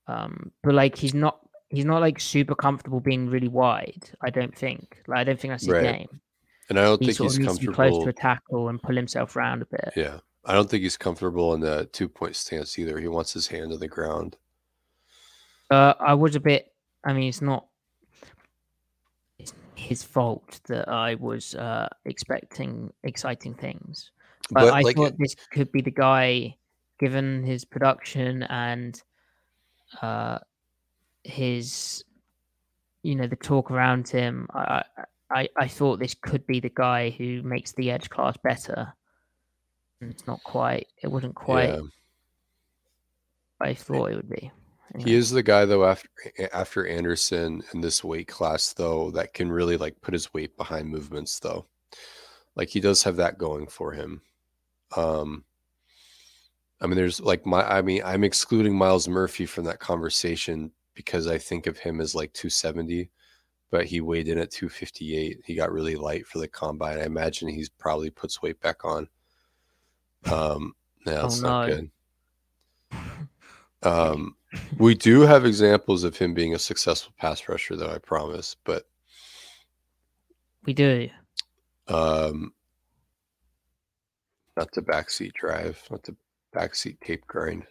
Um, 0.09 0.51
but 0.63 0.75
like 0.75 0.97
he's 0.97 1.15
not 1.15 1.39
he's 1.69 1.85
not 1.85 2.01
like 2.01 2.19
super 2.19 2.55
comfortable 2.57 3.01
being 3.01 3.29
really 3.29 3.49
wide. 3.49 4.11
I 4.21 4.31
don't 4.31 4.57
think. 4.57 5.03
Like 5.07 5.19
I 5.19 5.25
don't 5.25 5.39
think 5.39 5.53
that's 5.53 5.65
his 5.65 5.73
Right. 5.73 5.83
game. 5.83 6.21
And 6.69 6.79
I 6.79 6.83
don't 6.85 7.01
He 7.01 7.07
think 7.13 7.19
he's 7.19 7.39
needs 7.39 7.59
to 7.59 7.67
be 7.69 7.73
close 7.73 8.03
to 8.03 8.09
a 8.11 8.13
tackle 8.13 8.69
and 8.69 8.83
pull 8.83 8.97
himself 8.97 9.37
around 9.37 9.63
a 9.63 9.67
bit. 9.67 9.93
Yeah. 9.97 10.19
I 10.45 10.55
don't 10.55 10.69
think 10.69 10.83
he's 10.83 10.97
comfortable 10.97 11.55
in 11.55 11.61
the 11.61 11.89
two 11.93 12.09
point 12.09 12.37
stance 12.37 12.79
either. 12.79 12.99
He 12.99 13.09
wants 13.09 13.33
his 13.33 13.47
hand 13.47 13.73
on 13.73 13.79
the 13.79 13.89
ground. 13.89 14.37
Uh, 15.71 15.95
I 16.01 16.15
was 16.15 16.35
a 16.35 16.41
bit. 16.41 16.73
I 17.05 17.13
mean, 17.13 17.29
it's 17.29 17.43
not 17.43 17.67
it's 19.39 19.55
his 19.75 20.03
fault 20.03 20.61
that 20.67 20.89
I 20.89 21.15
was 21.15 21.55
uh, 21.55 21.89
expecting 22.05 22.93
exciting 23.05 23.55
things. 23.55 24.11
But, 24.51 24.65
But, 24.65 24.75
I 24.75 24.81
like, 24.81 24.97
thought 24.97 25.17
this 25.19 25.37
could 25.53 25.71
be 25.71 25.81
the 25.81 25.93
guy, 25.93 26.57
given 26.99 27.45
his 27.45 27.65
production 27.65 28.43
and 28.45 29.01
uh, 30.03 30.39
his, 31.23 32.05
you 33.03 33.15
know, 33.15 33.29
the 33.29 33.37
talk 33.37 33.71
around 33.71 34.09
him. 34.09 34.49
I 34.53 34.83
I 35.31 35.49
I 35.57 35.69
thought 35.69 36.01
this 36.01 36.15
could 36.15 36.45
be 36.49 36.59
the 36.59 36.73
guy 36.75 37.11
who 37.11 37.43
makes 37.43 37.73
the 37.73 37.93
edge 37.93 38.11
class 38.11 38.37
better. 38.43 38.93
It's 40.11 40.27
not 40.27 40.43
quite. 40.45 40.89
It 41.03 41.09
wasn't 41.09 41.35
quite. 41.35 41.71
Yeah. 41.71 41.81
I 43.61 43.75
thought 43.75 44.11
it 44.11 44.17
would 44.17 44.29
be. 44.29 44.51
He 44.99 45.15
is 45.15 45.31
the 45.31 45.43
guy 45.43 45.65
though 45.65 45.87
after 45.87 46.09
after 46.53 46.87
Anderson 46.87 47.63
in 47.73 47.81
this 47.81 48.05
weight 48.05 48.29
class 48.29 48.75
though 48.75 49.11
that 49.13 49.33
can 49.33 49.51
really 49.51 49.77
like 49.79 50.01
put 50.03 50.13
his 50.13 50.33
weight 50.35 50.55
behind 50.57 50.89
movements 50.89 51.39
though. 51.39 51.67
Like 52.57 52.69
he 52.69 52.81
does 52.81 53.03
have 53.05 53.17
that 53.17 53.39
going 53.39 53.69
for 53.69 53.93
him. 53.93 54.21
Um 54.95 55.45
I 56.81 56.87
mean 56.87 56.97
there's 56.97 57.21
like 57.21 57.47
my 57.47 57.63
I 57.63 57.81
mean 57.81 58.03
I'm 58.05 58.25
excluding 58.25 58.77
Myles 58.77 59.09
Murphy 59.09 59.47
from 59.47 59.65
that 59.65 59.81
conversation 59.81 60.73
because 60.95 61.27
I 61.27 61.39
think 61.39 61.67
of 61.67 61.79
him 61.79 62.01
as 62.01 62.15
like 62.15 62.35
270 62.35 63.09
but 63.71 63.87
he 63.87 64.03
weighed 64.03 64.29
in 64.29 64.37
at 64.37 64.51
258. 64.51 65.41
He 65.47 65.55
got 65.55 65.73
really 65.73 65.97
light 65.97 66.27
for 66.27 66.39
the 66.39 66.47
combine. 66.47 66.99
I 66.99 67.05
imagine 67.05 67.49
he's 67.49 67.71
probably 67.71 68.11
puts 68.11 68.43
weight 68.43 68.61
back 68.61 68.85
on. 68.85 69.09
Um 70.31 70.75
no, 71.07 71.23
Oh, 71.23 71.27
it's 71.27 71.41
not 71.41 71.69
no. 71.69 71.75
good. 71.75 71.91
Um, 73.83 74.37
we 74.79 74.95
do 74.95 75.23
have 75.23 75.45
examples 75.45 76.05
of 76.05 76.17
him 76.17 76.35
being 76.35 76.55
a 76.55 76.59
successful 76.59 77.13
pass 77.19 77.49
rusher, 77.49 77.75
though 77.75 77.91
I 77.91 77.99
promise. 77.99 78.55
But 78.65 78.87
We 80.65 80.73
do. 80.73 81.11
um, 81.89 82.53
not 84.57 84.71
the 84.73 84.83
backseat 84.83 85.33
drive, 85.33 85.83
not 85.91 86.05
the 86.05 86.15
backseat 86.55 87.01
tape 87.01 87.27
grind. 87.27 87.65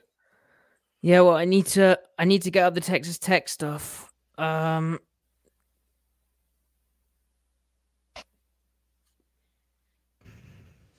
Yeah, 1.01 1.21
well, 1.21 1.35
I 1.37 1.45
need 1.45 1.67
to 1.67 1.97
I 2.19 2.25
need 2.25 2.41
to 2.41 2.51
get 2.51 2.65
up 2.65 2.73
the 2.73 2.81
Texas 2.81 3.17
Tech 3.17 3.47
stuff. 3.47 4.11
Um 4.37 4.99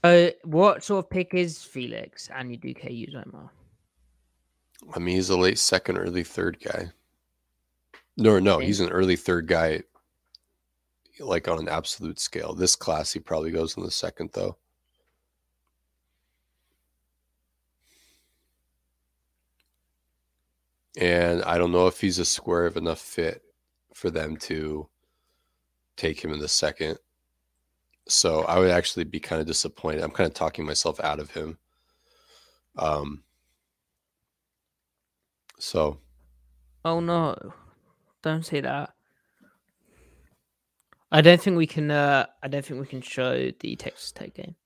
uh, 0.03 0.29
what 0.45 0.83
sort 0.83 1.05
of 1.05 1.11
pick 1.11 1.35
is 1.35 1.63
Felix 1.63 2.29
Anudike-Uzomah? 2.29 3.51
I 4.95 4.99
mean, 4.99 5.17
he's 5.17 5.31
a 5.31 5.37
late 5.37 5.59
second, 5.59 5.97
early 5.99 6.25
third 6.25 6.59
guy. 6.63 6.91
No, 8.17 8.39
no, 8.39 8.59
he's 8.59 8.81
an 8.81 8.91
early 8.91 9.17
third 9.17 9.47
guy, 9.47 9.83
like 11.21 11.49
on 11.49 11.59
an 11.59 11.69
absolute 11.69 12.19
scale. 12.19 12.53
This 12.53 12.75
class, 12.75 13.13
he 13.13 13.21
probably 13.21 13.51
goes 13.51 13.77
in 13.77 13.85
the 13.85 13.91
second, 13.91 14.31
though. 14.33 14.57
And 20.99 21.43
I 21.45 21.57
don't 21.57 21.73
know 21.73 21.87
if 21.87 22.01
he's 22.01 22.19
a 22.19 22.25
square 22.25 22.67
of 22.67 22.77
enough 22.77 23.01
fit 23.01 23.43
for 23.95 24.11
them 24.11 24.37
to 24.39 24.89
take 25.97 26.23
him 26.23 26.33
in 26.33 26.39
the 26.39 26.49
second. 26.49 26.99
So 28.09 28.43
I 28.45 28.59
would 28.59 28.71
actually 28.71 29.05
be 29.05 29.21
kind 29.21 29.41
of 29.41 29.47
disappointed. 29.47 30.03
I'm 30.03 30.11
kind 30.11 30.27
of 30.27 30.35
talking 30.35 30.67
myself 30.67 30.99
out 31.01 31.21
of 31.21 31.31
him. 31.31 31.59
Um, 32.79 33.23
so 35.59 35.99
Oh 36.85 37.01
no. 37.01 37.37
Don't 38.23 38.45
say 38.45 38.61
that. 38.61 38.91
I 41.11 41.21
don't 41.21 41.41
think 41.41 41.57
we 41.57 41.67
can 41.67 41.91
uh 41.91 42.27
I 42.43 42.49
don't 42.49 42.65
think 42.65 42.81
we 42.81 42.87
can 42.87 43.03
show 43.03 43.51
the 43.61 43.77
Texas 43.77 44.13
Tech 44.13 44.35
game. 44.35 44.57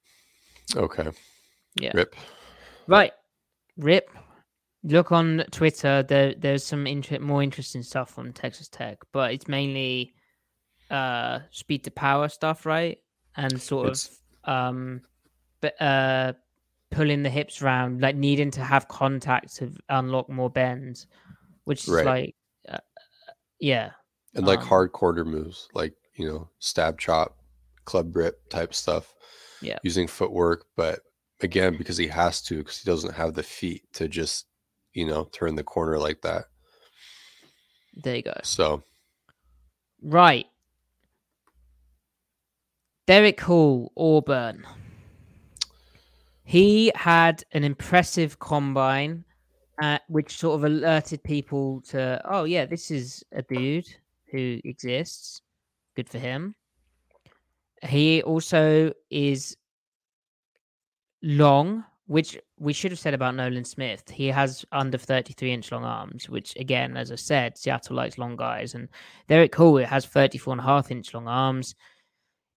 okay, 0.77 1.11
Yeah. 1.81 1.91
rip. 1.95 2.15
Right. 2.87 3.13
Rip. 3.77 4.09
Look 4.85 5.11
on 5.11 5.45
Twitter. 5.51 6.05
There, 6.05 6.35
there's 6.35 6.63
some 6.65 6.87
inter- 6.87 7.19
more 7.19 7.43
interesting 7.43 7.83
stuff 7.83 8.19
on 8.19 8.33
Texas 8.33 8.69
Tech, 8.69 8.99
but 9.13 9.33
it's 9.33 9.49
mainly 9.49 10.15
uh, 10.91 11.41
speed 11.51 11.83
to 11.85 11.91
power 11.91 12.29
stuff, 12.29 12.65
right? 12.65 12.99
And 13.37 13.61
sort 13.61 13.87
It's- 13.89 14.21
of 14.45 14.51
um, 14.53 15.03
but 15.61 15.81
uh, 15.83 16.33
pulling 16.91 17.23
the 17.23 17.31
hips 17.31 17.61
round, 17.63 18.01
like 18.01 18.15
needing 18.17 18.51
to 18.53 18.63
have 18.63 18.87
contact 18.89 19.57
to 19.57 19.73
unlock 19.89 20.29
more 20.29 20.49
bends, 20.51 21.07
which 21.65 21.83
is 21.85 21.89
Right. 21.95 22.07
like, 22.07 22.37
uh, 22.69 22.79
yeah, 23.59 23.91
and 24.35 24.47
like 24.47 24.61
Um, 24.61 24.67
hard 24.67 24.93
quarter 24.93 25.25
moves, 25.25 25.69
like 25.75 25.95
you 26.15 26.29
know, 26.29 26.49
stab 26.61 26.99
chop, 26.99 27.37
club 27.85 28.15
rip 28.17 28.49
type 28.49 28.73
stuff. 28.75 29.13
Yeah. 29.63 29.79
using 29.83 30.07
footwork, 30.07 30.67
but 30.77 31.01
again, 31.41 31.77
because 31.79 31.97
he 31.97 32.07
has 32.09 32.43
to, 32.43 32.59
because 32.59 32.79
he 32.79 32.87
doesn't 32.87 33.15
have 33.15 33.33
the 33.35 33.43
feet 33.43 33.91
to 33.95 34.07
just, 34.07 34.47
you 34.93 35.07
know, 35.07 35.25
turn 35.33 35.55
the 35.55 35.65
corner 35.65 35.99
like 35.99 36.21
that. 36.23 36.45
there 37.97 38.17
you 38.17 38.23
go. 38.23 38.35
So 38.43 38.83
Right. 40.03 40.47
Derick 43.07 43.41
Hall, 43.41 43.93
Auburn. 43.97 44.66
He 46.43 46.93
had 46.95 47.45
an 47.53 47.62
impressive 47.62 48.39
combine, 48.39 49.24
uh, 49.81 49.99
which 50.09 50.39
sort 50.39 50.57
of 50.57 50.65
alerted 50.65 51.23
people 51.23 51.81
to, 51.89 52.20
oh, 52.24 52.45
yeah, 52.45 52.66
this 52.66 52.91
is 52.91 53.24
a 53.33 53.43
dude 53.43 53.89
who 54.31 54.61
exists. 54.65 55.43
Good 55.95 56.09
for 56.09 56.19
him. 56.19 56.55
He 57.83 58.23
also 58.23 58.93
is 59.11 59.57
long, 61.23 61.85
which 62.07 62.39
we 62.59 62.73
should 62.73 62.91
have 62.91 62.99
said 62.99 63.15
about 63.15 63.35
Nolan 63.35 63.65
Smith. 63.65 64.09
He 64.09 64.28
has 64.28 64.65
under 64.73 64.99
33 64.99 65.53
inch 65.53 65.73
long 65.73 65.85
arms, 65.85 66.28
which, 66.28 66.57
again, 66.57 66.97
as 66.97 67.12
I 67.12 67.16
said, 67.16 67.57
Seattle 67.57 67.97
likes 67.97 68.19
long 68.19 68.37
guys. 68.37 68.74
And 68.74 68.89
Derick 69.28 69.55
Hall 69.55 69.77
has 69.78 70.07
34 70.07 70.55
and 70.55 70.61
a 70.61 70.65
half 70.65 70.91
inch 70.91 71.15
long 71.15 71.28
arms. 71.28 71.74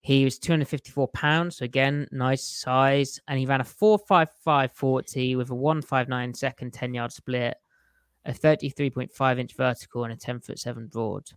He 0.01 0.23
was 0.23 0.39
254 0.39 1.09
pounds, 1.09 1.57
so 1.57 1.65
again, 1.65 2.07
nice 2.11 2.43
size. 2.43 3.19
And 3.27 3.37
he 3.37 3.45
ran 3.45 3.61
a 3.61 3.65
4.55 3.65 4.71
40 4.71 5.35
with 5.35 5.49
a 5.49 5.55
159 5.55 6.33
second 6.33 6.73
10 6.73 6.93
yard 6.93 7.11
split, 7.11 7.57
a 8.25 8.31
33.5 8.31 9.39
inch 9.39 9.55
vertical, 9.55 10.05
and 10.05 10.13
a 10.13 10.15
10 10.15 10.39
foot 10.39 10.59
7 10.59 10.87
broad. 10.87 11.29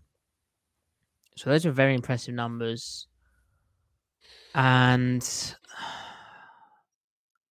So 1.36 1.51
those 1.51 1.66
are 1.66 1.72
very 1.72 1.94
impressive 1.94 2.34
numbers. 2.34 3.09
And 4.55 5.22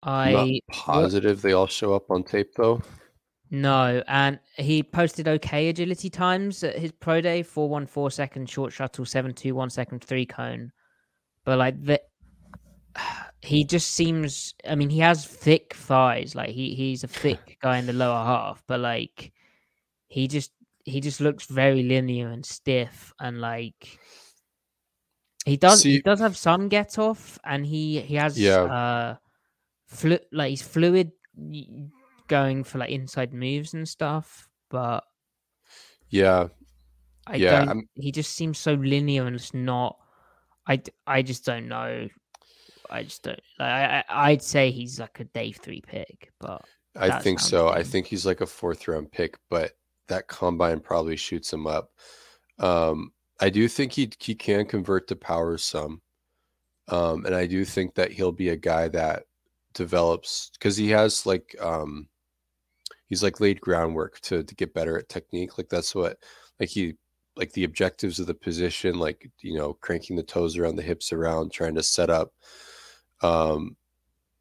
I'm 0.03 0.33
not 0.33 0.47
I 0.47 0.59
positive 0.71 1.41
they 1.41 1.53
all 1.53 1.67
show 1.67 1.93
up 1.93 2.11
on 2.11 2.23
tape 2.23 2.53
though. 2.55 2.81
No, 3.49 4.03
and 4.07 4.39
he 4.57 4.83
posted 4.83 5.27
okay 5.27 5.69
agility 5.69 6.09
times 6.09 6.63
at 6.63 6.77
his 6.77 6.91
pro 6.91 7.21
day: 7.21 7.43
four 7.43 7.69
one 7.69 7.87
four 7.87 8.11
second 8.11 8.49
short 8.49 8.73
shuttle, 8.73 9.05
seven 9.05 9.33
two 9.33 9.55
one 9.55 9.69
second 9.69 10.03
three 10.03 10.25
cone. 10.25 10.71
But 11.47 11.59
like 11.59 11.81
the, 11.81 12.01
he 13.41 13.63
just 13.63 13.91
seems. 13.91 14.53
I 14.67 14.75
mean, 14.75 14.89
he 14.89 14.99
has 14.99 15.25
thick 15.25 15.73
thighs. 15.73 16.35
Like 16.35 16.49
he 16.49 16.75
he's 16.75 17.05
a 17.05 17.07
thick 17.07 17.57
guy 17.61 17.77
in 17.77 17.85
the 17.87 17.93
lower 17.93 18.21
half, 18.25 18.61
but 18.67 18.81
like 18.81 19.31
he 20.09 20.27
just 20.27 20.51
he 20.83 20.99
just 20.99 21.21
looks 21.21 21.45
very 21.47 21.83
linear 21.83 22.27
and 22.27 22.45
stiff, 22.45 23.13
and 23.21 23.39
like 23.39 23.97
he 25.45 25.55
does 25.55 25.83
he 25.83 26.01
does 26.01 26.19
have 26.19 26.35
some 26.35 26.67
get 26.67 26.99
off, 26.99 27.39
and 27.45 27.65
he 27.65 28.01
he 28.01 28.15
has 28.15 28.35
Yeah. 28.37 28.63
uh 28.67 29.15
flu 29.87 30.19
like 30.33 30.49
he's 30.49 30.61
fluid 30.61 31.13
going 32.27 32.65
for 32.65 32.79
like 32.79 32.89
inside 32.89 33.33
moves 33.33 33.73
and 33.73 33.87
stuff 33.87 34.49
but 34.69 35.05
Yeah. 36.09 36.49
I 37.25 37.37
Yeah, 37.37 37.63
don't. 37.65 37.87
He 37.95 38.11
just 38.11 38.33
seems 38.33 38.57
so 38.57 38.73
linear 38.73 39.25
and 39.27 39.35
it's 39.35 39.53
not. 39.53 39.97
I 40.67 40.81
I 41.05 41.21
just 41.21 41.45
don't 41.45 41.67
know. 41.67 42.07
I 42.89 43.03
just 43.03 43.23
don't. 43.23 43.39
Like, 43.59 43.69
I 43.69 44.03
I'd 44.09 44.41
say 44.41 44.71
he's 44.71 44.99
like 44.99 45.19
a 45.19 45.25
day 45.25 45.51
three 45.51 45.81
pick, 45.81 46.31
but 46.39 46.63
I 46.95 47.19
think 47.19 47.39
so. 47.39 47.69
I 47.69 47.83
think 47.83 48.07
he's 48.07 48.25
like 48.25 48.41
a 48.41 48.47
fourth 48.47 48.87
round 48.87 49.11
pick, 49.11 49.37
but 49.49 49.73
that 50.07 50.27
combine 50.27 50.79
probably 50.79 51.15
shoots 51.15 51.51
him 51.51 51.67
up. 51.67 51.91
Um, 52.59 53.11
I 53.39 53.49
do 53.49 53.67
think 53.67 53.93
he 53.93 54.11
he 54.19 54.35
can 54.35 54.65
convert 54.65 55.07
to 55.07 55.15
power 55.15 55.57
some. 55.57 56.01
Um, 56.89 57.25
and 57.25 57.35
I 57.35 57.45
do 57.45 57.65
think 57.65 57.95
that 57.95 58.11
he'll 58.11 58.31
be 58.31 58.49
a 58.49 58.55
guy 58.55 58.87
that 58.89 59.23
develops 59.73 60.49
because 60.53 60.75
he 60.75 60.89
has 60.89 61.25
like 61.25 61.55
um 61.61 62.07
he's 63.07 63.21
like 63.21 63.39
laid 63.39 63.61
groundwork 63.61 64.19
to 64.21 64.43
to 64.43 64.55
get 64.55 64.73
better 64.73 64.97
at 64.97 65.09
technique. 65.09 65.57
Like 65.57 65.69
that's 65.69 65.93
what 65.93 66.17
like 66.59 66.69
he 66.69 66.95
like 67.37 67.51
the 67.53 67.63
objectives 67.63 68.19
of 68.19 68.27
the 68.27 68.33
position, 68.33 68.99
like 68.99 69.29
you 69.41 69.57
know, 69.57 69.73
cranking 69.73 70.15
the 70.15 70.23
toes 70.23 70.57
around 70.57 70.75
the 70.75 70.81
hips 70.81 71.13
around, 71.13 71.51
trying 71.51 71.75
to 71.75 71.83
set 71.83 72.09
up 72.09 72.33
um 73.21 73.75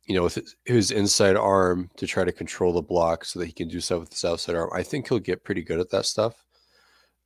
you 0.07 0.15
know, 0.15 0.23
with 0.23 0.39
his, 0.65 0.93
inside 0.93 1.37
arm 1.37 1.91
to 1.97 2.07
try 2.07 2.25
to 2.25 2.33
control 2.33 2.73
the 2.73 2.83
block 2.83 3.25
so 3.25 3.41
that 3.41 3.47
he 3.47 3.53
can 3.53 3.69
do 3.69 3.81
stuff 3.81 4.01
with 4.01 4.13
his 4.13 4.25
outside 4.25 4.55
arm. 4.55 4.71
I 4.73 4.83
think 4.83 5.09
he'll 5.09 5.19
get 5.19 5.45
pretty 5.45 5.63
good 5.63 5.81
at 5.81 5.91
that 5.91 6.07
stuff. 6.07 6.45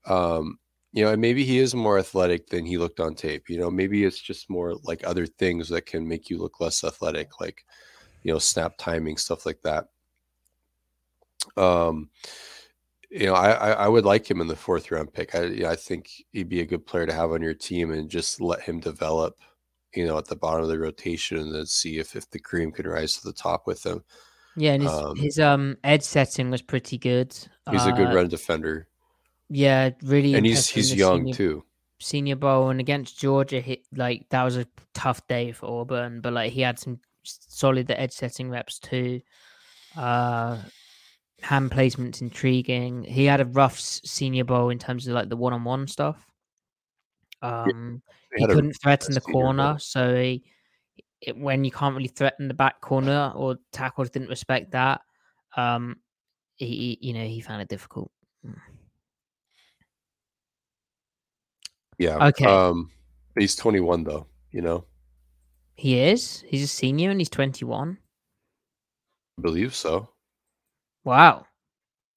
Um, 0.07 0.59
you 0.93 1.05
know, 1.05 1.13
and 1.13 1.21
maybe 1.21 1.45
he 1.45 1.59
is 1.59 1.75
more 1.75 1.99
athletic 1.99 2.49
than 2.49 2.65
he 2.65 2.79
looked 2.79 2.99
on 2.99 3.15
tape. 3.15 3.49
You 3.49 3.59
know, 3.59 3.71
maybe 3.71 4.05
it's 4.05 4.19
just 4.19 4.51
more 4.51 4.75
like 4.83 5.07
other 5.07 5.27
things 5.27 5.69
that 5.69 5.87
can 5.87 6.09
make 6.09 6.31
you 6.31 6.39
look 6.39 6.59
less 6.59 6.83
athletic, 6.83 7.39
like 7.39 7.65
you 8.23 8.33
know, 8.33 8.39
snap 8.39 8.75
timing, 8.79 9.19
stuff 9.19 9.47
like 9.47 9.61
that. 9.63 9.87
Um, 11.57 12.09
you 13.11 13.27
know, 13.27 13.35
I, 13.35 13.51
I 13.53 13.71
I 13.73 13.89
would 13.89 14.05
like 14.05 14.31
him 14.31 14.41
in 14.41 14.47
the 14.47 14.57
fourth 14.57 14.91
round 14.91 15.13
pick. 15.13 15.35
I 15.35 15.45
yeah, 15.47 15.71
I 15.71 15.77
think 15.77 16.11
he'd 16.33 16.49
be 16.49 16.61
a 16.61 16.67
good 16.67 16.87
player 16.87 17.07
to 17.07 17.13
have 17.13 17.33
on 17.33 17.43
your 17.43 17.55
team 17.55 17.91
and 17.91 18.09
just 18.11 18.41
let 18.41 18.63
him 18.63 18.81
develop 18.81 19.37
you 19.97 20.07
know, 20.07 20.17
at 20.17 20.27
the 20.27 20.37
bottom 20.37 20.63
of 20.63 20.69
the 20.69 20.79
rotation 20.79 21.37
and 21.37 21.53
then 21.53 21.67
see 21.67 21.99
if, 21.99 22.15
if 22.15 22.31
the 22.31 22.39
cream 22.39 22.71
can 22.71 22.87
rise 22.87 23.17
to 23.17 23.25
the 23.25 23.33
top 23.33 23.67
with 23.67 23.85
him. 23.85 24.05
yeah, 24.57 24.75
and 24.75 24.83
his 24.85 24.93
Um, 24.93 25.17
his 25.17 25.39
um 25.41 25.77
edge 25.83 26.03
setting 26.03 26.49
was 26.49 26.63
pretty 26.63 26.97
good. 26.97 27.33
He's 27.69 27.87
a 27.87 27.91
good 27.93 28.07
Uh, 28.07 28.15
run 28.15 28.29
defender. 28.29 28.87
Yeah, 29.49 29.91
really. 30.05 30.35
And 30.35 30.47
he's 30.47 30.69
he's 30.69 30.95
young 30.95 31.23
senior- 31.23 31.35
too. 31.35 31.65
Senior 31.99 32.37
Bowl 32.37 32.71
and 32.71 32.79
against 32.79 33.19
Georgia, 33.19 33.61
hit 33.61 33.81
like 33.95 34.27
that 34.31 34.45
was 34.45 34.57
a 34.57 34.67
tough 34.95 35.27
day 35.27 35.51
for 35.53 35.67
Auburn, 35.67 36.21
but 36.21 36.33
like 36.33 36.53
he 36.53 36.61
had 36.61 36.79
some 36.79 37.01
solid 37.25 37.91
edge 37.91 38.13
setting 38.13 38.49
reps 38.49 38.79
too. 38.79 39.21
Uh, 39.97 40.57
hand 41.43 41.71
placement's 41.71 42.21
intriguing. 42.21 43.05
He 43.05 43.25
had 43.25 43.41
a 43.41 43.45
rough 43.47 43.79
Senior 43.79 44.45
Bowl 44.45 44.71
in 44.71 44.79
terms 44.79 45.07
of 45.07 45.15
like 45.15 45.29
the 45.29 45.37
one 45.37 45.53
on 45.53 45.65
one 45.65 45.87
stuff. 45.87 46.25
Um, 47.43 48.03
he 48.37 48.47
couldn't 48.47 48.75
threaten 48.75 49.15
the 49.15 49.21
Senior 49.21 49.33
Bowl. 49.33 49.43
corner, 49.43 49.77
so 49.79 50.15
he, 50.15 50.45
it, 51.21 51.37
when 51.37 51.65
you 51.65 51.71
can't 51.71 51.95
really 51.95 52.09
threaten 52.09 52.49
the 52.49 52.55
back 52.55 52.81
corner 52.81 53.33
or 53.35 53.57
tackles 53.73 54.11
didn't 54.11 54.29
respect 54.29 54.73
that, 54.73 55.01
um, 55.57 55.97
he, 56.57 56.99
you 57.01 57.13
know 57.15 57.25
he 57.25 57.41
found 57.41 57.63
it 57.63 57.69
difficult. 57.69 58.11
Yeah. 61.99 62.29
Okay. 62.29 62.47
Um, 62.47 62.91
he's 63.39 63.57
21 63.57 64.05
though, 64.05 64.27
you 64.53 64.63
know, 64.63 64.85
He 65.77 66.01
is. 66.01 66.43
He's 66.47 66.63
a 66.63 66.69
senior 66.69 67.11
and 67.11 67.21
he's 67.21 67.31
twenty 67.31 67.65
one. 67.65 67.99
I 69.39 69.43
believe 69.43 69.75
so. 69.75 70.09
Wow. 71.05 71.47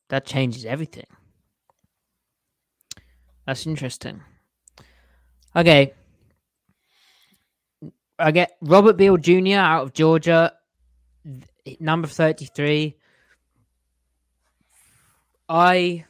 That 0.09 0.25
changes 0.25 0.65
everything. 0.65 1.07
That's 3.45 3.65
interesting. 3.65 4.21
Okay. 5.55 5.93
I 8.19 8.31
get 8.31 8.57
Robert 8.61 8.97
Beal 8.97 9.17
Jr. 9.17 9.55
out 9.55 9.83
of 9.83 9.93
Georgia, 9.93 10.53
number 11.79 12.07
33. 12.07 12.95
I 15.49 16.05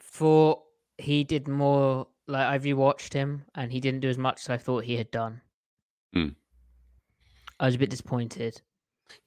thought 0.00 0.62
he 0.98 1.24
did 1.24 1.48
more, 1.48 2.06
like, 2.26 2.46
I 2.46 2.58
rewatched 2.58 3.12
him 3.12 3.44
and 3.54 3.72
he 3.72 3.80
didn't 3.80 4.00
do 4.00 4.08
as 4.08 4.18
much 4.18 4.40
as 4.42 4.50
I 4.50 4.56
thought 4.56 4.84
he 4.84 4.96
had 4.96 5.10
done. 5.10 5.40
Hmm. 6.12 6.28
I 7.58 7.66
was 7.66 7.74
a 7.74 7.78
bit 7.78 7.90
disappointed. 7.90 8.60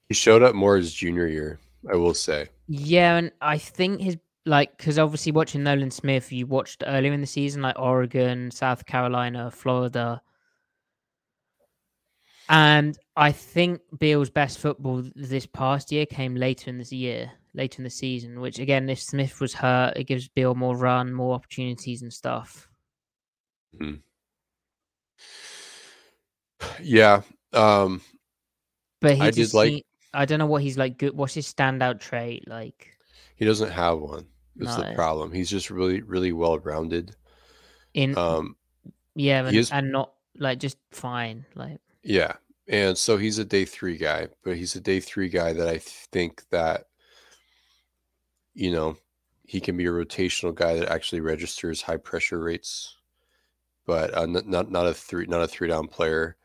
He 0.08 0.14
showed 0.14 0.42
up 0.42 0.54
more 0.54 0.76
his 0.76 0.92
junior 0.92 1.26
year, 1.26 1.60
I 1.90 1.96
will 1.96 2.14
say. 2.14 2.48
Yeah, 2.68 3.16
and 3.16 3.32
I 3.40 3.58
think 3.58 4.00
his 4.00 4.16
like 4.44 4.76
because 4.76 4.98
obviously 4.98 5.32
watching 5.32 5.62
Nolan 5.62 5.90
Smith, 5.90 6.32
you 6.32 6.46
watched 6.46 6.82
earlier 6.86 7.12
in 7.12 7.20
the 7.20 7.26
season, 7.26 7.62
like 7.62 7.78
Oregon, 7.78 8.50
South 8.50 8.84
Carolina, 8.86 9.50
Florida, 9.50 10.20
and 12.48 12.98
I 13.16 13.32
think 13.32 13.80
Beal's 13.98 14.30
best 14.30 14.58
football 14.58 15.04
this 15.14 15.46
past 15.46 15.92
year 15.92 16.06
came 16.06 16.34
later 16.34 16.70
in 16.70 16.78
this 16.78 16.92
year, 16.92 17.30
later 17.54 17.78
in 17.78 17.84
the 17.84 17.90
season. 17.90 18.40
Which 18.40 18.58
again, 18.58 18.88
if 18.88 19.00
Smith 19.00 19.40
was 19.40 19.54
hurt, 19.54 19.96
it 19.96 20.04
gives 20.04 20.28
Beal 20.28 20.54
more 20.54 20.76
run, 20.76 21.12
more 21.12 21.34
opportunities 21.34 22.02
and 22.02 22.12
stuff. 22.12 22.68
Yeah. 26.80 27.22
Um, 27.52 28.02
But 29.00 29.16
he 29.16 29.22
I 29.22 29.26
did 29.26 29.34
just 29.36 29.54
like- 29.54 29.84
I 30.14 30.24
don't 30.24 30.38
know 30.38 30.46
what 30.46 30.62
he's 30.62 30.78
like. 30.78 30.98
Good. 30.98 31.16
What's 31.16 31.34
his 31.34 31.52
standout 31.52 32.00
trait? 32.00 32.46
Like 32.48 32.88
he 33.36 33.44
doesn't 33.44 33.70
have 33.70 33.98
one. 33.98 34.26
That's 34.56 34.76
the 34.76 34.94
problem. 34.94 35.32
He's 35.32 35.48
just 35.50 35.70
really, 35.70 36.02
really 36.02 36.32
well 36.32 36.58
rounded. 36.58 37.16
in 37.94 38.16
Um, 38.18 38.56
yeah, 39.14 39.46
and, 39.46 39.56
is- 39.56 39.70
and 39.70 39.92
not 39.92 40.12
like 40.36 40.58
just 40.58 40.78
fine. 40.90 41.46
Like 41.54 41.80
Yeah. 42.02 42.34
And 42.68 42.96
so 42.96 43.16
he's 43.16 43.38
a 43.38 43.44
day 43.44 43.64
three 43.64 43.96
guy, 43.96 44.28
but 44.44 44.56
he's 44.56 44.76
a 44.76 44.80
day 44.80 45.00
three 45.00 45.28
guy 45.28 45.52
that 45.52 45.68
I 45.68 45.78
think 45.78 46.48
that, 46.50 46.86
you 48.54 48.70
know, 48.70 48.96
he 49.44 49.60
can 49.60 49.76
be 49.76 49.86
a 49.86 49.90
rotational 49.90 50.54
guy 50.54 50.78
that 50.78 50.88
actually 50.88 51.20
registers 51.20 51.82
high 51.82 51.96
pressure 51.96 52.38
rates, 52.38 52.96
but 53.84 54.14
uh, 54.16 54.26
not 54.26 54.70
not 54.70 54.86
a 54.86 54.94
three 54.94 55.26
not 55.26 55.42
a 55.42 55.48
three 55.48 55.68
down 55.68 55.88
player. 55.88 56.36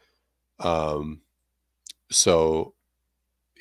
Um, 0.60 1.22
so, 2.10 2.73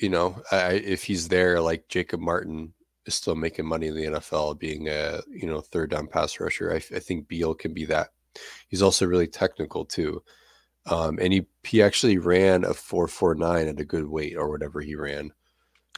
you 0.01 0.09
know, 0.09 0.41
I, 0.51 0.55
I- 0.57 0.71
if 0.73 1.03
he's 1.03 1.27
there, 1.27 1.59
like 1.61 1.87
Jacob 1.87 2.19
Martin 2.19 2.73
is 3.05 3.15
still 3.15 3.35
making 3.35 3.65
money 3.65 3.87
in 3.87 3.95
the 3.95 4.05
NFL, 4.05 4.59
being 4.59 4.87
a 4.89 5.21
you 5.29 5.47
know 5.47 5.61
third 5.61 5.89
down 5.91 6.07
pass 6.07 6.39
rusher. 6.39 6.71
I 6.73 6.79
think 6.79 7.27
Beal 7.27 7.53
can 7.53 7.73
be 7.73 7.85
that. 7.85 8.09
He's 8.67 8.81
also 8.81 9.05
really 9.05 9.27
technical 9.27 9.85
too. 9.85 10.21
Um, 10.85 11.17
and 11.21 11.33
he 11.33 11.45
he 11.63 11.81
actually 11.81 12.17
ran 12.17 12.63
a 12.63 12.73
four 12.73 13.07
four 13.07 13.35
nine 13.35 13.67
at 13.67 13.79
a 13.79 13.85
good 13.85 14.07
weight 14.07 14.35
or 14.37 14.49
whatever 14.49 14.79
he 14.81 14.95
ran. 14.95 15.31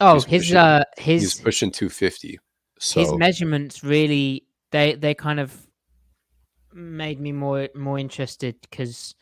oh, 0.02 0.16
He's 0.16 0.26
his 0.26 0.42
pushing- 0.44 0.58
uh 0.58 0.84
He's 0.98 1.22
his 1.22 1.36
pushing 1.36 1.72
two 1.72 1.90
fifty. 1.90 2.40
So 2.80 3.02
his 3.02 3.14
measurements 3.16 3.84
really 3.84 4.46
they 4.72 4.96
they 4.96 5.14
kind 5.14 5.40
of 5.40 5.68
made 6.74 7.20
me 7.20 7.32
more 7.32 7.70
more 7.76 8.00
interested 8.00 8.56
because 8.62 9.16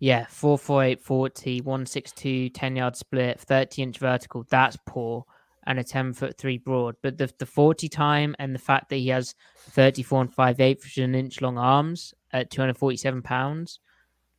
yeah 0.00 0.26
448 0.28 1.00
40 1.00 1.60
162 1.62 2.48
10 2.50 2.76
yard 2.76 2.96
split 2.96 3.40
30 3.40 3.82
inch 3.82 3.98
vertical 3.98 4.44
that's 4.48 4.76
poor 4.86 5.24
and 5.66 5.78
a 5.78 5.84
10 5.84 6.12
foot 6.14 6.38
3 6.38 6.58
broad 6.58 6.94
but 7.02 7.18
the 7.18 7.30
the 7.38 7.46
40 7.46 7.88
time 7.88 8.34
and 8.38 8.54
the 8.54 8.58
fact 8.58 8.88
that 8.88 8.96
he 8.96 9.08
has 9.08 9.34
34 9.70 10.22
and 10.22 10.34
5 10.34 10.60
8 10.60 10.78
which 10.82 10.98
is 10.98 11.04
an 11.04 11.14
inch 11.14 11.40
long 11.40 11.58
arms 11.58 12.14
at 12.32 12.50
247 12.50 13.22
pounds 13.22 13.80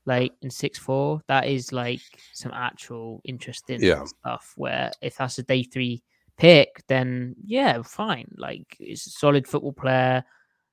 like 0.06 0.32
in 0.42 0.50
6'4 0.50 1.22
that 1.28 1.46
is 1.48 1.72
like 1.72 2.02
some 2.34 2.52
actual 2.54 3.22
interesting 3.26 3.82
Yeah. 3.82 4.06
stuff 4.06 4.54
where 4.56 4.92
if 5.02 5.18
that's 5.18 5.38
a 5.38 5.44
day 5.44 5.64
3 5.64 6.02
pick, 6.38 6.82
then 6.88 7.36
yeah, 7.46 7.82
fine. 7.84 8.34
Like 8.38 8.76
he's 8.80 9.06
a 9.06 9.10
solid 9.10 9.46
football 9.46 9.74
player. 9.74 10.24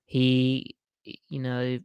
He, 0.04 0.76
you 1.04 1.40
know, 1.40 1.80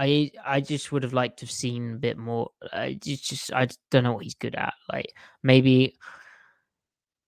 I 0.00 0.30
I 0.42 0.60
just 0.62 0.92
would 0.92 1.02
have 1.02 1.12
liked 1.12 1.40
to 1.40 1.44
have 1.44 1.50
seen 1.50 1.92
a 1.92 1.98
bit 1.98 2.16
more. 2.16 2.50
I 2.72 2.94
just, 2.94 3.28
just 3.28 3.52
I 3.52 3.68
don't 3.90 4.02
know 4.02 4.14
what 4.14 4.24
he's 4.24 4.34
good 4.34 4.54
at. 4.54 4.72
Like 4.90 5.12
maybe, 5.42 5.98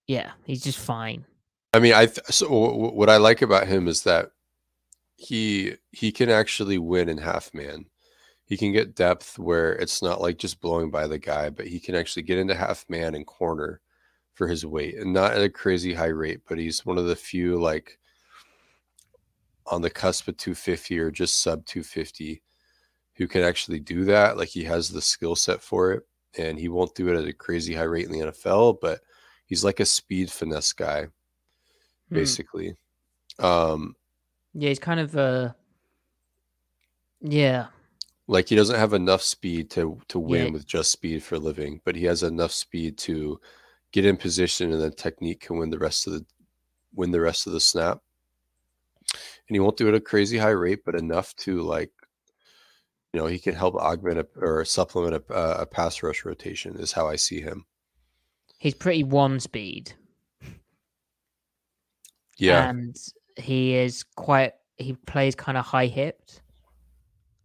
yeah, 0.06 0.30
he's 0.46 0.62
just 0.62 0.78
fine. 0.78 1.26
I 1.74 1.80
mean, 1.80 1.92
I 1.92 2.06
th- 2.06 2.26
so 2.30 2.48
what 2.48 3.10
I 3.10 3.18
like 3.18 3.42
about 3.42 3.66
him 3.68 3.88
is 3.88 4.04
that 4.04 4.30
he 5.16 5.74
he 5.90 6.12
can 6.12 6.30
actually 6.30 6.78
win 6.78 7.10
in 7.10 7.18
half 7.18 7.52
man. 7.52 7.84
He 8.46 8.56
can 8.56 8.72
get 8.72 8.96
depth 8.96 9.38
where 9.38 9.74
it's 9.74 10.02
not 10.02 10.22
like 10.22 10.38
just 10.38 10.62
blowing 10.62 10.90
by 10.90 11.06
the 11.06 11.18
guy, 11.18 11.50
but 11.50 11.66
he 11.66 11.78
can 11.78 11.94
actually 11.94 12.22
get 12.22 12.38
into 12.38 12.54
half 12.54 12.86
man 12.88 13.14
and 13.14 13.26
corner 13.26 13.82
for 14.32 14.48
his 14.48 14.64
weight, 14.64 14.96
and 14.96 15.12
not 15.12 15.32
at 15.32 15.42
a 15.42 15.50
crazy 15.50 15.92
high 15.92 16.06
rate. 16.06 16.40
But 16.48 16.58
he's 16.58 16.86
one 16.86 16.96
of 16.96 17.06
the 17.06 17.16
few 17.16 17.60
like 17.60 17.98
on 19.66 19.82
the 19.82 19.90
cusp 19.90 20.28
of 20.28 20.38
250 20.38 20.98
or 20.98 21.10
just 21.10 21.42
sub 21.42 21.66
250 21.66 22.42
who 23.14 23.26
can 23.28 23.42
actually 23.42 23.80
do 23.80 24.04
that. 24.06 24.36
Like 24.36 24.48
he 24.48 24.64
has 24.64 24.88
the 24.88 25.02
skill 25.02 25.36
set 25.36 25.62
for 25.62 25.92
it, 25.92 26.06
and 26.38 26.58
he 26.58 26.68
won't 26.68 26.94
do 26.94 27.08
it 27.08 27.16
at 27.18 27.28
a 27.28 27.32
crazy 27.32 27.74
high 27.74 27.82
rate 27.84 28.06
in 28.06 28.12
the 28.12 28.20
NFL, 28.26 28.78
but 28.80 29.00
he's 29.46 29.64
like 29.64 29.80
a 29.80 29.84
speed 29.86 30.30
finesse 30.30 30.72
guy 30.72 31.08
Hmm. 32.08 32.14
basically. 32.14 32.76
Um, 33.38 33.96
Yeah, 34.54 34.68
he's 34.68 34.78
kind 34.78 35.00
of 35.00 35.16
uh 35.16 35.52
yeah. 37.20 37.66
Like 38.28 38.48
he 38.48 38.56
doesn't 38.56 38.78
have 38.78 38.92
enough 38.94 39.22
speed 39.22 39.70
to 39.72 40.00
to 40.08 40.18
win 40.18 40.46
Yeah. 40.46 40.52
with 40.52 40.66
just 40.66 40.90
speed 40.92 41.22
for 41.22 41.36
a 41.36 41.38
living, 41.38 41.80
but 41.84 41.96
he 41.96 42.04
has 42.04 42.22
enough 42.22 42.52
speed 42.52 42.96
to 42.98 43.40
get 43.92 44.06
in 44.06 44.16
position 44.16 44.72
and 44.72 44.80
then 44.80 44.92
technique 44.92 45.40
can 45.40 45.58
win 45.58 45.70
the 45.70 45.78
rest 45.78 46.06
of 46.06 46.14
the 46.14 46.24
win 46.94 47.10
the 47.10 47.20
rest 47.20 47.46
of 47.46 47.52
the 47.52 47.60
snap. 47.60 47.98
And 49.48 49.54
he 49.56 49.60
won't 49.60 49.76
do 49.76 49.86
it 49.86 49.90
at 49.90 49.96
a 49.96 50.00
crazy 50.00 50.38
high 50.38 50.50
rate, 50.50 50.84
but 50.84 50.94
enough 50.94 51.34
to 51.36 51.62
like 51.62 51.90
you 53.12 53.20
know, 53.20 53.26
he 53.26 53.38
can 53.38 53.54
help 53.54 53.74
augment 53.74 54.18
a, 54.18 54.26
or 54.36 54.64
supplement 54.64 55.14
a, 55.28 55.32
uh, 55.32 55.56
a 55.60 55.66
pass 55.66 56.02
rush 56.02 56.24
rotation 56.24 56.76
is 56.76 56.92
how 56.92 57.08
I 57.08 57.16
see 57.16 57.40
him. 57.40 57.66
He's 58.58 58.74
pretty 58.74 59.04
one 59.04 59.40
speed. 59.40 59.92
Yeah. 62.38 62.68
And 62.70 62.96
he 63.36 63.74
is 63.74 64.02
quite 64.02 64.54
he 64.76 64.94
plays 64.94 65.34
kind 65.34 65.58
of 65.58 65.64
high 65.64 65.86
hipped. 65.86 66.42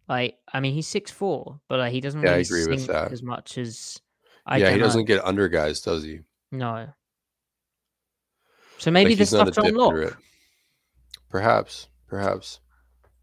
Like 0.08 0.38
I 0.52 0.60
mean 0.60 0.74
he's 0.74 0.86
six 0.86 1.10
four, 1.10 1.60
but 1.68 1.78
like, 1.78 1.92
he 1.92 2.00
doesn't 2.00 2.22
Yeah, 2.22 2.30
I 2.30 2.32
really 2.32 2.42
agree 2.42 2.66
with 2.66 2.86
that. 2.86 3.12
as 3.12 3.22
much 3.22 3.58
as 3.58 4.00
I 4.46 4.56
yeah, 4.58 4.70
he 4.70 4.78
doesn't 4.78 5.04
get 5.04 5.24
under 5.24 5.48
guys, 5.48 5.80
does 5.82 6.02
he? 6.02 6.20
No. 6.50 6.88
So 8.78 8.90
maybe 8.90 9.10
Like, 9.10 9.18
there's 9.18 9.30
he's 9.30 9.38
not 9.38 9.48
a 9.48 9.52
stuff 9.52 9.64
to 9.64 9.68
dip 9.70 9.74
unlock. 9.76 9.90
through 9.92 10.06
it. 10.06 10.14
Perhaps, 11.30 11.88
perhaps. 12.06 12.60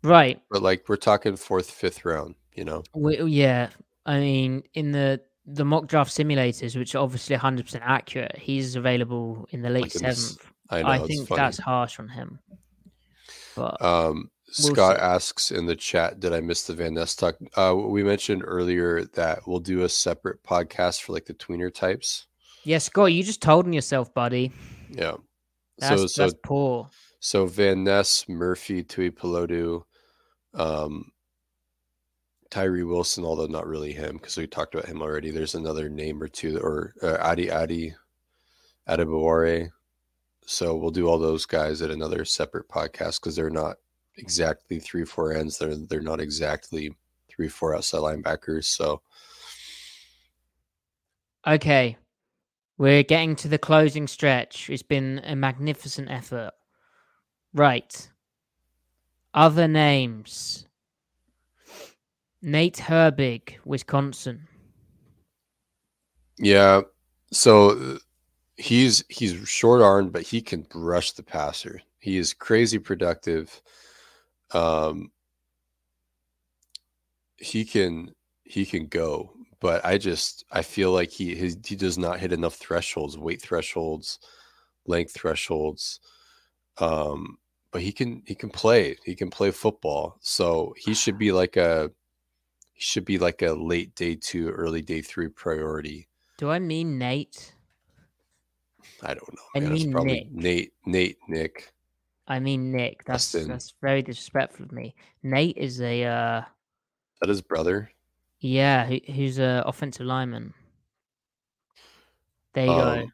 Right. 0.06 0.41
But 0.52 0.61
like 0.61 0.88
we're 0.88 0.95
talking 0.98 1.36
fourth, 1.36 1.69
fifth 1.69 2.06
round, 2.06 2.36
you 2.53 2.64
know. 2.64 2.84
We, 2.94 3.22
yeah, 3.23 3.69
I 4.06 4.19
mean, 4.19 4.64
in 4.73 4.91
the 4.91 5.22
the 5.45 5.65
mock 5.65 5.88
draft 5.88 6.11
simulators, 6.11 6.76
which 6.77 6.95
are 6.95 7.03
obviously 7.03 7.36
100% 7.36 7.80
accurate, 7.84 8.36
he's 8.38 8.76
available 8.76 9.48
in 9.52 9.61
the 9.61 9.69
late 9.69 9.84
Like 9.84 10.15
seventh. 10.15 10.52
I 10.72 10.82
know, 10.82 10.91
it's 11.03 11.07
think 11.07 11.27
funny. 11.27 11.38
that's 11.40 11.57
harsh 11.60 11.99
on 11.99 12.07
him. 12.07 12.40
But 13.56 13.82
Um, 13.82 14.32
We'll 14.60 14.73
Scott 14.73 14.98
see. 14.98 15.02
asks 15.02 15.52
in 15.52 15.65
the 15.65 15.76
chat, 15.76 16.19
"Did 16.19 16.32
I 16.32 16.40
miss 16.40 16.65
the 16.68 16.73
Van 16.76 16.94
Ness 16.94 17.15
talk?" 17.15 17.36
Uh, 17.57 17.76
we 17.76 18.03
mentioned 18.03 18.44
earlier 18.45 19.03
that 19.15 19.45
we'll 19.48 19.60
do 19.60 19.84
a 19.84 19.90
separate 19.90 20.41
podcast 20.44 21.02
for 21.02 21.14
like 21.14 21.26
the 21.26 21.34
tweener 21.34 21.73
types. 21.73 22.27
yeah, 22.64 22.77
Scott, 22.77 23.11
you 23.11 23.22
just 23.23 23.41
told 23.41 23.65
on 23.65 23.73
yourself, 23.73 24.14
buddy. 24.14 24.52
Yeah. 24.90 25.15
That's, 25.80 26.02
so 26.02 26.07
so 26.07 26.22
that's 26.22 26.36
poor. 26.44 26.90
so 27.19 27.48
Van 27.48 27.84
Ness, 27.84 28.30
Murphy, 28.30 28.84
Tuipulotu, 28.84 29.84
um, 30.56 31.11
Tyree 32.49 32.84
Wilson, 32.84 33.26
although 33.26 33.45
not 33.48 33.68
really 33.68 33.94
him 33.94 34.18
because 34.18 34.38
we 34.38 34.48
talked 34.48 34.76
about 34.76 34.88
him 34.88 35.02
already. 35.02 35.32
There's 35.32 35.56
another 35.56 35.90
name 35.90 36.22
or 36.22 36.27
two, 36.27 36.57
or 36.57 36.94
uh, 37.02 37.18
Adi 37.22 37.52
Adi, 37.52 37.94
Adebawore. 38.88 39.69
So 40.45 40.76
we'll 40.76 40.91
do 40.91 41.07
all 41.07 41.18
those 41.18 41.45
guys 41.45 41.82
at 41.82 41.91
another 41.91 42.23
separate 42.26 42.69
podcast 42.69 43.19
because 43.19 43.36
they're 43.36 43.49
not 43.49 43.77
exactly 44.18 44.80
three 44.80 45.06
four 45.06 45.34
ends. 45.34 45.57
They're 45.57 45.76
they're 45.76 46.02
not 46.02 46.22
exactly 46.22 46.95
three 47.30 47.49
four 47.49 47.76
outside 47.76 47.99
linebackers. 47.99 48.65
So 48.65 49.02
Okay. 51.48 51.98
We're 52.77 53.03
getting 53.03 53.36
to 53.38 53.48
the 53.48 53.57
closing 53.57 54.07
stretch. 54.07 54.69
It's 54.69 54.82
been 54.82 55.22
a 55.23 55.36
magnificent 55.36 56.10
effort. 56.10 56.52
Right. 57.53 58.10
Other 59.36 59.68
names. 59.68 60.66
Nate 62.41 62.78
Herbig, 62.78 63.56
Wisconsin. 63.66 64.48
yeah, 66.38 66.82
so 67.32 67.99
he's 68.56 69.03
he's 69.10 69.34
short 69.48 69.82
armed, 69.82 70.14
but 70.14 70.22
he 70.22 70.41
can 70.41 70.66
rush 70.74 71.12
the 71.12 71.24
passer. 71.24 71.82
He 71.99 72.18
is 72.18 72.34
crazy 72.34 72.80
productive. 72.80 73.62
Um, 74.52 75.12
he 77.38 77.66
can 77.66 78.14
he 78.44 78.66
can 78.66 78.88
go, 78.88 79.34
but 79.60 79.84
I 79.84 79.98
just 79.98 80.45
I 80.52 80.62
feel 80.62 80.91
like 80.91 81.12
he 81.12 81.36
his, 81.36 81.57
he 81.66 81.76
does 81.76 81.98
not 81.98 82.20
hit 82.20 82.32
enough 82.32 82.56
thresholds, 82.56 83.18
weight 83.18 83.41
thresholds, 83.41 84.20
length 84.86 85.14
thresholds. 85.14 85.99
Um, 86.78 87.38
but 87.76 87.81
he 87.81 87.91
can 87.91 88.23
he 88.26 88.34
can 88.34 88.49
play. 88.49 88.95
He 89.03 89.15
can 89.15 89.30
play 89.30 89.52
football. 89.52 90.15
So 90.22 90.73
he 90.77 90.93
should 90.93 91.18
be 91.18 91.34
like 91.34 91.57
a 91.57 91.91
he 92.72 92.81
should 92.81 93.03
be 93.03 93.18
like 93.18 93.41
a 93.41 93.52
late 93.52 93.93
day 93.95 94.15
two, 94.15 94.47
early 94.49 94.81
day 94.81 95.02
three 95.02 95.27
priority. 95.27 96.07
Do 96.38 96.49
I 96.49 96.57
mean 96.60 96.97
Nate? 96.97 97.53
I 99.03 99.07
don't 99.14 99.27
know. 99.34 99.41
I 99.57 99.60
Man. 99.60 99.73
It's 99.73 99.84
mean 99.84 99.91
probably 99.91 100.14
Nick. 100.14 100.31
Nate, 100.31 100.73
Nate, 100.85 101.18
Nick. 101.27 101.73
I 102.30 102.39
mean 102.39 102.72
Nick. 102.72 103.03
That's 103.03 103.34
Dustin. 103.34 103.49
that's 103.49 103.73
very 103.81 104.02
disrespectful 104.02 104.64
of 104.68 104.72
me. 104.72 104.95
Nate 105.22 105.57
is 105.57 105.81
a 105.81 106.06
uh 106.06 106.39
Is 106.39 106.45
that 107.23 107.27
his 107.27 107.41
brother? 107.41 107.91
yeah, 108.39 108.85
who, 108.85 109.02
who's 109.11 109.38
a 109.38 109.64
offensive 109.65 110.06
lineman. 110.06 110.53
There 112.53 112.68
you 112.68 112.72
go. 112.72 112.89
Um, 113.02 113.14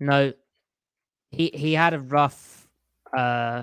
No, 0.00 0.32
he 1.30 1.50
he 1.54 1.72
had 1.72 1.94
a 1.94 2.00
rough. 2.00 2.68
uh 3.16 3.62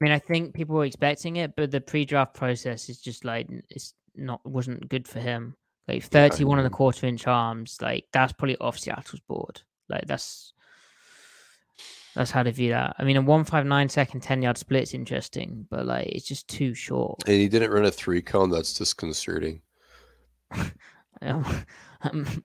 I 0.00 0.04
mean, 0.04 0.12
I 0.12 0.18
think 0.18 0.54
people 0.54 0.76
were 0.76 0.84
expecting 0.84 1.36
it, 1.36 1.54
but 1.56 1.70
the 1.70 1.80
pre-draft 1.80 2.34
process 2.34 2.88
is 2.88 3.00
just 3.00 3.24
like 3.24 3.48
it's 3.68 3.94
not 4.14 4.44
wasn't 4.46 4.88
good 4.88 5.06
for 5.06 5.20
him. 5.20 5.56
Like 5.88 6.04
thirty-one 6.04 6.58
and 6.58 6.66
a 6.66 6.70
quarter 6.70 7.06
inch 7.06 7.26
arms, 7.26 7.78
like 7.82 8.06
that's 8.12 8.32
probably 8.32 8.56
off 8.58 8.78
Seattle's 8.78 9.20
board. 9.20 9.60
Like 9.88 10.06
that's 10.06 10.52
that's 12.14 12.30
how 12.30 12.42
to 12.42 12.52
view 12.52 12.70
that. 12.70 12.96
I 12.98 13.04
mean, 13.04 13.16
a 13.16 13.22
one 13.22 13.44
five 13.44 13.66
nine 13.66 13.88
second 13.88 14.20
ten 14.20 14.40
yard 14.40 14.56
split's 14.56 14.94
interesting, 14.94 15.66
but 15.70 15.86
like 15.86 16.06
it's 16.06 16.26
just 16.26 16.48
too 16.48 16.74
short. 16.74 17.22
And 17.26 17.36
he 17.36 17.48
didn't 17.48 17.70
run 17.70 17.84
a 17.84 17.90
three 17.90 18.22
cone. 18.22 18.50
That's 18.50 18.74
disconcerting. 18.74 19.62
Um, 21.22 21.44
um, 22.02 22.44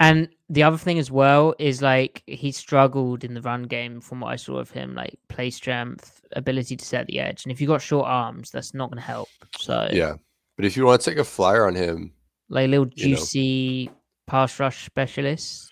and 0.00 0.30
the 0.48 0.62
other 0.62 0.78
thing 0.78 0.98
as 0.98 1.10
well 1.10 1.54
is 1.58 1.82
like 1.82 2.22
he 2.26 2.50
struggled 2.52 3.22
in 3.22 3.34
the 3.34 3.42
run 3.42 3.64
game 3.64 4.00
from 4.00 4.20
what 4.20 4.32
I 4.32 4.36
saw 4.36 4.56
of 4.56 4.70
him, 4.70 4.94
like 4.94 5.18
play 5.28 5.50
strength, 5.50 6.22
ability 6.32 6.76
to 6.76 6.84
set 6.84 7.06
the 7.06 7.20
edge. 7.20 7.44
And 7.44 7.52
if 7.52 7.60
you 7.60 7.66
got 7.66 7.82
short 7.82 8.06
arms, 8.06 8.50
that's 8.50 8.72
not 8.72 8.90
going 8.90 8.98
to 8.98 9.06
help. 9.06 9.28
So 9.58 9.88
Yeah. 9.92 10.14
But 10.56 10.64
if 10.64 10.76
you 10.76 10.86
want 10.86 11.02
to 11.02 11.10
take 11.10 11.18
a 11.18 11.24
flyer 11.24 11.66
on 11.66 11.74
him, 11.74 12.12
like 12.48 12.64
a 12.64 12.68
little 12.68 12.88
you 12.94 13.10
know. 13.10 13.16
juicy 13.16 13.90
pass 14.26 14.58
rush 14.58 14.86
specialist 14.86 15.70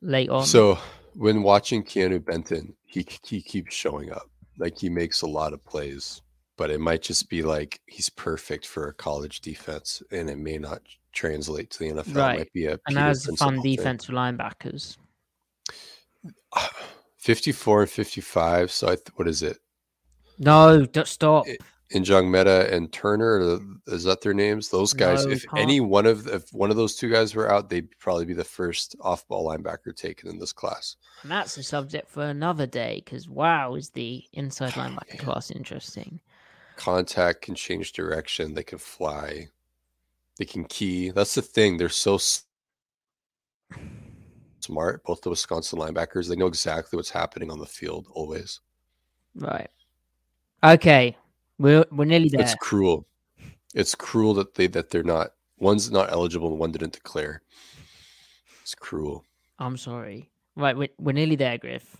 late 0.00 0.28
on. 0.30 0.44
so 0.44 0.76
when 1.14 1.42
watching 1.42 1.84
Keanu 1.84 2.24
Benton, 2.24 2.74
he 2.84 3.06
he 3.22 3.40
keeps 3.40 3.72
showing 3.72 4.10
up. 4.10 4.28
Like 4.58 4.78
he 4.78 4.88
makes 4.88 5.22
a 5.22 5.26
lot 5.26 5.52
of 5.52 5.64
plays, 5.64 6.22
but 6.56 6.70
it 6.70 6.80
might 6.80 7.02
just 7.02 7.28
be 7.28 7.42
like 7.42 7.80
he's 7.86 8.08
perfect 8.08 8.66
for 8.66 8.88
a 8.88 8.94
college 8.94 9.40
defense, 9.40 10.02
and 10.10 10.30
it 10.30 10.38
may 10.38 10.58
not 10.58 10.82
translate 11.12 11.70
to 11.70 11.78
the 11.78 11.90
NFL. 11.90 12.08
It 12.08 12.16
right, 12.16 12.38
might 12.38 12.52
be 12.52 12.66
a 12.66 12.72
and 12.72 12.80
Peter 12.88 13.00
has 13.00 13.24
Principle 13.24 13.46
fun 13.46 13.62
thing. 13.62 13.76
defense 13.76 14.04
for 14.04 14.12
linebackers. 14.12 14.96
54 17.18 17.82
and 17.82 17.90
55. 17.90 18.70
So 18.70 18.86
I 18.88 18.96
th- 18.96 19.08
what 19.16 19.28
is 19.28 19.42
it? 19.42 19.58
No, 20.38 20.84
don't 20.84 21.08
stop. 21.08 21.46
Njongmeta 21.92 22.72
and 22.72 22.92
Turner, 22.92 23.60
is 23.86 24.04
that 24.04 24.20
their 24.20 24.34
names? 24.34 24.68
Those 24.68 24.92
guys. 24.92 25.24
No, 25.24 25.32
if 25.32 25.46
can't. 25.46 25.62
any 25.62 25.80
one 25.80 26.06
of 26.06 26.26
if 26.26 26.52
one 26.52 26.70
of 26.70 26.76
those 26.76 26.96
two 26.96 27.10
guys 27.10 27.34
were 27.34 27.50
out, 27.50 27.68
they'd 27.68 27.88
probably 27.98 28.24
be 28.24 28.32
the 28.32 28.42
first 28.42 28.96
off-ball 29.00 29.46
linebacker 29.46 29.94
taken 29.94 30.28
in 30.28 30.38
this 30.38 30.52
class. 30.52 30.96
And 31.22 31.30
that's 31.30 31.56
a 31.56 31.62
subject 31.62 32.10
for 32.10 32.24
another 32.24 32.66
day 32.66 33.02
because 33.04 33.28
wow, 33.28 33.74
is 33.74 33.90
the 33.90 34.24
inside 34.32 34.72
linebacker 34.72 35.18
class 35.18 35.50
interesting. 35.50 36.20
Contact 36.76 37.42
can 37.42 37.54
change 37.54 37.92
direction. 37.92 38.54
They 38.54 38.62
can 38.62 38.78
fly. 38.78 39.48
They 40.38 40.44
can 40.44 40.64
key. 40.64 41.10
That's 41.10 41.34
the 41.34 41.42
thing. 41.42 41.76
They're 41.76 41.88
so 41.88 42.18
smart. 44.60 45.04
Both 45.04 45.22
the 45.22 45.30
Wisconsin 45.30 45.78
linebackers. 45.78 46.28
They 46.28 46.36
know 46.36 46.46
exactly 46.46 46.96
what's 46.96 47.10
happening 47.10 47.50
on 47.50 47.58
the 47.58 47.66
field 47.66 48.08
always. 48.10 48.60
Right. 49.36 49.70
Okay. 50.62 51.16
We're 51.58 51.84
we're 51.92 52.04
nearly 52.04 52.28
there. 52.28 52.40
It's 52.40 52.54
cruel. 52.56 53.06
It's 53.74 53.94
cruel 53.94 54.34
that 54.34 54.54
they 54.54 54.66
that 54.68 54.90
they're 54.90 55.02
not. 55.04 55.30
One's 55.58 55.90
not 55.90 56.10
eligible 56.10 56.48
and 56.48 56.58
one 56.58 56.72
didn't 56.72 56.92
declare. 56.92 57.42
It's 58.62 58.74
cruel. 58.74 59.24
I'm 59.58 59.76
sorry. 59.76 60.30
Right, 60.56 60.76
we're, 60.76 60.88
we're 60.98 61.12
nearly 61.12 61.36
there, 61.36 61.58
Griff. 61.58 61.96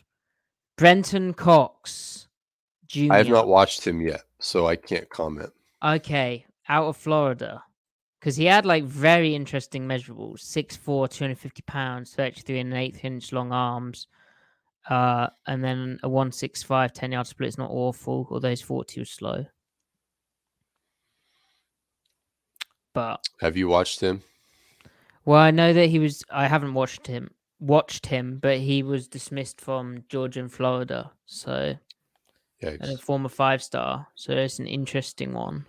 Brenton 0.76 1.34
Cox 1.34 2.26
Jr. 2.86 3.12
I 3.12 3.18
have 3.18 3.28
not 3.28 3.48
watched 3.48 3.86
him 3.86 4.00
yet, 4.00 4.22
so 4.44 4.66
I 4.66 4.76
can't 4.76 5.08
comment. 5.08 5.50
Okay, 5.82 6.44
out 6.68 6.86
of 6.86 6.96
Florida. 6.96 7.62
Because 8.20 8.36
he 8.36 8.44
had 8.44 8.66
like 8.66 8.84
very 8.84 9.34
interesting 9.34 9.86
measurables 9.86 10.40
6'4, 10.40 11.10
250 11.10 11.62
pounds, 11.62 12.14
33 12.14 12.60
and 12.60 12.72
an 12.72 12.78
eighth 12.78 13.04
inch 13.04 13.32
long 13.32 13.52
arms. 13.52 14.06
Uh, 14.88 15.28
and 15.46 15.64
then 15.64 15.98
a 16.02 16.08
165 16.08 16.92
10 16.92 17.12
yard 17.12 17.26
split 17.26 17.48
is 17.48 17.58
not 17.58 17.70
awful, 17.70 18.28
although 18.30 18.50
his 18.50 18.60
40 18.60 19.00
was 19.00 19.10
slow. 19.10 19.46
But 22.92 23.26
Have 23.40 23.56
you 23.56 23.68
watched 23.68 24.00
him? 24.00 24.22
Well, 25.24 25.40
I 25.40 25.50
know 25.50 25.72
that 25.72 25.86
he 25.88 25.98
was. 25.98 26.22
I 26.30 26.48
haven't 26.48 26.74
watched 26.74 27.06
him. 27.06 27.30
Watched 27.60 28.06
him, 28.06 28.38
but 28.40 28.58
he 28.58 28.82
was 28.82 29.08
dismissed 29.08 29.60
from 29.60 30.04
Georgia 30.08 30.40
and 30.40 30.52
Florida. 30.52 31.12
So 31.24 31.76
and 32.68 32.92
a 32.92 32.96
former 32.98 33.28
five 33.28 33.62
star. 33.62 34.06
So 34.14 34.32
it's 34.32 34.58
an 34.58 34.66
interesting 34.66 35.32
one. 35.32 35.66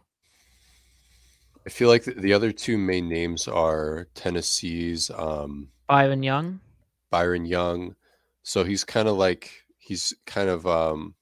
I 1.65 1.69
feel 1.69 1.89
like 1.89 2.03
the, 2.03 2.13
the 2.13 2.33
other 2.33 2.51
two 2.51 2.77
main 2.77 3.09
names 3.09 3.47
are 3.47 4.07
Tennessee's 4.13 5.09
um, 5.09 5.69
Byron 5.87 6.23
Young. 6.23 6.59
Byron 7.09 7.45
Young. 7.45 7.95
So 8.43 8.63
he's 8.63 8.83
kind 8.83 9.07
of 9.07 9.17
like 9.17 9.51
he's 9.79 10.13
kind 10.25 10.49
of 10.49 10.67
um, 10.67 11.15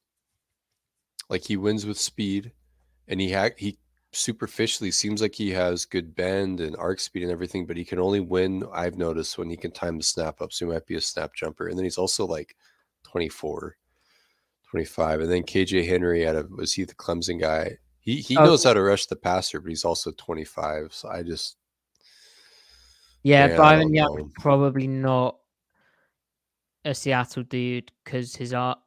like 1.30 1.45
he 1.45 1.56
wins 1.56 1.86
with 1.86 1.98
speed, 1.98 2.52
and 3.08 3.22
he 3.22 3.32
ha- 3.32 3.50
he 3.58 3.78
superficially 4.12 4.91
seems 4.91 5.22
like 5.22 5.34
he 5.34 5.50
has 5.52 5.86
good 5.86 6.16
bend 6.16 6.60
and 6.60 6.76
arc 6.76 7.00
speed 7.00 7.24
and 7.24 7.32
everything, 7.32 7.66
but 7.66 7.78
he 7.78 7.86
can 7.86 8.00
only 8.00 8.20
win. 8.20 8.64
I've 8.74 8.98
noticed 8.98 9.38
when 9.38 9.50
he 9.50 9.58
can 9.58 9.72
time 9.72 9.98
the 9.98 10.04
snap 10.04 10.41
up, 10.41 10.54
so 10.54 10.66
he 10.66 10.72
might 10.72 10.86
be 10.86 10.95
a 10.95 11.02
snap 11.02 11.34
jumper. 11.34 11.68
And 11.68 11.78
then 11.78 11.84
he's 11.84 11.98
also 11.98 12.26
like 12.26 12.56
24, 13.04 13.76
25. 14.74 15.22
And 15.22 15.32
then 15.32 15.44
KJ 15.44 15.88
Henry 15.88 16.28
out 16.28 16.36
of 16.36 16.50
was 16.50 16.74
he 16.74 16.84
the 16.84 16.95
Clemson 16.95 17.40
guy? 17.40 17.78
He 18.00 18.16
he 18.22 18.36
Oh. 18.36 18.44
knows 18.45 18.64
how 18.64 18.74
to 18.74 18.82
rush 18.82 19.06
the 19.06 19.16
passer, 19.16 19.60
but 19.62 19.70
he's 19.70 19.86
also 19.86 20.12
25. 20.18 20.91
So 20.91 21.10
I 21.10 21.22
just 21.22 21.58
Yeah, 23.22 23.48
Man, 23.50 23.58
Byron 23.58 23.94
Young 23.94 24.32
probably 24.40 24.88
not 24.88 25.38
a 26.86 26.95
Seattle 26.95 27.44
dude 27.44 27.91
because 28.04 28.36
his 28.36 28.52
ar 28.52 28.78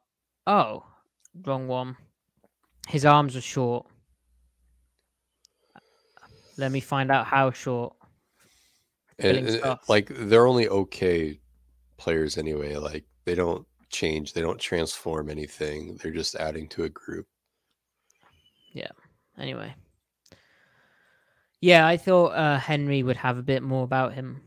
Oh, 0.45 0.85
wrong 1.45 1.67
one. 1.69 1.95
His 2.89 3.05
arms 3.05 3.37
are 3.37 3.41
short. 3.41 3.87
Let 6.57 6.73
me 6.73 6.81
find 6.81 7.11
out 7.11 7.27
how 7.27 7.51
short. 7.51 7.95
and, 9.19 9.37
and, 9.37 9.79
like 9.87 10.09
they're 10.09 10.47
only 10.47 10.67
okay 10.67 11.39
players 11.95 12.37
anyway. 12.37 12.75
Like 12.75 13.05
they 13.23 13.35
don't 13.35 13.65
change, 13.89 14.33
they 14.33 14.41
don't 14.41 14.59
transform 14.59 15.29
anything. 15.29 15.97
They're 15.97 16.11
just 16.11 16.35
adding 16.35 16.67
to 16.69 16.83
a 16.83 16.89
group. 16.89 17.27
Yeah. 18.73 18.91
Anyway. 19.37 19.73
Yeah, 21.61 21.87
I 21.87 21.97
thought 21.97 22.29
uh, 22.29 22.59
Henry 22.59 23.01
would 23.03 23.17
have 23.17 23.37
a 23.37 23.43
bit 23.43 23.63
more 23.63 23.83
about 23.83 24.13
him. 24.13 24.41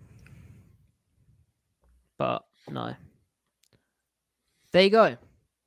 But 2.19 2.45
no. 2.69 2.95
There 4.73 4.83
you 4.83 4.91
go. 4.91 5.17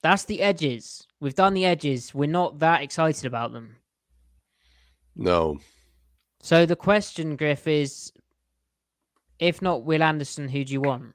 That's 0.01 0.25
the 0.25 0.41
edges. 0.41 1.07
We've 1.19 1.35
done 1.35 1.53
the 1.53 1.65
edges. 1.65 2.13
We're 2.13 2.29
not 2.29 2.59
that 2.59 2.81
excited 2.81 3.25
about 3.25 3.53
them. 3.53 3.77
No, 5.15 5.59
So 6.41 6.65
the 6.65 6.75
question, 6.75 7.35
Griff, 7.35 7.67
is 7.67 8.11
if 9.37 9.61
not 9.61 9.83
Will 9.83 10.01
Anderson, 10.01 10.47
who 10.47 10.63
do 10.63 10.73
you 10.73 10.81
want? 10.81 11.13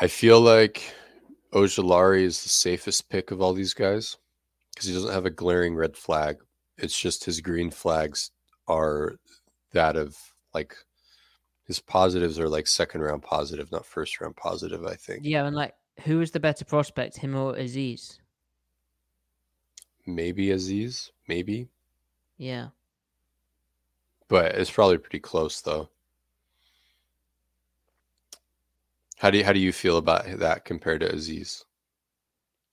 I 0.00 0.06
feel 0.08 0.40
like 0.40 0.92
Ojulari 1.52 2.22
is 2.22 2.42
the 2.42 2.48
safest 2.48 3.08
pick 3.08 3.30
of 3.30 3.40
all 3.40 3.52
these 3.54 3.74
guys 3.74 4.16
because 4.74 4.86
he 4.88 4.94
doesn't 4.94 5.12
have 5.12 5.26
a 5.26 5.30
glaring 5.30 5.74
red 5.74 5.96
flag. 5.96 6.36
It's 6.76 6.98
just 6.98 7.24
his 7.24 7.40
green 7.40 7.70
flags 7.70 8.30
are 8.66 9.16
that 9.72 9.96
of 9.96 10.16
like 10.54 10.76
his 11.66 11.80
positives 11.80 12.38
are 12.38 12.48
like 12.48 12.66
second 12.66 13.00
round 13.02 13.22
positive, 13.22 13.70
not 13.72 13.86
first 13.86 14.20
round 14.20 14.36
positive. 14.36 14.84
I 14.86 14.94
think 14.94 15.20
Yeah, 15.24 15.46
and 15.46 15.56
like, 15.56 15.74
who 16.04 16.20
is 16.20 16.30
the 16.30 16.40
better 16.40 16.64
prospect, 16.64 17.16
him 17.18 17.34
or 17.34 17.54
Azeez? 17.54 18.18
maybe 20.06 20.46
Azeez, 20.46 21.10
maybe, 21.28 21.68
Yeah. 22.38 22.68
but 24.28 24.54
it's 24.54 24.70
probably 24.70 24.96
pretty 24.98 25.20
close 25.20 25.60
though. 25.60 25.90
How 29.18 29.30
do 29.30 29.38
you, 29.38 29.44
how 29.44 29.52
do 29.52 29.60
you 29.60 29.72
feel 29.72 29.96
about 29.96 30.26
that 30.38 30.64
compared 30.64 31.00
to 31.00 31.12
Azeez? 31.12 31.64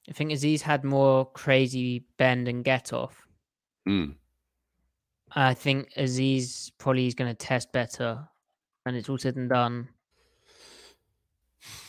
I 0.08 0.14
think 0.14 0.32
Azeez 0.32 0.62
had 0.62 0.84
more 0.84 1.26
crazy 1.32 2.06
bend 2.18 2.48
and 2.48 2.64
get 2.64 2.94
off. 2.94 3.28
Mm, 3.88 4.16
I 5.32 5.54
think 5.54 5.92
Azeez 5.96 6.72
probably 6.78 7.08
is 7.08 7.16
going 7.16 7.30
to 7.30 7.36
test 7.36 7.72
better 7.72 8.28
and 8.86 8.96
it's 8.96 9.10
all 9.10 9.18
said 9.18 9.36
and 9.36 9.50
done. 9.50 9.90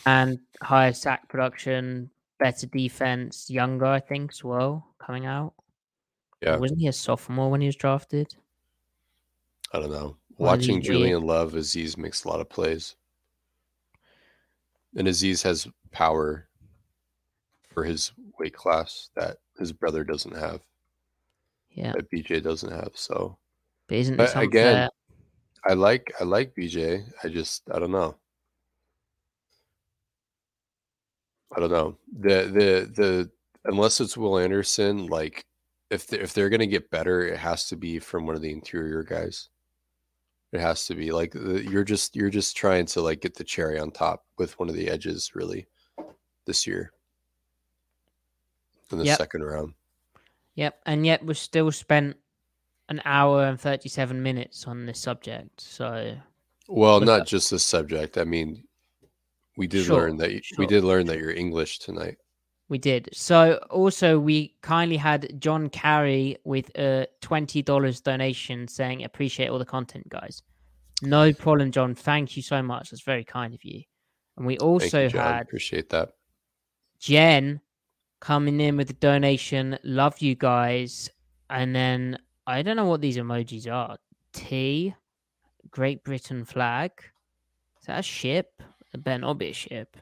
And 0.06 0.38
higher 0.62 0.92
sack 0.92 1.28
production, 1.28 2.10
better 2.38 2.66
defense, 2.66 3.50
younger, 3.50 3.86
I 3.86 4.00
think, 4.00 4.32
as 4.32 4.42
well, 4.42 4.94
coming 4.98 5.26
out. 5.26 5.52
yeah, 6.40 6.56
Wasn't 6.56 6.80
he 6.80 6.88
a 6.88 6.92
sophomore 6.92 7.50
when 7.50 7.60
he 7.60 7.66
was 7.66 7.76
drafted? 7.76 8.34
I 9.72 9.80
don't 9.80 9.90
know. 9.90 10.16
Why 10.36 10.56
did 10.56 10.64
he 10.64 10.72
Watching? 10.72 10.82
Julian 10.82 11.22
Love, 11.22 11.52
Azeez 11.52 11.96
makes 11.98 12.24
a 12.24 12.28
lot 12.28 12.40
of 12.40 12.48
plays. 12.48 12.96
And 14.96 15.06
Azeez 15.06 15.42
has 15.42 15.68
power 15.92 16.48
for 17.68 17.84
his 17.84 18.12
weight 18.38 18.54
class 18.54 19.10
that 19.14 19.36
his 19.58 19.72
brother 19.72 20.02
doesn't 20.04 20.34
have, 20.36 20.62
Yeah. 21.70 21.92
that 21.92 22.10
BJ 22.10 22.42
doesn't 22.42 22.72
have. 22.72 22.92
So 22.94 23.36
But 23.86 23.98
isn't 23.98 24.16
But 24.16 24.36
again? 24.36 24.88
I 25.68 25.74
like 25.74 26.12
I 26.20 26.24
like 26.24 26.54
BJ. 26.54 27.04
I 27.22 27.28
just 27.28 27.62
I 27.70 27.78
don't 27.78 27.90
know. 27.90 28.16
I 31.54 31.60
don't 31.60 31.70
know. 31.70 31.96
The 32.20 32.44
the 32.44 32.90
the 32.94 33.30
unless 33.64 34.00
it's 34.00 34.16
Will 34.16 34.38
Anderson, 34.38 35.06
like 35.06 35.44
if 35.90 36.12
if 36.12 36.32
they're 36.32 36.50
gonna 36.50 36.66
get 36.66 36.90
better, 36.90 37.22
it 37.22 37.38
has 37.38 37.68
to 37.68 37.76
be 37.76 37.98
from 37.98 38.26
one 38.26 38.34
of 38.36 38.42
the 38.42 38.52
interior 38.52 39.02
guys. 39.02 39.48
It 40.56 40.60
has 40.62 40.86
to 40.86 40.94
be 40.94 41.12
like 41.12 41.32
the, 41.32 41.62
you're 41.70 41.84
just 41.84 42.16
you're 42.16 42.30
just 42.30 42.56
trying 42.56 42.86
to 42.86 43.02
like 43.02 43.20
get 43.20 43.34
the 43.34 43.44
cherry 43.44 43.78
on 43.78 43.90
top 43.90 44.24
with 44.38 44.58
one 44.58 44.70
of 44.70 44.74
the 44.74 44.88
edges 44.88 45.32
really 45.34 45.66
this 46.46 46.66
year 46.66 46.92
in 48.90 48.96
the 48.96 49.04
Yep. 49.04 49.18
second 49.18 49.44
round. 49.44 49.74
Yep. 50.54 50.80
And 50.86 51.04
yet 51.04 51.22
we've 51.22 51.36
still 51.36 51.70
spent 51.72 52.16
an 52.88 53.02
hour 53.04 53.44
and 53.44 53.60
37 53.60 54.22
minutes 54.22 54.66
on 54.66 54.86
this 54.86 54.98
subject. 54.98 55.60
So, 55.60 56.16
Well, 56.68 57.00
not 57.00 57.18
that- 57.18 57.26
just 57.26 57.50
the 57.50 57.58
subject. 57.58 58.16
I 58.16 58.24
mean, 58.24 58.66
we 59.58 59.66
did 59.66 59.84
Sure, 59.84 59.96
learn 59.96 60.16
that 60.16 60.30
y- 60.30 60.40
we 60.56 60.66
did 60.66 60.84
learn 60.84 61.04
that 61.08 61.18
you're 61.18 61.32
English 61.32 61.80
tonight. 61.80 62.16
We 62.68 62.78
did. 62.78 63.08
So 63.12 63.54
also 63.70 64.18
we 64.18 64.56
kindly 64.62 64.96
had 64.96 65.40
John 65.40 65.68
Carey 65.68 66.36
with 66.44 66.70
a 66.76 67.06
twenty 67.20 67.62
dollars 67.62 68.00
donation 68.00 68.66
saying 68.66 69.04
appreciate 69.04 69.48
all 69.48 69.58
the 69.58 69.64
content, 69.64 70.08
guys. 70.08 70.42
No 71.02 71.32
problem, 71.32 71.70
John. 71.70 71.94
Thank 71.94 72.36
you 72.36 72.42
so 72.42 72.62
much. 72.62 72.90
That's 72.90 73.02
very 73.02 73.24
kind 73.24 73.54
of 73.54 73.62
you. 73.64 73.82
And 74.36 74.46
we 74.46 74.54
Thank 74.54 74.62
also 74.62 75.02
you, 75.04 75.18
had 75.18 75.42
Appreciate 75.42 75.90
that. 75.90 76.12
Jen 76.98 77.60
coming 78.20 78.60
in 78.60 78.76
with 78.76 78.90
a 78.90 78.94
donation. 78.94 79.78
Love 79.84 80.18
you 80.20 80.34
guys. 80.34 81.10
And 81.50 81.74
then 81.74 82.18
I 82.46 82.62
don't 82.62 82.76
know 82.76 82.86
what 82.86 83.00
these 83.00 83.18
emojis 83.18 83.70
are. 83.70 83.98
T, 84.32 84.94
Great 85.70 86.02
Britain 86.02 86.44
flag. 86.44 86.90
Is 87.80 87.86
that 87.86 88.00
a 88.00 88.02
ship? 88.02 88.62
It 88.92 89.04
better 89.04 89.20
not 89.20 89.38
be 89.38 89.50
a 89.50 89.52
ship. 89.52 89.96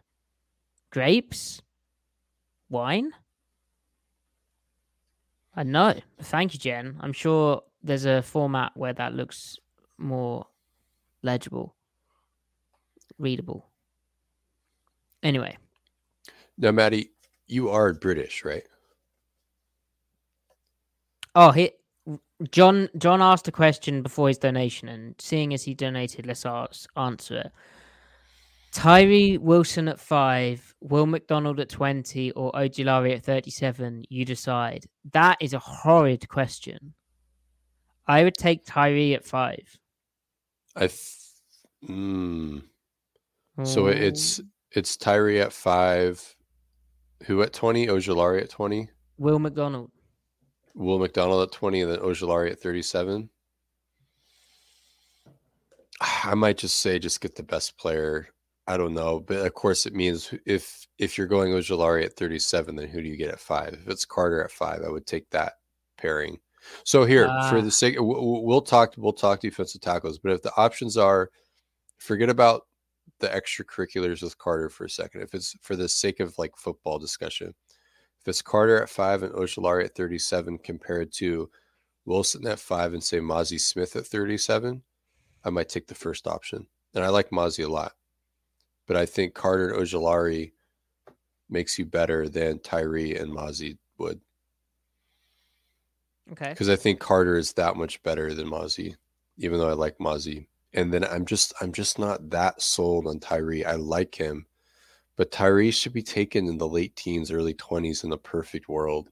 Grapes? 0.90 1.60
Wine? 2.70 3.12
I 5.56 5.62
know. 5.62 5.94
Thank 6.20 6.54
you, 6.54 6.58
Jen. 6.58 6.96
I'm 7.00 7.12
sure 7.12 7.62
there's 7.82 8.06
a 8.06 8.22
format 8.22 8.72
where 8.74 8.92
that 8.92 9.14
looks 9.14 9.56
more 9.98 10.46
legible, 11.22 11.74
readable. 13.18 13.66
Anyway, 15.22 15.56
Now, 16.58 16.70
Matty, 16.72 17.10
you 17.46 17.70
are 17.70 17.92
British, 17.94 18.44
right? 18.44 18.66
Oh, 21.34 21.50
he 21.50 21.72
John 22.50 22.88
John 22.98 23.22
asked 23.22 23.48
a 23.48 23.52
question 23.52 24.02
before 24.02 24.28
his 24.28 24.38
donation, 24.38 24.88
and 24.88 25.14
seeing 25.18 25.54
as 25.54 25.62
he 25.62 25.74
donated, 25.74 26.26
let's 26.26 26.44
ask, 26.44 26.90
answer 26.96 27.36
it. 27.38 27.52
Tyree 28.74 29.38
Wilson 29.38 29.86
at 29.86 30.00
five, 30.00 30.74
Will 30.80 31.06
McDonald 31.06 31.60
at 31.60 31.68
twenty, 31.68 32.32
or 32.32 32.50
Ojulari 32.52 33.14
at 33.14 33.24
thirty-seven. 33.24 34.04
You 34.08 34.24
decide. 34.24 34.84
That 35.12 35.38
is 35.40 35.54
a 35.54 35.60
horrid 35.60 36.28
question. 36.28 36.92
I 38.08 38.24
would 38.24 38.34
take 38.34 38.66
Tyree 38.66 39.14
at 39.14 39.24
five. 39.24 39.78
I. 40.74 40.88
Th- 40.88 41.00
mm. 41.88 42.64
So 43.62 43.86
it's 43.86 44.40
it's 44.72 44.96
Tyree 44.96 45.40
at 45.40 45.52
five. 45.52 46.34
Who 47.26 47.42
at 47.42 47.52
twenty? 47.52 47.86
Ojulari 47.86 48.42
at 48.42 48.50
twenty. 48.50 48.88
Will 49.18 49.38
McDonald. 49.38 49.92
Will 50.74 50.98
McDonald 50.98 51.48
at 51.48 51.52
twenty, 51.52 51.80
and 51.80 51.92
then 51.92 52.00
Ojulari 52.00 52.50
at 52.50 52.58
thirty-seven. 52.58 53.30
I 56.00 56.34
might 56.34 56.58
just 56.58 56.80
say 56.80 56.98
just 56.98 57.20
get 57.20 57.36
the 57.36 57.44
best 57.44 57.78
player. 57.78 58.33
I 58.66 58.76
don't 58.78 58.94
know, 58.94 59.20
but 59.20 59.44
of 59.44 59.52
course 59.54 59.84
it 59.86 59.94
means 59.94 60.32
if 60.46 60.86
if 60.98 61.18
you're 61.18 61.26
going 61.26 61.52
Ojulari 61.52 62.04
at 62.04 62.16
37, 62.16 62.76
then 62.76 62.88
who 62.88 63.02
do 63.02 63.08
you 63.08 63.16
get 63.16 63.30
at 63.30 63.40
five? 63.40 63.74
If 63.74 63.88
it's 63.88 64.04
Carter 64.04 64.42
at 64.42 64.50
five, 64.50 64.82
I 64.82 64.88
would 64.88 65.06
take 65.06 65.28
that 65.30 65.54
pairing. 65.98 66.38
So 66.84 67.04
here, 67.04 67.26
for 67.50 67.58
Ah. 67.58 67.60
the 67.60 67.70
sake, 67.70 67.96
we'll 67.98 68.62
talk 68.62 68.94
we'll 68.96 69.12
talk 69.12 69.40
defensive 69.40 69.82
tackles, 69.82 70.18
but 70.18 70.32
if 70.32 70.42
the 70.42 70.52
options 70.56 70.96
are 70.96 71.30
forget 71.98 72.30
about 72.30 72.62
the 73.20 73.28
extracurriculars 73.28 74.22
with 74.22 74.36
Carter 74.38 74.68
for 74.68 74.84
a 74.84 74.90
second. 74.90 75.22
If 75.22 75.34
it's 75.34 75.54
for 75.62 75.76
the 75.76 75.88
sake 75.88 76.20
of 76.20 76.36
like 76.38 76.56
football 76.56 76.98
discussion, 76.98 77.54
if 78.20 78.28
it's 78.28 78.42
Carter 78.42 78.82
at 78.82 78.88
five 78.88 79.22
and 79.22 79.32
Ojulari 79.34 79.84
at 79.84 79.94
37 79.94 80.58
compared 80.58 81.12
to 81.14 81.50
Wilson 82.06 82.46
at 82.46 82.58
five 82.58 82.92
and 82.92 83.02
say 83.02 83.20
Mazi 83.20 83.58
Smith 83.60 83.94
at 83.96 84.06
37, 84.06 84.82
I 85.44 85.50
might 85.50 85.68
take 85.68 85.86
the 85.86 85.94
first 85.94 86.26
option. 86.26 86.66
And 86.94 87.04
I 87.04 87.08
like 87.08 87.30
Mazi 87.30 87.64
a 87.64 87.68
lot. 87.68 87.92
But 88.86 88.96
I 88.96 89.06
think 89.06 89.34
Carter 89.34 89.70
and 89.70 89.82
Ojulari 89.82 90.52
makes 91.48 91.78
you 91.78 91.86
better 91.86 92.28
than 92.28 92.58
Tyree 92.58 93.16
and 93.16 93.32
Mazi 93.32 93.78
would. 93.98 94.20
Okay. 96.32 96.50
Because 96.50 96.68
I 96.68 96.76
think 96.76 97.00
Carter 97.00 97.36
is 97.36 97.52
that 97.54 97.76
much 97.76 98.02
better 98.02 98.34
than 98.34 98.48
Mazi, 98.48 98.96
even 99.38 99.58
though 99.58 99.68
I 99.68 99.74
like 99.74 99.98
Mazi. 99.98 100.46
And 100.72 100.92
then 100.92 101.04
I'm 101.04 101.24
just 101.24 101.54
I'm 101.60 101.72
just 101.72 101.98
not 101.98 102.30
that 102.30 102.60
sold 102.60 103.06
on 103.06 103.20
Tyree. 103.20 103.64
I 103.64 103.74
like 103.74 104.14
him, 104.14 104.46
but 105.16 105.30
Tyree 105.30 105.70
should 105.70 105.92
be 105.92 106.02
taken 106.02 106.48
in 106.48 106.58
the 106.58 106.66
late 106.66 106.96
teens, 106.96 107.30
early 107.30 107.54
twenties 107.54 108.02
in 108.02 108.10
the 108.10 108.18
perfect 108.18 108.68
world. 108.68 109.08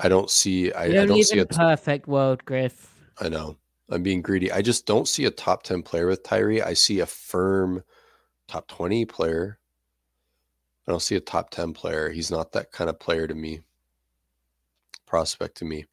I 0.00 0.08
don't 0.08 0.30
see 0.30 0.72
I, 0.72 0.86
You 0.86 0.94
don't 0.94 1.08
don't 1.08 1.16
live 1.18 1.26
see 1.26 1.38
a 1.38 1.42
a 1.42 1.46
perfect 1.46 2.08
world, 2.08 2.44
Griff. 2.44 2.92
I 3.20 3.28
know. 3.28 3.58
I'm 3.90 4.02
being 4.02 4.22
greedy. 4.22 4.52
I 4.52 4.62
just 4.62 4.86
don't 4.86 5.08
see 5.08 5.24
a 5.24 5.30
top 5.30 5.64
10 5.64 5.82
player 5.82 6.06
with 6.06 6.22
Tyree. 6.22 6.62
I 6.62 6.74
see 6.74 7.00
a 7.00 7.06
firm 7.06 7.82
top 8.46 8.68
20 8.68 9.04
player. 9.06 9.58
I 10.86 10.92
don't 10.92 11.02
see 11.02 11.16
a 11.16 11.20
top 11.20 11.50
10 11.50 11.72
player. 11.72 12.10
He's 12.10 12.30
not 12.30 12.52
that 12.52 12.72
kind 12.72 12.88
of 12.88 13.00
player 13.00 13.26
to 13.26 13.34
me. 13.34 13.60
Prospect 15.06 15.56
to 15.58 15.64
me. 15.64 15.86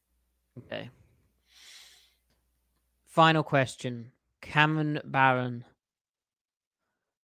Okay. 0.60 0.90
Final 3.06 3.44
question. 3.44 4.12
Cameron 4.42 5.00
Barron. 5.04 5.66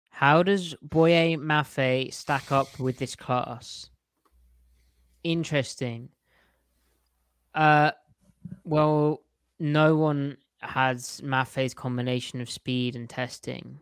How 0.08 0.42
does 0.42 0.74
Boye 0.80 1.36
Mafe 1.38 2.12
stack 2.12 2.50
up 2.50 2.78
with 2.78 2.98
this 2.98 3.14
class? 3.14 3.90
Interesting. 5.22 6.08
Uh 7.54 7.90
well, 8.64 9.22
no 9.58 9.96
one 9.96 10.36
has 10.62 11.20
Mafe's 11.24 11.74
combination 11.74 12.40
of 12.40 12.50
speed 12.50 12.96
and 12.96 13.08
testing. 13.08 13.80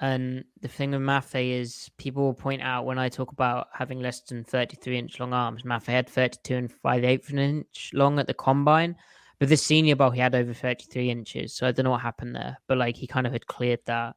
And 0.00 0.44
the 0.60 0.68
thing 0.68 0.90
with 0.90 1.00
Mafe 1.00 1.60
is 1.60 1.90
people 1.96 2.24
will 2.24 2.34
point 2.34 2.62
out 2.62 2.86
when 2.86 2.98
I 2.98 3.08
talk 3.08 3.30
about 3.30 3.68
having 3.72 4.00
less 4.00 4.20
than 4.22 4.42
33 4.42 4.98
inch 4.98 5.20
long 5.20 5.32
arms, 5.32 5.62
Mafe 5.62 5.86
had 5.86 6.08
32 6.08 6.56
and 6.56 6.72
5 6.72 7.04
eighths 7.04 7.30
an 7.30 7.38
inch 7.38 7.90
long 7.94 8.18
at 8.18 8.26
the 8.26 8.34
combine. 8.34 8.96
But 9.38 9.48
the 9.48 9.56
senior 9.56 9.96
bowl, 9.96 10.10
he 10.10 10.20
had 10.20 10.34
over 10.34 10.52
33 10.52 11.10
inches. 11.10 11.54
So 11.54 11.66
I 11.66 11.72
don't 11.72 11.84
know 11.84 11.90
what 11.90 12.00
happened 12.00 12.34
there. 12.34 12.58
But 12.66 12.78
like 12.78 12.96
he 12.96 13.06
kind 13.06 13.26
of 13.26 13.32
had 13.32 13.46
cleared 13.46 13.80
that. 13.86 14.16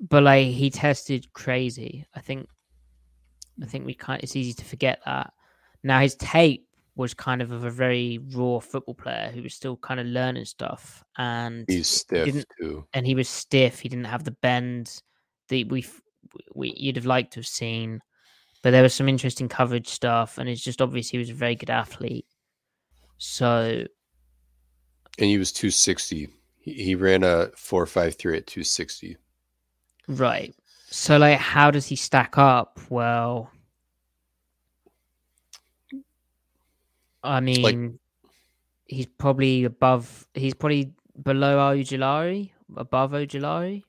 But 0.00 0.22
like 0.22 0.48
he 0.48 0.70
tested 0.70 1.32
crazy. 1.32 2.06
I 2.14 2.20
think 2.20 2.48
I 3.62 3.66
think 3.66 3.86
we 3.86 3.94
kind 3.94 4.22
it's 4.22 4.36
easy 4.36 4.52
to 4.54 4.64
forget 4.64 5.00
that. 5.04 5.32
Now 5.82 6.00
his 6.00 6.16
tape 6.16 6.65
was 6.96 7.14
kind 7.14 7.42
of 7.42 7.52
of 7.52 7.64
a 7.64 7.70
very 7.70 8.18
raw 8.34 8.58
football 8.58 8.94
player 8.94 9.30
who 9.32 9.42
was 9.42 9.54
still 9.54 9.76
kind 9.76 10.00
of 10.00 10.06
learning 10.06 10.46
stuff 10.46 11.04
and 11.18 11.64
He's 11.68 11.88
stiff 11.88 12.44
too. 12.58 12.86
and 12.94 13.06
he 13.06 13.14
was 13.14 13.28
stiff. 13.28 13.78
He 13.80 13.88
didn't 13.88 14.06
have 14.06 14.24
the 14.24 14.30
bend 14.32 15.02
that 15.48 15.68
we 15.68 15.84
we 16.54 16.72
you'd 16.76 16.96
have 16.96 17.06
liked 17.06 17.34
to 17.34 17.40
have 17.40 17.46
seen. 17.46 18.00
But 18.62 18.70
there 18.72 18.82
was 18.82 18.94
some 18.94 19.08
interesting 19.08 19.48
coverage 19.48 19.88
stuff, 19.88 20.38
and 20.38 20.48
it's 20.48 20.62
just 20.62 20.82
obvious 20.82 21.08
he 21.10 21.18
was 21.18 21.30
a 21.30 21.34
very 21.34 21.54
good 21.54 21.70
athlete. 21.70 22.26
So 23.18 23.84
And 25.18 25.26
he 25.30 25.38
was 25.38 25.52
260. 25.52 26.28
He, 26.58 26.72
he 26.72 26.94
ran 26.94 27.22
a 27.22 27.48
453 27.56 28.36
at 28.38 28.46
260. 28.46 29.16
right, 30.08 30.54
so 30.90 31.16
like, 31.18 31.38
how 31.38 31.70
does 31.70 31.86
he 31.86 31.96
stack 31.96 32.38
up? 32.38 32.80
Well, 32.90 33.50
I 37.26 37.40
mean, 37.40 37.98
he's 38.86 39.06
probably 39.06 39.64
above. 39.64 40.26
He's 40.34 40.54
probably 40.54 40.92
below 41.22 41.74
Ojulari, 41.74 42.50
above 42.76 43.12
Ojulari. 43.12 43.82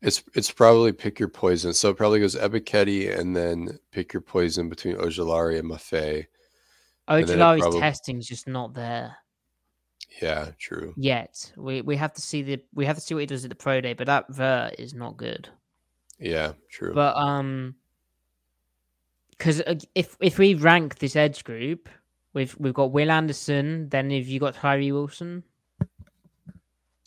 It's 0.00 0.22
it's 0.34 0.50
probably 0.50 0.92
pick 0.92 1.18
your 1.20 1.28
poison. 1.28 1.72
So 1.74 1.90
it 1.90 1.96
probably 1.96 2.20
goes 2.20 2.34
Ebiketie 2.34 3.16
and 3.16 3.36
then 3.36 3.78
pick 3.90 4.12
your 4.12 4.20
poison 4.20 4.68
between 4.68 4.96
Ojulari 4.96 5.58
and 5.58 5.70
Mafe. 5.70 6.26
And 7.08 7.26
then 7.26 7.38
it 7.38 7.42
Ojulari's 7.42 7.62
probab- 7.62 7.80
testing's 7.80 8.26
just 8.26 8.48
not 8.48 8.74
there. 8.74 9.16
Yeah, 10.20 10.50
true. 10.58 10.92
yet. 10.96 11.52
We 11.56 11.80
we 11.82 11.96
have 11.96 12.12
to 12.14 12.20
see 12.20 12.42
the 12.42 12.62
we 12.74 12.84
have 12.84 12.96
to 12.96 13.00
see 13.00 13.14
what 13.14 13.20
he 13.20 13.26
does 13.26 13.44
at 13.44 13.50
the 13.50 13.56
pro 13.56 13.80
day, 13.80 13.94
but 13.94 14.06
that 14.06 14.28
vert 14.28 14.74
is 14.78 14.92
not 14.94 15.16
good. 15.16 15.48
Yeah, 16.18 16.52
true. 16.70 16.92
But 16.94 17.16
um, 17.16 17.76
because 19.30 19.62
if 19.94 20.16
if 20.20 20.38
we 20.38 20.54
rank 20.54 20.98
this 20.98 21.16
edge 21.16 21.44
group, 21.44 21.88
we've 22.32 22.56
we've 22.58 22.74
got 22.74 22.92
Will 22.92 23.10
Anderson, 23.10 23.88
then 23.88 24.10
have 24.10 24.26
you 24.26 24.40
got 24.40 24.54
Tyree 24.54 24.92
Wilson? 24.92 25.44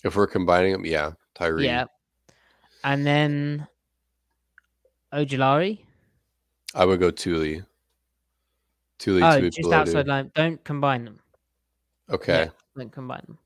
if 0.03 0.15
we're 0.15 0.27
combining 0.27 0.71
them, 0.71 0.85
yeah, 0.85 1.13
Tyree. 1.33 1.65
Yeah, 1.65 1.85
and 2.83 3.05
then 3.05 3.67
Ojulari. 5.11 5.79
I 6.75 6.85
would 6.85 6.99
go 6.99 7.09
Thule. 7.09 7.61
Thule 8.99 9.23
Oh, 9.23 9.39
to 9.39 9.49
just 9.49 9.71
outside 9.71 10.07
line. 10.07 10.31
Don't 10.35 10.63
combine 10.63 11.05
them. 11.05 11.19
Okay. 12.09 12.45
Yeah, 12.45 12.49
don't 12.77 12.91
combine 12.91 13.23
them. 13.25 13.37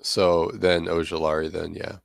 So 0.00 0.50
then 0.54 0.86
Ojulari, 0.86 1.52
then 1.52 1.74
yeah. 1.74 1.98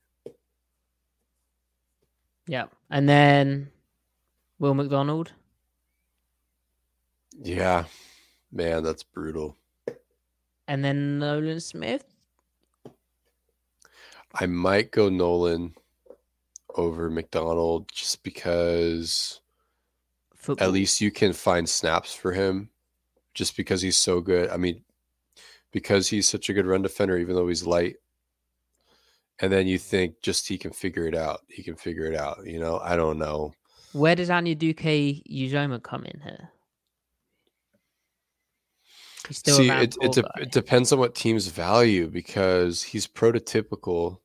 Yeah, 2.48 2.66
and 2.90 3.08
then 3.08 3.72
Will 4.60 4.74
McDonald. 4.74 5.32
Yeah. 7.42 7.86
Man, 8.52 8.84
that's 8.84 9.04
brutal. 9.04 9.56
And 10.68 10.84
then 10.84 11.20
Nolan 11.20 11.60
Smith. 11.60 12.04
I 14.34 14.46
might 14.46 14.92
go 14.92 15.10
Nolan 15.10 15.74
over 16.76 17.10
McDonald 17.10 17.90
just 17.92 18.24
because 18.24 19.42
Football. 20.36 20.68
at 20.68 20.74
least 20.74 21.02
you 21.02 21.12
can 21.12 21.34
find 21.34 21.68
snaps 21.68 22.14
for 22.14 22.32
him 22.32 22.70
just 23.34 23.58
because 23.58 23.82
he's 23.82 23.98
so 23.98 24.22
good. 24.22 24.50
I 24.50 24.58
mean, 24.58 24.84
because 25.72 26.08
he's 26.08 26.28
such 26.28 26.50
a 26.50 26.54
good 26.54 26.66
run 26.66 26.82
defender, 26.82 27.18
even 27.18 27.36
though 27.36 27.48
he's 27.48 27.66
light. 27.66 27.96
And 29.40 29.52
then 29.52 29.68
you 29.68 29.78
think 29.78 30.22
just 30.22 30.48
he 30.48 30.58
can 30.58 30.72
figure 30.72 31.06
it 31.06 31.16
out. 31.16 31.42
He 31.48 31.64
can 31.64 31.76
figure 31.76 32.06
it 32.06 32.16
out. 32.16 32.40
You 32.46 32.60
know, 32.60 32.80
I 32.80 32.96
don't 32.96 33.20
know. 33.20 33.54
Where 33.94 34.16
does 34.16 34.30
Anudike-Uzomah 34.30 35.84
come 35.84 36.06
in 36.06 36.20
here? 36.22 36.50
He's 39.28 39.38
still 39.40 39.58
See, 39.58 39.70
it 39.70 39.96
it, 40.02 40.12
de- 40.14 40.30
it 40.42 40.52
depends 40.52 40.92
on 40.92 41.00
what 41.00 41.16
teams 41.16 41.48
value 41.48 42.08
because 42.08 42.82
he's 42.82 43.08
prototypical. 43.08 44.20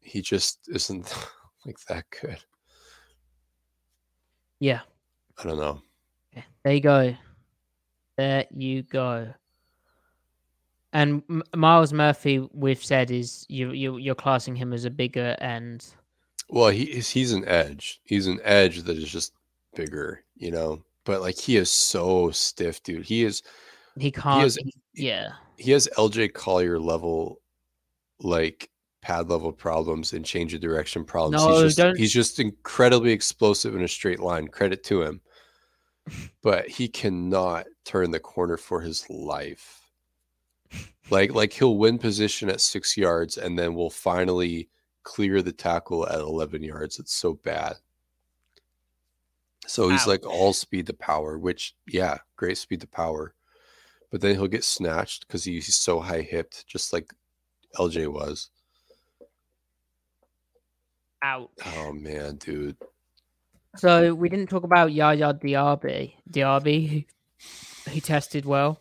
He 0.00 0.20
just 0.20 0.68
isn't 0.68 1.14
like 1.66 1.78
that 1.88 2.04
good. 2.20 2.38
Yeah, 4.60 4.80
I 5.38 5.44
don't 5.44 5.58
know. 5.58 5.82
there 6.62 6.74
you 6.74 6.80
go. 6.80 7.16
There 8.16 8.44
you 8.54 8.82
go. 8.82 9.32
And 10.92 11.22
M- 11.30 11.42
Myles 11.56 11.92
Murphy, 11.92 12.46
we've 12.52 12.84
said, 12.84 13.10
is 13.10 13.46
you 13.48 13.72
you 13.72 13.96
you're 13.96 14.14
classing 14.14 14.54
him 14.54 14.72
as 14.72 14.84
a 14.84 14.90
bigger 14.90 15.34
end. 15.40 15.86
Well, 16.48 16.68
he 16.68 16.84
is 16.84 17.08
he's 17.08 17.32
an 17.32 17.46
edge. 17.46 18.00
He's 18.04 18.26
an 18.26 18.40
edge 18.44 18.82
that 18.82 18.98
is 18.98 19.10
just 19.10 19.32
bigger, 19.74 20.22
you 20.36 20.50
know. 20.50 20.82
But 21.04 21.22
like 21.22 21.38
he 21.38 21.56
is 21.56 21.70
so 21.70 22.30
stiff, 22.30 22.82
dude. 22.82 23.06
He 23.06 23.24
is 23.24 23.42
He 23.98 24.10
can't. 24.10 24.56
he- 24.56 24.74
yeah, 24.94 25.32
he 25.56 25.70
has 25.72 25.88
LJ 25.96 26.32
Collier 26.34 26.78
level 26.78 27.40
like 28.20 28.70
pad 29.00 29.28
level 29.28 29.52
problems 29.52 30.12
and 30.12 30.24
change 30.24 30.54
of 30.54 30.60
direction 30.60 31.04
problems. 31.04 31.42
No, 31.42 31.48
he's 31.62 31.74
just 31.76 31.76
he's 31.98 32.12
just 32.12 32.38
incredibly 32.40 33.10
explosive 33.12 33.74
in 33.74 33.82
a 33.82 33.88
straight 33.88 34.20
line. 34.20 34.48
Credit 34.48 34.82
to 34.84 35.02
him. 35.02 35.20
But 36.42 36.68
he 36.68 36.88
cannot 36.88 37.66
turn 37.84 38.10
the 38.10 38.18
corner 38.18 38.56
for 38.56 38.80
his 38.80 39.08
life. 39.08 39.80
Like 41.10 41.32
like 41.32 41.52
he'll 41.52 41.76
win 41.78 41.98
position 41.98 42.48
at 42.48 42.60
6 42.60 42.96
yards 42.96 43.38
and 43.38 43.56
then 43.58 43.74
will 43.74 43.90
finally 43.90 44.68
clear 45.04 45.42
the 45.42 45.52
tackle 45.52 46.08
at 46.08 46.18
11 46.18 46.62
yards. 46.62 46.98
It's 46.98 47.14
so 47.14 47.34
bad. 47.34 47.74
So 49.66 49.88
he's 49.88 50.06
like 50.08 50.26
all 50.26 50.52
speed 50.52 50.86
to 50.88 50.92
power, 50.92 51.38
which 51.38 51.74
yeah, 51.86 52.18
great 52.36 52.58
speed 52.58 52.80
to 52.80 52.86
power. 52.88 53.34
But 54.12 54.20
then 54.20 54.34
he'll 54.36 54.46
get 54.46 54.62
snatched 54.62 55.26
because 55.26 55.42
he's 55.44 55.74
so 55.74 55.98
high 55.98 56.20
hipped, 56.20 56.66
just 56.68 56.92
like 56.92 57.12
LJ 57.76 58.06
was. 58.08 58.50
out. 61.22 61.50
Oh 61.76 61.92
man, 61.92 62.36
dude. 62.36 62.76
So 63.76 64.12
we 64.14 64.28
didn't 64.28 64.48
talk 64.48 64.64
about 64.64 64.92
Yaya 64.92 65.32
Diaby. 65.32 66.14
Diaby, 66.30 67.06
he 67.90 68.00
tested 68.00 68.44
well. 68.44 68.80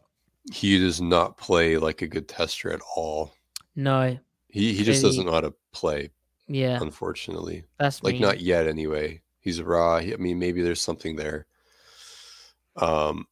He 0.52 0.80
does 0.80 1.00
not 1.00 1.38
play 1.38 1.78
like 1.78 2.02
a 2.02 2.08
good 2.08 2.28
tester 2.28 2.72
at 2.74 2.82
all. 2.96 3.34
No, 3.76 4.18
He 4.50 4.74
he 4.74 4.84
just 4.84 5.02
Really- 5.02 5.14
doesn't 5.14 5.26
know 5.28 5.32
how 5.32 5.42
to 5.42 5.54
play, 5.72 6.10
Yeah, 6.48 6.80
unfortunately. 6.82 7.64
that's 7.78 8.04
Like 8.04 8.16
me. 8.16 8.20
not 8.20 8.42
yet 8.42 8.68
anyway. 8.68 9.22
He's 9.40 9.62
raw. 9.62 10.00
He- 10.00 10.14
I 10.14 10.18
mean, 10.18 10.40
maybe 10.40 10.62
there's 10.62 10.82
something 10.82 11.16
there. 11.16 11.46
Um 12.76 13.28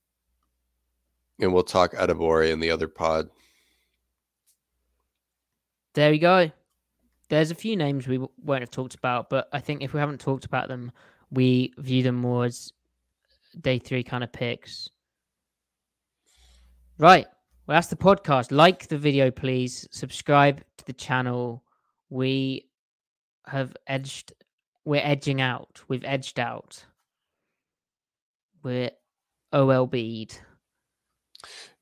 and 1.39 1.53
we'll 1.53 1.63
talk 1.63 1.93
Adebawore 1.93 2.51
in 2.51 2.59
the 2.59 2.71
other 2.71 2.87
pod. 2.87 3.29
There 5.93 6.11
we 6.11 6.19
go. 6.19 6.51
There's 7.29 7.51
a 7.51 7.55
few 7.55 7.75
names 7.75 8.07
we 8.07 8.17
won't 8.43 8.61
have 8.61 8.71
talked 8.71 8.95
about, 8.95 9.29
but 9.29 9.49
I 9.53 9.59
think 9.59 9.81
if 9.81 9.93
we 9.93 9.99
haven't 9.99 10.19
talked 10.19 10.45
about 10.45 10.67
them, 10.67 10.91
we 11.31 11.73
view 11.77 12.03
them 12.03 12.15
more 12.15 12.45
as 12.45 12.73
day 13.61 13.79
three 13.79 14.03
kind 14.03 14.23
of 14.23 14.31
picks. 14.31 14.89
Right. 16.97 17.27
Well, 17.67 17.75
that's 17.75 17.87
the 17.87 17.95
podcast. 17.95 18.51
Like 18.51 18.87
the 18.87 18.97
video, 18.97 19.31
please. 19.31 19.87
Subscribe 19.91 20.61
to 20.77 20.85
the 20.85 20.93
channel. 20.93 21.63
We 22.09 22.67
have 23.45 23.75
edged, 23.87 24.33
we're 24.85 25.01
edging 25.03 25.39
out. 25.39 25.81
We've 25.87 26.03
edged 26.03 26.39
out. 26.39 26.83
We're 28.63 28.91
OLB'd. 29.53 30.39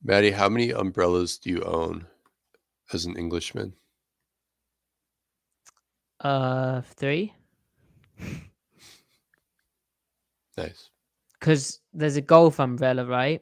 Matty, 0.02 0.32
how 0.32 0.50
many 0.50 0.72
umbrellas 0.72 1.38
do 1.38 1.52
you 1.52 1.62
own 1.62 2.08
as 2.94 3.06
an 3.06 3.18
Englishman? 3.18 3.76
Uh, 6.20 6.82
three. 6.82 7.34
Nice. 10.58 10.90
Because 11.40 11.80
there's 11.94 12.16
a 12.18 12.22
golf 12.22 12.60
umbrella, 12.60 13.06
right? 13.06 13.42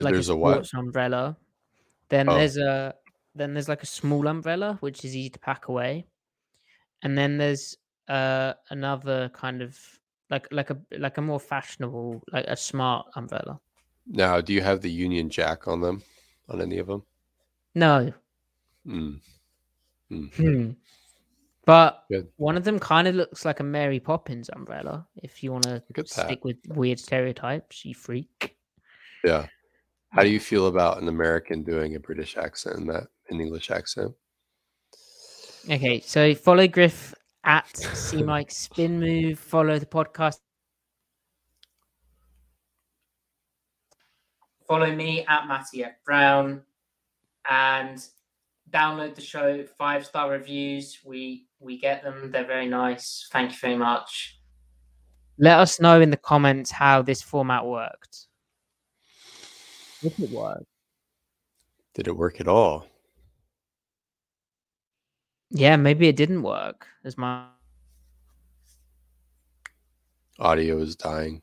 Like 0.00 0.14
There's 0.14 0.28
a 0.28 0.36
what? 0.36 0.66
sports 0.66 0.74
umbrella. 0.74 1.36
Then 2.10 2.26
Oh. 2.28 2.34
there's 2.34 2.56
a 2.58 2.94
then 3.34 3.54
there's 3.54 3.68
like 3.68 3.82
a 3.82 3.86
small 3.86 4.28
umbrella 4.28 4.76
which 4.80 5.04
is 5.04 5.16
easy 5.16 5.30
to 5.30 5.38
pack 5.38 5.68
away, 5.68 6.06
and 7.02 7.16
then 7.18 7.38
there's 7.38 7.76
uh 8.08 8.54
another 8.70 9.30
kind 9.30 9.62
of 9.62 9.78
like 10.30 10.48
like 10.52 10.70
a 10.70 10.80
like 10.92 11.18
a 11.18 11.22
more 11.22 11.40
fashionable 11.40 12.22
like 12.32 12.46
a 12.48 12.56
smart 12.56 13.06
umbrella. 13.16 13.60
Now, 14.06 14.40
do 14.40 14.52
you 14.52 14.60
have 14.62 14.80
the 14.80 14.90
Union 14.90 15.28
Jack 15.30 15.66
on 15.68 15.80
them? 15.80 16.02
On 16.48 16.60
any 16.60 16.78
of 16.78 16.86
them? 16.86 17.02
No, 17.74 18.12
Mm. 18.86 19.20
Mm. 20.12 20.32
hmm. 20.34 20.70
but 21.64 22.04
Good. 22.08 22.28
one 22.36 22.56
of 22.56 22.62
them 22.62 22.78
kind 22.78 23.08
of 23.08 23.16
looks 23.16 23.44
like 23.44 23.58
a 23.58 23.64
Mary 23.64 23.98
Poppins 23.98 24.48
umbrella. 24.50 25.04
If 25.16 25.42
you 25.42 25.50
want 25.50 25.64
to 25.64 25.82
stick 26.04 26.44
with 26.44 26.58
weird 26.68 27.00
stereotypes, 27.00 27.84
you 27.84 27.94
freak. 27.96 28.56
Yeah. 29.24 29.46
How 30.10 30.22
do 30.22 30.28
you 30.28 30.38
feel 30.38 30.68
about 30.68 31.02
an 31.02 31.08
American 31.08 31.64
doing 31.64 31.96
a 31.96 32.00
British 32.00 32.36
accent 32.36 32.76
and 32.76 32.88
that 32.90 33.08
an 33.28 33.40
English 33.40 33.72
accent? 33.72 34.14
Okay, 35.68 35.98
so 36.00 36.32
follow 36.36 36.68
Griff 36.68 37.12
at 37.42 37.76
C 37.76 38.22
Mike 38.22 38.52
Spin 38.52 39.00
Move. 39.00 39.38
Follow 39.40 39.80
the 39.80 39.86
podcast. 39.86 40.38
Follow 44.66 44.94
me 44.94 45.24
at 45.26 45.46
Matty 45.46 45.84
F. 45.84 45.92
Brown 46.04 46.62
and 47.48 48.04
download 48.70 49.14
the 49.14 49.20
show. 49.20 49.64
Five 49.78 50.04
star 50.04 50.30
reviews. 50.30 50.98
We 51.04 51.46
we 51.60 51.78
get 51.78 52.02
them. 52.02 52.30
They're 52.30 52.46
very 52.46 52.66
nice. 52.66 53.28
Thank 53.32 53.52
you 53.52 53.58
very 53.58 53.76
much. 53.76 54.38
Let 55.38 55.58
us 55.58 55.80
know 55.80 56.00
in 56.00 56.10
the 56.10 56.16
comments 56.16 56.70
how 56.70 57.02
this 57.02 57.22
format 57.22 57.64
worked. 57.66 58.26
If 60.02 60.18
it 60.18 60.30
worked. 60.30 60.64
Did 61.94 62.08
it 62.08 62.16
work 62.16 62.40
at 62.40 62.48
all? 62.48 62.86
Yeah, 65.50 65.76
maybe 65.76 66.08
it 66.08 66.16
didn't 66.16 66.42
work 66.42 66.86
as 67.04 67.16
my 67.16 67.46
Audio 70.38 70.78
is 70.78 70.96
dying. 70.96 71.40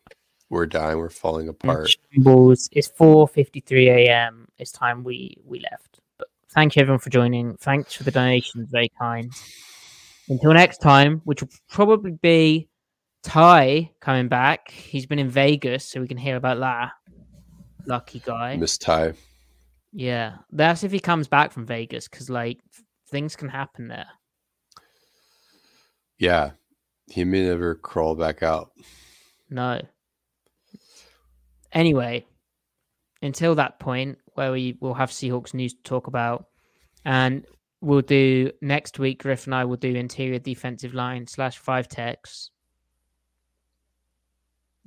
We're 0.53 0.67
dying. 0.67 0.99
We're 0.99 1.09
falling 1.09 1.49
apart. 1.49 1.89
shambles. 2.13 2.69
It's 2.71 2.87
four 2.87 3.27
fifty 3.27 3.59
three 3.59 3.89
a.m. 3.89 4.47
It's 4.59 4.71
time 4.71 5.03
we 5.03 5.35
we 5.43 5.59
left. 5.71 5.99
But 6.19 6.27
thank 6.51 6.75
you 6.75 6.81
everyone 6.83 6.99
for 6.99 7.09
joining. 7.09 7.57
Thanks 7.57 7.95
for 7.95 8.03
the 8.03 8.11
donations, 8.11 8.69
very 8.69 8.91
kind. 8.99 9.31
Until 10.29 10.53
next 10.53 10.77
time, 10.77 11.21
which 11.25 11.41
will 11.41 11.49
probably 11.69 12.11
be 12.11 12.69
Ty 13.23 13.89
coming 13.99 14.27
back. 14.27 14.69
He's 14.69 15.07
been 15.07 15.17
in 15.17 15.27
Vegas, 15.27 15.85
so 15.85 15.99
we 15.99 16.07
can 16.07 16.17
hear 16.17 16.35
about 16.35 16.59
that. 16.59 16.91
Lucky 17.87 18.21
guy. 18.23 18.55
Miss 18.55 18.77
Ty. 18.77 19.13
Yeah, 19.91 20.35
that's 20.51 20.83
if 20.83 20.91
he 20.91 20.99
comes 20.99 21.27
back 21.27 21.51
from 21.51 21.65
Vegas, 21.65 22.07
because 22.07 22.29
like 22.29 22.59
things 23.09 23.35
can 23.35 23.49
happen 23.49 23.87
there. 23.87 24.07
Yeah. 26.19 26.51
He 27.07 27.23
may 27.23 27.43
never 27.43 27.73
crawl 27.73 28.13
back 28.13 28.43
out. 28.43 28.71
No. 29.49 29.81
Anyway, 31.73 32.25
until 33.21 33.55
that 33.55 33.79
point 33.79 34.19
where 34.35 34.51
we 34.51 34.77
will 34.79 34.93
have 34.93 35.09
Seahawks 35.09 35.53
news 35.53 35.73
to 35.73 35.81
talk 35.83 36.07
about, 36.07 36.45
and 37.03 37.45
we'll 37.81 38.01
do 38.01 38.51
next 38.61 38.99
week. 38.99 39.23
Griff 39.23 39.45
and 39.45 39.55
I 39.55 39.65
will 39.65 39.77
do 39.77 39.95
interior 39.95 40.39
defensive 40.39 40.93
line 40.93 41.27
slash 41.27 41.57
five 41.57 41.87
techs. 41.87 42.51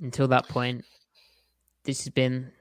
Until 0.01 0.27
that 0.29 0.47
point, 0.47 0.85
this 1.83 2.03
has 2.03 2.09
been 2.09 2.51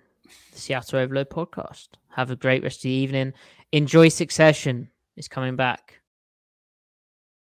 the 0.53 0.59
Seattle 0.59 0.98
Overload 0.98 1.31
podcast. 1.31 1.89
Have 2.09 2.31
a 2.31 2.36
great 2.36 2.62
rest 2.62 2.78
of 2.78 2.82
the 2.85 2.90
evening. 2.90 3.32
Enjoy 3.73 4.09
Succession. 4.09 4.89
It's 5.16 5.28
coming 5.28 5.57
back. 5.57 6.01